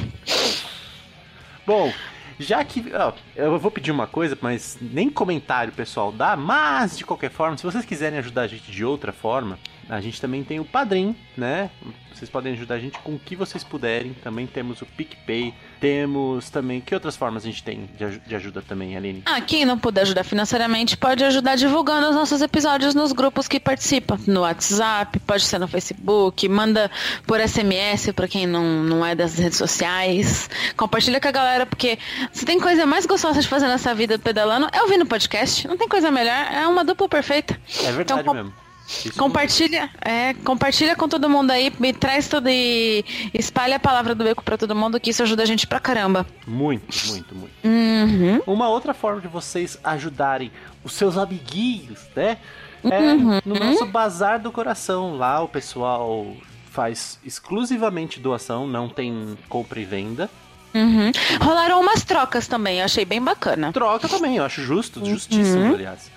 Bom, 1.64 1.92
já 2.40 2.64
que. 2.64 2.84
Ó, 2.92 3.12
eu 3.36 3.58
vou 3.58 3.70
pedir 3.70 3.92
uma 3.92 4.06
coisa, 4.08 4.36
mas 4.40 4.76
nem 4.80 5.08
comentário 5.08 5.72
pessoal 5.72 6.10
dá, 6.10 6.36
mas 6.36 6.98
de 6.98 7.04
qualquer 7.04 7.30
forma, 7.30 7.56
se 7.56 7.62
vocês 7.62 7.84
quiserem 7.84 8.18
ajudar 8.18 8.42
a 8.42 8.46
gente 8.48 8.70
de 8.70 8.84
outra 8.84 9.12
forma, 9.12 9.58
a 9.88 10.00
gente 10.00 10.20
também 10.20 10.42
tem 10.44 10.60
o 10.60 10.64
Padrim, 10.64 11.14
né? 11.36 11.70
Vocês 12.12 12.30
podem 12.30 12.52
ajudar 12.52 12.76
a 12.76 12.78
gente 12.78 12.98
com 13.00 13.14
o 13.14 13.18
que 13.18 13.34
vocês 13.34 13.64
puderem. 13.64 14.14
Também 14.14 14.46
temos 14.46 14.80
o 14.80 14.86
PicPay. 14.86 15.52
Temos 15.80 16.50
também. 16.50 16.80
Que 16.80 16.94
outras 16.94 17.16
formas 17.16 17.42
a 17.42 17.46
gente 17.46 17.62
tem 17.64 17.90
de, 17.98 18.18
de 18.20 18.34
ajuda 18.36 18.62
também, 18.62 18.96
Aline? 18.96 19.22
Ah, 19.26 19.40
quem 19.40 19.64
não 19.64 19.78
puder 19.78 20.02
ajudar 20.02 20.22
financeiramente 20.22 20.96
pode 20.96 21.24
ajudar 21.24 21.56
divulgando 21.56 22.08
os 22.08 22.14
nossos 22.14 22.40
episódios 22.40 22.94
nos 22.94 23.12
grupos 23.12 23.48
que 23.48 23.58
participam. 23.58 24.18
No 24.26 24.42
WhatsApp, 24.42 25.18
pode 25.20 25.44
ser 25.44 25.58
no 25.58 25.66
Facebook, 25.66 26.48
manda 26.48 26.90
por 27.26 27.40
SMS 27.40 28.12
para 28.12 28.28
quem 28.28 28.46
não, 28.46 28.84
não 28.84 29.04
é 29.04 29.14
das 29.14 29.38
redes 29.38 29.58
sociais. 29.58 30.48
Compartilha 30.76 31.20
com 31.20 31.28
a 31.28 31.32
galera, 31.32 31.66
porque 31.66 31.98
se 32.32 32.44
tem 32.44 32.60
coisa 32.60 32.86
mais 32.86 33.04
gostosa 33.04 33.40
de 33.40 33.48
fazer 33.48 33.66
nessa 33.66 33.94
vida 33.94 34.18
pedalando, 34.18 34.68
é 34.72 34.80
ouvir 34.82 34.96
no 34.96 35.06
podcast. 35.06 35.66
Não 35.66 35.76
tem 35.76 35.88
coisa 35.88 36.10
melhor, 36.10 36.46
é 36.52 36.66
uma 36.68 36.84
dupla 36.84 37.08
perfeita. 37.08 37.58
É 37.84 37.90
verdade 37.92 38.20
então, 38.20 38.34
mesmo. 38.34 38.52
Isso 38.88 39.14
compartilha, 39.16 39.88
é, 40.00 40.34
compartilha 40.34 40.94
com 40.94 41.08
todo 41.08 41.28
mundo 41.28 41.50
aí, 41.50 41.72
me 41.78 41.92
traz 41.92 42.28
tudo 42.28 42.48
e 42.48 43.04
espalha 43.32 43.76
a 43.76 43.80
palavra 43.80 44.14
do 44.14 44.24
beco 44.24 44.42
para 44.42 44.58
todo 44.58 44.74
mundo, 44.74 45.00
que 45.00 45.10
isso 45.10 45.22
ajuda 45.22 45.42
a 45.42 45.46
gente 45.46 45.66
pra 45.66 45.80
caramba. 45.80 46.26
Muito, 46.46 47.06
muito, 47.08 47.34
muito. 47.34 47.52
Uhum. 47.64 48.40
Uma 48.46 48.68
outra 48.68 48.92
forma 48.92 49.20
de 49.20 49.28
vocês 49.28 49.78
ajudarem 49.82 50.50
os 50.84 50.92
seus 50.92 51.16
amiguinhos, 51.16 52.00
né? 52.14 52.38
É 52.84 52.98
uhum. 52.98 53.40
no 53.44 53.54
nosso 53.54 53.86
Bazar 53.86 54.40
do 54.40 54.50
Coração. 54.50 55.16
Lá 55.16 55.40
o 55.40 55.48
pessoal 55.48 56.36
faz 56.70 57.18
exclusivamente 57.24 58.18
doação, 58.18 58.66
não 58.66 58.88
tem 58.88 59.38
compra 59.48 59.80
e 59.80 59.84
venda. 59.84 60.28
Uhum. 60.74 61.12
Rolaram 61.40 61.80
umas 61.80 62.02
trocas 62.02 62.48
também, 62.48 62.78
eu 62.78 62.84
achei 62.84 63.04
bem 63.04 63.22
bacana. 63.22 63.72
Troca 63.72 64.08
também, 64.08 64.36
eu 64.36 64.44
acho 64.44 64.62
justo, 64.62 65.04
justíssimo, 65.04 65.64
uhum. 65.64 65.74
aliás. 65.74 66.10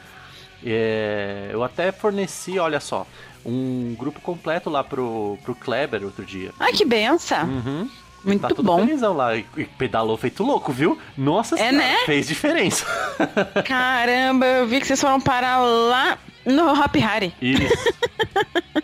É, 0.65 1.49
eu 1.51 1.63
até 1.63 1.91
forneci, 1.91 2.57
olha 2.57 2.79
só, 2.79 3.05
um 3.45 3.95
grupo 3.97 4.19
completo 4.19 4.69
lá 4.69 4.83
pro, 4.83 5.37
pro 5.43 5.53
Kleber 5.53 6.03
outro 6.03 6.25
dia. 6.25 6.51
Ai, 6.59 6.73
que 6.73 6.83
benção! 6.83 7.45
Uhum. 7.47 7.89
Muito 8.25 8.55
tá 8.55 8.61
bom. 8.61 8.79
felizão 8.79 9.13
lá. 9.13 9.37
E 9.37 9.43
pedalou 9.77 10.17
feito 10.17 10.43
louco, 10.43 10.71
viu? 10.71 10.97
Nossa 11.15 11.57
é, 11.59 11.71
né? 11.71 11.97
fez 12.05 12.27
diferença. 12.27 12.85
Caramba, 13.63 14.45
eu 14.45 14.67
vi 14.67 14.79
que 14.79 14.87
vocês 14.87 14.99
foram 14.99 15.21
parar 15.21 15.59
lá 15.59 16.17
no 16.45 16.71
Hop 16.71 16.95
Harry. 16.95 17.33
Isso. 17.41 17.93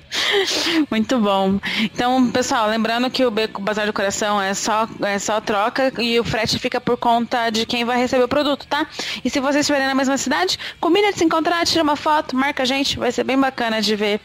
Muito 0.89 1.19
bom. 1.19 1.59
Então, 1.79 2.31
pessoal, 2.31 2.67
lembrando 2.67 3.09
que 3.09 3.25
o 3.25 3.31
Beco 3.31 3.61
Bazar 3.61 3.85
do 3.85 3.93
Coração 3.93 4.41
é 4.41 4.53
só, 4.53 4.87
é 5.01 5.19
só 5.19 5.39
troca 5.41 5.91
e 6.01 6.19
o 6.19 6.23
frete 6.23 6.59
fica 6.59 6.79
por 6.79 6.97
conta 6.97 7.49
de 7.49 7.65
quem 7.65 7.83
vai 7.85 7.97
receber 7.97 8.23
o 8.23 8.27
produto, 8.27 8.67
tá? 8.67 8.85
E 9.23 9.29
se 9.29 9.39
vocês 9.39 9.61
estiverem 9.61 9.87
na 9.87 9.95
mesma 9.95 10.17
cidade, 10.17 10.59
combina 10.79 11.11
de 11.11 11.19
se 11.19 11.25
encontrar, 11.25 11.65
tira 11.65 11.83
uma 11.83 11.95
foto, 11.95 12.35
marca 12.35 12.63
a 12.63 12.65
gente, 12.65 12.97
vai 12.97 13.11
ser 13.11 13.23
bem 13.23 13.39
bacana 13.39 13.81
de 13.81 13.95
ver 13.95 14.19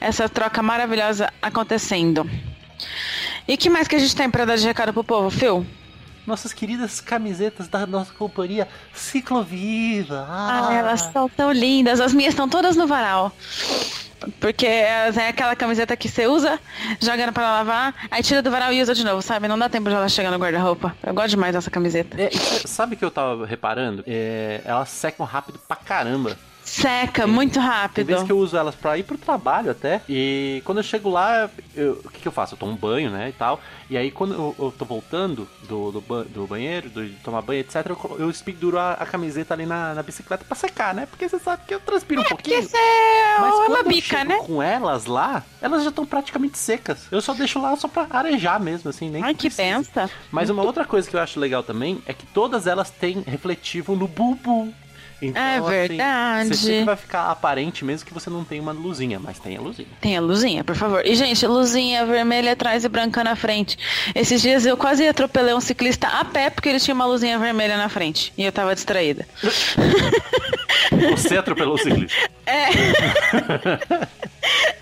essa 0.00 0.28
troca 0.28 0.62
maravilhosa 0.62 1.32
acontecendo. 1.40 2.28
E 3.46 3.56
que 3.56 3.68
mais 3.68 3.88
que 3.88 3.96
a 3.96 3.98
gente 3.98 4.14
tem 4.14 4.30
para 4.30 4.44
dar 4.44 4.56
de 4.56 4.66
recado 4.66 4.92
pro 4.92 5.04
povo, 5.04 5.30
Phil? 5.30 5.66
nossas 6.26 6.52
queridas 6.52 7.00
camisetas 7.00 7.68
da 7.68 7.86
nossa 7.86 8.12
companhia 8.12 8.68
Cicloviva. 8.94 10.26
Ah, 10.28 10.68
ah 10.68 10.74
elas 10.74 11.00
são 11.12 11.28
tão 11.28 11.52
lindas. 11.52 12.00
As 12.00 12.14
minhas 12.14 12.32
estão 12.32 12.48
todas 12.48 12.76
no 12.76 12.86
varal. 12.86 13.32
Porque 14.38 14.66
é 14.66 15.08
aquela 15.28 15.56
camiseta 15.56 15.96
que 15.96 16.08
você 16.08 16.28
usa, 16.28 16.60
joga 17.00 17.32
para 17.32 17.50
lavar, 17.50 17.94
aí 18.08 18.22
tira 18.22 18.40
do 18.40 18.52
varal 18.52 18.72
e 18.72 18.80
usa 18.80 18.94
de 18.94 19.04
novo, 19.04 19.20
sabe? 19.20 19.48
Não 19.48 19.58
dá 19.58 19.68
tempo 19.68 19.88
de 19.88 19.96
ela 19.96 20.08
chegar 20.08 20.30
no 20.30 20.38
guarda-roupa. 20.38 20.94
Eu 21.02 21.12
gosto 21.12 21.30
demais 21.30 21.54
dessa 21.54 21.70
camiseta. 21.70 22.20
É, 22.20 22.30
sabe 22.64 22.94
o 22.94 22.98
que 22.98 23.04
eu 23.04 23.10
tava 23.10 23.44
reparando? 23.44 24.04
É, 24.06 24.60
elas 24.64 24.90
secam 24.90 25.26
rápido 25.26 25.58
pra 25.66 25.76
caramba. 25.76 26.38
Seca, 26.64 27.26
muito 27.26 27.58
rápido. 27.58 27.94
Tem 27.96 28.04
vezes 28.04 28.24
que 28.24 28.32
eu 28.32 28.38
uso 28.38 28.56
elas 28.56 28.74
pra 28.74 28.96
ir 28.96 29.02
pro 29.02 29.18
trabalho 29.18 29.70
até. 29.70 30.00
E 30.08 30.62
quando 30.64 30.78
eu 30.78 30.84
chego 30.84 31.10
lá, 31.10 31.50
eu, 31.74 32.00
o 32.04 32.10
que, 32.10 32.20
que 32.20 32.28
eu 32.28 32.32
faço? 32.32 32.54
Eu 32.54 32.58
tomo 32.58 32.72
um 32.72 32.76
banho, 32.76 33.10
né? 33.10 33.28
E 33.28 33.32
tal. 33.32 33.60
E 33.90 33.96
aí 33.96 34.10
quando 34.10 34.34
eu, 34.34 34.56
eu 34.58 34.74
tô 34.76 34.84
voltando 34.84 35.48
do, 35.68 35.92
do, 35.92 36.24
do 36.24 36.46
banheiro, 36.46 36.88
do, 36.88 37.06
de 37.06 37.14
tomar 37.16 37.42
banho, 37.42 37.60
etc., 37.60 37.86
eu, 37.86 38.32
eu 38.60 38.78
a, 38.78 38.92
a, 38.92 39.06
camiseta 39.06 39.52
ali 39.52 39.66
na, 39.66 39.94
na, 39.94 40.02
bicicleta 40.02 40.44
pra 40.44 40.56
secar, 40.56 40.94
né? 40.94 41.06
Porque 41.06 41.28
você 41.28 41.38
sabe 41.38 41.64
que 41.66 41.74
eu 41.74 41.80
transpiro 41.80 42.22
um 42.22 42.24
é, 42.24 42.28
pouquinho. 42.28 42.62
Porque 42.62 42.76
é 42.76 43.38
mas 43.38 43.54
uma 43.54 43.66
quando 43.66 43.88
bica, 43.88 44.20
eu 44.20 44.24
né? 44.24 44.38
com 44.38 44.62
elas 44.62 45.06
lá, 45.06 45.44
elas 45.60 45.82
já 45.82 45.90
estão 45.90 46.06
praticamente 46.06 46.58
secas. 46.58 47.06
Eu 47.10 47.20
só 47.20 47.34
deixo 47.34 47.60
lá 47.60 47.76
só 47.76 47.88
pra 47.88 48.06
arejar 48.10 48.60
mesmo, 48.60 48.88
assim, 48.88 49.10
nem 49.10 49.22
Ai, 49.22 49.34
que 49.34 49.50
pensa. 49.50 50.10
Mas 50.30 50.48
uma 50.48 50.62
outra 50.62 50.84
coisa 50.84 51.08
que 51.08 51.16
eu 51.16 51.20
acho 51.20 51.38
legal 51.38 51.62
também 51.62 52.02
é 52.06 52.12
que 52.14 52.26
todas 52.26 52.66
elas 52.66 52.90
têm 52.90 53.22
refletivo 53.26 53.94
no 53.94 54.08
bubu. 54.08 54.72
Então, 55.22 55.40
é 55.40 55.60
verdade. 55.60 56.40
Assim, 56.40 56.48
você 56.48 56.66
sempre 56.66 56.84
vai 56.84 56.96
ficar 56.96 57.30
aparente 57.30 57.84
mesmo 57.84 58.04
que 58.04 58.12
você 58.12 58.28
não 58.28 58.42
tem 58.44 58.58
uma 58.58 58.72
luzinha, 58.72 59.20
mas 59.20 59.38
tem 59.38 59.56
a 59.56 59.60
luzinha. 59.60 59.88
Tem 60.00 60.16
a 60.16 60.20
luzinha, 60.20 60.64
por 60.64 60.74
favor. 60.74 61.06
E, 61.06 61.14
gente, 61.14 61.46
luzinha 61.46 62.04
vermelha 62.04 62.52
atrás 62.52 62.84
e 62.84 62.88
branca 62.88 63.22
na 63.22 63.36
frente. 63.36 63.78
Esses 64.14 64.42
dias 64.42 64.66
eu 64.66 64.76
quase 64.76 65.06
atropelei 65.06 65.54
um 65.54 65.60
ciclista 65.60 66.08
a 66.08 66.24
pé 66.24 66.50
porque 66.50 66.68
ele 66.68 66.80
tinha 66.80 66.94
uma 66.94 67.06
luzinha 67.06 67.38
vermelha 67.38 67.76
na 67.76 67.88
frente. 67.88 68.32
E 68.36 68.44
eu 68.44 68.50
tava 68.50 68.74
distraída. 68.74 69.26
Você 71.16 71.36
atropelou 71.36 71.74
o 71.74 71.78
ciclista? 71.78 72.18
É. 72.44 72.66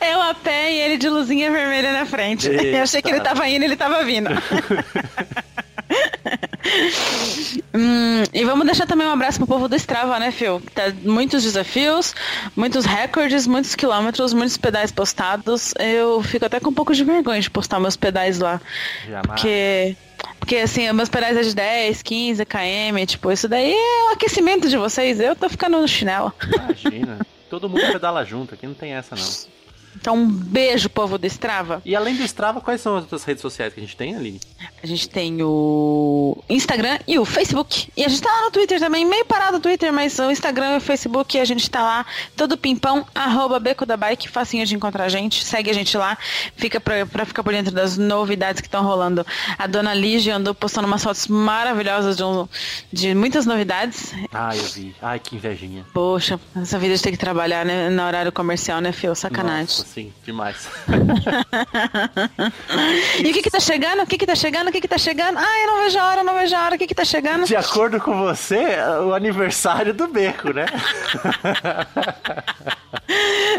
eu 0.13 0.23
a 0.23 0.35
pé 0.35 0.73
e 0.73 0.81
ele 0.81 0.97
de 0.97 1.09
luzinha 1.09 1.51
vermelha 1.51 1.93
na 1.93 2.07
frente. 2.07 2.49
Eita. 2.49 2.65
Eu 2.65 2.83
achei 2.83 3.03
que 3.03 3.11
ele 3.11 3.21
tava 3.21 3.47
indo 3.47 3.63
e 3.63 3.67
ele 3.67 3.77
tava 3.77 4.03
vindo. 4.05 4.31
hum, 7.75 8.23
e 8.33 8.45
vamos 8.45 8.65
deixar 8.67 8.87
também 8.87 9.07
um 9.07 9.13
abraço 9.13 9.39
pro 9.39 9.47
povo 9.47 9.69
do 9.69 9.77
Strava, 9.77 10.19
né, 10.19 10.31
Phil? 10.31 10.63
Tá 10.75 10.93
muitos 11.03 11.43
desafios, 11.43 12.15
muitos 12.57 12.85
recordes, 12.85 13.47
muitos 13.47 13.75
quilômetros, 13.75 14.33
muitos 14.33 14.57
pedais 14.57 14.93
postados. 14.93 15.75
Eu 15.79 16.23
fico 16.23 16.45
até 16.45 16.61
com 16.61 16.71
um 16.71 16.75
pouco 16.75 16.95
de 16.95 17.05
vergonha 17.05 17.41
de 17.41 17.51
postar 17.51 17.81
meus 17.81 17.97
pedais 17.97 18.39
lá. 18.39 18.61
Jamais. 19.05 19.27
Porque 19.27 19.97
Porque 20.39 20.57
assim, 20.57 20.91
meus 20.93 21.09
pedais 21.09 21.37
é 21.37 21.43
de 21.43 21.55
10, 21.55 22.03
15 22.03 22.45
km, 22.45 23.07
tipo, 23.07 23.31
isso 23.33 23.49
daí 23.49 23.73
é 23.73 24.11
o 24.11 24.13
aquecimento 24.13 24.69
de 24.69 24.77
vocês. 24.77 25.21
Eu 25.21 25.35
tô 25.35 25.49
ficando 25.49 25.81
no 25.81 25.89
chinelo. 25.89 26.33
Imagina. 26.55 27.19
Todo 27.49 27.69
mundo 27.69 27.81
pedala 27.81 28.25
junto, 28.25 28.55
aqui 28.55 28.67
não 28.67 28.75
tem 28.75 28.93
essa 28.93 29.17
não. 29.17 29.25
Então, 29.97 30.17
um 30.17 30.27
beijo, 30.27 30.89
povo 30.89 31.19
do 31.19 31.27
Strava. 31.27 31.83
E 31.85 31.95
além 31.95 32.17
do 32.17 32.23
Strava, 32.23 32.61
quais 32.61 32.81
são 32.81 32.97
as 32.97 33.03
outras 33.03 33.25
redes 33.25 33.43
sociais 33.43 33.73
que 33.75 33.81
a 33.81 33.83
gente 33.83 33.97
tem, 33.97 34.17
Aline? 34.17 34.41
A 34.83 34.87
gente 34.87 35.09
tem 35.09 35.43
o 35.43 36.43
Instagram 36.49 36.99
e 37.07 37.19
o 37.19 37.25
Facebook. 37.25 37.89
E 37.97 38.05
a 38.05 38.09
gente 38.09 38.23
tá 38.23 38.31
lá 38.31 38.43
no 38.43 38.51
Twitter 38.51 38.79
também, 38.79 39.05
meio 39.05 39.25
parado 39.25 39.59
o 39.59 39.61
Twitter, 39.61 39.93
mas 39.93 40.19
o 40.19 40.31
Instagram 40.31 40.75
e 40.75 40.77
o 40.79 40.81
Facebook 40.81 41.39
a 41.39 41.45
gente 41.45 41.71
tá 41.71 41.83
lá, 41.83 42.07
todo 42.37 42.57
pimpão, 42.57 43.07
arroba 43.15 43.59
Beco 43.59 43.85
da 43.85 43.97
Bike, 43.97 44.29
facinho 44.29 44.65
de 44.65 44.75
encontrar 44.75 45.05
a 45.05 45.09
gente. 45.09 45.45
Segue 45.45 45.71
a 45.71 45.75
gente 45.75 45.97
lá, 45.97 46.17
fica 46.57 46.81
pra, 46.81 47.05
pra 47.05 47.25
ficar 47.25 47.43
por 47.43 47.53
dentro 47.53 47.73
das 47.73 47.99
novidades 47.99 48.61
que 48.61 48.69
estão 48.69 48.83
rolando. 48.83 49.27
A 49.59 49.67
dona 49.67 49.93
Lígia 49.93 50.37
andou 50.37 50.55
postando 50.55 50.87
umas 50.87 51.03
fotos 51.03 51.27
maravilhosas 51.27 52.17
de, 52.17 52.25
um, 52.25 52.49
de 52.93 53.15
muitas 53.15 53.45
novidades. 53.45 54.15
Ah, 54.33 54.57
eu 54.57 54.65
vi. 54.65 54.95
Ai, 55.03 55.19
que 55.19 55.37
invejinha. 55.37 55.85
Poxa, 55.93 56.41
essa 56.57 56.79
vida 56.79 56.95
de 56.97 57.03
ter 57.03 57.11
que 57.11 57.19
trabalhar 57.19 57.65
né, 57.65 57.91
na 57.91 58.07
horário 58.07 58.33
comercial, 58.33 58.81
né, 58.81 58.93
Fio? 58.93 59.15
Sacanagem. 59.15 59.63
Nossa, 59.63 59.80
sim, 59.87 60.13
demais. 60.25 60.69
e 63.25 63.31
o 63.31 63.33
que 63.33 63.43
que 63.43 63.51
tá 63.51 63.61
chegando? 63.61 64.03
O 64.03 64.07
que 64.07 64.19
que 64.19 64.27
tá 64.27 64.35
chegando? 64.35 64.69
O 64.69 64.73
que 64.73 64.81
que 64.81 64.89
tá 64.89 64.99
chegando? 64.99 65.39
Ah, 65.39 65.61
eu 65.63 65.67
não 65.67 65.81
vejo 65.81 65.99
a 65.99 66.07
hora, 66.07 66.25
não 66.25 66.35
vejo 66.35 66.57
a 66.57 66.65
hora. 66.65 66.77
O 66.77 66.79
que 66.79 66.87
que 66.87 66.95
tá 66.95 67.05
chegando? 67.05 67.47
De 67.47 67.57
acordo 67.57 68.01
com 68.01 68.19
você, 68.19 68.77
o 69.07 69.15
aniversário 69.15 69.93
do 69.93 70.09
Beco, 70.09 70.53
né? 70.53 70.67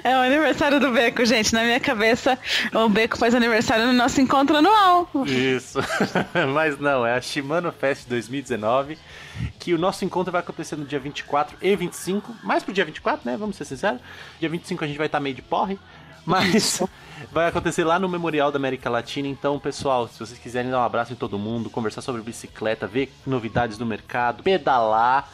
É 0.04 0.16
o 0.16 0.22
aniversário 0.22 0.80
do 0.80 0.92
Beco, 0.92 1.26
gente. 1.26 1.54
Na 1.54 1.64
minha 1.64 1.80
cabeça, 1.80 2.38
o 2.74 2.90
Beco 2.90 3.18
faz 3.18 3.36
aniversário 3.36 3.86
no 3.86 3.94
nosso 3.94 4.20
encontro 4.22 4.58
anual. 4.58 5.10
Isso. 5.26 5.80
Mas 6.54 6.80
não, 6.80 7.06
é 7.06 7.14
a 7.14 7.22
Shimano 7.22 7.72
Fest 7.72 8.08
2019, 8.08 8.98
que 9.60 9.74
o 9.74 9.78
nosso 9.78 10.06
encontro 10.06 10.32
vai 10.32 10.42
acontecer 10.42 10.76
no 10.76 10.86
dia 10.86 11.00
24 11.00 11.58
e 11.62 11.76
25, 11.76 12.36
mais 12.44 12.64
pro 12.64 12.74
dia 12.74 12.86
24, 12.86 13.30
né? 13.30 13.38
Vamos 13.38 13.56
ser 13.56 13.66
sinceros. 13.66 14.02
Dia 14.40 14.50
25 14.50 14.84
a 14.84 14.88
gente 14.88 14.98
vai 14.98 15.08
estar 15.08 15.20
meio 15.20 15.36
de 15.36 15.42
porre, 15.42 15.80
mas 16.26 16.82
vai 17.32 17.48
acontecer 17.48 17.84
lá 17.84 18.00
no 18.00 18.10
Memorial 18.10 18.52
da 18.52 18.58
América 18.58 18.90
Latina. 18.90 19.28
Então, 19.28 19.60
pessoal, 19.60 20.08
se 20.08 20.20
vocês 20.20 20.40
quiserem 20.40 20.72
dar 20.72 20.80
um 20.80 20.84
abraço 20.84 21.14
em 21.14 21.16
todo 21.16 21.38
mundo, 21.40 21.70
conversar 21.70 22.02
sobre 22.02 22.22
bicicleta, 22.22 22.88
ver 22.88 23.12
novidades 23.26 23.78
do 23.78 23.86
mercado, 23.86 24.44
pedalar, 24.44 25.30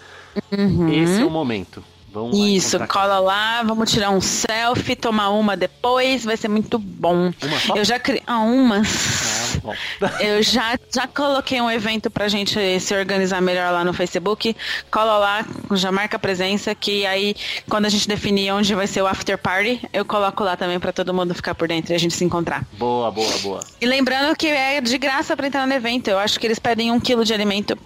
esse 0.91 1.21
é 1.21 1.25
o 1.25 1.29
momento. 1.29 1.83
Vamos 2.11 2.37
Isso, 2.37 2.79
cola 2.87 3.19
lá, 3.19 3.61
vamos 3.63 3.91
tirar 3.91 4.09
um 4.11 4.21
selfie, 4.21 4.95
tomar 4.95 5.29
uma 5.29 5.57
depois, 5.57 6.23
vai 6.23 6.37
ser 6.37 6.47
muito 6.47 6.79
bom. 6.79 7.31
Uma 7.43 7.59
só? 7.59 7.75
Eu 7.75 7.83
já 7.83 7.99
criei. 7.99 8.23
Ah, 8.25 8.39
umas. 8.39 8.87
Ah. 9.23 9.37
Eu 10.19 10.41
já, 10.41 10.77
já 10.93 11.07
coloquei 11.07 11.59
um 11.59 11.69
evento 11.69 12.09
pra 12.09 12.27
gente 12.27 12.79
se 12.79 12.95
organizar 12.95 13.41
melhor 13.41 13.71
lá 13.71 13.83
no 13.83 13.93
Facebook. 13.93 14.55
Cola 14.89 15.17
lá, 15.17 15.45
já 15.71 15.91
marca 15.91 16.15
a 16.17 16.19
presença, 16.19 16.73
que 16.73 17.05
aí 17.05 17.35
quando 17.67 17.85
a 17.85 17.89
gente 17.89 18.07
definir 18.07 18.51
onde 18.51 18.73
vai 18.73 18.87
ser 18.87 19.01
o 19.01 19.07
after 19.07 19.37
party, 19.37 19.81
eu 19.91 20.05
coloco 20.05 20.43
lá 20.43 20.55
também 20.55 20.79
pra 20.79 20.91
todo 20.91 21.13
mundo 21.13 21.33
ficar 21.33 21.55
por 21.55 21.67
dentro 21.67 21.91
e 21.93 21.95
a 21.95 21.99
gente 21.99 22.13
se 22.13 22.23
encontrar. 22.23 22.65
Boa, 22.73 23.11
boa, 23.11 23.37
boa. 23.39 23.59
E 23.81 23.85
lembrando 23.85 24.35
que 24.35 24.47
é 24.47 24.79
de 24.79 24.97
graça 24.97 25.35
pra 25.35 25.47
entrar 25.47 25.67
no 25.67 25.73
evento. 25.73 26.09
Eu 26.09 26.19
acho 26.19 26.39
que 26.39 26.47
eles 26.47 26.59
pedem 26.59 26.91
um 26.91 26.99
quilo 26.99 27.25
de 27.25 27.33
alimento 27.33 27.77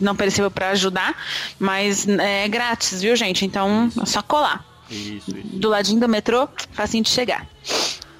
não 0.00 0.16
perecível 0.16 0.50
pra 0.50 0.70
ajudar, 0.70 1.14
mas 1.58 2.06
é 2.08 2.48
grátis, 2.48 3.02
viu, 3.02 3.14
gente? 3.14 3.44
Então 3.44 3.67
é 4.00 4.06
só 4.06 4.22
colar. 4.22 4.64
Isso, 4.90 5.30
isso. 5.36 5.56
Do 5.56 5.68
ladinho 5.68 6.00
do 6.00 6.08
metrô, 6.08 6.48
facinho 6.72 7.04
de 7.04 7.10
chegar. 7.10 7.46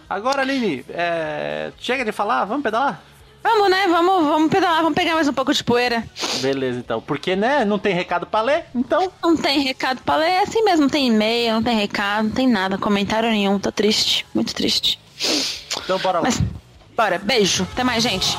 Agora, 0.08 0.42
Aline, 0.42 0.84
é... 0.90 1.72
chega 1.78 2.04
de 2.04 2.12
falar, 2.12 2.44
vamos 2.44 2.62
pedalar? 2.62 3.02
Vamos, 3.42 3.70
né? 3.70 3.86
Vamos, 3.88 4.26
vamos 4.26 4.50
pedalar, 4.50 4.82
vamos 4.82 4.94
pegar 4.94 5.14
mais 5.14 5.28
um 5.28 5.32
pouco 5.32 5.54
de 5.54 5.62
poeira. 5.62 6.04
Beleza, 6.40 6.78
então. 6.78 7.00
Porque, 7.00 7.36
né, 7.36 7.64
não 7.64 7.78
tem 7.78 7.94
recado 7.94 8.26
pra 8.26 8.42
ler, 8.42 8.66
então... 8.74 9.10
Não 9.22 9.36
tem 9.36 9.60
recado 9.60 10.02
pra 10.02 10.16
ler, 10.16 10.30
é 10.30 10.42
assim 10.42 10.62
mesmo, 10.62 10.82
não 10.82 10.88
tem 10.88 11.06
e-mail, 11.06 11.54
não 11.54 11.62
tem 11.62 11.76
recado, 11.76 12.24
não 12.24 12.34
tem 12.34 12.48
nada, 12.48 12.76
comentário 12.76 13.30
nenhum. 13.30 13.58
Tô 13.58 13.72
triste, 13.72 14.26
muito 14.34 14.54
triste. 14.54 14.98
Então 15.84 15.98
bora 15.98 16.18
lá. 16.18 16.24
Mas, 16.24 16.42
bora, 16.96 17.18
beijo, 17.18 17.66
até 17.72 17.84
mais, 17.84 18.02
gente. 18.02 18.36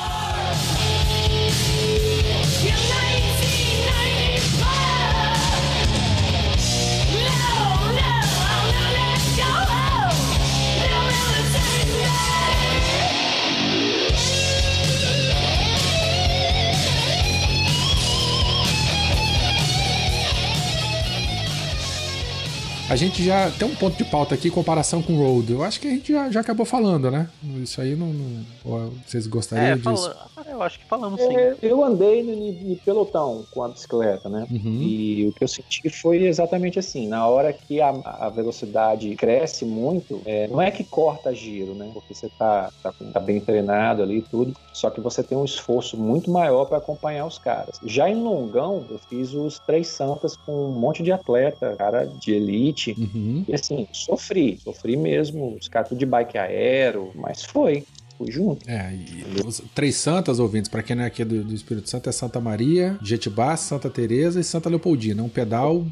A 22.90 22.96
gente 22.96 23.22
já 23.24 23.48
tem 23.52 23.68
um 23.68 23.74
ponto 23.76 23.96
de 23.96 24.04
pauta 24.04 24.34
aqui, 24.34 24.50
comparação 24.50 25.00
com 25.00 25.12
o 25.14 25.16
Road. 25.18 25.52
Eu 25.52 25.62
acho 25.62 25.78
que 25.80 25.86
a 25.86 25.90
gente 25.92 26.12
já, 26.12 26.28
já 26.28 26.40
acabou 26.40 26.66
falando, 26.66 27.08
né? 27.08 27.28
Isso 27.62 27.80
aí 27.80 27.94
não. 27.94 28.08
não- 28.12 28.44
ou 28.64 28.90
vocês 29.06 29.26
gostariam 29.26 29.66
É, 29.66 29.74
disso? 29.76 30.14
fala... 30.34 30.46
eu 30.50 30.62
acho 30.62 30.78
que 30.78 30.84
falamos 30.86 31.20
sim. 31.20 31.36
É, 31.36 31.56
eu 31.62 31.82
andei 31.84 32.22
no, 32.22 32.70
no 32.70 32.76
pelotão 32.76 33.44
com 33.50 33.62
a 33.62 33.68
bicicleta, 33.68 34.28
né? 34.28 34.46
Uhum. 34.50 34.82
E 34.82 35.26
o 35.28 35.32
que 35.32 35.44
eu 35.44 35.48
senti 35.48 35.88
foi 35.88 36.24
exatamente 36.24 36.78
assim. 36.78 37.08
Na 37.08 37.26
hora 37.26 37.52
que 37.52 37.80
a, 37.80 37.90
a 38.04 38.28
velocidade 38.28 39.14
cresce 39.16 39.64
muito, 39.64 40.20
é, 40.24 40.46
não 40.48 40.60
é 40.60 40.70
que 40.70 40.84
corta 40.84 41.34
giro, 41.34 41.74
né? 41.74 41.90
Porque 41.92 42.14
você 42.14 42.28
tá, 42.38 42.70
tá, 42.82 42.92
tá 43.12 43.20
bem 43.20 43.40
treinado 43.40 44.02
ali 44.02 44.18
e 44.18 44.22
tudo. 44.22 44.54
Só 44.72 44.90
que 44.90 45.00
você 45.00 45.22
tem 45.22 45.36
um 45.36 45.44
esforço 45.44 45.96
muito 45.96 46.30
maior 46.30 46.64
para 46.66 46.78
acompanhar 46.78 47.26
os 47.26 47.38
caras. 47.38 47.80
Já 47.84 48.08
em 48.08 48.14
longão, 48.22 48.84
eu 48.90 48.98
fiz 48.98 49.32
os 49.32 49.58
três 49.60 49.88
santas 49.88 50.36
com 50.36 50.66
um 50.66 50.72
monte 50.72 51.02
de 51.02 51.12
atleta, 51.12 51.74
cara 51.76 52.06
de 52.06 52.32
elite. 52.32 52.94
Uhum. 52.98 53.44
E 53.48 53.54
assim, 53.54 53.86
sofri, 53.92 54.58
sofri 54.62 54.96
mesmo. 54.96 55.56
Os 55.60 55.68
caras 55.68 55.88
tudo 55.88 55.98
de 55.98 56.06
bike 56.06 56.38
aero, 56.38 57.10
mas 57.14 57.42
foi. 57.42 57.84
Junto. 58.28 58.68
É, 58.68 58.92
e 58.92 59.24
os 59.46 59.62
três 59.74 59.96
santas 59.96 60.38
ouvintes, 60.38 60.68
pra 60.68 60.82
quem 60.82 60.94
não 60.96 61.04
é 61.04 61.06
aqui 61.06 61.24
do, 61.24 61.42
do 61.44 61.54
Espírito 61.54 61.88
Santo, 61.88 62.08
é 62.08 62.12
Santa 62.12 62.40
Maria, 62.40 62.98
Jetibá, 63.02 63.56
Santa 63.56 63.88
Teresa 63.88 64.40
e 64.40 64.44
Santa 64.44 64.68
Leopoldina. 64.68 65.22
Um 65.22 65.28
pedal. 65.28 65.84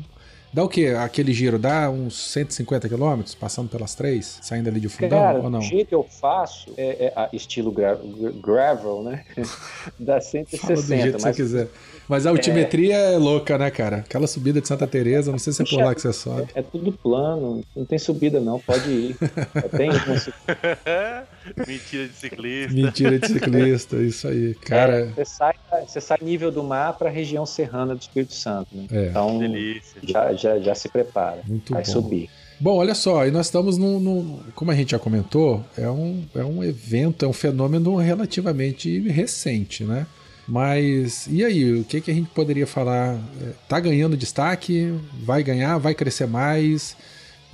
Dá 0.50 0.64
o 0.64 0.68
quê? 0.68 0.94
Aquele 0.98 1.32
giro? 1.34 1.58
Dá 1.58 1.90
uns 1.90 2.16
150 2.32 2.88
quilômetros, 2.88 3.34
passando 3.34 3.68
pelas 3.68 3.94
três, 3.94 4.38
saindo 4.40 4.68
ali 4.70 4.80
de 4.80 4.88
fundão 4.88 5.18
Cara, 5.18 5.38
ou 5.40 5.50
não? 5.50 5.58
o 5.58 5.62
jeito 5.62 5.88
que 5.88 5.94
eu 5.94 6.02
faço 6.04 6.72
é, 6.78 7.12
é 7.14 7.28
estilo 7.36 7.70
gra- 7.70 7.96
gra- 8.02 8.32
gravel, 8.42 9.02
né? 9.02 9.24
Dá 10.00 10.18
Fala 10.20 10.20
do 10.20 10.24
160, 10.24 10.86
jeito 10.86 11.16
que 11.16 11.20
você 11.20 11.26
mas 11.28 11.36
quiser. 11.36 11.68
Mas 12.08 12.26
a 12.26 12.30
altimetria 12.30 12.94
é... 12.96 13.18
louca, 13.18 13.58
né, 13.58 13.70
cara? 13.70 13.98
Aquela 13.98 14.26
subida 14.26 14.60
de 14.60 14.66
Santa 14.68 14.86
Teresa, 14.86 15.30
não 15.30 15.38
sei 15.38 15.52
se 15.52 15.62
é 15.62 15.64
por 15.64 15.76
lá 15.82 15.94
que 15.94 16.00
você 16.00 16.12
sobe. 16.12 16.48
é 16.54 16.62
tudo 16.62 16.90
plano, 16.92 17.62
não 17.76 17.84
tem 17.84 17.98
subida 17.98 18.40
não, 18.40 18.58
pode 18.58 18.90
ir. 18.90 19.16
Tem 19.76 19.90
uma 19.90 20.18
subida. 20.18 21.28
Mentira 21.66 22.08
de 22.08 22.14
ciclista. 22.14 22.72
Mentira 22.74 23.18
de 23.18 23.26
ciclista, 23.28 23.96
isso 23.96 24.28
aí. 24.28 24.54
Cara, 24.54 25.06
Você 25.14 25.24
sai, 25.24 25.54
você 25.86 26.00
sai 26.00 26.18
nível 26.22 26.50
do 26.50 26.62
mar 26.62 26.94
para 26.94 27.08
a 27.08 27.12
região 27.12 27.44
serrana 27.46 27.94
do 27.94 28.00
Espírito 28.00 28.34
Santo, 28.34 28.68
né? 28.74 28.86
É. 28.90 29.06
Então 29.08 29.38
Delícia. 29.38 30.00
já, 30.02 30.32
já, 30.34 30.58
já 30.58 30.74
se 30.74 30.88
prepara, 30.88 31.40
muito 31.46 31.72
vai 31.72 31.82
bom. 31.84 31.90
subir. 31.92 32.30
Bom, 32.60 32.76
olha 32.76 32.94
só, 32.94 33.24
e 33.24 33.30
nós 33.30 33.46
estamos 33.46 33.78
num, 33.78 34.00
num- 34.00 34.40
Como 34.54 34.70
a 34.70 34.74
gente 34.74 34.90
já 34.90 34.98
comentou, 34.98 35.64
é 35.76 35.88
um, 35.88 36.24
é 36.34 36.42
um 36.44 36.62
evento, 36.64 37.24
é 37.24 37.28
um 37.28 37.32
fenômeno 37.32 37.94
relativamente 37.96 38.98
recente, 39.08 39.84
né? 39.84 40.06
Mas 40.48 41.26
e 41.30 41.44
aí, 41.44 41.74
o 41.80 41.84
que, 41.84 42.00
que 42.00 42.10
a 42.10 42.14
gente 42.14 42.30
poderia 42.30 42.66
falar? 42.66 43.14
É, 43.40 43.50
Tá 43.68 43.78
ganhando 43.78 44.16
destaque? 44.16 44.94
Vai 45.22 45.42
ganhar? 45.42 45.76
Vai 45.78 45.94
crescer 45.94 46.26
mais? 46.26 46.96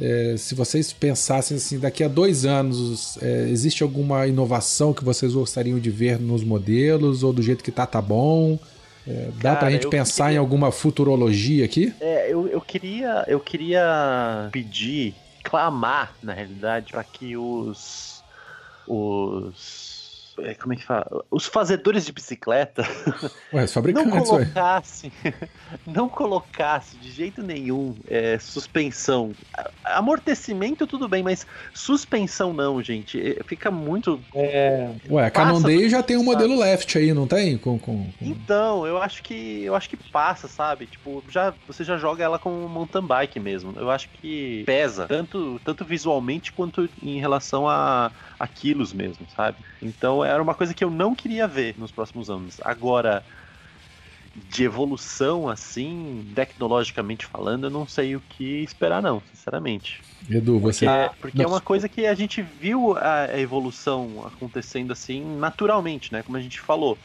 É, 0.00 0.34
se 0.38 0.54
vocês 0.54 0.92
pensassem 0.92 1.56
assim, 1.56 1.78
daqui 1.78 2.02
a 2.04 2.08
dois 2.08 2.44
anos, 2.44 3.16
é, 3.22 3.48
existe 3.48 3.82
alguma 3.82 4.26
inovação 4.26 4.92
que 4.92 5.04
vocês 5.04 5.34
gostariam 5.34 5.78
de 5.78 5.90
ver 5.90 6.18
nos 6.20 6.44
modelos? 6.44 7.22
Ou 7.24 7.32
do 7.32 7.42
jeito 7.42 7.64
que 7.64 7.70
tá, 7.72 7.86
tá 7.86 8.00
bom? 8.00 8.58
É, 9.06 9.28
dá 9.36 9.50
Cara, 9.50 9.56
pra 9.56 9.70
gente 9.70 9.88
pensar 9.88 10.24
em 10.24 10.26
queria- 10.28 10.40
alguma 10.40 10.70
futurologia 10.72 11.64
aqui? 11.64 11.92
É, 12.00 12.32
eu, 12.32 12.46
eu 12.48 12.60
queria 12.60 13.24
eu 13.28 13.38
queria 13.40 14.48
pedir, 14.52 15.14
clamar, 15.42 16.14
na 16.22 16.32
realidade, 16.32 16.92
para 16.92 17.04
que 17.04 17.36
os 17.36 18.22
os 18.86 19.83
é, 20.38 20.54
como 20.54 20.72
é 20.72 20.76
que 20.76 20.84
fala? 20.84 21.06
Os 21.30 21.46
fazedores 21.46 22.04
de 22.04 22.12
bicicleta 22.12 22.82
Ué, 23.52 23.64
não 23.92 24.10
colocassem, 24.10 25.12
não 25.86 26.08
colocasse 26.08 26.98
de 26.98 27.10
jeito 27.10 27.42
nenhum 27.42 27.96
é, 28.06 28.38
suspensão. 28.38 29.34
Amortecimento 29.84 30.86
tudo 30.86 31.08
bem, 31.08 31.22
mas 31.22 31.46
suspensão 31.72 32.52
não, 32.52 32.82
gente. 32.82 33.20
É, 33.20 33.42
Fica 33.44 33.70
muito. 33.70 34.24
É, 34.34 34.90
Ué, 35.10 35.26
a 35.26 35.52
do- 35.52 35.88
já 35.88 36.02
tem 36.02 36.16
um 36.16 36.24
modelo 36.24 36.58
left 36.58 36.96
aí, 36.98 37.12
não 37.12 37.26
tem? 37.26 37.56
Com, 37.58 37.78
com, 37.78 38.12
com- 38.12 38.24
Então, 38.24 38.86
eu 38.86 38.98
acho 38.98 39.22
que 39.22 39.62
eu 39.62 39.74
acho 39.74 39.88
que 39.88 39.96
passa, 39.96 40.48
sabe? 40.48 40.86
Tipo, 40.86 41.24
já 41.28 41.54
você 41.66 41.84
já 41.84 41.96
joga 41.96 42.24
ela 42.24 42.38
como 42.38 42.68
mountain 42.68 43.06
bike 43.06 43.38
mesmo. 43.38 43.74
Eu 43.76 43.90
acho 43.90 44.08
que 44.10 44.62
pesa 44.66 45.06
tanto 45.06 45.60
tanto 45.64 45.84
visualmente 45.84 46.52
quanto 46.52 46.88
em 47.02 47.20
relação 47.20 47.68
a, 47.68 48.12
a 48.44 48.48
quilos 48.48 48.92
mesmo, 48.92 49.26
sabe? 49.34 49.58
Então 49.82 50.04
Então 50.04 50.24
era 50.24 50.42
uma 50.42 50.54
coisa 50.54 50.74
que 50.74 50.84
eu 50.84 50.90
não 50.90 51.14
queria 51.14 51.48
ver 51.48 51.74
nos 51.78 51.90
próximos 51.90 52.28
anos. 52.28 52.60
Agora, 52.62 53.24
de 54.50 54.64
evolução 54.64 55.48
assim, 55.48 56.30
tecnologicamente 56.34 57.24
falando, 57.24 57.64
eu 57.64 57.70
não 57.70 57.88
sei 57.88 58.14
o 58.14 58.20
que 58.20 58.62
esperar, 58.62 59.00
não, 59.00 59.22
sinceramente. 59.32 60.02
Edu, 60.28 60.58
você. 60.58 60.84
Porque, 60.84 61.00
é, 61.00 61.10
porque 61.20 61.42
é 61.42 61.46
uma 61.46 61.60
coisa 61.60 61.88
que 61.88 62.06
a 62.06 62.14
gente 62.14 62.42
viu 62.42 62.96
a 62.98 63.38
evolução 63.40 64.26
acontecendo 64.26 64.92
assim 64.92 65.24
naturalmente, 65.38 66.12
né? 66.12 66.22
Como 66.22 66.36
a 66.36 66.40
gente 66.40 66.60
falou. 66.60 66.98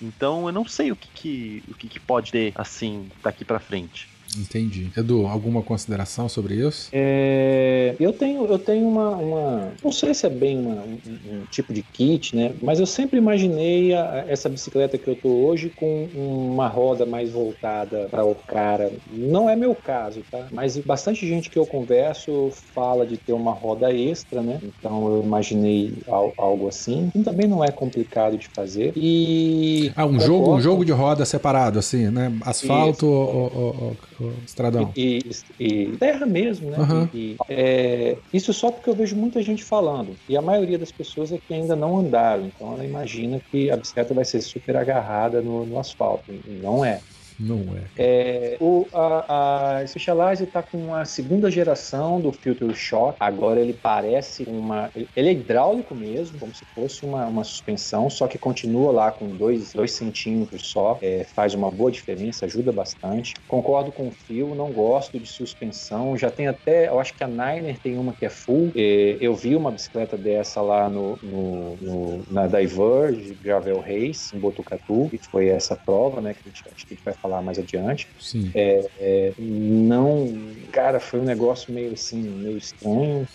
Então 0.00 0.46
eu 0.46 0.52
não 0.52 0.66
sei 0.66 0.92
o 0.92 0.96
que, 0.96 1.08
que 1.14 1.62
o 1.68 1.74
que, 1.74 1.88
que 1.88 2.00
pode 2.00 2.32
ter 2.32 2.52
assim 2.54 3.08
daqui 3.22 3.46
para 3.46 3.60
frente. 3.60 4.11
Entendi. 4.38 4.90
Edu, 4.96 5.26
alguma 5.26 5.62
consideração 5.62 6.28
sobre 6.28 6.54
isso? 6.54 6.88
É, 6.92 7.94
eu 8.00 8.12
tenho, 8.12 8.46
eu 8.46 8.58
tenho 8.58 8.88
uma, 8.88 9.10
uma, 9.10 9.72
Não 9.82 9.92
sei 9.92 10.14
se 10.14 10.26
é 10.26 10.30
bem 10.30 10.58
uma, 10.58 10.82
um, 10.82 10.98
um, 11.06 11.44
tipo 11.50 11.72
de 11.72 11.82
kit, 11.82 12.34
né? 12.34 12.52
Mas 12.62 12.80
eu 12.80 12.86
sempre 12.86 13.18
imaginei 13.18 13.94
a, 13.94 14.24
essa 14.28 14.48
bicicleta 14.48 14.96
que 14.96 15.08
eu 15.08 15.16
tô 15.16 15.28
hoje 15.28 15.70
com 15.70 16.08
uma 16.14 16.68
roda 16.68 17.04
mais 17.04 17.30
voltada 17.30 18.08
para 18.10 18.24
o 18.24 18.34
cara. 18.34 18.90
Não 19.10 19.48
é 19.48 19.56
meu 19.56 19.74
caso, 19.74 20.22
tá? 20.30 20.46
Mas 20.50 20.76
bastante 20.78 21.26
gente 21.26 21.50
que 21.50 21.58
eu 21.58 21.66
converso 21.66 22.50
fala 22.74 23.06
de 23.06 23.16
ter 23.16 23.32
uma 23.32 23.52
roda 23.52 23.92
extra, 23.92 24.42
né? 24.42 24.60
Então 24.62 25.08
eu 25.08 25.22
imaginei 25.22 25.94
algo 26.08 26.68
assim. 26.68 27.10
E 27.14 27.22
também 27.22 27.46
não 27.46 27.64
é 27.64 27.70
complicado 27.70 28.36
de 28.36 28.48
fazer. 28.48 28.92
E. 28.96 29.92
Ah, 29.94 30.06
um 30.06 30.18
jogo, 30.18 30.54
um 30.54 30.60
jogo 30.60 30.84
de 30.84 30.92
roda 30.92 31.24
separado, 31.24 31.78
assim, 31.78 32.08
né? 32.08 32.32
Asfalto 32.42 33.06
ou, 33.06 33.52
ou, 33.54 33.96
ou 34.20 34.21
estradão. 34.46 34.92
E, 34.96 35.20
e, 35.58 35.64
e, 35.64 35.96
terra 35.96 36.26
mesmo, 36.26 36.70
né? 36.70 36.78
Uhum. 36.78 37.08
E, 37.14 37.36
é, 37.48 38.16
isso 38.32 38.52
só 38.52 38.70
porque 38.70 38.88
eu 38.88 38.94
vejo 38.94 39.16
muita 39.16 39.42
gente 39.42 39.62
falando. 39.62 40.16
E 40.28 40.36
a 40.36 40.42
maioria 40.42 40.78
das 40.78 40.92
pessoas 40.92 41.32
é 41.32 41.38
que 41.38 41.54
ainda 41.54 41.76
não 41.76 41.98
andaram. 41.98 42.46
Então 42.46 42.74
ela 42.74 42.84
imagina 42.84 43.40
que 43.50 43.70
a 43.70 43.76
bicicleta 43.76 44.14
vai 44.14 44.24
ser 44.24 44.40
super 44.40 44.76
agarrada 44.76 45.40
no, 45.40 45.66
no 45.66 45.78
asfalto. 45.78 46.32
E 46.32 46.60
não 46.62 46.84
é. 46.84 47.00
Não 47.42 47.64
é. 47.76 47.82
é 47.98 48.56
o, 48.60 48.86
a, 48.92 49.80
a 49.80 49.86
Specialized 49.86 50.44
está 50.44 50.62
com 50.62 50.94
a 50.94 51.04
segunda 51.04 51.50
geração 51.50 52.20
do 52.20 52.30
Filter 52.30 52.72
Shock. 52.74 53.16
Agora 53.18 53.60
ele 53.60 53.72
parece 53.72 54.44
uma. 54.44 54.90
Ele 55.16 55.28
é 55.28 55.32
hidráulico 55.32 55.94
mesmo, 55.94 56.38
como 56.38 56.54
se 56.54 56.64
fosse 56.66 57.04
uma, 57.04 57.26
uma 57.26 57.42
suspensão, 57.42 58.08
só 58.08 58.28
que 58.28 58.38
continua 58.38 58.92
lá 58.92 59.10
com 59.10 59.28
2 59.28 59.74
centímetros 59.88 60.66
só. 60.68 60.98
É, 61.02 61.24
faz 61.24 61.54
uma 61.54 61.70
boa 61.70 61.90
diferença, 61.90 62.46
ajuda 62.46 62.70
bastante. 62.70 63.34
Concordo 63.48 63.90
com 63.90 64.08
o 64.08 64.12
Fio, 64.12 64.54
não 64.54 64.70
gosto 64.70 65.18
de 65.18 65.26
suspensão. 65.26 66.16
Já 66.16 66.30
tem 66.30 66.46
até. 66.46 66.88
Eu 66.88 67.00
acho 67.00 67.14
que 67.14 67.24
a 67.24 67.28
Niner 67.28 67.78
tem 67.78 67.98
uma 67.98 68.12
que 68.12 68.24
é 68.24 68.30
full. 68.30 68.70
É, 68.76 69.16
eu 69.20 69.34
vi 69.34 69.56
uma 69.56 69.72
bicicleta 69.72 70.16
dessa 70.16 70.60
lá 70.60 70.88
no, 70.88 71.18
no, 71.22 71.76
no 71.80 72.22
na 72.30 72.46
Diverge 72.46 73.34
Gravel 73.42 73.80
Race, 73.80 74.36
em 74.36 74.38
Botucatu, 74.38 75.08
que 75.10 75.18
foi 75.18 75.48
essa 75.48 75.74
prova, 75.74 76.20
né? 76.20 76.34
Que 76.34 76.40
a 76.40 76.48
gente, 76.48 76.62
acho 76.74 76.86
que 76.86 76.94
a 76.94 76.96
gente 76.96 77.04
vai 77.04 77.14
falar 77.14 77.31
mais 77.40 77.58
adiante. 77.58 78.08
Sim. 78.18 78.50
É, 78.54 78.80
é, 78.98 79.34
não, 79.38 80.54
cara, 80.72 81.00
foi 81.00 81.20
um 81.20 81.24
negócio 81.24 81.72
meio 81.72 81.92
assim, 81.92 82.20
meio 82.20 82.58
estranho. 82.58 83.26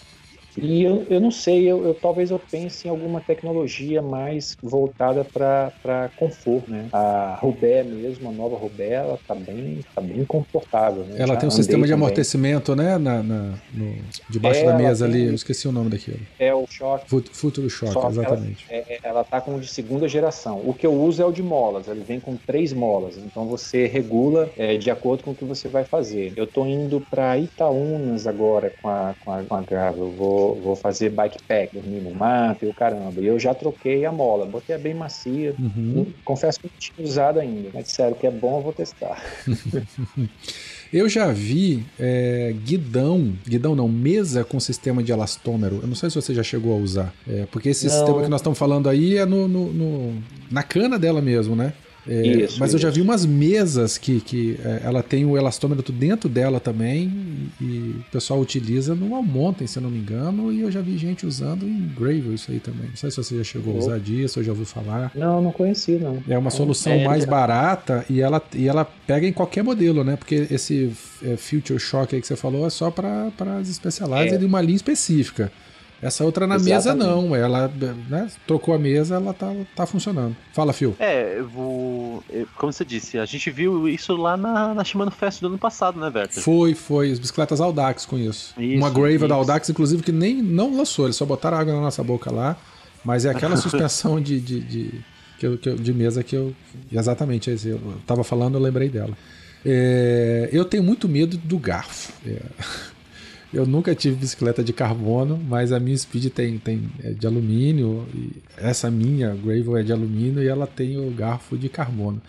E 0.57 0.83
eu, 0.83 1.05
eu 1.09 1.21
não 1.21 1.29
sei, 1.29 1.65
eu, 1.65 1.85
eu, 1.85 1.93
talvez 1.93 2.31
eu 2.31 2.39
pense 2.39 2.87
em 2.87 2.91
alguma 2.91 3.21
tecnologia 3.21 4.01
mais 4.01 4.57
voltada 4.61 5.23
para 5.23 6.09
conforto, 6.15 6.69
né? 6.69 6.87
A 6.91 7.37
Rubé 7.39 7.83
mesmo, 7.83 8.29
a 8.29 8.31
nova 8.31 8.57
Rubé, 8.57 8.93
ela 8.93 9.19
tá 9.27 9.35
bem, 9.35 9.79
tá 9.93 10.01
bem 10.01 10.25
confortável. 10.25 11.03
Né? 11.03 11.15
Ela 11.17 11.33
Já 11.33 11.35
tem 11.37 11.47
um 11.47 11.51
sistema 11.51 11.85
de 11.85 11.93
amortecimento, 11.93 12.75
né? 12.75 12.97
Na, 12.97 13.21
na 13.21 13.53
no, 13.73 13.95
debaixo 14.29 14.61
é, 14.61 14.65
da 14.65 14.73
mesa 14.73 15.05
ali, 15.05 15.25
eu 15.25 15.35
esqueci 15.35 15.67
o 15.67 15.71
nome 15.71 15.89
daquilo. 15.89 16.19
É 16.39 16.53
o 16.53 16.65
Shock. 16.67 17.05
Futuro 17.31 17.69
Shock, 17.69 18.07
exatamente. 18.07 18.65
Ela, 18.69 18.85
é, 18.87 18.93
é, 18.93 18.99
ela 19.03 19.23
tá 19.23 19.39
com 19.39 19.55
o 19.55 19.59
de 19.59 19.67
segunda 19.67 20.07
geração. 20.07 20.61
O 20.65 20.73
que 20.73 20.87
eu 20.87 20.93
uso 20.93 21.21
é 21.21 21.25
o 21.25 21.31
de 21.31 21.43
molas, 21.43 21.87
ele 21.87 22.03
vem 22.03 22.19
com 22.19 22.35
três 22.35 22.73
molas, 22.73 23.17
então 23.17 23.45
você 23.45 23.85
regula 23.85 24.49
é, 24.57 24.77
de 24.77 24.89
acordo 24.89 25.23
com 25.23 25.31
o 25.31 25.35
que 25.35 25.45
você 25.45 25.67
vai 25.67 25.83
fazer. 25.83 26.33
Eu 26.35 26.47
tô 26.47 26.65
indo 26.65 26.99
para 27.11 27.37
Itaúnas 27.37 28.25
agora 28.25 28.73
com 28.81 28.89
a, 28.89 29.13
com 29.23 29.31
a, 29.31 29.43
com 29.43 29.55
a 29.55 29.61
Gravel, 29.61 30.11
vou 30.11 30.46
vou, 30.55 30.75
fazer 30.75 31.09
bikepack, 31.09 31.73
dormir 31.73 32.01
no 32.01 32.13
mato 32.13 32.65
e 32.65 32.69
o 32.69 32.73
caramba. 32.73 33.19
E 33.21 33.25
eu 33.27 33.39
já 33.39 33.53
troquei 33.53 34.05
a 34.05 34.11
mola, 34.11 34.45
botei 34.45 34.75
a 34.75 34.79
bem 34.79 34.93
macia. 34.93 35.55
Uhum. 35.57 36.07
Confesso 36.23 36.59
que 36.59 36.67
não 36.67 36.79
tinha 36.79 37.07
usado 37.07 37.39
ainda, 37.39 37.69
mas 37.73 37.85
disseram 37.85 38.13
que 38.13 38.27
é 38.27 38.31
bom, 38.31 38.57
eu 38.57 38.61
vou 38.61 38.73
testar. 38.73 39.21
Eu 40.91 41.09
já 41.09 41.31
vi 41.33 41.85
é, 41.99 42.55
guidão, 42.63 43.33
guidão 43.45 43.75
não, 43.75 43.89
mesa 43.89 44.45
com 44.45 44.57
sistema 44.57 45.03
de 45.03 45.11
elastômero. 45.11 45.79
Eu 45.81 45.87
não 45.87 45.95
sei 45.95 46.09
se 46.09 46.15
você 46.15 46.33
já 46.33 46.43
chegou 46.43 46.73
a 46.73 46.77
usar. 46.77 47.13
É, 47.27 47.45
porque 47.51 47.69
esse 47.69 47.87
não. 47.87 47.93
sistema 47.93 48.23
que 48.23 48.29
nós 48.29 48.39
estamos 48.39 48.57
falando 48.57 48.87
aí 48.87 49.17
é 49.17 49.25
no, 49.25 49.49
no, 49.49 49.73
no, 49.73 50.23
na 50.49 50.63
cana 50.63 50.97
dela 50.97 51.21
mesmo, 51.21 51.57
né? 51.57 51.73
É, 52.07 52.27
isso, 52.27 52.59
mas 52.59 52.73
eu 52.73 52.79
já 52.79 52.89
vi 52.89 53.01
umas 53.01 53.25
mesas 53.25 53.97
que, 53.97 54.19
que 54.21 54.59
é, 54.63 54.81
ela 54.83 55.03
tem 55.03 55.25
o 55.25 55.37
elastômetro 55.37 55.91
dentro 55.91 56.29
dela 56.29 56.59
também 56.59 57.11
e 57.59 57.95
o 57.99 58.11
pessoal 58.11 58.39
utiliza 58.39 58.95
no 58.95 59.15
Almonten, 59.15 59.67
se 59.67 59.77
eu 59.77 59.83
não 59.83 59.89
me 59.89 59.99
engano, 59.99 60.51
e 60.51 60.61
eu 60.61 60.71
já 60.71 60.81
vi 60.81 60.97
gente 60.97 61.25
usando 61.25 61.67
em 61.67 61.87
Gravel 61.97 62.33
isso 62.33 62.51
aí 62.51 62.59
também. 62.59 62.89
Não 62.89 62.95
sei 62.95 63.11
se 63.11 63.17
você 63.17 63.37
já 63.37 63.43
chegou 63.43 63.75
a 63.75 63.77
usar 63.77 63.99
disso 63.99 64.39
ou 64.39 64.43
já 64.43 64.51
ouviu 64.51 64.65
falar. 64.65 65.11
Não, 65.13 65.41
não 65.41 65.51
conheci, 65.51 65.93
não. 65.93 66.21
É 66.27 66.37
uma 66.37 66.51
solução 66.51 66.93
é, 66.93 67.03
mais 67.03 67.25
barata 67.25 68.05
e 68.09 68.21
ela, 68.21 68.41
e 68.53 68.67
ela 68.67 68.85
pega 68.85 69.27
em 69.27 69.33
qualquer 69.33 69.63
modelo, 69.63 70.03
né? 70.03 70.15
Porque 70.15 70.47
esse 70.49 70.91
é, 71.23 71.35
Future 71.35 71.79
Shock 71.79 72.15
aí 72.15 72.21
que 72.21 72.27
você 72.27 72.35
falou 72.35 72.65
é 72.65 72.69
só 72.69 72.91
para 72.91 73.31
as 73.59 73.67
Specialized 73.67 74.35
é. 74.35 74.37
de 74.37 74.45
uma 74.45 74.61
linha 74.61 74.75
específica. 74.75 75.51
Essa 76.01 76.23
outra 76.23 76.45
na 76.45 76.55
Exatamente. 76.55 76.75
mesa 76.75 76.95
não, 76.95 77.35
ela 77.35 77.71
né, 78.07 78.27
trocou 78.45 78.73
a 78.73 78.77
mesa, 78.77 79.15
ela 79.15 79.33
tá, 79.33 79.51
tá 79.75 79.85
funcionando. 79.85 80.35
Fala, 80.53 80.71
Phil. 80.71 80.95
É, 80.99 81.39
eu 81.39 81.47
vou. 81.47 82.23
Como 82.55 82.71
você 82.71 82.85
disse, 82.85 83.17
a 83.17 83.25
gente 83.25 83.49
viu 83.49 83.89
isso 83.89 84.15
lá 84.15 84.37
na, 84.37 84.75
na 84.75 84.83
Shimano 84.83 85.09
Fest 85.09 85.41
do 85.41 85.47
ano 85.47 85.57
passado, 85.57 85.99
né, 85.99 86.09
Verta? 86.09 86.39
Foi, 86.39 86.75
foi. 86.75 87.11
As 87.11 87.19
bicicletas 87.19 87.59
Audax 87.59 88.05
com 88.05 88.17
isso. 88.17 88.53
isso 88.59 88.77
Uma 88.77 88.91
Graver 88.91 89.27
da 89.27 89.35
Audax, 89.35 89.69
inclusive, 89.69 90.03
que 90.03 90.11
nem 90.11 90.41
não 90.41 90.75
lançou, 90.77 91.05
eles 91.05 91.15
só 91.15 91.25
botaram 91.25 91.57
água 91.57 91.73
na 91.73 91.81
nossa 91.81 92.03
boca 92.03 92.31
lá. 92.31 92.55
Mas 93.03 93.25
é 93.25 93.31
aquela 93.31 93.55
suspensão 93.57 94.21
de, 94.21 94.39
de, 94.39 94.59
de, 94.59 95.05
que 95.39 95.47
eu, 95.47 95.57
que 95.57 95.69
eu, 95.69 95.75
de 95.75 95.93
mesa 95.93 96.23
que 96.23 96.35
eu. 96.35 96.53
Exatamente, 96.91 97.49
eu 97.65 97.79
tava 98.05 98.23
falando, 98.23 98.55
eu 98.55 98.61
lembrei 98.61 98.89
dela. 98.89 99.17
É, 99.65 100.49
eu 100.51 100.63
tenho 100.63 100.83
muito 100.83 101.09
medo 101.09 101.37
do 101.37 101.57
garfo. 101.57 102.13
É. 102.25 102.41
Eu 103.53 103.65
nunca 103.65 103.95
tive 103.95 104.17
bicicleta 104.17 104.63
de 104.63 104.73
carbono, 104.73 105.37
mas 105.37 105.71
a 105.71 105.79
minha 105.79 105.97
Speed 105.97 106.27
tem, 106.31 106.57
tem 106.57 106.89
é 107.01 107.11
de 107.11 107.25
alumínio. 107.25 108.05
essa 108.57 108.91
minha 108.91 109.33
Gravel 109.35 109.77
é 109.77 109.83
de 109.83 109.93
alumínio 109.93 110.43
e 110.43 110.47
ela 110.47 110.67
tem 110.67 110.97
o 110.97 111.09
garfo 111.11 111.57
de 111.57 111.69
carbono. 111.69 112.21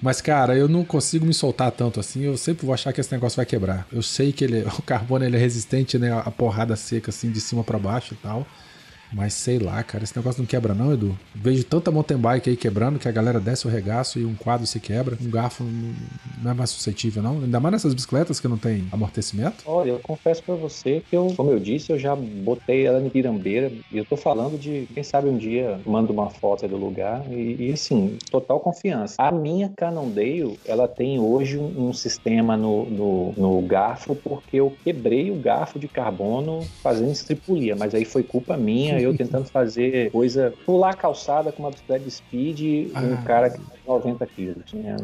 Mas, 0.00 0.20
cara, 0.20 0.56
eu 0.56 0.68
não 0.68 0.84
consigo 0.84 1.24
me 1.24 1.32
soltar 1.32 1.70
tanto 1.72 1.98
assim. 2.00 2.22
Eu 2.24 2.36
sempre 2.36 2.66
vou 2.66 2.74
achar 2.74 2.92
que 2.92 3.00
esse 3.00 3.12
negócio 3.12 3.36
vai 3.36 3.46
quebrar. 3.46 3.86
Eu 3.92 4.02
sei 4.02 4.32
que 4.32 4.44
ele, 4.44 4.60
o 4.78 4.82
carbono 4.82 5.24
ele 5.24 5.36
é 5.36 5.38
resistente, 5.38 5.98
né? 5.98 6.12
A 6.12 6.30
porrada 6.30 6.76
seca, 6.76 7.10
assim, 7.10 7.30
de 7.30 7.40
cima 7.40 7.64
para 7.64 7.78
baixo 7.78 8.14
e 8.14 8.16
tal. 8.16 8.46
Mas 9.14 9.34
sei 9.34 9.58
lá, 9.58 9.82
cara, 9.82 10.02
esse 10.02 10.16
negócio 10.16 10.40
não 10.40 10.46
quebra 10.46 10.74
não, 10.74 10.92
Edu. 10.92 11.16
Vejo 11.34 11.64
tanta 11.64 11.90
mountain 11.90 12.18
bike 12.18 12.50
aí 12.50 12.56
quebrando 12.56 12.98
que 12.98 13.06
a 13.06 13.12
galera 13.12 13.38
desce 13.38 13.66
o 13.66 13.70
regaço 13.70 14.18
e 14.18 14.24
um 14.24 14.34
quadro 14.34 14.66
se 14.66 14.80
quebra. 14.80 15.16
Um 15.20 15.30
garfo 15.30 15.64
não 16.42 16.50
é 16.50 16.54
mais 16.54 16.70
suscetível, 16.70 17.22
não. 17.22 17.40
Ainda 17.42 17.60
mais 17.60 17.72
nessas 17.72 17.94
bicicletas 17.94 18.40
que 18.40 18.48
não 18.48 18.58
tem 18.58 18.86
amortecimento. 18.90 19.62
Olha, 19.66 19.90
eu 19.90 20.00
confesso 20.00 20.42
para 20.42 20.56
você 20.56 21.02
que 21.08 21.16
eu, 21.16 21.32
como 21.36 21.52
eu 21.52 21.60
disse, 21.60 21.92
eu 21.92 21.98
já 21.98 22.16
botei 22.16 22.86
ela 22.86 23.00
em 23.00 23.08
pirambeira 23.08 23.70
e 23.92 23.98
eu 23.98 24.04
tô 24.04 24.16
falando 24.16 24.58
de, 24.58 24.88
quem 24.92 25.04
sabe 25.04 25.28
um 25.28 25.36
dia 25.36 25.78
mando 25.86 26.12
uma 26.12 26.30
foto 26.30 26.66
do 26.66 26.76
lugar 26.76 27.24
e, 27.30 27.68
e 27.68 27.72
assim, 27.72 28.18
total 28.30 28.58
confiança. 28.58 29.14
A 29.18 29.30
minha 29.30 29.70
Cannondale, 29.76 30.58
ela 30.64 30.88
tem 30.88 31.20
hoje 31.20 31.56
um, 31.56 31.88
um 31.88 31.92
sistema 31.92 32.56
no, 32.56 32.84
no, 32.86 33.32
no 33.36 33.62
garfo 33.62 34.16
porque 34.16 34.56
eu 34.56 34.76
quebrei 34.82 35.30
o 35.30 35.36
garfo 35.36 35.78
de 35.78 35.86
carbono 35.86 36.62
fazendo 36.82 37.12
estripulia, 37.12 37.76
mas 37.76 37.94
aí 37.94 38.04
foi 38.04 38.24
culpa 38.24 38.56
minha 38.56 39.03
eu 39.04 39.16
tentando 39.16 39.46
fazer 39.46 40.10
coisa, 40.10 40.52
pular 40.64 40.90
a 40.90 40.94
calçada 40.94 41.52
com 41.52 41.62
uma 41.62 41.70
bicicleta 41.70 42.04
de 42.04 42.10
speed, 42.10 42.90
ah. 42.94 43.00
um 43.00 43.22
cara 43.24 43.50
que 43.50 43.58
tem 43.58 43.78
90 43.86 44.26
quilos. 44.26 44.72
Né? 44.72 44.96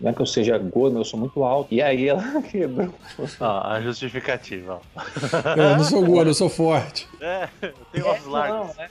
Não 0.00 0.10
é 0.10 0.12
que 0.12 0.20
eu 0.20 0.26
seja 0.26 0.56
gordo, 0.58 0.98
eu 0.98 1.04
sou 1.04 1.18
muito 1.18 1.44
alto. 1.44 1.74
E 1.74 1.82
aí 1.82 2.08
ela 2.08 2.22
quebrou. 2.42 2.94
Ah, 3.40 3.74
a 3.74 3.80
justificativa. 3.80 4.80
Eu 5.56 5.76
não 5.76 5.84
sou 5.84 6.04
gordo, 6.04 6.30
eu 6.30 6.34
sou 6.34 6.48
forte. 6.48 7.08
É, 7.20 7.48
eu 7.62 7.72
tenho 7.92 8.06
é, 8.06 8.20
largos. 8.26 8.68
Não, 8.68 8.74
né? 8.74 8.88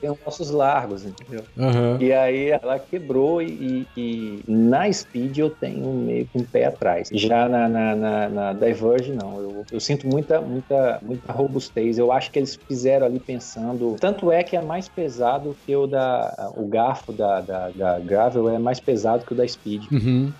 Tem 0.00 0.10
ossos 0.24 0.50
largos, 0.50 1.04
entendeu? 1.04 1.42
Uhum. 1.56 2.00
E 2.00 2.12
aí 2.12 2.50
ela 2.50 2.78
quebrou 2.78 3.42
e, 3.42 3.86
e, 3.96 4.40
na 4.46 4.90
Speed 4.92 5.38
eu 5.38 5.50
tenho 5.50 5.92
meio 5.92 6.26
que 6.26 6.38
um 6.38 6.44
pé 6.44 6.66
atrás. 6.66 7.08
Já 7.12 7.48
na, 7.48 7.68
na, 7.68 7.96
na, 7.96 8.28
na 8.28 8.52
Diverge, 8.52 9.12
não. 9.12 9.40
Eu, 9.40 9.64
eu, 9.72 9.80
sinto 9.80 10.06
muita, 10.06 10.40
muita, 10.40 10.98
muita 11.02 11.32
robustez. 11.32 11.98
Eu 11.98 12.12
acho 12.12 12.30
que 12.30 12.38
eles 12.38 12.58
fizeram 12.68 13.06
ali 13.06 13.20
pensando. 13.20 13.96
Tanto 14.00 14.30
é 14.30 14.42
que 14.42 14.56
é 14.56 14.62
mais 14.62 14.88
pesado 14.88 15.56
que 15.64 15.74
o 15.74 15.86
da. 15.86 16.52
O 16.56 16.66
garfo 16.66 17.12
da, 17.12 17.40
da, 17.40 17.70
da 17.70 17.98
Gravel 17.98 18.48
é 18.48 18.58
mais 18.58 18.80
pesado 18.80 19.24
que 19.24 19.32
o 19.32 19.36
da 19.36 19.46
Speed. 19.46 19.84
Uhum 19.90 20.32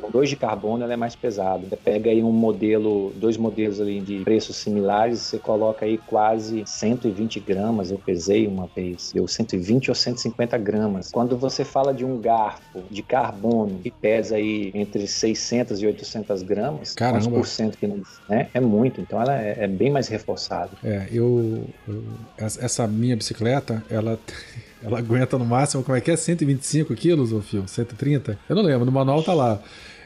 Com 0.00 0.10
2 0.10 0.28
de 0.28 0.36
carbono 0.36 0.82
ela 0.84 0.92
é 0.92 0.96
mais 0.96 1.14
pesada. 1.16 1.66
Você 1.68 1.76
pega 1.76 2.10
aí 2.10 2.22
um 2.22 2.32
modelo, 2.32 3.12
dois 3.16 3.36
modelos 3.36 3.80
ali 3.80 4.00
de 4.00 4.20
preços 4.20 4.56
similares, 4.56 5.20
você 5.20 5.38
coloca 5.38 5.84
aí 5.84 5.98
quase 5.98 6.62
120 6.66 7.40
gramas, 7.40 7.90
eu 7.90 7.98
pesei 7.98 8.46
uma 8.46 8.68
vez, 8.74 9.10
deu 9.14 9.26
120 9.26 9.90
ou 9.90 9.94
150 9.94 10.58
gramas. 10.58 11.10
Quando 11.10 11.36
você 11.36 11.64
fala 11.64 11.92
de 11.94 12.04
um 12.04 12.18
garfo 12.20 12.82
de 12.90 13.02
carbono 13.02 13.78
que 13.82 13.90
pesa 13.90 14.36
aí 14.36 14.70
entre 14.74 15.06
600 15.06 15.80
e 15.82 15.86
800 15.86 16.42
gramas, 16.42 16.94
Caramba. 16.94 17.24
quantos 17.24 17.38
por 17.38 17.46
cento 17.46 17.78
que 17.78 17.86
não, 17.86 18.00
né? 18.28 18.48
É 18.52 18.60
muito, 18.60 19.00
então 19.00 19.20
ela 19.20 19.40
é, 19.40 19.64
é 19.64 19.68
bem 19.68 19.90
mais 19.90 20.08
reforçada. 20.08 20.70
É, 20.84 21.08
eu, 21.12 21.64
eu- 21.88 22.04
Essa 22.38 22.86
minha 22.86 23.16
bicicleta, 23.16 23.82
ela. 23.90 24.18
Ela 24.82 24.98
aguenta 24.98 25.36
no 25.38 25.44
máximo, 25.44 25.82
como 25.82 25.96
é 25.96 26.00
que 26.00 26.10
é? 26.10 26.16
125 26.16 26.94
quilos, 26.94 27.32
ô 27.32 27.40
fio? 27.40 27.64
130? 27.66 28.38
Eu 28.48 28.56
não 28.56 28.62
lembro, 28.62 28.84
no 28.86 28.92
manual 28.92 29.22
tá 29.22 29.34
lá. 29.34 29.60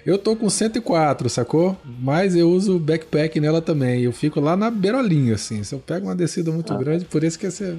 Eu 0.05 0.19
tô 0.19 0.37
com 0.37 0.51
104, 0.51 1.31
sacou? 1.31 1.77
Mas 1.85 2.37
eu 2.37 2.51
uso 2.51 2.79
backpack 2.79 3.41
nela 3.41 3.63
também. 3.63 4.03
Eu 4.03 4.13
fico 4.13 4.39
lá 4.41 4.55
na 4.57 4.71
beirolinha, 4.71 5.35
assim. 5.35 5.63
Se 5.65 5.75
eu 5.75 5.79
pego 5.79 6.07
uma 6.07 6.15
descida 6.15 6.51
muito 6.53 6.75
Ah. 6.75 6.77
grande, 6.77 7.05
por 7.07 7.25
isso 7.25 7.39
que 7.39 7.47
esse 7.47 7.65
é, 7.65 7.77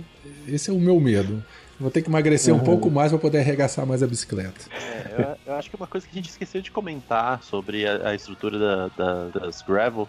esse 0.48 0.70
é 0.70 0.74
o 0.74 0.80
meu 0.80 1.00
medo. 1.00 1.44
Vou 1.80 1.92
ter 1.92 2.02
que 2.02 2.10
emagrecer 2.10 2.54
um 2.54 2.58
Uhum. 2.58 2.64
pouco 2.64 2.90
mais 2.90 3.12
para 3.12 3.20
poder 3.20 3.40
arregaçar 3.40 3.86
mais 3.86 4.02
a 4.02 4.08
bicicleta. 4.08 4.62
É, 4.74 5.22
eu, 5.46 5.52
eu 5.52 5.54
acho 5.60 5.70
que 5.70 5.76
uma 5.76 5.86
coisa 5.86 6.08
que 6.08 6.14
a 6.14 6.16
gente 6.16 6.30
esqueceu 6.30 6.62
de 6.62 6.72
comentar 6.72 7.44
sobre 7.44 7.86
a, 7.86 8.10
a 8.10 8.16
estrutura 8.16 8.58
da- 8.58 8.88
da- 8.98 9.40
das 9.42 9.62
gravel 9.62 10.08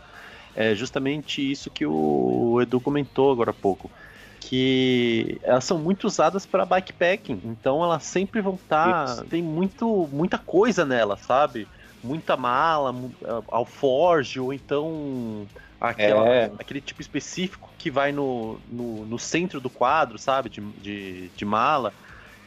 é 0.54 0.74
justamente 0.74 1.42
isso 1.50 1.68
que 1.68 1.84
o 1.84 2.58
Edu 2.62 2.80
comentou 2.80 3.30
agora 3.32 3.50
há 3.50 3.54
pouco. 3.54 3.90
Que 4.48 5.38
elas 5.42 5.64
são 5.64 5.76
muito 5.78 6.06
usadas 6.06 6.46
para 6.46 6.64
bikepacking, 6.64 7.40
então 7.44 7.82
elas 7.82 8.04
sempre 8.04 8.40
vão 8.40 8.54
estar. 8.54 9.04
Isso. 9.06 9.24
tem 9.24 9.42
muito, 9.42 10.08
muita 10.12 10.38
coisa 10.38 10.84
nela, 10.84 11.16
sabe? 11.16 11.66
Muita 12.02 12.36
mala, 12.36 12.94
alforge, 13.48 14.38
ou 14.38 14.52
então 14.52 15.46
aquela, 15.80 16.28
É. 16.28 16.50
aquele 16.58 16.80
tipo 16.80 17.00
específico 17.00 17.68
que 17.76 17.90
vai 17.90 18.12
no, 18.12 18.58
no, 18.70 19.04
no 19.06 19.18
centro 19.18 19.60
do 19.60 19.68
quadro, 19.68 20.16
sabe? 20.18 20.48
De, 20.48 20.60
de, 20.80 21.28
de 21.36 21.44
mala. 21.44 21.92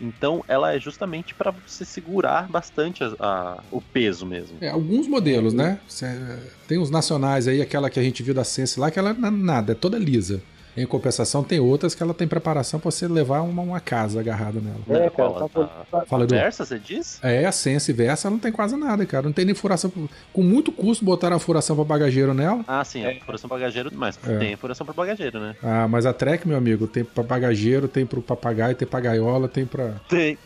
Então 0.01 0.41
ela 0.47 0.73
é 0.73 0.79
justamente 0.79 1.33
para 1.35 1.51
você 1.51 1.83
segurar 1.83 2.47
bastante 2.47 3.03
a- 3.03 3.13
a- 3.19 3.57
o 3.69 3.81
peso 3.81 4.25
mesmo. 4.25 4.57
É, 4.61 4.69
alguns 4.69 5.05
modelos, 5.07 5.53
né? 5.53 5.77
Cê- 5.89 6.05
Tem 6.65 6.77
os 6.77 6.89
nacionais 6.89 7.45
aí, 7.49 7.61
aquela 7.61 7.89
que 7.89 7.99
a 7.99 8.03
gente 8.03 8.23
viu 8.23 8.33
da 8.33 8.45
Sense 8.45 8.79
lá, 8.79 8.89
que 8.89 8.97
ela 8.97 9.09
é 9.09 9.13
nada, 9.31 9.73
é 9.73 9.75
toda 9.75 9.99
lisa. 9.99 10.41
Em 10.79 10.85
compensação, 10.85 11.43
tem 11.43 11.59
outras 11.59 11.93
que 11.93 12.01
ela 12.01 12.13
tem 12.13 12.27
preparação 12.27 12.79
pra 12.79 12.89
você 12.89 13.07
levar 13.07 13.41
uma, 13.41 13.61
uma 13.61 13.79
casa 13.81 14.19
agarrada 14.19 14.61
nela. 14.61 15.05
É, 15.05 15.09
Qual? 15.09 15.33
cara, 15.33 15.49
tá, 15.49 15.61
A- 15.61 15.85
tá- 15.99 16.05
Fala, 16.05 16.23
Edu. 16.23 16.35
Versa, 16.35 16.63
você 16.65 16.79
diz? 16.79 17.19
É, 17.21 17.45
a 17.45 17.51
Sense 17.51 17.91
Versa 17.91 18.29
não 18.29 18.39
tem 18.39 18.51
quase 18.51 18.77
nada, 18.77 19.05
cara. 19.05 19.23
Não 19.25 19.33
tem 19.33 19.43
nem 19.43 19.53
furação. 19.53 19.91
Com 20.31 20.41
muito 20.41 20.71
custo 20.71 21.03
botaram 21.03 21.35
a 21.35 21.39
furação 21.39 21.75
pra 21.75 21.83
bagageiro 21.83 22.33
nela. 22.33 22.63
Ah, 22.67 22.83
sim, 22.85 23.05
a 23.05 23.13
furação 23.25 23.49
para 23.49 23.57
bagageiro, 23.59 23.91
mas 23.93 24.17
É. 24.25 24.37
tem 24.37 24.53
a 24.53 24.57
furação 24.57 24.85
para 24.85 24.93
bagageiro, 24.95 25.39
né? 25.39 25.55
Ah, 25.61 25.87
mas 25.87 26.05
a 26.05 26.13
Trek, 26.13 26.47
meu 26.47 26.57
amigo, 26.57 26.87
tem 26.87 27.03
pra 27.03 27.23
bagageiro, 27.23 27.87
tem 27.87 28.05
pro 28.05 28.21
papagaio, 28.21 28.75
tem 28.75 28.87
pra 28.87 28.99
gaiola, 29.01 29.47
tem 29.49 29.65
pra. 29.65 29.95
Tem. 30.07 30.37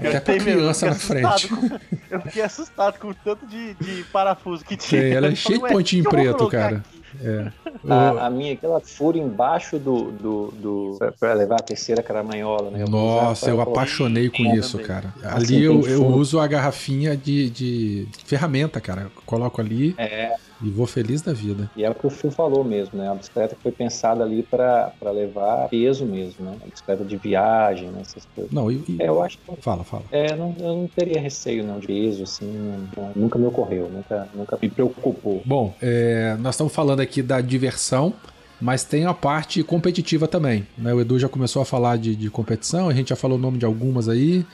Até 0.00 0.20
pra 0.20 0.36
criança 0.38 0.86
na 0.86 0.94
frente. 0.94 1.48
Com, 1.48 1.68
eu 2.10 2.20
fiquei 2.22 2.42
assustado 2.42 2.98
com 2.98 3.08
o 3.08 3.14
tanto 3.14 3.46
de, 3.46 3.74
de 3.74 4.02
parafuso 4.04 4.64
que 4.64 4.76
tinha. 4.76 5.00
Tem, 5.02 5.12
ela 5.12 5.28
é 5.28 5.34
cheia 5.34 5.56
de 5.56 5.60
falei, 5.60 5.62
"Ué, 5.62 5.70
pontinho 5.72 6.04
preto, 6.08 6.48
cara." 6.48 6.76
aqui?" 6.78 7.01
É. 7.20 7.50
O- 7.84 7.92
A, 7.92 8.26
a 8.26 8.30
minha 8.30 8.52
aqui, 8.54 8.64
ela 8.64 8.80
fura 8.80 9.18
embaixo 9.18 9.78
do. 9.78 10.10
do, 10.12 10.46
do 10.52 10.96
pra- 10.98 11.12
pra 11.12 11.32
levar 11.34 11.56
a 11.56 11.62
terceira 11.62 12.02
caramanhola, 12.02 12.70
né? 12.70 12.84
Nossa, 12.88 13.50
eu 13.50 13.54
usar 13.54 13.64
pra- 13.64 13.72
apaixonei 13.72 14.30
com 14.30 14.44
É, 14.44 14.56
isso, 14.56 14.72
também. 14.72 14.86
cara. 14.86 15.14
Assim, 15.22 15.36
Ali 15.36 15.46
tem 15.48 15.62
eu, 15.62 15.88
eu 15.88 16.06
uso 16.06 16.38
a 16.38 16.46
garrafinha 16.46 17.16
de, 17.16 17.50
de 17.50 18.08
ferramenta, 18.24 18.80
cara. 18.80 19.02
Eu 19.02 19.10
coloco 19.26 19.60
ali 19.60 19.94
É, 19.98 20.34
e 20.62 20.70
vou 20.70 20.86
feliz 20.86 21.20
da 21.22 21.32
vida. 21.32 21.70
e 21.76 21.84
é 21.84 21.90
o 21.90 21.94
que 21.94 22.06
o 22.06 22.10
Phil 22.10 22.30
falou 22.30 22.62
mesmo, 22.64 22.98
né? 22.98 23.08
A 23.10 23.14
bicicleta 23.14 23.54
que 23.56 23.62
foi 23.62 23.72
pensada 23.72 24.22
ali 24.22 24.42
pra 24.42 24.92
levar 25.12 25.68
peso 25.68 26.04
mesmo, 26.06 26.44
né? 26.44 26.56
A 26.62 26.66
bicicleta 26.68 27.04
de 27.04 27.16
viagem, 27.16 27.88
né? 27.90 28.00
Essas 28.02 28.26
coisas. 28.34 28.52
Não, 28.52 28.70
e, 28.70 28.76
e- 28.88 28.96
É, 29.00 29.08
eu 29.08 29.22
acho 29.22 29.38
que. 29.38 29.62
Fala, 29.62 29.82
fala. 29.84 30.04
É, 30.12 30.34
não, 30.36 30.54
eu 30.58 30.76
não 30.76 30.86
teria 30.88 31.20
receio 31.20 31.64
não 31.64 31.78
de 31.78 31.86
peso, 31.86 32.22
assim, 32.22 32.46
não- 32.46 33.04
não- 33.04 33.12
nunca 33.16 33.38
me 33.38 33.46
ocorreu, 33.46 33.90
nunca, 33.90 34.28
nunca 34.34 34.58
me 34.60 34.68
preocupou. 34.70 35.42
Bom, 35.44 35.74
é, 35.82 36.36
nós 36.40 36.54
estamos 36.54 36.72
falando 36.74 37.00
aqui 37.00 37.22
da 37.22 37.40
diversão, 37.40 38.12
mas 38.60 38.84
tem 38.84 39.06
a 39.06 39.12
parte 39.14 39.62
competitiva 39.64 40.28
também. 40.28 40.66
né? 40.78 40.94
O 40.94 41.00
Edu 41.00 41.18
já 41.18 41.28
começou 41.28 41.60
a 41.62 41.64
falar 41.64 41.98
de, 41.98 42.14
de 42.14 42.30
competição, 42.30 42.88
a 42.88 42.94
gente 42.94 43.08
já 43.08 43.16
falou 43.16 43.36
o 43.36 43.40
nome 43.40 43.58
de 43.58 43.64
algumas 43.64 44.08
aí. 44.08 44.46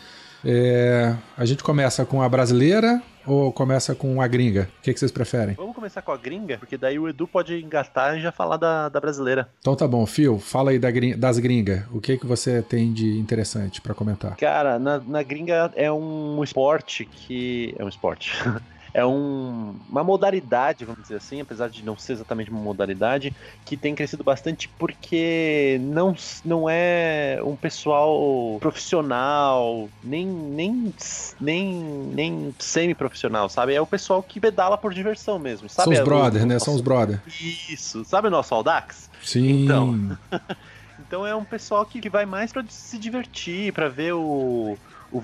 É, 0.45 1.15
a 1.37 1.45
gente 1.45 1.63
começa 1.65 2.05
com 2.05 2.23
a 2.23 2.29
brasileira 2.29 3.03
ou 3.33 3.53
começa 3.53 3.95
com 3.95 4.21
a 4.21 4.27
gringa? 4.27 4.69
O 4.79 4.83
que, 4.83 4.93
que 4.93 4.99
vocês 4.99 5.13
preferem? 5.13 5.55
Vamos 5.55 5.75
começar 5.75 6.03
com 6.03 6.13
a 6.13 6.17
gringa, 6.17 6.59
porque 6.59 6.77
daí 6.77 6.99
o 6.99 7.09
Edu 7.09 7.27
pode 7.27 7.55
engatar 7.63 8.17
e 8.17 8.21
já 8.21 8.33
falar 8.33 8.57
da, 8.57 8.89
da 8.89 9.01
brasileira. 9.01 9.49
Então 9.61 9.77
tá 9.77 9.87
bom, 9.87 10.05
Phil, 10.07 10.39
fala 10.39 10.71
aí 10.71 10.79
da 10.79 10.89
das 11.17 11.39
gringas. 11.39 11.83
O 11.93 12.01
que, 12.01 12.17
que 12.17 12.27
você 12.27 12.63
tem 12.63 12.93
de 12.93 13.19
interessante 13.19 13.81
pra 13.81 13.95
comentar? 13.95 14.37
Cara, 14.37 14.79
na, 14.79 14.99
na 14.99 15.23
gringa 15.23 15.71
é 15.77 15.91
um 15.93 16.43
esporte 16.43 17.05
que. 17.05 17.75
É 17.79 17.85
um 17.85 17.89
esporte. 17.89 18.33
É 18.95 19.05
um- 19.05 19.75
uma 19.89 20.03
modalidade, 20.03 20.85
vamos 20.85 21.03
dizer 21.03 21.17
assim, 21.17 21.41
apesar 21.41 21.69
de 21.69 21.85
não 21.85 21.97
ser 21.97 22.13
exatamente 22.15 22.51
uma 22.51 22.61
modalidade, 22.61 23.35
que 23.65 23.77
tem 23.77 23.95
crescido 23.95 24.25
bastante 24.25 24.69
porque 24.79 25.79
não, 25.83 26.15
não 26.45 26.69
é 26.69 27.39
um 27.45 27.55
pessoal 27.57 28.59
profissional, 28.61 29.89
nem, 30.03 30.27
nem, 30.27 30.95
nem, 31.41 31.75
nem 32.15 32.55
semi-profissional, 32.59 33.49
sabe? 33.49 33.75
É 33.75 33.81
o 33.81 33.87
pessoal 33.87 34.23
que 34.23 34.41
pedala 34.41 34.77
por 34.79 34.93
diversão 34.95 35.39
mesmo, 35.39 35.69
sabe? 35.69 35.85
São 35.85 35.93
os 35.93 35.99
É 35.99 36.05
brothers, 36.05 36.45
né? 36.45 36.55
nosso- 36.55 36.65
São 36.65 36.75
os 36.75 36.81
brothers. 36.81 37.21
Isso, 37.69 38.05
sabe 38.05 38.29
o 38.29 38.31
nosso 38.31 38.55
Audax? 38.55 39.11
Sim. 39.23 39.65
Então. 39.65 40.19
Então 41.01 41.25
é 41.27 41.35
um 41.35 41.45
pessoal 41.45 41.87
que, 41.87 42.01
que 42.01 42.11
vai 42.11 42.27
mais 42.27 42.53
pra 42.53 42.63
se 42.69 42.99
divertir, 42.99 43.73
pra 43.73 43.89
ver 43.89 44.13
o 44.15 44.77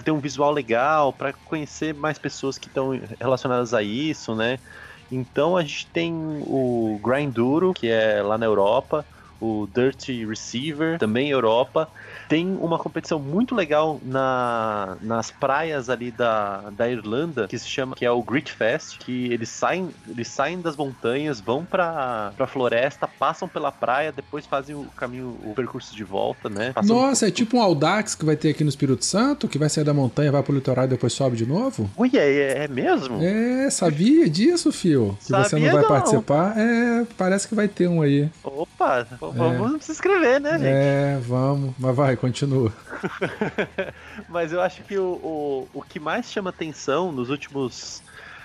ter 0.05 0.11
um 0.13 0.21
visual 0.21 0.53
legal, 0.53 1.13
pra 1.17 1.33
conhecer 1.33 1.95
mais 1.95 2.19
pessoas 2.19 2.59
que 2.59 2.69
estão 2.69 2.91
relacionadas 3.21 3.75
a 3.75 3.83
isso, 3.83 4.35
né? 4.35 4.59
Então 5.11 5.57
a 5.57 5.63
gente 5.63 5.91
tem 5.93 6.13
o 6.17 7.01
Grinduro, 7.05 7.73
que 7.75 7.89
é 7.89 8.23
lá 8.23 8.39
na 8.39 8.47
Europa, 8.47 9.07
o 9.45 9.69
Dirty 9.73 10.25
Receiver, 10.25 10.99
também 10.99 11.31
Europa. 11.31 11.89
Tem 12.29 12.57
uma 12.61 12.79
competição 12.79 13.19
muito 13.19 13.55
legal 13.55 14.01
na, 14.03 14.97
nas 15.03 15.31
praias 15.31 15.91
ali 15.91 16.11
da, 16.11 16.71
da 16.71 16.89
Irlanda, 16.89 17.47
que 17.47 17.59
se 17.59 17.69
chama, 17.69 17.95
que 17.95 18.05
é 18.05 18.11
o 18.11 18.23
Grit 18.23 18.51
Fest, 18.53 18.99
que 18.99 19.33
eles 19.33 19.49
saem, 19.49 19.91
eles 20.09 20.29
saem 20.29 20.61
das 20.61 20.77
montanhas, 20.77 21.41
vão 21.41 21.65
pra, 21.65 22.33
pra 22.37 22.47
floresta, 22.47 23.07
passam 23.07 23.47
pela 23.49 23.71
praia, 23.71 24.11
depois 24.11 24.47
fazem 24.47 24.75
o 24.75 24.85
caminho, 24.97 25.37
o 25.45 25.53
percurso 25.55 25.95
de 25.95 26.05
volta, 26.05 26.49
né? 26.49 26.73
Passam 26.73 26.97
Nossa, 26.97 27.29
é 27.29 27.31
tipo 27.31 27.57
um 27.57 27.63
Audax 27.63 28.15
que 28.15 28.25
vai 28.25 28.37
ter 28.37 28.51
aqui 28.51 28.65
no 28.65 28.71
Espírito 28.71 29.05
Santo, 29.05 29.49
que 29.49 29.59
vai 29.59 29.69
sair 29.69 29.85
da 29.85 29.95
montanha, 29.95 30.33
vai 30.33 30.43
pro 30.43 30.55
litoral 30.55 30.87
e 30.87 30.89
depois 30.89 31.13
sobe 31.13 31.37
de 31.37 31.47
novo? 31.47 31.91
Ui, 31.97 32.11
é, 32.15 32.65
é 32.65 32.69
mesmo? 32.69 33.23
É, 33.23 33.69
sabia 33.71 34.29
disso, 34.29 34.73
Fio? 34.73 35.17
Que 35.21 35.27
você 35.27 35.33
não 35.33 35.45
Sabia 35.45 35.73
vai 35.73 35.83
não. 35.83 35.89
participar? 35.89 36.59
É, 36.59 37.07
parece 37.17 37.49
que 37.49 37.55
vai 37.55 37.69
ter 37.69 37.89
um 37.89 38.03
aí. 38.03 38.29
Opa, 38.43 39.07
vamos 39.35 39.85
se 39.85 39.93
inscrever, 39.93 40.41
né, 40.41 40.53
gente? 40.53 40.67
É, 40.67 41.19
vamos. 41.23 41.75
Mas 41.79 41.97
vai, 41.97 42.17
continua. 42.17 42.73
Mas 44.29 44.53
eu 44.53 44.61
acho 44.61 44.83
que 44.83 44.99
o, 44.99 45.05
o, 45.05 45.69
o 45.75 45.83
que 45.83 46.01
mais 46.01 46.31
chama 46.31 46.51
atenção 46.51 47.13
nos 47.13 47.31
últimos. 47.31 48.03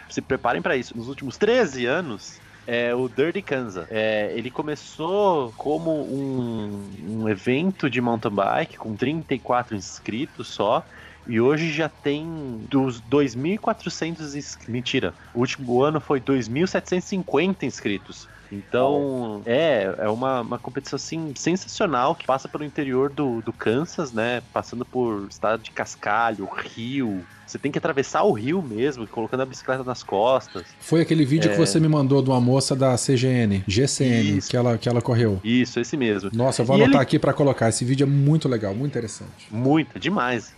Se 0.10 0.22
preparem 0.22 0.62
pra 0.62 0.76
isso, 0.76 0.98
nos 0.98 1.08
últimos 1.08 1.38
13 1.38 1.86
anos. 1.86 2.40
É 2.72 2.94
o 2.94 3.10
Dirty 3.10 3.42
Kansas. 3.42 3.88
É, 3.90 4.32
ele 4.36 4.52
começou 4.52 5.52
como 5.58 5.90
um, 5.92 6.84
um 7.08 7.28
evento 7.28 7.90
de 7.90 8.00
mountain 8.00 8.32
bike 8.32 8.78
com 8.78 8.96
34 8.96 9.76
inscritos 9.76 10.48
só. 10.50 10.86
E 11.26 11.40
hoje 11.40 11.72
já 11.72 11.90
tem 11.90 12.66
dos 12.70 13.02
2.400 13.02 14.36
inscritos. 14.36 14.68
Mentira, 14.68 15.14
o 15.34 15.40
último 15.40 15.82
ano 15.82 16.00
foi 16.00 16.20
2.750 16.20 17.64
inscritos. 17.64 18.28
Então, 18.52 19.42
é, 19.46 19.94
é 20.00 20.10
uma, 20.10 20.42
uma 20.42 20.58
competição 20.58 20.98
assim 20.98 21.32
sensacional 21.36 22.16
que 22.16 22.26
passa 22.26 22.48
pelo 22.48 22.64
interior 22.64 23.10
do, 23.10 23.42
do 23.42 23.54
Kansas, 23.54 24.12
né? 24.12 24.42
Passando 24.54 24.84
por 24.86 25.28
estado 25.30 25.62
de 25.62 25.72
cascalho, 25.72 26.46
rio. 26.46 27.24
Você 27.46 27.58
tem 27.58 27.72
que 27.72 27.78
atravessar 27.78 28.24
o 28.24 28.32
rio 28.32 28.62
mesmo, 28.62 29.08
colocando 29.08 29.42
a 29.42 29.46
bicicleta 29.46 29.84
nas 29.84 30.04
costas. 30.04 30.64
Foi 30.80 31.02
aquele 31.02 31.26
vídeo 31.26 31.50
É. 31.50 31.52
que 31.54 31.58
você 31.60 31.80
me 31.80 31.88
mandou 31.88 32.22
de 32.22 32.30
uma 32.30 32.42
moça 32.42 32.76
da 32.76 32.96
CGN, 32.98 33.64
GCN, 33.68 34.38
Isso. 34.38 34.50
que 34.50 34.58
ela, 34.58 34.78
que 34.78 34.88
ela 34.90 35.02
correu. 35.02 35.40
Isso, 35.44 35.80
esse 35.80 35.96
mesmo. 35.98 36.30
Nossa, 36.34 36.62
eu 36.62 36.66
vou 36.66 36.76
E 36.78 36.82
anotar 36.82 37.02
ele- 37.02 37.04
aqui 37.04 37.20
pra 37.20 37.34
colocar. 37.34 37.70
Esse 37.70 37.84
vídeo 37.86 38.04
é 38.04 38.08
muito 38.10 38.48
legal, 38.48 38.74
muito 38.76 38.92
interessante. 38.92 39.48
Muito, 39.52 40.00
demais. 40.00 40.54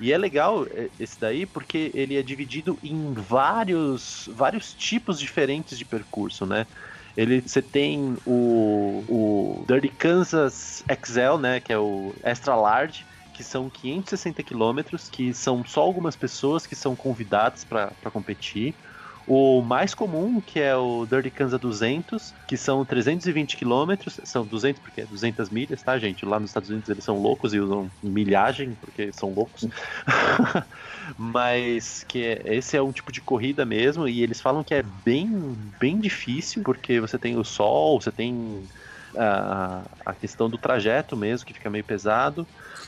E 0.00 0.12
é 0.12 0.18
legal 0.18 0.66
é, 0.74 0.88
esse 0.98 1.18
daí 1.20 1.46
porque 1.46 1.90
ele 1.94 2.16
é 2.16 2.22
dividido 2.22 2.76
em 2.82 3.14
vários, 3.14 4.28
vários 4.34 4.74
tipos 4.74 5.18
diferentes 5.20 5.78
de 5.78 5.84
percurso, 5.84 6.44
né? 6.44 6.66
Ele, 7.16 7.42
você 7.42 7.62
tem 7.62 8.16
o, 8.24 9.60
o 9.62 9.66
Dirty 9.66 9.88
Kansas 9.90 10.82
XL, 10.88 11.38
né? 11.40 11.60
Que 11.60 11.72
é 11.72 11.78
o 11.78 12.18
Extra 12.24 12.56
Large, 12.56 13.06
que 13.32 13.44
são 13.44 13.70
560 13.70 14.42
quilômetros, 14.42 15.08
que 15.08 15.32
são 15.34 15.64
só 15.64 15.82
algumas 15.82 16.16
pessoas 16.16 16.66
que 16.66 16.74
são 16.76 16.96
convidadas 16.96 17.64
para 17.64 17.96
competir. 18.12 18.76
O 19.26 19.62
mais 19.62 19.94
comum, 19.94 20.40
que 20.40 20.60
é 20.60 20.76
o 20.76 21.06
Dirty 21.06 21.30
Kansas 21.30 21.58
200, 21.58 22.34
que 22.46 22.58
são 22.58 22.84
320 22.84 23.56
quilômetros, 23.56 24.20
são 24.24 24.46
200 24.46 24.82
porque 24.82 25.00
é 25.00 25.06
200 25.06 25.48
milhas, 25.48 25.82
tá, 25.82 25.98
gente? 25.98 26.26
Lá 26.26 26.38
nos 26.38 26.50
Estados 26.50 26.68
Unidos 26.68 26.90
eles 26.90 27.04
são 27.04 27.18
loucos 27.18 27.54
e 27.54 27.60
usam 27.60 27.90
milhagem 28.02 28.74
porque 28.74 29.10
são 29.12 29.32
loucos. 29.32 29.66
Mas 31.16 32.04
que 32.04 32.22
é, 32.22 32.56
esse 32.56 32.76
é 32.76 32.82
um 32.82 32.92
tipo 32.92 33.10
de 33.10 33.22
corrida 33.22 33.64
mesmo 33.64 34.06
e 34.06 34.22
eles 34.22 34.42
falam 34.42 34.62
que 34.62 34.74
é 34.74 34.82
bem, 34.82 35.30
bem 35.80 35.98
difícil 35.98 36.62
porque 36.62 37.00
você 37.00 37.18
tem 37.18 37.38
o 37.38 37.44
sol, 37.44 38.00
você 38.00 38.12
tem 38.12 38.68
a, 39.16 39.82
a 40.04 40.12
questão 40.12 40.48
do 40.48 40.58
trajeto 40.58 41.16
mesmo, 41.16 41.46
que 41.46 41.54
fica 41.54 41.70
meio 41.70 41.84
pesado. 41.84 42.46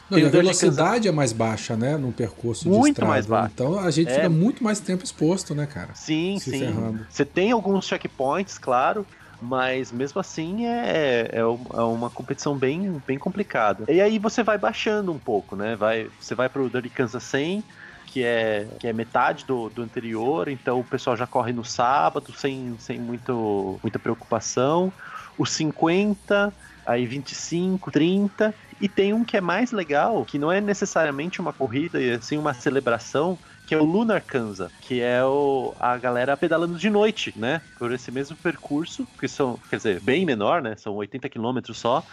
Não, 0.09 0.19
a 0.19 0.29
velocidade 0.29 1.09
é 1.09 1.13
mais 1.13 1.33
baixa, 1.33 1.77
né? 1.77 1.97
No 1.97 2.13
percurso 2.13 2.69
muito 2.69 2.89
estrada. 2.95 3.11
mais 3.11 3.27
baixa. 3.27 3.51
Então 3.55 3.79
a 3.79 3.91
gente 3.91 4.11
é... 4.11 4.15
fica 4.15 4.29
muito 4.29 4.63
mais 4.63 4.79
tempo 4.79 5.05
exposto, 5.05 5.55
né, 5.55 5.67
cara? 5.67 5.95
Sim, 5.95 6.39
sim. 6.39 6.59
Ferrando. 6.61 7.07
Você 7.11 7.25
tem 7.25 7.51
alguns 7.51 7.87
checkpoints, 7.87 8.57
claro, 8.57 9.05
mas 9.41 9.91
mesmo 9.91 10.21
assim 10.21 10.67
é, 10.67 11.29
é, 11.33 11.39
é, 11.41 11.45
uma 11.83 12.09
competição 12.09 12.57
bem, 12.57 13.03
bem 13.07 13.19
complicada. 13.19 13.85
E 13.89 14.01
aí 14.01 14.19
você 14.19 14.43
vai 14.43 14.59
baixando 14.59 15.13
um 15.13 15.19
pouco, 15.19 15.57
né? 15.57 15.75
Vai, 15.75 16.09
você 16.21 16.35
vai 16.35 16.49
pro 16.49 16.71
Dirty 16.71 16.89
Kansas 16.89 17.23
100, 17.25 17.65
que 18.07 18.23
é, 18.23 18.67
que 18.79 18.87
é 18.87 18.93
metade 18.93 19.45
do, 19.45 19.69
do 19.69 19.83
anterior, 19.83 20.49
então 20.49 20.81
o 20.81 20.85
pessoal 20.85 21.17
já 21.17 21.27
corre 21.27 21.53
no 21.53 21.65
sábado 21.65 22.33
sem, 22.33 22.77
sem 22.79 22.99
muito, 22.99 23.79
muita 23.83 23.99
preocupação. 23.99 24.93
O 25.37 25.45
50 25.47 26.55
aí 26.85 27.05
25, 27.07 27.91
30, 27.91 28.55
e 28.81 28.89
tem 28.89 29.13
um 29.13 29.25
que 29.25 29.37
é 29.37 29.41
mais 29.41 29.73
legal, 29.73 30.25
que 30.25 30.39
não 30.39 30.53
é 30.53 30.61
necessariamente 30.61 31.41
uma 31.41 31.53
corrida, 31.53 32.01
e 32.01 32.21
sim 32.23 32.39
uma 32.39 32.55
celebração, 32.55 33.41
que 33.65 33.75
é 33.75 33.79
o 33.79 33.85
Lunar 33.85 34.25
Kanza, 34.25 34.73
que 34.81 35.01
é 35.01 35.25
o, 35.25 35.75
a 35.81 35.99
galera 35.99 36.37
pedalando 36.37 36.79
de 36.79 36.89
noite, 36.89 37.33
né? 37.37 37.63
Por 37.75 37.93
esse 37.93 38.11
mesmo 38.13 38.37
percurso, 38.37 39.07
que 39.19 39.27
são, 39.27 39.59
quer 39.69 39.77
dizer, 39.79 40.01
bem 40.01 40.25
menor, 40.25 40.63
né? 40.63 40.77
São 40.77 40.95
80 40.95 41.29
quilômetros 41.29 41.79
só. 41.79 42.05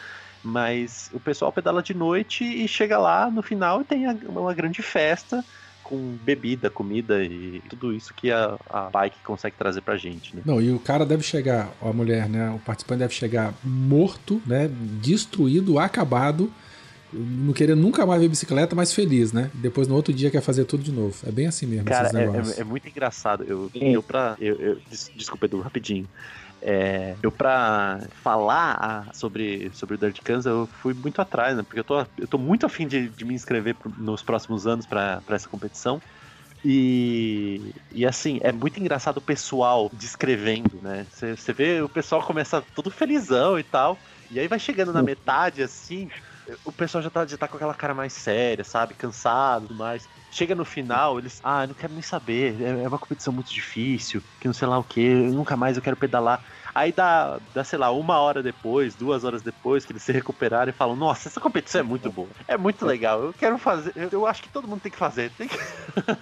Mas 0.41 1.09
o 1.13 1.19
pessoal 1.19 1.53
pedala 1.53 1.81
de 1.81 1.93
noite 1.93 2.43
e 2.43 2.67
chega 2.67 2.97
lá 2.97 3.31
no 3.31 3.41
final 3.41 3.81
e 3.81 3.85
tem 3.85 4.05
uma 4.27 4.53
grande 4.53 4.81
festa 4.81 5.45
com 5.83 6.15
bebida, 6.23 6.69
comida 6.69 7.23
e 7.23 7.61
tudo 7.69 7.93
isso 7.93 8.13
que 8.13 8.31
a, 8.31 8.57
a 8.69 8.89
bike 8.89 9.17
consegue 9.23 9.55
trazer 9.57 9.81
pra 9.81 9.97
gente, 9.97 10.35
né? 10.35 10.41
Não, 10.45 10.61
e 10.61 10.71
o 10.71 10.79
cara 10.79 11.05
deve 11.05 11.23
chegar, 11.23 11.71
a 11.81 11.91
mulher, 11.93 12.29
né? 12.29 12.49
O 12.51 12.59
participante 12.59 12.99
deve 12.99 13.13
chegar 13.13 13.53
morto, 13.63 14.41
né? 14.45 14.69
Destruído, 15.01 15.77
acabado, 15.77 16.51
não 17.13 17.53
querer 17.53 17.75
nunca 17.75 18.05
mais 18.05 18.21
ver 18.21 18.27
bicicleta, 18.27 18.75
mas 18.75 18.93
feliz, 18.93 19.31
né? 19.31 19.51
Depois 19.53 19.87
no 19.87 19.95
outro 19.95 20.13
dia 20.13 20.31
quer 20.31 20.41
fazer 20.41 20.65
tudo 20.65 20.83
de 20.83 20.91
novo. 20.91 21.15
É 21.27 21.31
bem 21.31 21.47
assim 21.47 21.65
mesmo. 21.65 21.85
Cara, 21.85 22.09
é, 22.17 22.23
é, 22.23 22.61
é, 22.61 22.63
muito 22.63 22.87
engraçado. 22.87 23.43
Eu, 23.43 23.69
eu 23.75 24.01
pra. 24.01 24.35
Eu, 24.39 24.55
eu, 24.55 24.77
desculpa, 25.15 25.45
Edu, 25.45 25.59
rapidinho. 25.59 26.07
É, 26.65 27.17
eu, 27.21 27.29
pra 27.31 28.07
falar 28.13 28.77
a, 29.09 29.13
sobre, 29.13 29.69
sobre 29.73 29.95
o 29.95 29.97
Dirt 29.97 30.21
Kansas, 30.23 30.45
eu 30.45 30.65
fui 30.67 30.93
muito 30.93 31.21
atrás, 31.21 31.57
né? 31.57 31.63
Porque 31.63 31.79
eu 31.79 31.83
tô, 31.83 31.99
eu 32.17 32.27
tô 32.27 32.37
muito 32.37 32.65
afim 32.65 32.87
de, 32.87 33.09
de 33.09 33.25
me 33.25 33.33
inscrever 33.33 33.77
nos 33.97 34.23
próximos 34.23 34.65
anos 34.65 34.85
para 34.85 35.21
essa 35.29 35.49
competição. 35.49 36.01
E, 36.63 37.73
e 37.91 38.05
assim, 38.05 38.39
é 38.41 38.51
muito 38.53 38.79
engraçado 38.79 39.17
o 39.17 39.21
pessoal 39.21 39.89
descrevendo, 39.93 40.81
né? 40.81 41.07
Você 41.11 41.53
vê 41.53 41.81
o 41.81 41.89
pessoal 41.89 42.25
começa 42.25 42.61
todo 42.61 42.89
felizão 42.89 43.59
e 43.59 43.63
tal. 43.63 44.01
E 44.29 44.39
aí 44.39 44.47
vai 44.47 44.59
chegando 44.59 44.93
na 44.93 45.03
metade, 45.03 45.61
assim, 45.61 46.07
o 46.63 46.71
pessoal 46.71 47.01
já 47.01 47.09
tá, 47.09 47.25
já 47.27 47.37
tá 47.37 47.47
com 47.47 47.57
aquela 47.57 47.75
cara 47.75 47.93
mais 47.93 48.13
séria, 48.13 48.63
sabe? 48.63 48.95
Cansado 48.95 49.65
e 49.65 49.67
tudo 49.67 49.77
mais. 49.77 50.09
Chega 50.35 50.55
no 50.55 50.65
final, 50.65 51.19
eles, 51.19 51.39
ah, 51.43 51.67
não 51.67 51.75
quero 51.75 51.93
nem 51.93 52.01
saber, 52.01 52.59
é, 52.59 52.83
é 52.83 52.87
uma 52.87 52.97
competição 52.97 53.31
muito 53.31 53.51
difícil, 53.53 54.23
que 54.39 54.47
não 54.47 54.53
sei 54.53 54.67
lá 54.67 54.79
o 54.79 54.83
que, 54.83 55.13
nunca 55.31 55.55
mais 55.55 55.77
eu 55.77 55.83
quero 55.83 55.95
pedalar. 55.95 56.43
Aí 56.73 56.91
dá, 56.91 57.39
dá, 57.53 57.63
sei 57.63 57.77
lá, 57.77 57.91
uma 57.91 58.19
hora 58.19 58.41
depois, 58.41 58.95
duas 58.95 59.23
horas 59.23 59.41
depois, 59.41 59.85
que 59.85 59.91
eles 59.91 60.03
se 60.03 60.11
recuperaram 60.11 60.69
e 60.69 60.73
falam: 60.73 60.95
Nossa, 60.95 61.29
essa 61.29 61.39
competição 61.39 61.81
é 61.81 61.83
muito 61.83 62.11
boa. 62.11 62.27
É 62.47 62.57
muito 62.57 62.85
legal. 62.85 63.23
Eu 63.23 63.33
quero 63.33 63.57
fazer. 63.57 63.93
Eu 64.11 64.25
acho 64.25 64.41
que 64.41 64.49
todo 64.49 64.67
mundo 64.67 64.81
tem 64.81 64.91
que 64.91 64.97
fazer. 64.97 65.31
Tem 65.31 65.47
que... 65.47 65.57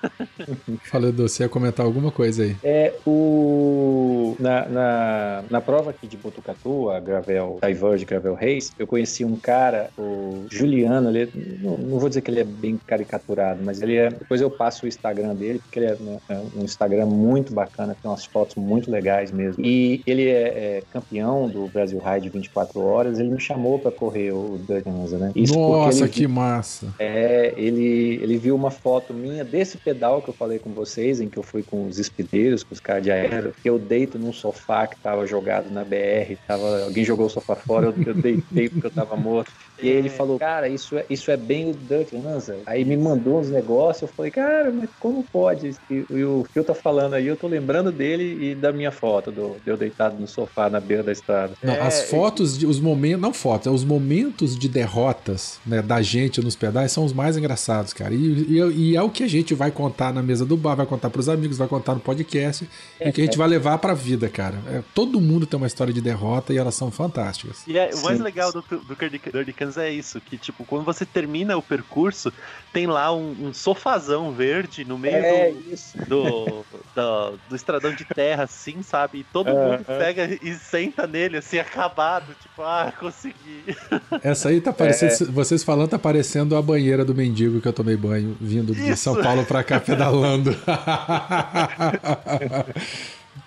Fala, 0.90 1.08
Edu, 1.08 1.28
você 1.28 1.44
ia 1.44 1.50
comentar 1.50 1.86
alguma 1.86 2.12
coisa 2.12 2.44
aí? 2.44 2.58
É, 2.64 2.94
o. 3.06 4.36
Na, 4.40 4.66
na, 4.68 5.44
na 5.50 5.62
prova 5.62 5.92
aqui 5.92 6.08
de 6.08 6.18
Botucatu, 6.18 6.90
a 6.90 7.00
Gravel 7.00 7.60
Diverge 7.66 8.06
Gravel 8.06 8.34
Race, 8.34 8.72
eu 8.78 8.88
conheci 8.88 9.24
um 9.24 9.36
cara, 9.36 9.90
o 9.98 10.46
Juliano, 10.50 11.10
ele 11.10 11.24
é, 11.24 11.28
não, 11.62 11.78
não, 11.78 12.00
vou 12.00 12.10
dizer 12.10 12.22
que 12.22 12.32
ele 12.32 12.40
é 12.40 12.44
bem 12.44 12.80
caricaturado, 12.86 13.62
mas 13.64 13.82
ele 13.82 13.96
é. 13.96 14.10
Depois 14.10 14.42
eu 14.42 14.50
passo 14.50 14.86
o 14.86 14.88
Instagram 14.88 15.36
dele, 15.36 15.60
porque 15.60 15.80
ele 15.80 15.86
é, 15.88 15.96
né, 15.96 16.20
é 16.30 16.42
um 16.56 16.64
Instagram 16.64 17.06
muito 17.06 17.54
bacana, 17.54 17.96
tem 18.00 18.10
umas 18.10 18.26
fotos 18.26 18.56
muito 18.56 18.90
legais 18.92 19.32
mesmo. 19.32 19.64
E 19.64 20.02
ele 20.06 20.28
é 20.28 20.41
é, 20.42 20.78
é, 20.78 20.84
campeão 20.92 21.48
do 21.48 21.68
Brasil 21.68 22.00
Ride 22.00 22.30
24 22.30 22.80
horas, 22.82 23.20
ele 23.20 23.30
me 23.30 23.40
chamou 23.40 23.80
para 23.80 23.92
correr 23.92 24.32
o 24.32 24.60
Dirty 24.68 24.90
né? 24.90 25.32
Isso 25.36 25.58
Nossa, 25.58 26.08
que 26.08 26.28
massa! 26.28 26.94
É, 27.00 27.54
ele, 27.58 28.20
ele 28.22 28.38
viu 28.38 28.56
uma 28.56 28.72
foto 28.72 29.14
minha 29.14 29.44
desse 29.44 29.78
pedal 29.78 30.22
que 30.22 30.30
eu 30.30 30.34
falei 30.34 30.60
com 30.60 30.72
vocês, 30.72 31.22
em 31.22 31.30
que 31.30 31.38
eu 31.38 31.44
fui 31.44 31.64
com 31.64 31.88
os 31.88 32.00
espideiros, 32.00 32.64
com 32.64 32.74
os 32.74 32.80
caras 32.80 33.04
de 33.04 33.12
aéreo, 33.12 33.54
que 33.62 33.70
eu 33.70 33.78
deito 33.78 34.18
num 34.18 34.34
sofá 34.34 34.88
que 34.88 34.98
tava 34.98 35.26
jogado 35.26 35.72
na 35.72 35.84
BR, 35.84 36.36
tava, 36.48 36.84
alguém 36.84 37.04
jogou 37.04 37.28
o 37.28 37.30
sofá 37.30 37.56
fora, 37.56 37.88
eu, 37.88 37.94
eu 38.06 38.14
deitei 38.14 38.70
porque 38.70 38.88
eu 38.88 38.92
tava 38.92 39.16
morto. 39.16 39.52
E 39.82 39.90
aí 39.90 39.96
ele 39.96 40.08
é. 40.08 40.12
falou, 40.12 40.38
cara, 40.38 40.68
isso 40.68 40.98
é, 40.98 41.06
isso 41.10 41.32
é 41.32 41.38
bem 41.38 41.72
o 41.72 41.74
Dirty 41.74 42.16
Lanza. 42.16 42.58
Aí 42.66 42.86
me 42.86 42.96
mandou 42.96 43.40
uns 43.40 43.50
negócios, 43.50 44.04
eu 44.04 44.16
falei, 44.16 44.32
cara, 44.32 44.72
mas 44.72 44.90
como 45.00 45.24
pode? 45.24 45.76
E, 45.90 46.06
e 46.10 46.24
o 46.24 46.46
Phil 46.54 46.64
tá 46.64 46.74
falando 46.74 47.16
aí, 47.16 47.26
eu 47.26 47.36
tô 47.36 47.48
lembrando 47.48 47.92
dele 47.92 48.52
e 48.52 48.56
da 48.56 48.72
minha 48.72 48.92
foto, 48.92 49.32
do, 49.32 49.58
de 49.64 49.70
eu 49.70 49.78
deitado 49.78 50.20
no 50.20 50.28
sofá 50.32 50.70
na 50.70 50.80
beira 50.80 51.04
da 51.04 51.12
estrada. 51.12 51.54
Não, 51.62 51.74
é, 51.74 51.82
as 51.82 52.04
fotos, 52.04 52.58
de, 52.58 52.66
os 52.66 52.80
momentos, 52.80 53.22
não 53.22 53.34
fotos, 53.34 53.68
é 53.68 53.70
os 53.70 53.84
momentos 53.84 54.58
de 54.58 54.68
derrotas 54.68 55.60
né, 55.66 55.82
da 55.82 56.02
gente 56.02 56.42
nos 56.42 56.56
pedais 56.56 56.92
são 56.92 57.06
os 57.06 57.14
mais 57.14 57.38
engraçados, 57.38 57.94
cara. 57.94 58.14
E, 58.14 58.18
e, 58.18 58.58
e, 58.58 58.96
é 58.96 59.02
o 59.02 59.10
que 59.10 59.24
a 59.24 59.28
gente 59.28 59.54
vai 59.54 59.72
contar 59.72 60.14
na 60.14 60.22
mesa 60.22 60.46
do 60.46 60.58
bar, 60.58 60.76
vai 60.76 60.86
contar 60.86 61.10
pros 61.10 61.30
amigos, 61.30 61.58
vai 61.58 61.68
contar 61.68 61.94
no 61.94 62.00
podcast, 62.00 62.68
é, 63.00 63.10
e 63.10 63.12
que 63.12 63.22
a 63.22 63.26
gente 63.26 63.36
é. 63.36 63.38
vai 63.38 63.48
levar 63.48 63.78
pra 63.78 63.94
vida, 63.94 64.30
cara. 64.30 64.58
É, 64.68 64.82
todo 64.94 65.20
mundo 65.20 65.46
tem 65.46 65.58
uma 65.58 65.68
história 65.68 65.94
de 65.94 66.02
derrota 66.02 66.54
e 66.54 66.58
elas 66.58 66.76
são 66.76 66.90
fantásticas. 66.90 67.64
E 67.68 67.78
é, 67.78 67.92
o 67.94 68.02
mais 68.04 68.18
Sim. 68.18 68.24
legal 68.24 68.52
do, 68.52 68.62
do 68.62 68.96
Dirty 68.96 69.54
Kansas 69.54 69.78
é 69.78 69.92
isso, 69.92 70.20
que 70.22 70.38
tipo, 70.38 70.66
quando 70.66 70.84
você 70.84 71.06
termina 71.06 71.58
o 71.58 71.62
percurso, 71.62 72.32
tem 72.72 72.88
lá 72.88 73.14
um, 73.14 73.36
um 73.48 73.54
sofazão 73.54 74.32
verde 74.32 74.86
no 74.86 74.98
meio 74.98 75.16
é 75.16 75.52
do, 76.08 76.08
do, 76.08 76.66
do, 76.96 77.40
do, 77.50 77.56
estradão 77.56 77.94
de 77.94 78.06
terra, 78.06 78.44
assim, 78.44 78.82
sabe? 78.82 79.20
E 79.20 79.24
todo 79.24 79.48
mundo 79.48 79.84
pega 79.86 80.21
e 80.42 80.54
senta 80.56 81.08
nele, 81.08 81.38
assim, 81.38 81.58
acabado, 81.58 82.36
tipo, 82.42 82.62
ah, 82.62 82.94
consegui. 83.00 83.76
Essa 84.24 84.50
aí 84.50 84.62
tá 84.62 84.74
parecendo, 84.74 85.30
é. 85.30 85.32
vocês 85.32 85.64
falando, 85.64 85.90
tá 85.90 86.00
parecendo 86.00 86.56
a 86.56 86.62
banheira 86.62 87.04
do 87.06 87.16
mendigo 87.16 87.62
que 87.62 87.68
eu 87.68 87.74
tomei 87.74 87.96
banho 87.96 88.36
vindo 88.40 88.74
de 88.74 88.92
Isso. 88.92 89.04
São 89.04 89.22
Paulo 89.22 89.46
pra 89.46 89.64
cá 89.64 89.80
pedalando. 89.80 90.56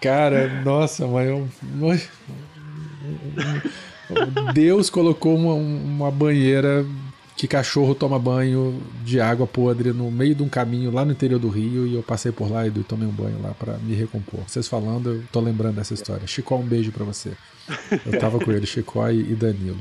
Cara, 0.00 0.62
nossa, 0.62 1.06
mas 1.06 1.28
eu... 1.28 1.48
Deus 4.52 4.90
colocou 4.90 5.36
uma, 5.36 5.54
uma 5.54 6.10
banheira 6.10 6.84
que 7.36 7.48
cachorro 7.48 7.94
toma 7.94 8.18
banho 8.18 8.80
de 9.02 9.20
água 9.20 9.46
podre 9.46 9.92
no 9.92 10.10
meio 10.10 10.34
de 10.34 10.42
um 10.42 10.48
caminho 10.48 10.90
lá 10.90 11.04
no 11.04 11.12
interior 11.12 11.38
do 11.38 11.48
Rio 11.48 11.86
e 11.86 11.94
eu 11.94 12.02
passei 12.02 12.30
por 12.30 12.50
lá 12.50 12.66
e 12.66 12.70
tomei 12.70 13.08
um 13.08 13.12
banho 13.12 13.40
lá 13.42 13.52
para 13.52 13.76
me 13.78 13.94
recompor. 13.94 14.40
Vocês 14.46 14.68
falando, 14.68 15.14
eu 15.14 15.24
tô 15.32 15.40
lembrando 15.40 15.76
dessa 15.76 15.94
história. 15.94 16.26
Chicó, 16.26 16.56
um 16.56 16.66
beijo 16.66 16.92
para 16.92 17.04
você. 17.04 17.32
Eu 18.06 18.18
tava 18.20 18.38
com 18.38 18.52
ele, 18.52 18.66
Chicó 18.66 19.10
e 19.10 19.34
Danilo. 19.34 19.78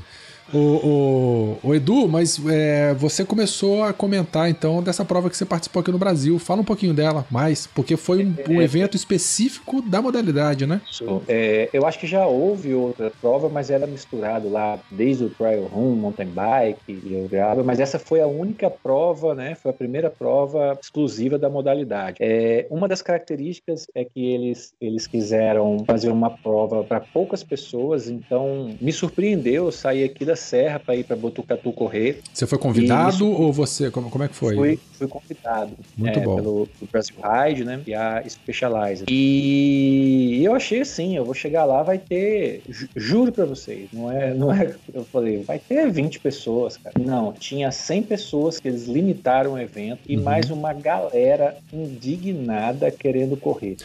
O, 0.54 1.58
o, 1.64 1.70
o, 1.70 1.76
Edu, 1.76 2.08
mas 2.08 2.40
é, 2.48 2.94
você 2.94 3.26
começou 3.26 3.84
a 3.84 3.92
comentar 3.92 4.50
então 4.50 4.84
dessa 4.84 5.04
prova 5.04 5.30
que 5.30 5.36
você 5.36 5.46
participou 5.46 5.82
aqui 5.82 5.92
no 5.92 5.98
Brasil. 5.98 6.38
Fala 6.38 6.62
um 6.62 6.66
pouquinho 6.66 6.94
dela 6.94 7.26
mais, 7.32 7.66
porque 7.66 7.98
foi 7.98 8.24
um, 8.24 8.36
um 8.50 8.62
é, 8.62 8.64
evento 8.64 8.96
específico 8.96 9.82
da 9.82 10.02
modalidade, 10.02 10.68
né? 10.68 10.82
É, 11.28 11.70
eu 11.74 11.88
acho 11.88 12.00
que 12.00 12.06
já 12.06 12.28
houve 12.28 12.74
outra 12.74 13.12
prova, 13.20 13.50
mas 13.50 13.72
era 13.72 13.88
misturado 13.88 14.48
lá 14.48 14.80
desde 14.92 15.24
o 15.24 15.30
Trial 15.30 15.64
Room, 15.64 15.96
Mountain 15.96 16.28
Bike 16.28 17.02
e 17.04 17.16
o 17.16 17.28
Gravel, 17.28 17.64
mas 17.64 17.80
essa 17.80 17.98
foi 17.98 18.22
a 18.22 18.28
única 18.28 18.70
prova, 18.70 19.34
né? 19.34 19.56
Foi 19.56 19.72
a 19.72 19.74
primeira 19.74 20.10
prova 20.10 20.78
exclusiva 20.80 21.40
da 21.40 21.50
modalidade. 21.50 22.18
É, 22.20 22.68
uma 22.70 22.88
das 22.88 23.02
características 23.02 23.88
é 23.96 24.06
que 24.06 24.24
eles, 24.24 24.74
eles 24.80 25.08
quiseram 25.08 25.84
fazer 25.88 26.12
uma 26.12 26.30
prova 26.30 26.84
para 26.84 27.00
poucas 27.00 27.44
pessoas, 27.44 28.08
então 28.08 28.76
me 28.80 28.92
surpreendeu 28.92 29.72
sair 29.72 30.04
aqui 30.04 30.24
da 30.24 30.36
serra 30.44 30.80
para 30.80 30.96
ir 30.96 31.04
para 31.04 31.16
Botucatu 31.16 31.72
correr. 31.72 32.22
Você 32.34 32.46
foi 32.46 32.58
convidado 32.58 33.16
isso, 33.16 33.28
ou 33.28 33.52
você 33.52 33.90
como, 33.90 34.10
como 34.10 34.24
é 34.24 34.28
que 34.28 34.36
foi? 34.36 34.56
Fui, 34.56 34.80
fui 34.94 35.08
convidado. 35.08 35.72
Muito 35.98 36.20
é, 36.20 36.22
bom. 36.22 36.36
Pelo, 36.36 36.68
pelo 36.68 36.92
Brasil 36.92 37.16
Ride, 37.18 37.64
né? 37.64 37.82
E 37.88 37.94
a 37.94 38.24
Specialized. 38.28 39.06
E 39.10 40.42
eu 40.44 40.54
achei 40.54 40.82
assim, 40.82 41.16
eu 41.16 41.26
vou 41.26 41.34
chegar 41.34 41.66
lá, 41.66 41.82
vai 41.84 41.98
ter, 41.98 42.62
juro 42.96 43.32
para 43.32 43.46
vocês, 43.46 43.90
não 43.92 44.12
é, 44.12 44.34
não 44.34 44.54
é, 44.54 44.76
eu 44.94 45.04
falei, 45.06 45.44
vai 45.44 45.60
ter 45.60 45.90
20 45.90 46.20
pessoas, 46.20 46.78
cara. 46.78 46.96
Não, 47.00 47.32
tinha 47.34 47.72
100 47.72 48.04
pessoas 48.04 48.60
que 48.60 48.68
eles 48.68 48.86
limitaram 48.86 49.54
o 49.54 49.60
evento 49.60 50.02
e 50.08 50.18
uhum. 50.18 50.24
mais 50.24 50.50
uma 50.50 50.74
galera 50.74 51.58
indignada 51.72 52.92
querendo 52.92 53.38
correr. 53.38 53.78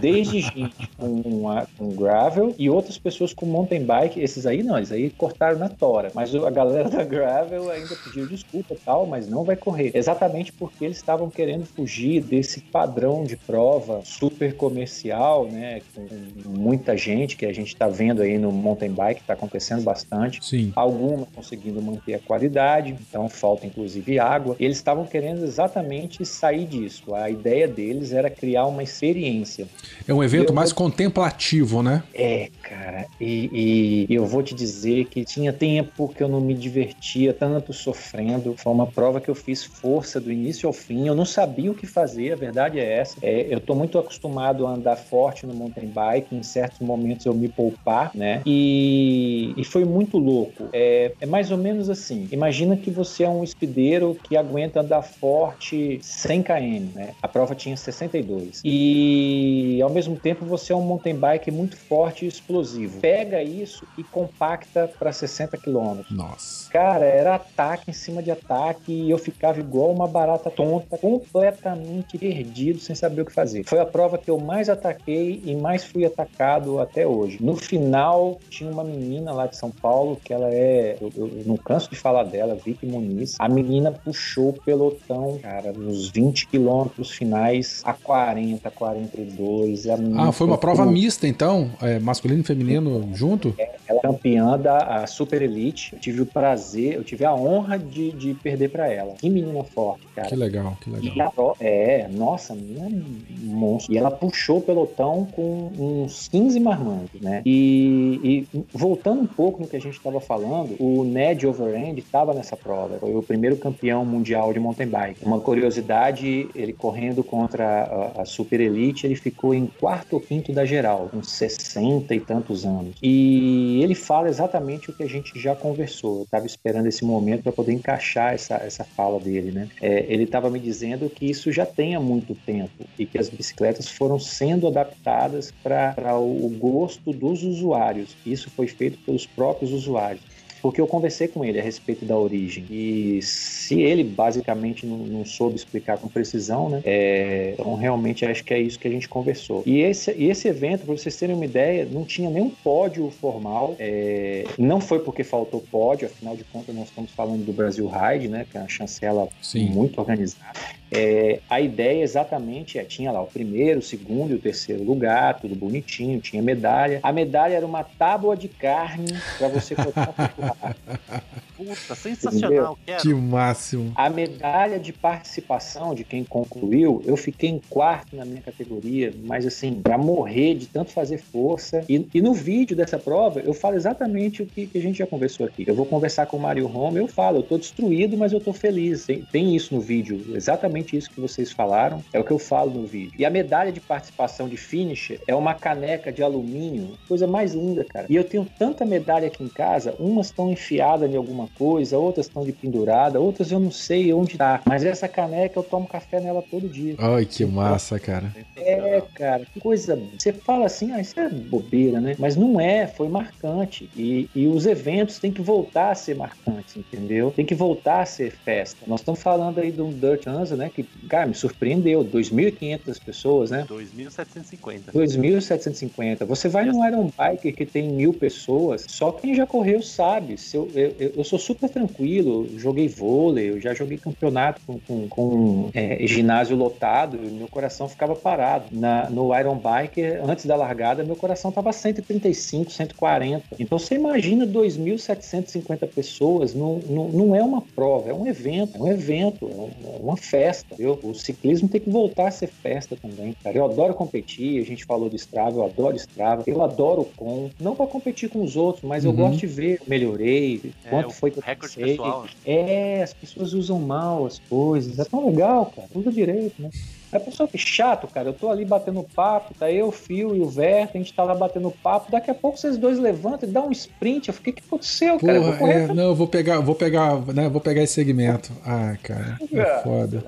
Desde 0.00 0.40
gente 0.40 0.88
com, 0.96 1.06
uma, 1.06 1.66
com 1.76 1.94
gravel 1.94 2.54
e 2.58 2.68
outras 2.70 2.98
pessoas 2.98 3.32
com 3.32 3.46
mountain 3.46 3.84
bike. 3.84 4.20
Esses 4.20 4.46
aí 4.46 4.62
não, 4.62 4.76
eles 4.76 4.92
aí 4.92 5.10
cortaram 5.10 5.58
na 5.58 5.68
tora. 5.68 6.03
Mas 6.14 6.34
a 6.34 6.50
galera 6.50 6.88
da 6.88 7.04
gravel 7.04 7.70
ainda 7.70 7.94
pediu 8.04 8.26
desculpa 8.26 8.74
e 8.74 8.78
tal, 8.78 9.06
mas 9.06 9.28
não 9.28 9.44
vai 9.44 9.56
correr. 9.56 9.90
Exatamente 9.94 10.52
porque 10.52 10.84
eles 10.84 10.96
estavam 10.96 11.30
querendo 11.30 11.64
fugir 11.66 12.22
desse 12.22 12.60
padrão 12.60 13.24
de 13.24 13.36
prova 13.36 14.00
super 14.04 14.54
comercial, 14.56 15.46
né? 15.46 15.80
Com 15.94 16.06
muita 16.48 16.96
gente 16.96 17.36
que 17.36 17.46
a 17.46 17.52
gente 17.52 17.68
está 17.68 17.88
vendo 17.88 18.22
aí 18.22 18.38
no 18.38 18.50
mountain 18.50 18.90
bike, 18.90 19.20
está 19.20 19.34
acontecendo 19.34 19.82
bastante. 19.82 20.44
Sim. 20.44 20.72
Algumas 20.74 21.28
conseguindo 21.34 21.80
manter 21.82 22.14
a 22.14 22.18
qualidade, 22.18 22.96
então 23.08 23.28
falta 23.28 23.66
inclusive 23.66 24.18
água. 24.18 24.56
Eles 24.58 24.76
estavam 24.76 25.04
querendo 25.06 25.44
exatamente 25.44 26.24
sair 26.24 26.66
disso. 26.66 27.14
A 27.14 27.28
ideia 27.30 27.68
deles 27.68 28.12
era 28.12 28.30
criar 28.30 28.66
uma 28.66 28.82
experiência. 28.82 29.66
É 30.06 30.14
um 30.14 30.22
evento 30.22 30.50
eu 30.50 30.54
mais 30.54 30.70
vou... 30.70 30.78
contemplativo, 30.78 31.82
né? 31.82 32.02
É, 32.14 32.50
cara. 32.68 33.06
E, 33.20 34.06
e, 34.08 34.14
eu 34.14 34.26
vou 34.26 34.42
te 34.42 34.54
dizer 34.54 35.06
que 35.06 35.24
tinha 35.24 35.52
tempo 35.52 36.08
que 36.08 36.22
eu 36.22 36.28
não 36.28 36.40
me 36.40 36.54
divertia 36.54 37.32
tanto 37.32 37.72
sofrendo. 37.72 38.54
Foi 38.56 38.72
uma 38.72 38.86
prova 38.86 39.20
que 39.20 39.28
eu 39.28 39.34
fiz 39.34 39.64
força 39.64 40.20
do 40.20 40.32
início 40.32 40.66
ao 40.66 40.72
fim. 40.72 41.06
Eu 41.06 41.14
não 41.14 41.24
sabia 41.24 41.70
o 41.70 41.74
que 41.74 41.86
fazer, 41.86 42.32
a 42.32 42.36
verdade 42.36 42.80
é 42.80 42.98
essa. 42.98 43.16
É, 43.22 43.46
eu 43.54 43.60
tô 43.60 43.74
muito 43.74 43.98
acostumado 43.98 44.66
a 44.66 44.70
andar 44.70 44.96
forte 44.96 45.46
no 45.46 45.54
mountain 45.54 45.88
bike. 45.88 46.34
Em 46.34 46.42
certos 46.42 46.80
momentos 46.80 47.26
eu 47.26 47.34
me 47.34 47.48
poupar, 47.48 48.10
né? 48.14 48.42
E, 48.46 49.52
e 49.56 49.64
foi 49.64 49.84
muito 49.84 50.18
louco. 50.18 50.68
É, 50.72 51.12
é 51.20 51.26
mais 51.26 51.50
ou 51.50 51.58
menos 51.58 51.90
assim. 51.90 52.26
Imagina 52.32 52.76
que 52.76 52.90
você 52.90 53.24
é 53.24 53.28
um 53.28 53.44
espideiro 53.44 54.16
que 54.22 54.36
aguenta 54.36 54.80
andar 54.80 55.02
forte 55.02 55.98
100 56.02 56.42
km, 56.42 56.94
né? 56.94 57.14
A 57.22 57.28
prova 57.28 57.54
tinha 57.54 57.76
62. 57.76 58.60
E 58.64 59.80
ao 59.82 59.90
mesmo 59.90 60.16
tempo 60.16 60.44
você 60.44 60.72
é 60.72 60.76
um 60.76 60.82
mountain 60.82 61.14
bike 61.14 61.50
muito 61.50 61.76
forte 61.76 62.24
e 62.24 62.28
explosivo. 62.28 62.53
Pega 63.00 63.42
isso 63.42 63.86
e 63.96 64.04
compacta 64.04 64.90
para 64.98 65.12
60 65.12 65.56
km. 65.58 66.02
Nossa. 66.10 66.70
Cara, 66.70 67.04
era 67.04 67.34
ataque 67.34 67.90
em 67.90 67.94
cima 67.94 68.22
de 68.22 68.30
ataque 68.30 68.92
e 68.92 69.10
eu 69.10 69.18
ficava 69.18 69.60
igual 69.60 69.90
uma 69.90 70.06
barata 70.06 70.50
tonta, 70.50 70.96
completamente 70.98 72.18
perdido, 72.18 72.78
sem 72.78 72.94
saber 72.94 73.22
o 73.22 73.24
que 73.24 73.32
fazer. 73.32 73.64
Foi 73.64 73.80
a 73.80 73.86
prova 73.86 74.18
que 74.18 74.30
eu 74.30 74.38
mais 74.38 74.68
ataquei 74.68 75.42
e 75.44 75.54
mais 75.54 75.84
fui 75.84 76.04
atacado 76.04 76.78
até 76.78 77.06
hoje. 77.06 77.38
No 77.40 77.56
final, 77.56 78.38
tinha 78.48 78.70
uma 78.70 78.84
menina 78.84 79.32
lá 79.32 79.46
de 79.46 79.56
São 79.56 79.70
Paulo 79.70 80.20
que 80.22 80.32
ela 80.32 80.48
é, 80.50 80.96
eu, 81.00 81.12
eu 81.16 81.42
não 81.46 81.56
canso 81.56 81.90
de 81.90 81.96
falar 81.96 82.24
dela, 82.24 82.54
Vicky 82.54 82.86
Muniz. 82.86 83.36
A 83.38 83.48
menina 83.48 83.90
puxou 83.90 84.50
o 84.50 84.52
pelotão, 84.52 85.38
cara, 85.42 85.72
nos 85.72 86.10
20 86.10 86.48
quilômetros 86.48 87.10
finais 87.10 87.82
a 87.84 87.92
40, 87.92 88.70
42. 88.70 89.86
ah, 90.16 90.32
foi 90.32 90.46
uma 90.46 90.58
prova 90.58 90.84
mista, 90.86 91.26
então? 91.26 91.70
É, 91.80 91.98
masculino 91.98 92.43
e 92.44 92.46
feminino 92.46 93.10
junto? 93.14 93.54
É, 93.58 93.74
ela 93.88 93.98
é 93.98 94.02
campeã 94.02 94.58
da 94.58 95.06
Super 95.06 95.42
Elite. 95.42 95.94
Eu 95.94 95.98
tive 95.98 96.20
o 96.22 96.26
prazer, 96.26 96.94
eu 96.94 97.02
tive 97.02 97.24
a 97.24 97.34
honra 97.34 97.78
de, 97.78 98.12
de 98.12 98.34
perder 98.34 98.70
para 98.70 98.86
ela. 98.86 99.14
Que 99.14 99.28
menina 99.28 99.64
forte, 99.64 100.06
cara. 100.14 100.28
Que 100.28 100.36
legal, 100.36 100.76
que 100.80 100.90
legal. 100.90 101.56
É, 101.60 102.06
nossa, 102.08 102.54
menina 102.54 102.86
é 102.86 103.44
monstro. 103.44 103.92
E 103.92 103.98
ela 103.98 104.10
puxou 104.10 104.58
o 104.58 104.60
pelotão 104.60 105.26
com 105.32 105.70
uns 105.78 106.28
15 106.28 106.60
marmanjos, 106.60 107.20
né? 107.20 107.42
E, 107.44 108.46
e 108.52 108.64
voltando 108.72 109.22
um 109.22 109.26
pouco 109.26 109.62
no 109.62 109.68
que 109.68 109.76
a 109.76 109.80
gente 109.80 109.96
estava 109.96 110.20
falando, 110.20 110.76
o 110.78 111.04
Ned 111.04 111.46
Overend 111.46 111.98
estava 111.98 112.34
nessa 112.34 112.56
prova. 112.56 112.98
Foi 112.98 113.14
o 113.14 113.22
primeiro 113.22 113.56
campeão 113.56 114.04
mundial 114.04 114.52
de 114.52 114.60
mountain 114.60 114.88
bike. 114.88 115.24
Uma 115.24 115.40
curiosidade, 115.40 116.48
ele 116.54 116.72
correndo 116.72 117.22
contra 117.22 118.12
a, 118.16 118.22
a 118.22 118.24
Super 118.24 118.60
Elite, 118.60 119.06
ele 119.06 119.16
ficou 119.16 119.54
em 119.54 119.66
quarto 119.66 120.14
ou 120.14 120.20
quinto 120.20 120.52
da 120.52 120.64
geral, 120.64 121.08
com 121.10 121.22
60 121.22 122.14
e 122.14 122.20
tantos 122.20 122.33
anos. 122.64 122.96
E 123.02 123.80
ele 123.82 123.94
fala 123.94 124.28
exatamente 124.28 124.90
o 124.90 124.92
que 124.92 125.02
a 125.02 125.08
gente 125.08 125.38
já 125.38 125.54
conversou. 125.54 126.18
Eu 126.18 126.22
estava 126.24 126.46
esperando 126.46 126.86
esse 126.86 127.04
momento 127.04 127.42
para 127.42 127.52
poder 127.52 127.72
encaixar 127.72 128.34
essa, 128.34 128.56
essa 128.56 128.84
fala 128.84 129.20
dele, 129.20 129.50
né? 129.50 129.68
É, 129.80 130.04
ele 130.08 130.24
estava 130.24 130.50
me 130.50 130.58
dizendo 130.58 131.08
que 131.10 131.28
isso 131.30 131.52
já 131.52 131.66
tem 131.66 131.94
há 131.94 132.00
muito 132.00 132.34
tempo 132.34 132.84
e 132.98 133.06
que 133.06 133.18
as 133.18 133.28
bicicletas 133.28 133.88
foram 133.88 134.18
sendo 134.18 134.66
adaptadas 134.66 135.52
para 135.62 136.16
o 136.18 136.48
gosto 136.58 137.12
dos 137.12 137.42
usuários. 137.42 138.16
Isso 138.24 138.50
foi 138.50 138.66
feito 138.66 138.98
pelos 138.98 139.26
próprios 139.26 139.72
usuários 139.72 140.33
porque 140.64 140.80
eu 140.80 140.86
conversei 140.86 141.28
com 141.28 141.44
ele 141.44 141.60
a 141.60 141.62
respeito 141.62 142.06
da 142.06 142.16
origem. 142.16 142.64
E 142.70 143.20
se 143.20 143.82
ele 143.82 144.02
basicamente 144.02 144.86
não, 144.86 144.96
não 144.96 145.22
soube 145.22 145.56
explicar 145.56 145.98
com 145.98 146.08
precisão, 146.08 146.70
né? 146.70 146.80
É, 146.86 147.50
então 147.52 147.74
realmente 147.74 148.24
acho 148.24 148.42
que 148.42 148.54
é 148.54 148.58
isso 148.58 148.78
que 148.78 148.88
a 148.88 148.90
gente 148.90 149.06
conversou. 149.06 149.62
E 149.66 149.82
esse, 149.82 150.10
e 150.12 150.30
esse 150.30 150.48
evento, 150.48 150.86
para 150.86 150.96
vocês 150.96 151.14
terem 151.18 151.36
uma 151.36 151.44
ideia, 151.44 151.86
não 151.92 152.02
tinha 152.02 152.30
nenhum 152.30 152.48
pódio 152.48 153.10
formal. 153.10 153.76
É, 153.78 154.46
não 154.56 154.80
foi 154.80 155.00
porque 155.00 155.22
faltou 155.22 155.62
pódio, 155.70 156.06
afinal 156.06 156.34
de 156.34 156.44
contas 156.44 156.74
nós 156.74 156.88
estamos 156.88 157.10
falando 157.10 157.44
do 157.44 157.52
Brasil 157.52 157.86
Ride, 157.86 158.28
né? 158.28 158.46
Que 158.50 158.56
é 158.56 158.60
uma 158.60 158.68
chancela 158.68 159.28
Sim. 159.42 159.66
muito 159.66 159.98
organizada. 159.98 160.58
É, 160.96 161.40
a 161.50 161.60
ideia 161.60 162.02
exatamente 162.02 162.78
é, 162.78 162.84
tinha 162.84 163.10
lá 163.10 163.20
o 163.20 163.26
primeiro, 163.26 163.80
o 163.80 163.82
segundo 163.82 164.30
e 164.30 164.36
o 164.36 164.38
terceiro 164.38 164.84
lugar, 164.84 165.40
tudo 165.40 165.54
bonitinho, 165.56 166.20
tinha 166.20 166.40
medalha. 166.40 167.00
A 167.02 167.12
medalha 167.12 167.54
era 167.54 167.66
uma 167.66 167.82
tábua 167.82 168.36
de 168.36 168.46
carne 168.46 169.12
para 169.36 169.48
você 169.48 169.74
cortar 169.74 170.14
Puta, 171.64 171.94
sensacional, 171.94 172.78
quero. 172.84 173.02
Que 173.02 173.14
máximo. 173.14 173.92
A 173.94 174.10
medalha 174.10 174.78
de 174.78 174.92
participação 174.92 175.94
de 175.94 176.04
quem 176.04 176.22
concluiu, 176.22 177.02
eu 177.06 177.16
fiquei 177.16 177.48
em 177.48 177.60
quarto 177.70 178.14
na 178.14 178.24
minha 178.24 178.42
categoria, 178.42 179.12
mas 179.24 179.46
assim, 179.46 179.80
para 179.82 179.96
morrer 179.96 180.54
de 180.54 180.66
tanto 180.66 180.90
fazer 180.90 181.18
força. 181.18 181.84
E, 181.88 182.06
e, 182.12 182.20
no 182.20 182.34
vídeo 182.34 182.76
dessa 182.76 182.98
prova, 182.98 183.40
eu 183.40 183.54
falo 183.54 183.76
exatamente 183.76 184.42
o 184.42 184.46
que, 184.46 184.66
que, 184.66 184.78
a 184.78 184.80
gente 184.80 184.98
já 184.98 185.06
conversou 185.06 185.46
aqui. 185.46 185.64
Eu 185.66 185.74
vou 185.74 185.86
conversar 185.86 186.26
com 186.26 186.36
o 186.36 186.40
Mario 186.40 186.66
Roma, 186.66 186.98
eu 186.98 187.08
falo, 187.08 187.38
eu 187.38 187.42
tô 187.42 187.56
destruído, 187.56 188.16
mas 188.16 188.32
eu 188.32 188.40
tô 188.40 188.52
feliz. 188.52 189.06
Tem, 189.06 189.22
tem 189.22 189.56
isso 189.56 189.74
no 189.74 189.80
vídeo, 189.80 190.22
exatamente 190.34 190.96
isso 190.96 191.10
que 191.10 191.20
vocês 191.20 191.50
falaram, 191.50 192.02
é 192.12 192.18
o 192.18 192.24
que 192.24 192.32
eu 192.32 192.38
falo 192.38 192.70
no 192.70 192.86
vídeo. 192.86 193.12
E 193.18 193.24
a 193.24 193.30
medalha 193.30 193.72
de 193.72 193.80
participação 193.80 194.48
de 194.48 194.56
finisher 194.56 195.20
é 195.26 195.34
uma 195.34 195.54
caneca 195.54 196.12
de 196.12 196.22
alumínio, 196.22 196.98
coisa 197.08 197.26
mais 197.26 197.54
linda, 197.54 197.84
cara. 197.84 198.06
E 198.10 198.16
eu 198.16 198.24
tenho 198.24 198.46
tanta 198.58 198.84
medalha 198.84 199.28
aqui 199.28 199.42
em 199.42 199.48
casa, 199.48 199.94
umas 199.98 200.34
estão 200.34 200.50
enfiadas 200.50 201.10
em 201.10 201.16
alguma 201.16 201.48
coisa, 201.56 201.98
outras 201.98 202.26
estão 202.26 202.44
de 202.44 202.52
pendurada, 202.52 203.20
outras 203.20 203.50
eu 203.50 203.60
não 203.60 203.70
sei 203.70 204.12
onde 204.12 204.36
tá. 204.36 204.60
Mas 204.64 204.84
essa 204.84 205.08
caneca 205.08 205.58
eu 205.58 205.62
tomo 205.62 205.86
café 205.86 206.20
nela 206.20 206.42
todo 206.42 206.68
dia. 206.68 206.94
Ai, 206.98 207.24
que 207.24 207.44
massa, 207.44 207.98
cara. 207.98 208.34
É, 208.56 209.02
cara, 209.14 209.44
que 209.52 209.60
coisa. 209.60 210.00
Você 210.18 210.32
fala 210.32 210.66
assim, 210.66 210.92
ah, 210.92 211.00
isso 211.00 211.18
é 211.18 211.28
bobeira, 211.28 212.00
né? 212.00 212.16
Mas 212.18 212.36
não 212.36 212.60
é, 212.60 212.86
foi 212.86 213.08
marcante. 213.08 213.88
E, 213.96 214.28
e 214.34 214.46
os 214.46 214.66
eventos 214.66 215.18
têm 215.18 215.32
que 215.32 215.42
voltar 215.42 215.90
a 215.90 215.94
ser 215.94 216.16
marcantes, 216.16 216.76
entendeu? 216.76 217.30
Tem 217.30 217.44
que 217.44 217.54
voltar 217.54 218.02
a 218.02 218.06
ser 218.06 218.32
festa. 218.32 218.78
Nós 218.86 219.00
estamos 219.00 219.22
falando 219.22 219.58
aí 219.58 219.70
do 219.70 219.88
Dirt 219.88 220.26
Anza, 220.26 220.56
né? 220.56 220.70
Que, 220.74 220.82
cara, 221.08 221.26
me 221.26 221.34
surpreendeu. 221.34 222.04
2.500 222.04 223.00
pessoas, 223.04 223.50
né? 223.50 223.66
2.750. 223.68 224.92
2.750. 224.92 226.24
Você 226.24 226.48
vai 226.48 226.64
num 226.64 226.86
Iron 226.86 227.10
Bike 227.16 227.52
que 227.52 227.66
tem 227.66 227.88
mil 227.88 228.12
pessoas, 228.12 228.84
só 228.88 229.12
quem 229.12 229.34
já 229.34 229.46
correu 229.46 229.82
sabe. 229.82 230.36
Se 230.36 230.56
eu, 230.56 230.70
eu, 230.74 231.12
eu 231.16 231.24
sou 231.24 231.33
super 231.38 231.68
tranquilo, 231.68 232.48
joguei 232.58 232.88
vôlei, 232.88 233.50
eu 233.50 233.60
já 233.60 233.74
joguei 233.74 233.98
campeonato 233.98 234.60
com, 234.66 234.78
com, 234.80 235.08
com 235.08 235.70
é, 235.74 236.06
ginásio 236.06 236.56
lotado, 236.56 237.18
meu 237.18 237.48
coração 237.48 237.88
ficava 237.88 238.14
parado. 238.14 238.66
Na, 238.72 239.08
no 239.10 239.38
Iron 239.38 239.56
Bike, 239.56 240.02
antes 240.02 240.46
da 240.46 240.56
largada, 240.56 241.04
meu 241.04 241.16
coração 241.16 241.48
estava 241.50 241.72
135, 241.72 242.70
140. 242.70 243.44
Então 243.58 243.78
você 243.78 243.94
imagina 243.94 244.46
2.750 244.46 245.88
pessoas, 245.88 246.54
não, 246.54 246.80
não, 246.88 247.08
não 247.08 247.36
é 247.36 247.42
uma 247.42 247.60
prova, 247.60 248.10
é 248.10 248.14
um 248.14 248.26
evento, 248.26 248.76
é 248.76 248.80
um 248.80 248.88
evento, 248.88 249.46
é, 249.46 249.96
é 249.96 249.98
uma 250.00 250.16
festa. 250.16 250.74
Viu? 250.76 250.98
O 251.02 251.14
ciclismo 251.14 251.68
tem 251.68 251.80
que 251.80 251.90
voltar 251.90 252.28
a 252.28 252.30
ser 252.30 252.48
festa 252.48 252.96
também, 252.96 253.34
cara. 253.42 253.56
Eu 253.56 253.64
adoro 253.64 253.94
competir, 253.94 254.60
a 254.60 254.64
gente 254.64 254.84
falou 254.84 255.08
do 255.08 255.16
Strava, 255.16 255.56
eu 255.56 255.64
adoro 255.64 255.96
Strava, 255.96 256.42
eu 256.46 256.62
adoro 256.62 257.02
o 257.02 257.04
Com, 257.04 257.50
não 257.60 257.74
para 257.74 257.86
competir 257.86 258.28
com 258.28 258.42
os 258.42 258.56
outros, 258.56 258.84
mas 258.84 259.04
uhum. 259.04 259.10
eu 259.10 259.16
gosto 259.16 259.38
de 259.38 259.46
ver, 259.46 259.80
melhorei, 259.86 260.60
é, 260.84 260.90
quanto 260.90 261.12
foi 261.12 261.23
que 261.30 261.38
eu 261.38 261.42
recorde 261.42 261.76
pessoal. 261.76 262.26
É, 262.44 263.02
as 263.02 263.12
pessoas 263.12 263.52
usam 263.52 263.78
mal 263.78 264.26
as 264.26 264.38
coisas. 264.38 264.98
É 264.98 265.04
tão 265.04 265.26
legal, 265.26 265.72
cara. 265.74 265.88
Usa 265.94 266.10
direito, 266.10 266.60
né? 266.60 266.70
A 267.12 267.20
pessoa 267.20 267.48
que 267.48 267.56
chato, 267.56 268.08
cara, 268.08 268.30
eu 268.30 268.32
tô 268.32 268.50
ali 268.50 268.64
batendo 268.64 269.00
papo, 269.14 269.54
tá 269.54 269.70
eu, 269.70 269.86
o 269.86 269.92
Fio 269.92 270.34
e 270.34 270.40
o 270.40 270.48
Verta, 270.48 270.98
a 270.98 271.00
gente 271.00 271.14
tá 271.14 271.22
lá 271.22 271.32
batendo 271.32 271.70
papo, 271.70 272.10
daqui 272.10 272.28
a 272.28 272.34
pouco 272.34 272.58
vocês 272.58 272.76
dois 272.76 272.98
levantam 272.98 273.48
e 273.48 273.52
dão 273.52 273.68
um 273.68 273.72
sprint. 273.72 274.28
Eu 274.28 274.34
fiquei, 274.34 274.52
o 274.52 274.56
que 274.56 274.62
aconteceu, 274.66 275.16
Porra, 275.18 275.34
cara? 275.34 275.44
Eu 275.44 275.56
vou 275.56 275.68
é, 275.68 275.86
não, 275.94 276.04
eu 276.04 276.14
vou 276.14 276.26
pegar, 276.26 276.58
vou 276.58 276.74
pegar, 276.74 277.20
né? 277.32 277.48
Vou 277.48 277.60
pegar 277.60 277.82
esse 277.82 277.94
segmento. 277.94 278.50
Ah, 278.64 278.96
cara, 279.00 279.38
é 279.52 279.82
foda. 279.84 280.24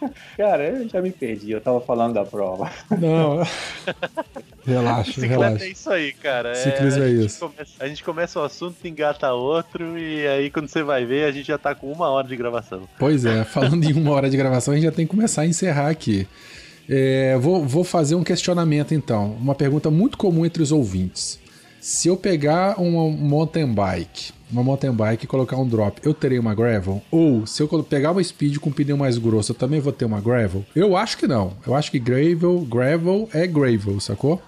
Cara, 0.36 0.68
eu 0.68 0.88
já 0.88 1.00
me 1.00 1.10
perdi, 1.10 1.52
eu 1.52 1.60
tava 1.60 1.80
falando 1.80 2.14
da 2.14 2.24
prova. 2.24 2.70
Não, 2.98 3.46
relaxa, 4.66 5.12
Bicicleta 5.12 5.44
relaxa. 5.44 5.64
é 5.64 5.68
isso 5.68 5.90
aí, 5.90 6.12
cara. 6.12 6.54
Ciclismo 6.54 7.02
a 7.02 7.06
é 7.06 7.10
gente 7.10 7.26
isso. 7.26 7.40
Começa, 7.40 7.72
a 7.78 7.88
gente 7.88 8.04
começa 8.04 8.40
o 8.40 8.42
assunto, 8.42 8.86
engata 8.86 9.32
outro, 9.32 9.98
e 9.98 10.26
aí 10.26 10.50
quando 10.50 10.68
você 10.68 10.82
vai 10.82 11.04
ver, 11.04 11.24
a 11.24 11.32
gente 11.32 11.46
já 11.46 11.58
tá 11.58 11.74
com 11.74 11.90
uma 11.90 12.08
hora 12.08 12.26
de 12.26 12.36
gravação. 12.36 12.88
Pois 12.98 13.24
é, 13.24 13.44
falando 13.44 13.84
em 13.84 13.92
uma 13.92 14.12
hora 14.12 14.30
de 14.30 14.36
gravação, 14.36 14.72
a 14.72 14.76
gente 14.76 14.86
já 14.86 14.92
tem 14.92 15.06
que 15.06 15.10
começar 15.10 15.42
a 15.42 15.46
encerrar 15.46 15.88
aqui. 15.88 16.26
É, 16.88 17.36
vou, 17.38 17.64
vou 17.64 17.84
fazer 17.84 18.16
um 18.16 18.24
questionamento 18.24 18.92
então, 18.94 19.32
uma 19.34 19.54
pergunta 19.54 19.90
muito 19.90 20.18
comum 20.18 20.44
entre 20.44 20.62
os 20.62 20.72
ouvintes. 20.72 21.38
Se 21.80 22.08
eu 22.08 22.16
pegar 22.16 22.80
uma 22.80 23.08
mountain 23.08 23.72
bike, 23.72 24.32
uma 24.52 24.62
mountain 24.62 24.92
bike 24.92 25.24
e 25.24 25.28
colocar 25.28 25.56
um 25.56 25.66
drop, 25.66 26.00
eu 26.04 26.14
terei 26.14 26.38
uma 26.38 26.54
gravel? 26.54 27.02
Ou 27.10 27.46
se 27.46 27.62
eu 27.62 27.68
pegar 27.82 28.12
uma 28.12 28.22
speed 28.22 28.58
com 28.58 28.70
pneu 28.70 28.96
mais 28.96 29.18
grosso, 29.18 29.52
eu 29.52 29.56
também 29.56 29.80
vou 29.80 29.92
ter 29.92 30.04
uma 30.04 30.20
gravel? 30.20 30.64
Eu 30.74 30.96
acho 30.96 31.16
que 31.18 31.26
não. 31.26 31.52
Eu 31.66 31.74
acho 31.74 31.90
que 31.90 31.98
gravel, 31.98 32.60
gravel 32.60 33.28
é 33.32 33.46
gravel, 33.46 34.00
sacou? 34.00 34.40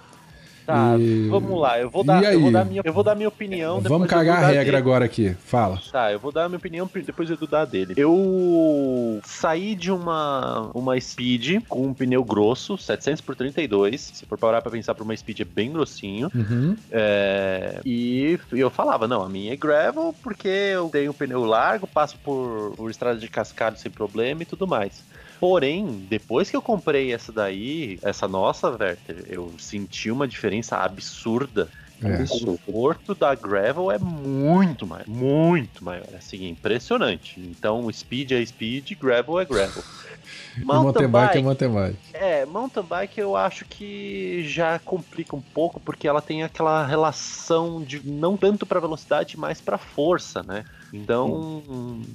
Tá, 0.66 0.97
E- 0.98 1.28
vamos 1.28 1.60
lá. 1.60 1.78
Eu 1.80 1.90
vou 1.90 2.05
dar, 2.05 2.22
E 2.22 2.34
eu 2.34 2.40
vou 2.40 2.51
dar 2.52 2.64
minha, 2.64 2.82
eu 2.84 2.93
vou 2.93 3.02
dar 3.05 3.14
minha 3.14 3.28
opinião. 3.28 3.80
Vamos 3.80 4.09
cagar 4.09 4.43
a 4.44 4.47
regra 4.47 4.64
dele. 4.64 4.76
agora 4.76 5.05
aqui. 5.05 5.34
Fala. 5.44 5.80
Tá, 5.90 6.12
eu 6.12 6.18
vou 6.18 6.30
dar 6.32 6.44
a 6.44 6.48
minha 6.48 6.59
opinião 6.59 6.89
depois 7.06 7.28
eu 7.28 7.36
dar 7.47 7.64
dele. 7.64 7.94
Eu 7.97 9.20
saí 9.24 9.74
de 9.74 9.90
uma 9.90 10.70
uma 10.74 10.98
Speed 11.01 11.62
com 11.68 11.86
um 11.86 11.94
pneu 11.94 12.24
grosso, 12.24 12.78
700 12.78 13.20
por 13.20 13.34
32. 13.34 14.01
Se 14.14 14.26
for 14.26 14.39
parar 14.39 14.62
pra 14.62 14.70
pensar 14.70 14.94
pra 14.94 15.05
uma 15.05 15.16
Speed 15.16 15.40
é 15.40 15.44
bem 15.44 15.72
grossinho. 15.72 16.30
Uhum. 16.34 16.76
É, 16.90 17.80
e 17.84 18.39
eu 18.52 18.70
falava, 18.70 19.09
não, 19.09 19.22
a 19.22 19.28
minha 19.28 19.52
é 19.52 19.56
gravel 19.56 20.14
porque 20.22 20.48
eu 20.48 20.89
tenho 20.89 21.10
um 21.10 21.14
pneu 21.14 21.44
largo, 21.44 21.86
passo 21.86 22.16
por, 22.22 22.74
por 22.76 22.90
estrada 22.90 23.18
de 23.18 23.28
cascalho 23.28 23.76
sem 23.76 23.90
problema 23.90 24.43
e 24.43 24.47
tudo 24.47 24.66
mais. 24.66 25.02
Porém, 25.43 26.06
depois 26.09 26.48
que 26.48 26.56
eu 26.56 26.62
comprei 26.62 27.12
essa 27.12 27.32
daí, 27.32 27.98
essa 28.01 28.28
nossa, 28.28 28.70
Werther, 28.70 29.24
eu 29.27 29.52
senti 29.59 30.09
uma 30.09 30.28
diferença 30.28 30.77
absurda. 30.77 31.69
É. 32.01 32.23
O 32.23 32.47
conforto 32.47 33.12
da 33.12 33.35
gravel 33.35 33.90
é 33.90 33.98
muito 33.98 34.86
maior, 34.86 35.05
muito 35.09 35.85
maior, 35.85 36.06
assim, 36.16 36.48
impressionante. 36.48 37.40
Então, 37.40 37.90
speed 37.93 38.31
é 38.31 38.47
speed, 38.47 38.93
gravel 38.93 39.40
é 39.40 39.44
gravel. 39.44 39.82
Mountain 40.62 41.09
bike 41.09 41.39
é 41.39 41.43
mountain 41.43 41.70
bike. 41.70 41.98
É, 42.12 42.47
mountain 42.47 42.85
bike 42.85 43.20
eu 43.20 43.35
acho 43.35 43.64
que 43.64 44.44
já 44.47 44.78
complica 44.78 45.35
um 45.35 45.40
pouco 45.40 45.81
porque 45.81 46.06
ela 46.06 46.23
tem 46.23 46.44
aquela 46.44 46.86
relação 46.86 47.82
de 47.82 48.01
não 48.06 48.36
tanto 48.36 48.64
para 48.64 48.78
velocidade, 48.78 49.36
mas 49.36 49.60
para 49.60 49.77
força, 49.77 50.40
né? 50.44 50.64
Então, 50.93 51.62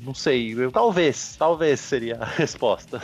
não 0.04 0.14
sei, 0.14 0.54
eu, 0.54 0.72
talvez, 0.72 1.36
talvez 1.38 1.80
seria 1.80 2.18
a 2.18 2.26
resposta. 2.26 3.02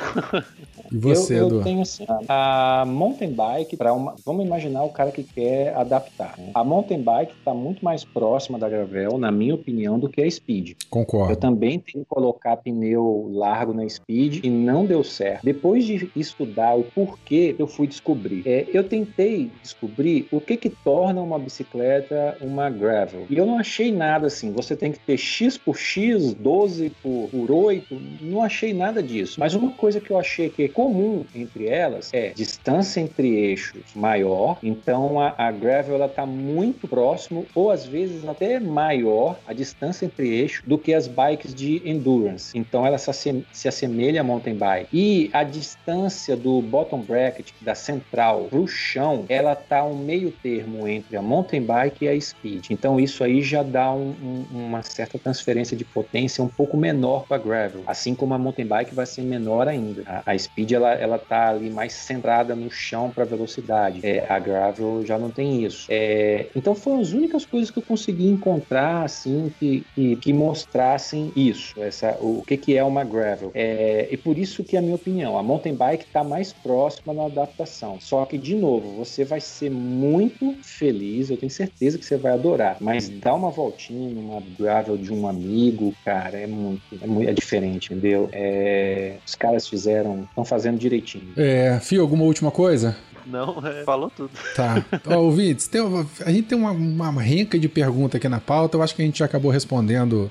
E 0.91 0.97
você, 0.97 1.39
eu, 1.39 1.49
eu 1.49 1.63
tenho 1.63 1.81
assim, 1.81 2.05
a 2.27 2.83
mountain 2.85 3.31
bike 3.31 3.75
para 3.75 3.93
uma, 3.93 4.15
vamos 4.25 4.45
imaginar 4.45 4.83
o 4.83 4.89
cara 4.89 5.11
que 5.11 5.23
quer 5.23 5.75
adaptar. 5.75 6.35
né? 6.37 6.51
A 6.53 6.63
mountain 6.63 7.01
bike 7.01 7.33
está 7.37 7.53
muito 7.53 7.83
mais 7.83 8.03
próxima 8.03 8.59
da 8.59 8.69
gravel, 8.69 9.17
na 9.17 9.31
minha 9.31 9.55
opinião, 9.55 9.97
do 9.97 10.07
que 10.07 10.21
a 10.21 10.29
speed. 10.29 10.69
Eu 10.69 10.75
Concordo. 10.89 11.35
também 11.35 11.79
tenho 11.79 12.03
que 12.03 12.09
colocar 12.09 12.57
pneu 12.57 13.29
largo 13.33 13.73
na 13.73 13.87
Speed 13.87 14.43
e 14.43 14.49
não 14.49 14.85
deu 14.85 15.03
certo. 15.03 15.43
Depois 15.43 15.85
de 15.85 16.09
estudar 16.15 16.75
o 16.75 16.83
porquê, 16.83 17.55
eu 17.57 17.67
fui 17.67 17.87
descobrir. 17.87 18.43
É, 18.45 18.67
eu 18.73 18.83
tentei 18.83 19.51
descobrir 19.61 20.27
o 20.31 20.39
que 20.39 20.57
que 20.57 20.69
torna 20.69 21.21
uma 21.21 21.39
bicicleta 21.39 22.37
uma 22.41 22.69
gravel. 22.69 23.25
E 23.29 23.37
eu 23.37 23.45
não 23.45 23.57
achei 23.59 23.91
nada 23.91 24.27
assim. 24.27 24.51
Você 24.51 24.75
tem 24.75 24.91
que 24.91 24.99
ter 24.99 25.17
X 25.17 25.57
por 25.65 25.77
X, 25.77 26.33
12 26.33 26.91
por, 27.01 27.29
por 27.29 27.51
8. 27.51 27.85
Não 28.21 28.41
achei 28.41 28.73
nada 28.73 29.01
disso. 29.01 29.39
Mas 29.39 29.53
uma 29.53 29.71
coisa 29.71 29.99
que 30.01 30.11
eu 30.11 30.17
achei 30.17 30.49
que 30.49 30.63
é 30.63 30.67
comum 30.67 31.25
entre 31.33 31.67
elas 31.67 32.09
é 32.13 32.31
distância 32.33 32.99
entre 32.99 33.27
eixos 33.35 33.81
maior. 33.95 34.57
Então 34.63 35.19
a, 35.19 35.33
a 35.37 35.51
gravel 35.51 35.95
ela 35.95 36.05
está 36.07 36.25
muito 36.25 36.87
próximo 36.87 37.45
ou 37.55 37.71
às 37.71 37.85
vezes 37.85 38.25
até 38.25 38.59
maior 38.59 39.39
a 39.45 39.53
distância 39.53 40.05
entre 40.05 40.27
eixos 40.29 40.61
do 40.65 40.77
que 40.77 40.93
as 40.93 41.07
bikes 41.07 41.53
de 41.53 41.81
endurance. 41.87 42.51
Então 42.57 42.85
ela 42.85 42.97
se, 42.97 43.09
assem- 43.09 43.45
se 43.51 43.67
assemelha 43.67 44.21
à 44.21 44.23
mountain 44.23 44.55
bike. 44.55 44.89
E 44.91 45.29
a 45.33 45.43
distância 45.43 46.35
do 46.35 46.61
bottom 46.61 47.01
bracket 47.01 47.49
da 47.61 47.75
central 47.75 48.47
para 48.49 48.59
o 48.59 48.67
chão, 48.67 49.25
ela 49.29 49.55
tá 49.55 49.83
um 49.85 49.97
meio 49.97 50.31
termo 50.31 50.87
entre 50.87 51.15
a 51.15 51.21
mountain 51.21 51.61
bike 51.61 52.05
e 52.05 52.07
a 52.09 52.19
speed. 52.19 52.65
Então 52.69 52.99
isso 52.99 53.23
aí 53.23 53.41
já 53.41 53.63
dá 53.63 53.93
um- 53.93 54.11
um- 54.21 54.47
uma 54.67 54.81
certa 54.83 55.17
transferência 55.17 55.52
de 55.53 55.85
potência 55.85 56.43
um 56.43 56.47
pouco 56.47 56.75
menor 56.75 57.25
para 57.27 57.37
gravel. 57.37 57.83
Assim 57.85 58.13
como 58.15 58.33
a 58.33 58.37
mountain 58.37 58.65
bike 58.65 58.93
vai 58.93 59.05
ser 59.05 59.21
menor 59.21 59.67
ainda. 59.67 60.03
A, 60.05 60.31
a 60.31 60.37
speed 60.37 60.71
ela, 60.71 60.93
ela 60.93 61.17
tá 61.17 61.49
ali 61.49 61.69
mais 61.69 61.93
centrada 61.93 62.55
no 62.55 62.69
chão 62.69 63.09
para 63.09 63.23
velocidade. 63.23 63.99
É, 64.03 64.25
a 64.27 64.39
gravel 64.39 65.05
já 65.05 65.17
não 65.17 65.29
tem 65.29 65.63
isso. 65.63 65.87
É, 65.89 66.47
então 66.55 66.75
foram 66.75 66.99
as 66.99 67.13
únicas 67.13 67.45
coisas 67.45 67.71
que 67.71 67.79
eu 67.79 67.83
consegui 67.83 68.27
encontrar 68.27 69.03
assim 69.03 69.51
que, 69.59 69.85
que, 69.95 70.15
que 70.17 70.33
mostrassem 70.33 71.31
isso, 71.35 71.81
essa, 71.81 72.17
o 72.19 72.43
que, 72.45 72.57
que 72.57 72.77
é 72.77 72.83
uma 72.83 73.03
gravel. 73.03 73.51
É, 73.53 74.07
e 74.11 74.17
por 74.17 74.37
isso 74.37 74.63
que 74.63 74.75
é 74.75 74.79
a 74.79 74.81
minha 74.81 74.95
opinião, 74.95 75.37
a 75.37 75.43
mountain 75.43 75.75
bike 75.75 76.05
está 76.05 76.23
mais 76.23 76.51
próxima 76.53 77.13
na 77.13 77.25
adaptação. 77.25 77.99
Só 77.99 78.25
que, 78.25 78.37
de 78.37 78.55
novo, 78.55 78.95
você 78.95 79.23
vai 79.23 79.39
ser 79.39 79.69
muito 79.69 80.57
feliz, 80.61 81.29
eu 81.29 81.37
tenho 81.37 81.51
certeza 81.51 81.97
que 81.97 82.05
você 82.05 82.17
vai 82.17 82.33
adorar. 82.33 82.77
Mas 82.79 83.09
dar 83.09 83.35
uma 83.35 83.49
voltinha 83.49 84.09
numa 84.09 84.41
gravel 84.57 84.97
de 84.97 85.13
um 85.13 85.27
amigo, 85.43 85.93
cara, 86.03 86.37
é 86.37 86.47
muito, 86.47 86.81
é, 87.01 87.05
muito, 87.05 87.29
é 87.29 87.33
diferente, 87.33 87.93
entendeu? 87.93 88.29
É, 88.31 89.17
os 89.25 89.35
caras 89.35 89.67
fizeram, 89.67 90.23
estão 90.29 90.45
fazendo 90.45 90.77
direitinho. 90.77 91.33
É, 91.35 91.79
Fio, 91.81 92.01
alguma 92.01 92.23
última 92.23 92.49
coisa? 92.51 92.95
Não, 93.25 93.65
é, 93.65 93.83
falou 93.83 94.09
tudo. 94.09 94.31
Tá. 94.55 94.85
Ó, 95.07 95.17
ouvintes, 95.17 95.67
tem 95.67 95.81
a 96.25 96.31
gente 96.31 96.43
tem 96.47 96.57
uma, 96.57 96.71
uma 96.71 97.21
renca 97.21 97.57
de 97.57 97.69
perguntas 97.69 98.17
aqui 98.17 98.27
na 98.27 98.39
pauta. 98.39 98.77
Eu 98.77 98.81
acho 98.81 98.95
que 98.95 99.01
a 99.01 99.05
gente 99.05 99.19
já 99.19 99.25
acabou 99.25 99.49
respondendo 99.49 100.29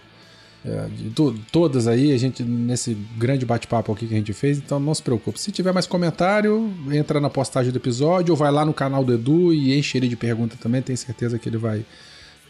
é, 0.64 0.86
de 0.94 1.10
to- 1.10 1.34
todas 1.50 1.88
aí, 1.88 2.12
a 2.12 2.18
gente, 2.18 2.42
nesse 2.42 2.94
grande 3.16 3.46
bate-papo 3.46 3.92
aqui 3.92 4.06
que 4.06 4.14
a 4.14 4.16
gente 4.18 4.32
fez, 4.34 4.58
então 4.58 4.78
não 4.78 4.94
se 4.94 5.02
preocupe. 5.02 5.40
Se 5.40 5.50
tiver 5.50 5.72
mais 5.72 5.86
comentário, 5.86 6.70
entra 6.90 7.18
na 7.18 7.30
postagem 7.30 7.72
do 7.72 7.78
episódio 7.78 8.32
ou 8.32 8.36
vai 8.36 8.52
lá 8.52 8.64
no 8.64 8.74
canal 8.74 9.02
do 9.02 9.14
Edu 9.14 9.54
e 9.54 9.76
enche 9.78 9.96
ele 9.96 10.06
de 10.06 10.16
pergunta 10.16 10.56
também. 10.60 10.82
Tenho 10.82 10.98
certeza 10.98 11.38
que 11.38 11.48
ele 11.48 11.56
vai 11.56 11.84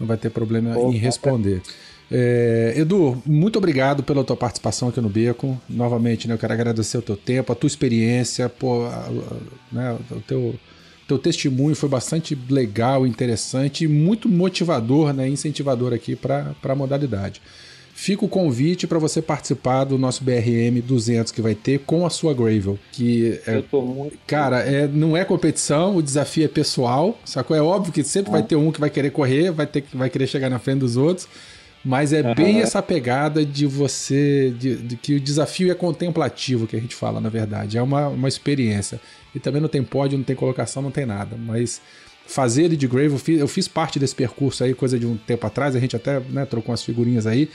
não 0.01 0.06
vai 0.09 0.16
ter 0.16 0.30
problema 0.30 0.76
em 0.76 0.97
responder. 0.97 1.62
É, 2.14 2.74
Edu, 2.76 3.22
muito 3.24 3.56
obrigado 3.56 4.02
pela 4.02 4.22
tua 4.22 4.36
participação 4.36 4.89
aqui 4.90 5.01
no 5.01 5.09
Beco. 5.09 5.59
Novamente, 5.68 6.28
né, 6.28 6.34
eu 6.34 6.39
quero 6.39 6.52
agradecer 6.52 6.98
o 6.98 7.02
teu 7.02 7.16
tempo, 7.16 7.51
a 7.51 7.55
tua 7.55 7.66
experiência, 7.66 8.51
pô, 8.51 8.82
a- 8.84 9.09
a- 9.09 9.74
né, 9.74 9.97
o 10.10 10.20
teu, 10.20 10.55
teu 11.09 11.18
testemunho 11.18 11.74
foi 11.74 11.89
bastante 11.89 12.36
legal, 12.51 13.06
interessante 13.06 13.84
e 13.84 13.89
muito 13.89 14.28
motivador, 14.28 15.14
né, 15.14 15.26
incentivador 15.26 15.94
aqui 15.94 16.14
para 16.14 16.55
a 16.62 16.74
modalidade. 16.74 17.40
Fica 17.94 18.24
o 18.24 18.28
convite 18.28 18.86
para 18.86 18.98
você 18.98 19.20
participar 19.22 19.84
do 19.84 19.97
nosso 19.98 20.24
BRM 20.24 20.80
200 20.82 21.30
que 21.30 21.43
vai 21.43 21.55
ter 21.55 21.80
com 21.80 22.05
a 22.06 22.10
sua 22.10 22.32
Gravel, 22.34 22.78
que 22.90 23.39
é, 23.47 23.56
Eu 23.56 23.62
tô 23.62 23.82
muito. 23.82 24.18
Cara, 24.26 24.60
é, 24.60 24.89
não 24.89 25.14
é 25.16 25.24
competição, 25.26 25.97
o 25.97 26.02
desafio 26.02 26.44
é 26.44 26.48
pessoal, 26.48 27.18
sacou? 27.24 27.55
É 27.56 27.60
óbvio 27.62 27.93
que 27.93 28.02
sempre 28.02 28.32
vai 28.32 28.43
ter 28.43 28.56
um 28.56 28.72
que 28.72 28.80
vai 28.80 28.89
querer 28.90 29.10
correr, 29.10 29.51
vai, 29.51 29.66
ter, 29.66 29.84
vai 29.93 30.09
querer 30.09 30.26
chegar 30.26 30.48
na 30.48 30.59
frente 30.59 30.78
dos 30.80 30.97
outros, 30.97 31.28
mas 31.84 32.12
é 32.12 32.34
bem 32.34 32.60
essa 32.60 32.80
pegada 32.80 33.44
de 33.44 33.66
você, 33.66 34.54
de, 34.56 34.76
de 34.76 34.96
que 34.96 35.14
o 35.14 35.20
desafio 35.20 35.70
é 35.70 35.74
contemplativo, 35.74 36.66
que 36.66 36.76
a 36.76 36.80
gente 36.80 36.94
fala, 36.94 37.20
na 37.20 37.28
verdade, 37.28 37.76
é 37.76 37.82
uma, 37.82 38.09
uma 38.09 38.28
experiência. 38.28 39.00
E 39.34 39.40
também 39.40 39.60
não 39.60 39.68
tem 39.68 39.82
pódio, 39.82 40.16
não 40.16 40.24
tem 40.24 40.36
colocação, 40.36 40.82
não 40.82 40.90
tem 40.90 41.06
nada, 41.06 41.36
mas 41.36 41.80
fazer 42.26 42.64
ele 42.64 42.76
de 42.76 42.86
Grave, 42.86 43.12
eu 43.12 43.18
fiz, 43.18 43.40
eu 43.40 43.48
fiz 43.48 43.66
parte 43.66 43.98
desse 43.98 44.14
percurso 44.14 44.62
aí, 44.62 44.74
coisa 44.74 44.98
de 44.98 45.06
um 45.06 45.16
tempo 45.16 45.46
atrás, 45.46 45.74
a 45.74 45.80
gente 45.80 45.96
até 45.96 46.20
né, 46.20 46.46
trocou 46.46 46.70
umas 46.70 46.82
figurinhas 46.82 47.26
aí, 47.26 47.48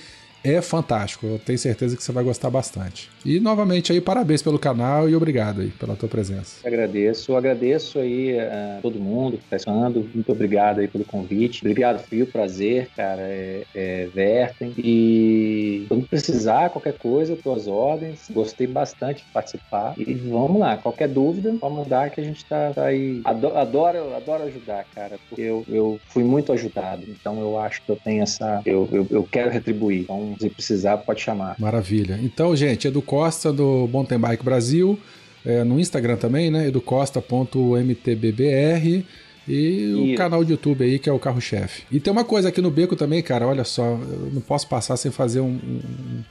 é 0.44 0.62
fantástico, 0.62 1.26
eu 1.28 1.40
tenho 1.40 1.58
certeza 1.60 1.96
que 1.96 2.04
você 2.04 2.12
vai 2.12 2.24
gostar 2.24 2.50
bastante. 2.50 3.10
E 3.26 3.40
novamente 3.40 3.92
aí, 3.92 4.00
parabéns 4.00 4.42
pelo 4.42 4.58
canal 4.58 5.10
e 5.10 5.16
obrigado 5.16 5.62
aí 5.62 5.70
pela 5.70 5.96
tua 5.96 6.08
presença. 6.08 6.66
Agradeço, 6.66 7.36
agradeço 7.36 8.00
aí 8.00 8.40
a 8.40 8.80
todo 8.82 9.00
mundo 9.00 9.38
que 9.38 9.44
está 9.44 9.58
escutando. 9.58 10.10
Muito 10.14 10.32
obrigado 10.32 10.80
aí 10.80 10.88
pelo 10.88 11.04
convite. 11.04 11.60
Obrigado, 11.62 12.00
Fio, 12.04 12.26
prazer, 12.28 12.90
cara. 12.96 13.22
É, 13.22 13.64
é, 13.76 14.08
Vertem. 14.14 14.74
E 14.78 15.86
quando 15.90 16.08
precisar, 16.08 16.70
qualquer 16.70 16.94
coisa, 16.98 17.36
tuas 17.36 17.68
ordens. 17.68 18.28
Gostei 18.32 18.68
bastante 18.68 19.26
de 19.26 19.32
participar. 19.32 19.94
E 19.98 20.14
vamos 20.14 20.60
lá, 20.60 20.78
qualquer 20.78 21.08
dúvida, 21.10 21.54
pode 21.60 21.76
mandar 21.76 22.10
que 22.10 22.22
a 22.22 22.24
gente 22.24 22.46
tá, 22.46 22.72
tá 22.74 22.86
aí. 22.86 23.22
Ado- 23.26 23.56
Adoro, 23.58 24.16
adoro 24.16 24.44
ajudar, 24.44 24.86
cara, 24.96 25.18
porque 25.28 25.42
eu, 25.42 25.66
eu 25.68 26.00
fui 26.08 26.24
muito 26.24 26.54
ajudado. 26.54 27.04
Então 27.08 27.40
eu 27.42 27.60
acho 27.60 27.82
que 27.82 27.92
eu 27.92 27.98
tenho 27.98 28.24
essa. 28.24 28.62
Eu, 28.66 28.88
eu, 28.92 29.08
eu 29.10 29.24
quero 29.30 29.50
retribuir. 29.50 30.02
Então, 30.02 30.27
se 30.40 30.50
precisar, 30.50 30.98
pode 30.98 31.22
chamar. 31.22 31.56
Maravilha. 31.60 32.20
Então, 32.22 32.56
gente, 32.56 32.88
Edu 32.88 33.02
Costa 33.02 33.52
do 33.54 33.88
Mountain 33.92 34.20
Bike 34.20 34.44
Brasil. 34.44 34.98
é, 35.46 35.64
no 35.64 35.80
Instagram 35.80 36.18
também, 36.18 36.52
né? 36.52 36.68
educosta.mtbbr 36.68 39.04
e 39.48 39.94
o 39.94 40.06
Isso. 40.08 40.18
canal 40.18 40.44
de 40.44 40.52
YouTube 40.52 40.84
aí, 40.84 41.00
que 41.00 41.10
é 41.10 41.14
o 41.14 41.20
Carro-Chefe. 41.20 41.84
E 41.92 42.00
tem 42.02 42.12
uma 42.12 42.26
coisa 42.26 42.50
aqui 42.50 42.62
no 42.62 42.70
Beco 42.70 42.96
também, 42.98 43.22
cara, 43.22 43.48
olha 43.48 43.64
só, 43.64 43.84
eu 43.86 44.30
não 44.34 44.42
posso 44.42 44.68
passar 44.68 44.98
sem 44.98 45.10
fazer 45.12 45.40
um, 45.40 45.48
um- 45.48 46.24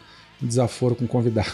um 0.42 0.46
desaforo 0.46 0.94
com 0.94 1.06
o 1.06 1.08
convidado. 1.08 1.48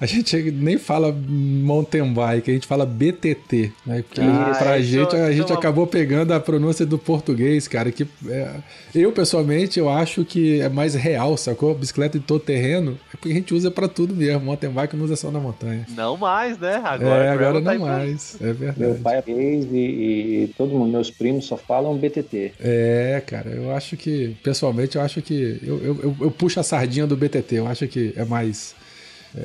A 0.00 0.06
gente 0.06 0.34
nem 0.52 0.78
fala 0.78 1.12
mountain 1.28 2.12
bike, 2.12 2.50
a 2.50 2.54
gente 2.54 2.66
fala 2.66 2.86
BTT, 2.86 3.70
né? 3.84 4.02
Porque 4.02 4.20
Ah, 4.20 4.56
pra 4.58 4.78
isso- 4.78 4.88
gente, 4.90 5.14
a 5.14 5.30
gente 5.30 5.52
é 5.52 5.54
acabou 5.54 5.86
pegando 5.86 6.32
a 6.32 6.40
pronúncia 6.40 6.86
do 6.86 6.96
português, 6.98 7.68
cara, 7.68 7.92
que 7.92 8.06
é, 8.28 8.50
eu 8.94 9.12
pessoalmente 9.12 9.78
eu 9.78 9.90
acho 9.90 10.24
que 10.24 10.60
é 10.60 10.68
mais 10.70 10.94
real, 10.94 11.36
sacou? 11.36 11.74
Bicicleta 11.74 12.18
de 12.18 12.24
todo 12.24 12.40
terreno 12.40 12.98
é 13.12 13.16
porque 13.16 13.28
a 13.30 13.34
gente 13.34 13.52
usa 13.52 13.70
pra 13.70 13.88
tudo 13.88 14.14
mesmo, 14.16 14.40
mountain 14.40 14.70
bike 14.70 14.96
não 14.96 15.04
usa 15.04 15.16
só 15.16 15.30
na 15.30 15.38
montanha. 15.38 15.84
Não 15.94 16.16
mais, 16.16 16.58
né? 16.58 16.80
Agora, 16.82 17.24
é, 17.24 17.28
agora 17.28 17.60
tá 17.62 17.74
não 17.74 17.80
pra 17.80 17.96
mais, 17.98 18.36
é 18.40 18.52
verdade. 18.54 18.80
Meu 18.80 18.94
pai 18.94 19.20
fez 19.22 19.66
e, 19.70 19.76
e 19.76 20.54
todo 20.56 20.70
mundo, 20.70 20.90
meus 20.92 21.10
primos 21.10 21.44
só 21.44 21.56
falam 21.58 21.94
BTT. 21.96 22.52
É, 22.58 23.22
cara, 23.26 23.50
eu 23.50 23.70
acho 23.72 23.96
que, 23.98 24.34
pessoalmente, 24.42 24.96
eu 24.96 25.02
acho 25.02 25.20
que 25.20 25.60
eu, 25.62 25.76
eu, 25.84 26.00
eu- 26.04 26.16
eu 26.22 26.30
puxo 26.30 26.58
a 26.58 26.62
sardinha 26.62 27.06
do 27.06 27.16
BTT, 27.16 27.56
eu 27.56 27.66
acho 27.66 27.86
que 27.86 28.14
é 28.16 28.24
mais 28.24 28.74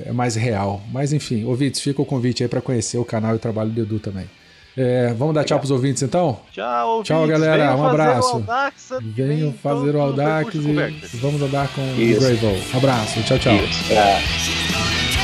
é 0.05 0.11
mais 0.11 0.35
real. 0.35 0.81
Mas 0.91 1.13
enfim, 1.13 1.43
ouvintes, 1.45 1.81
fica 1.81 2.01
o 2.01 2.05
convite 2.05 2.43
aí 2.43 2.49
pra 2.49 2.61
conhecer 2.61 2.97
o 2.97 3.05
canal 3.05 3.33
e 3.33 3.35
o 3.35 3.39
trabalho 3.39 3.69
do 3.69 3.81
Edu 3.81 3.99
também. 3.99 4.25
É, 4.77 5.13
vamos 5.13 5.33
dar 5.33 5.45
tchau 5.45 5.57
pros 5.57 5.71
ouvintes 5.71 6.03
então? 6.03 6.37
Tchau, 6.51 6.89
ouvintes. 6.89 7.07
Tchau, 7.07 7.25
galera. 7.27 7.57
Venham 7.67 7.79
Um 7.79 7.85
abraço. 7.85 8.37
o 8.37 9.01
Venham 9.01 9.53
fazer 9.53 9.95
o 9.95 10.13
percurso 10.13 10.67
coberto. 10.67 11.09
e 11.13 11.17
vamos 11.17 11.41
andar 11.41 11.67
com 11.69 11.81
o 11.81 12.01
Isso. 12.01 12.19
Gravel. 12.19 12.57
Abraço, 12.73 13.23
tchau, 13.23 13.39
tchau. 13.39 13.55
Isso. 13.55 15.14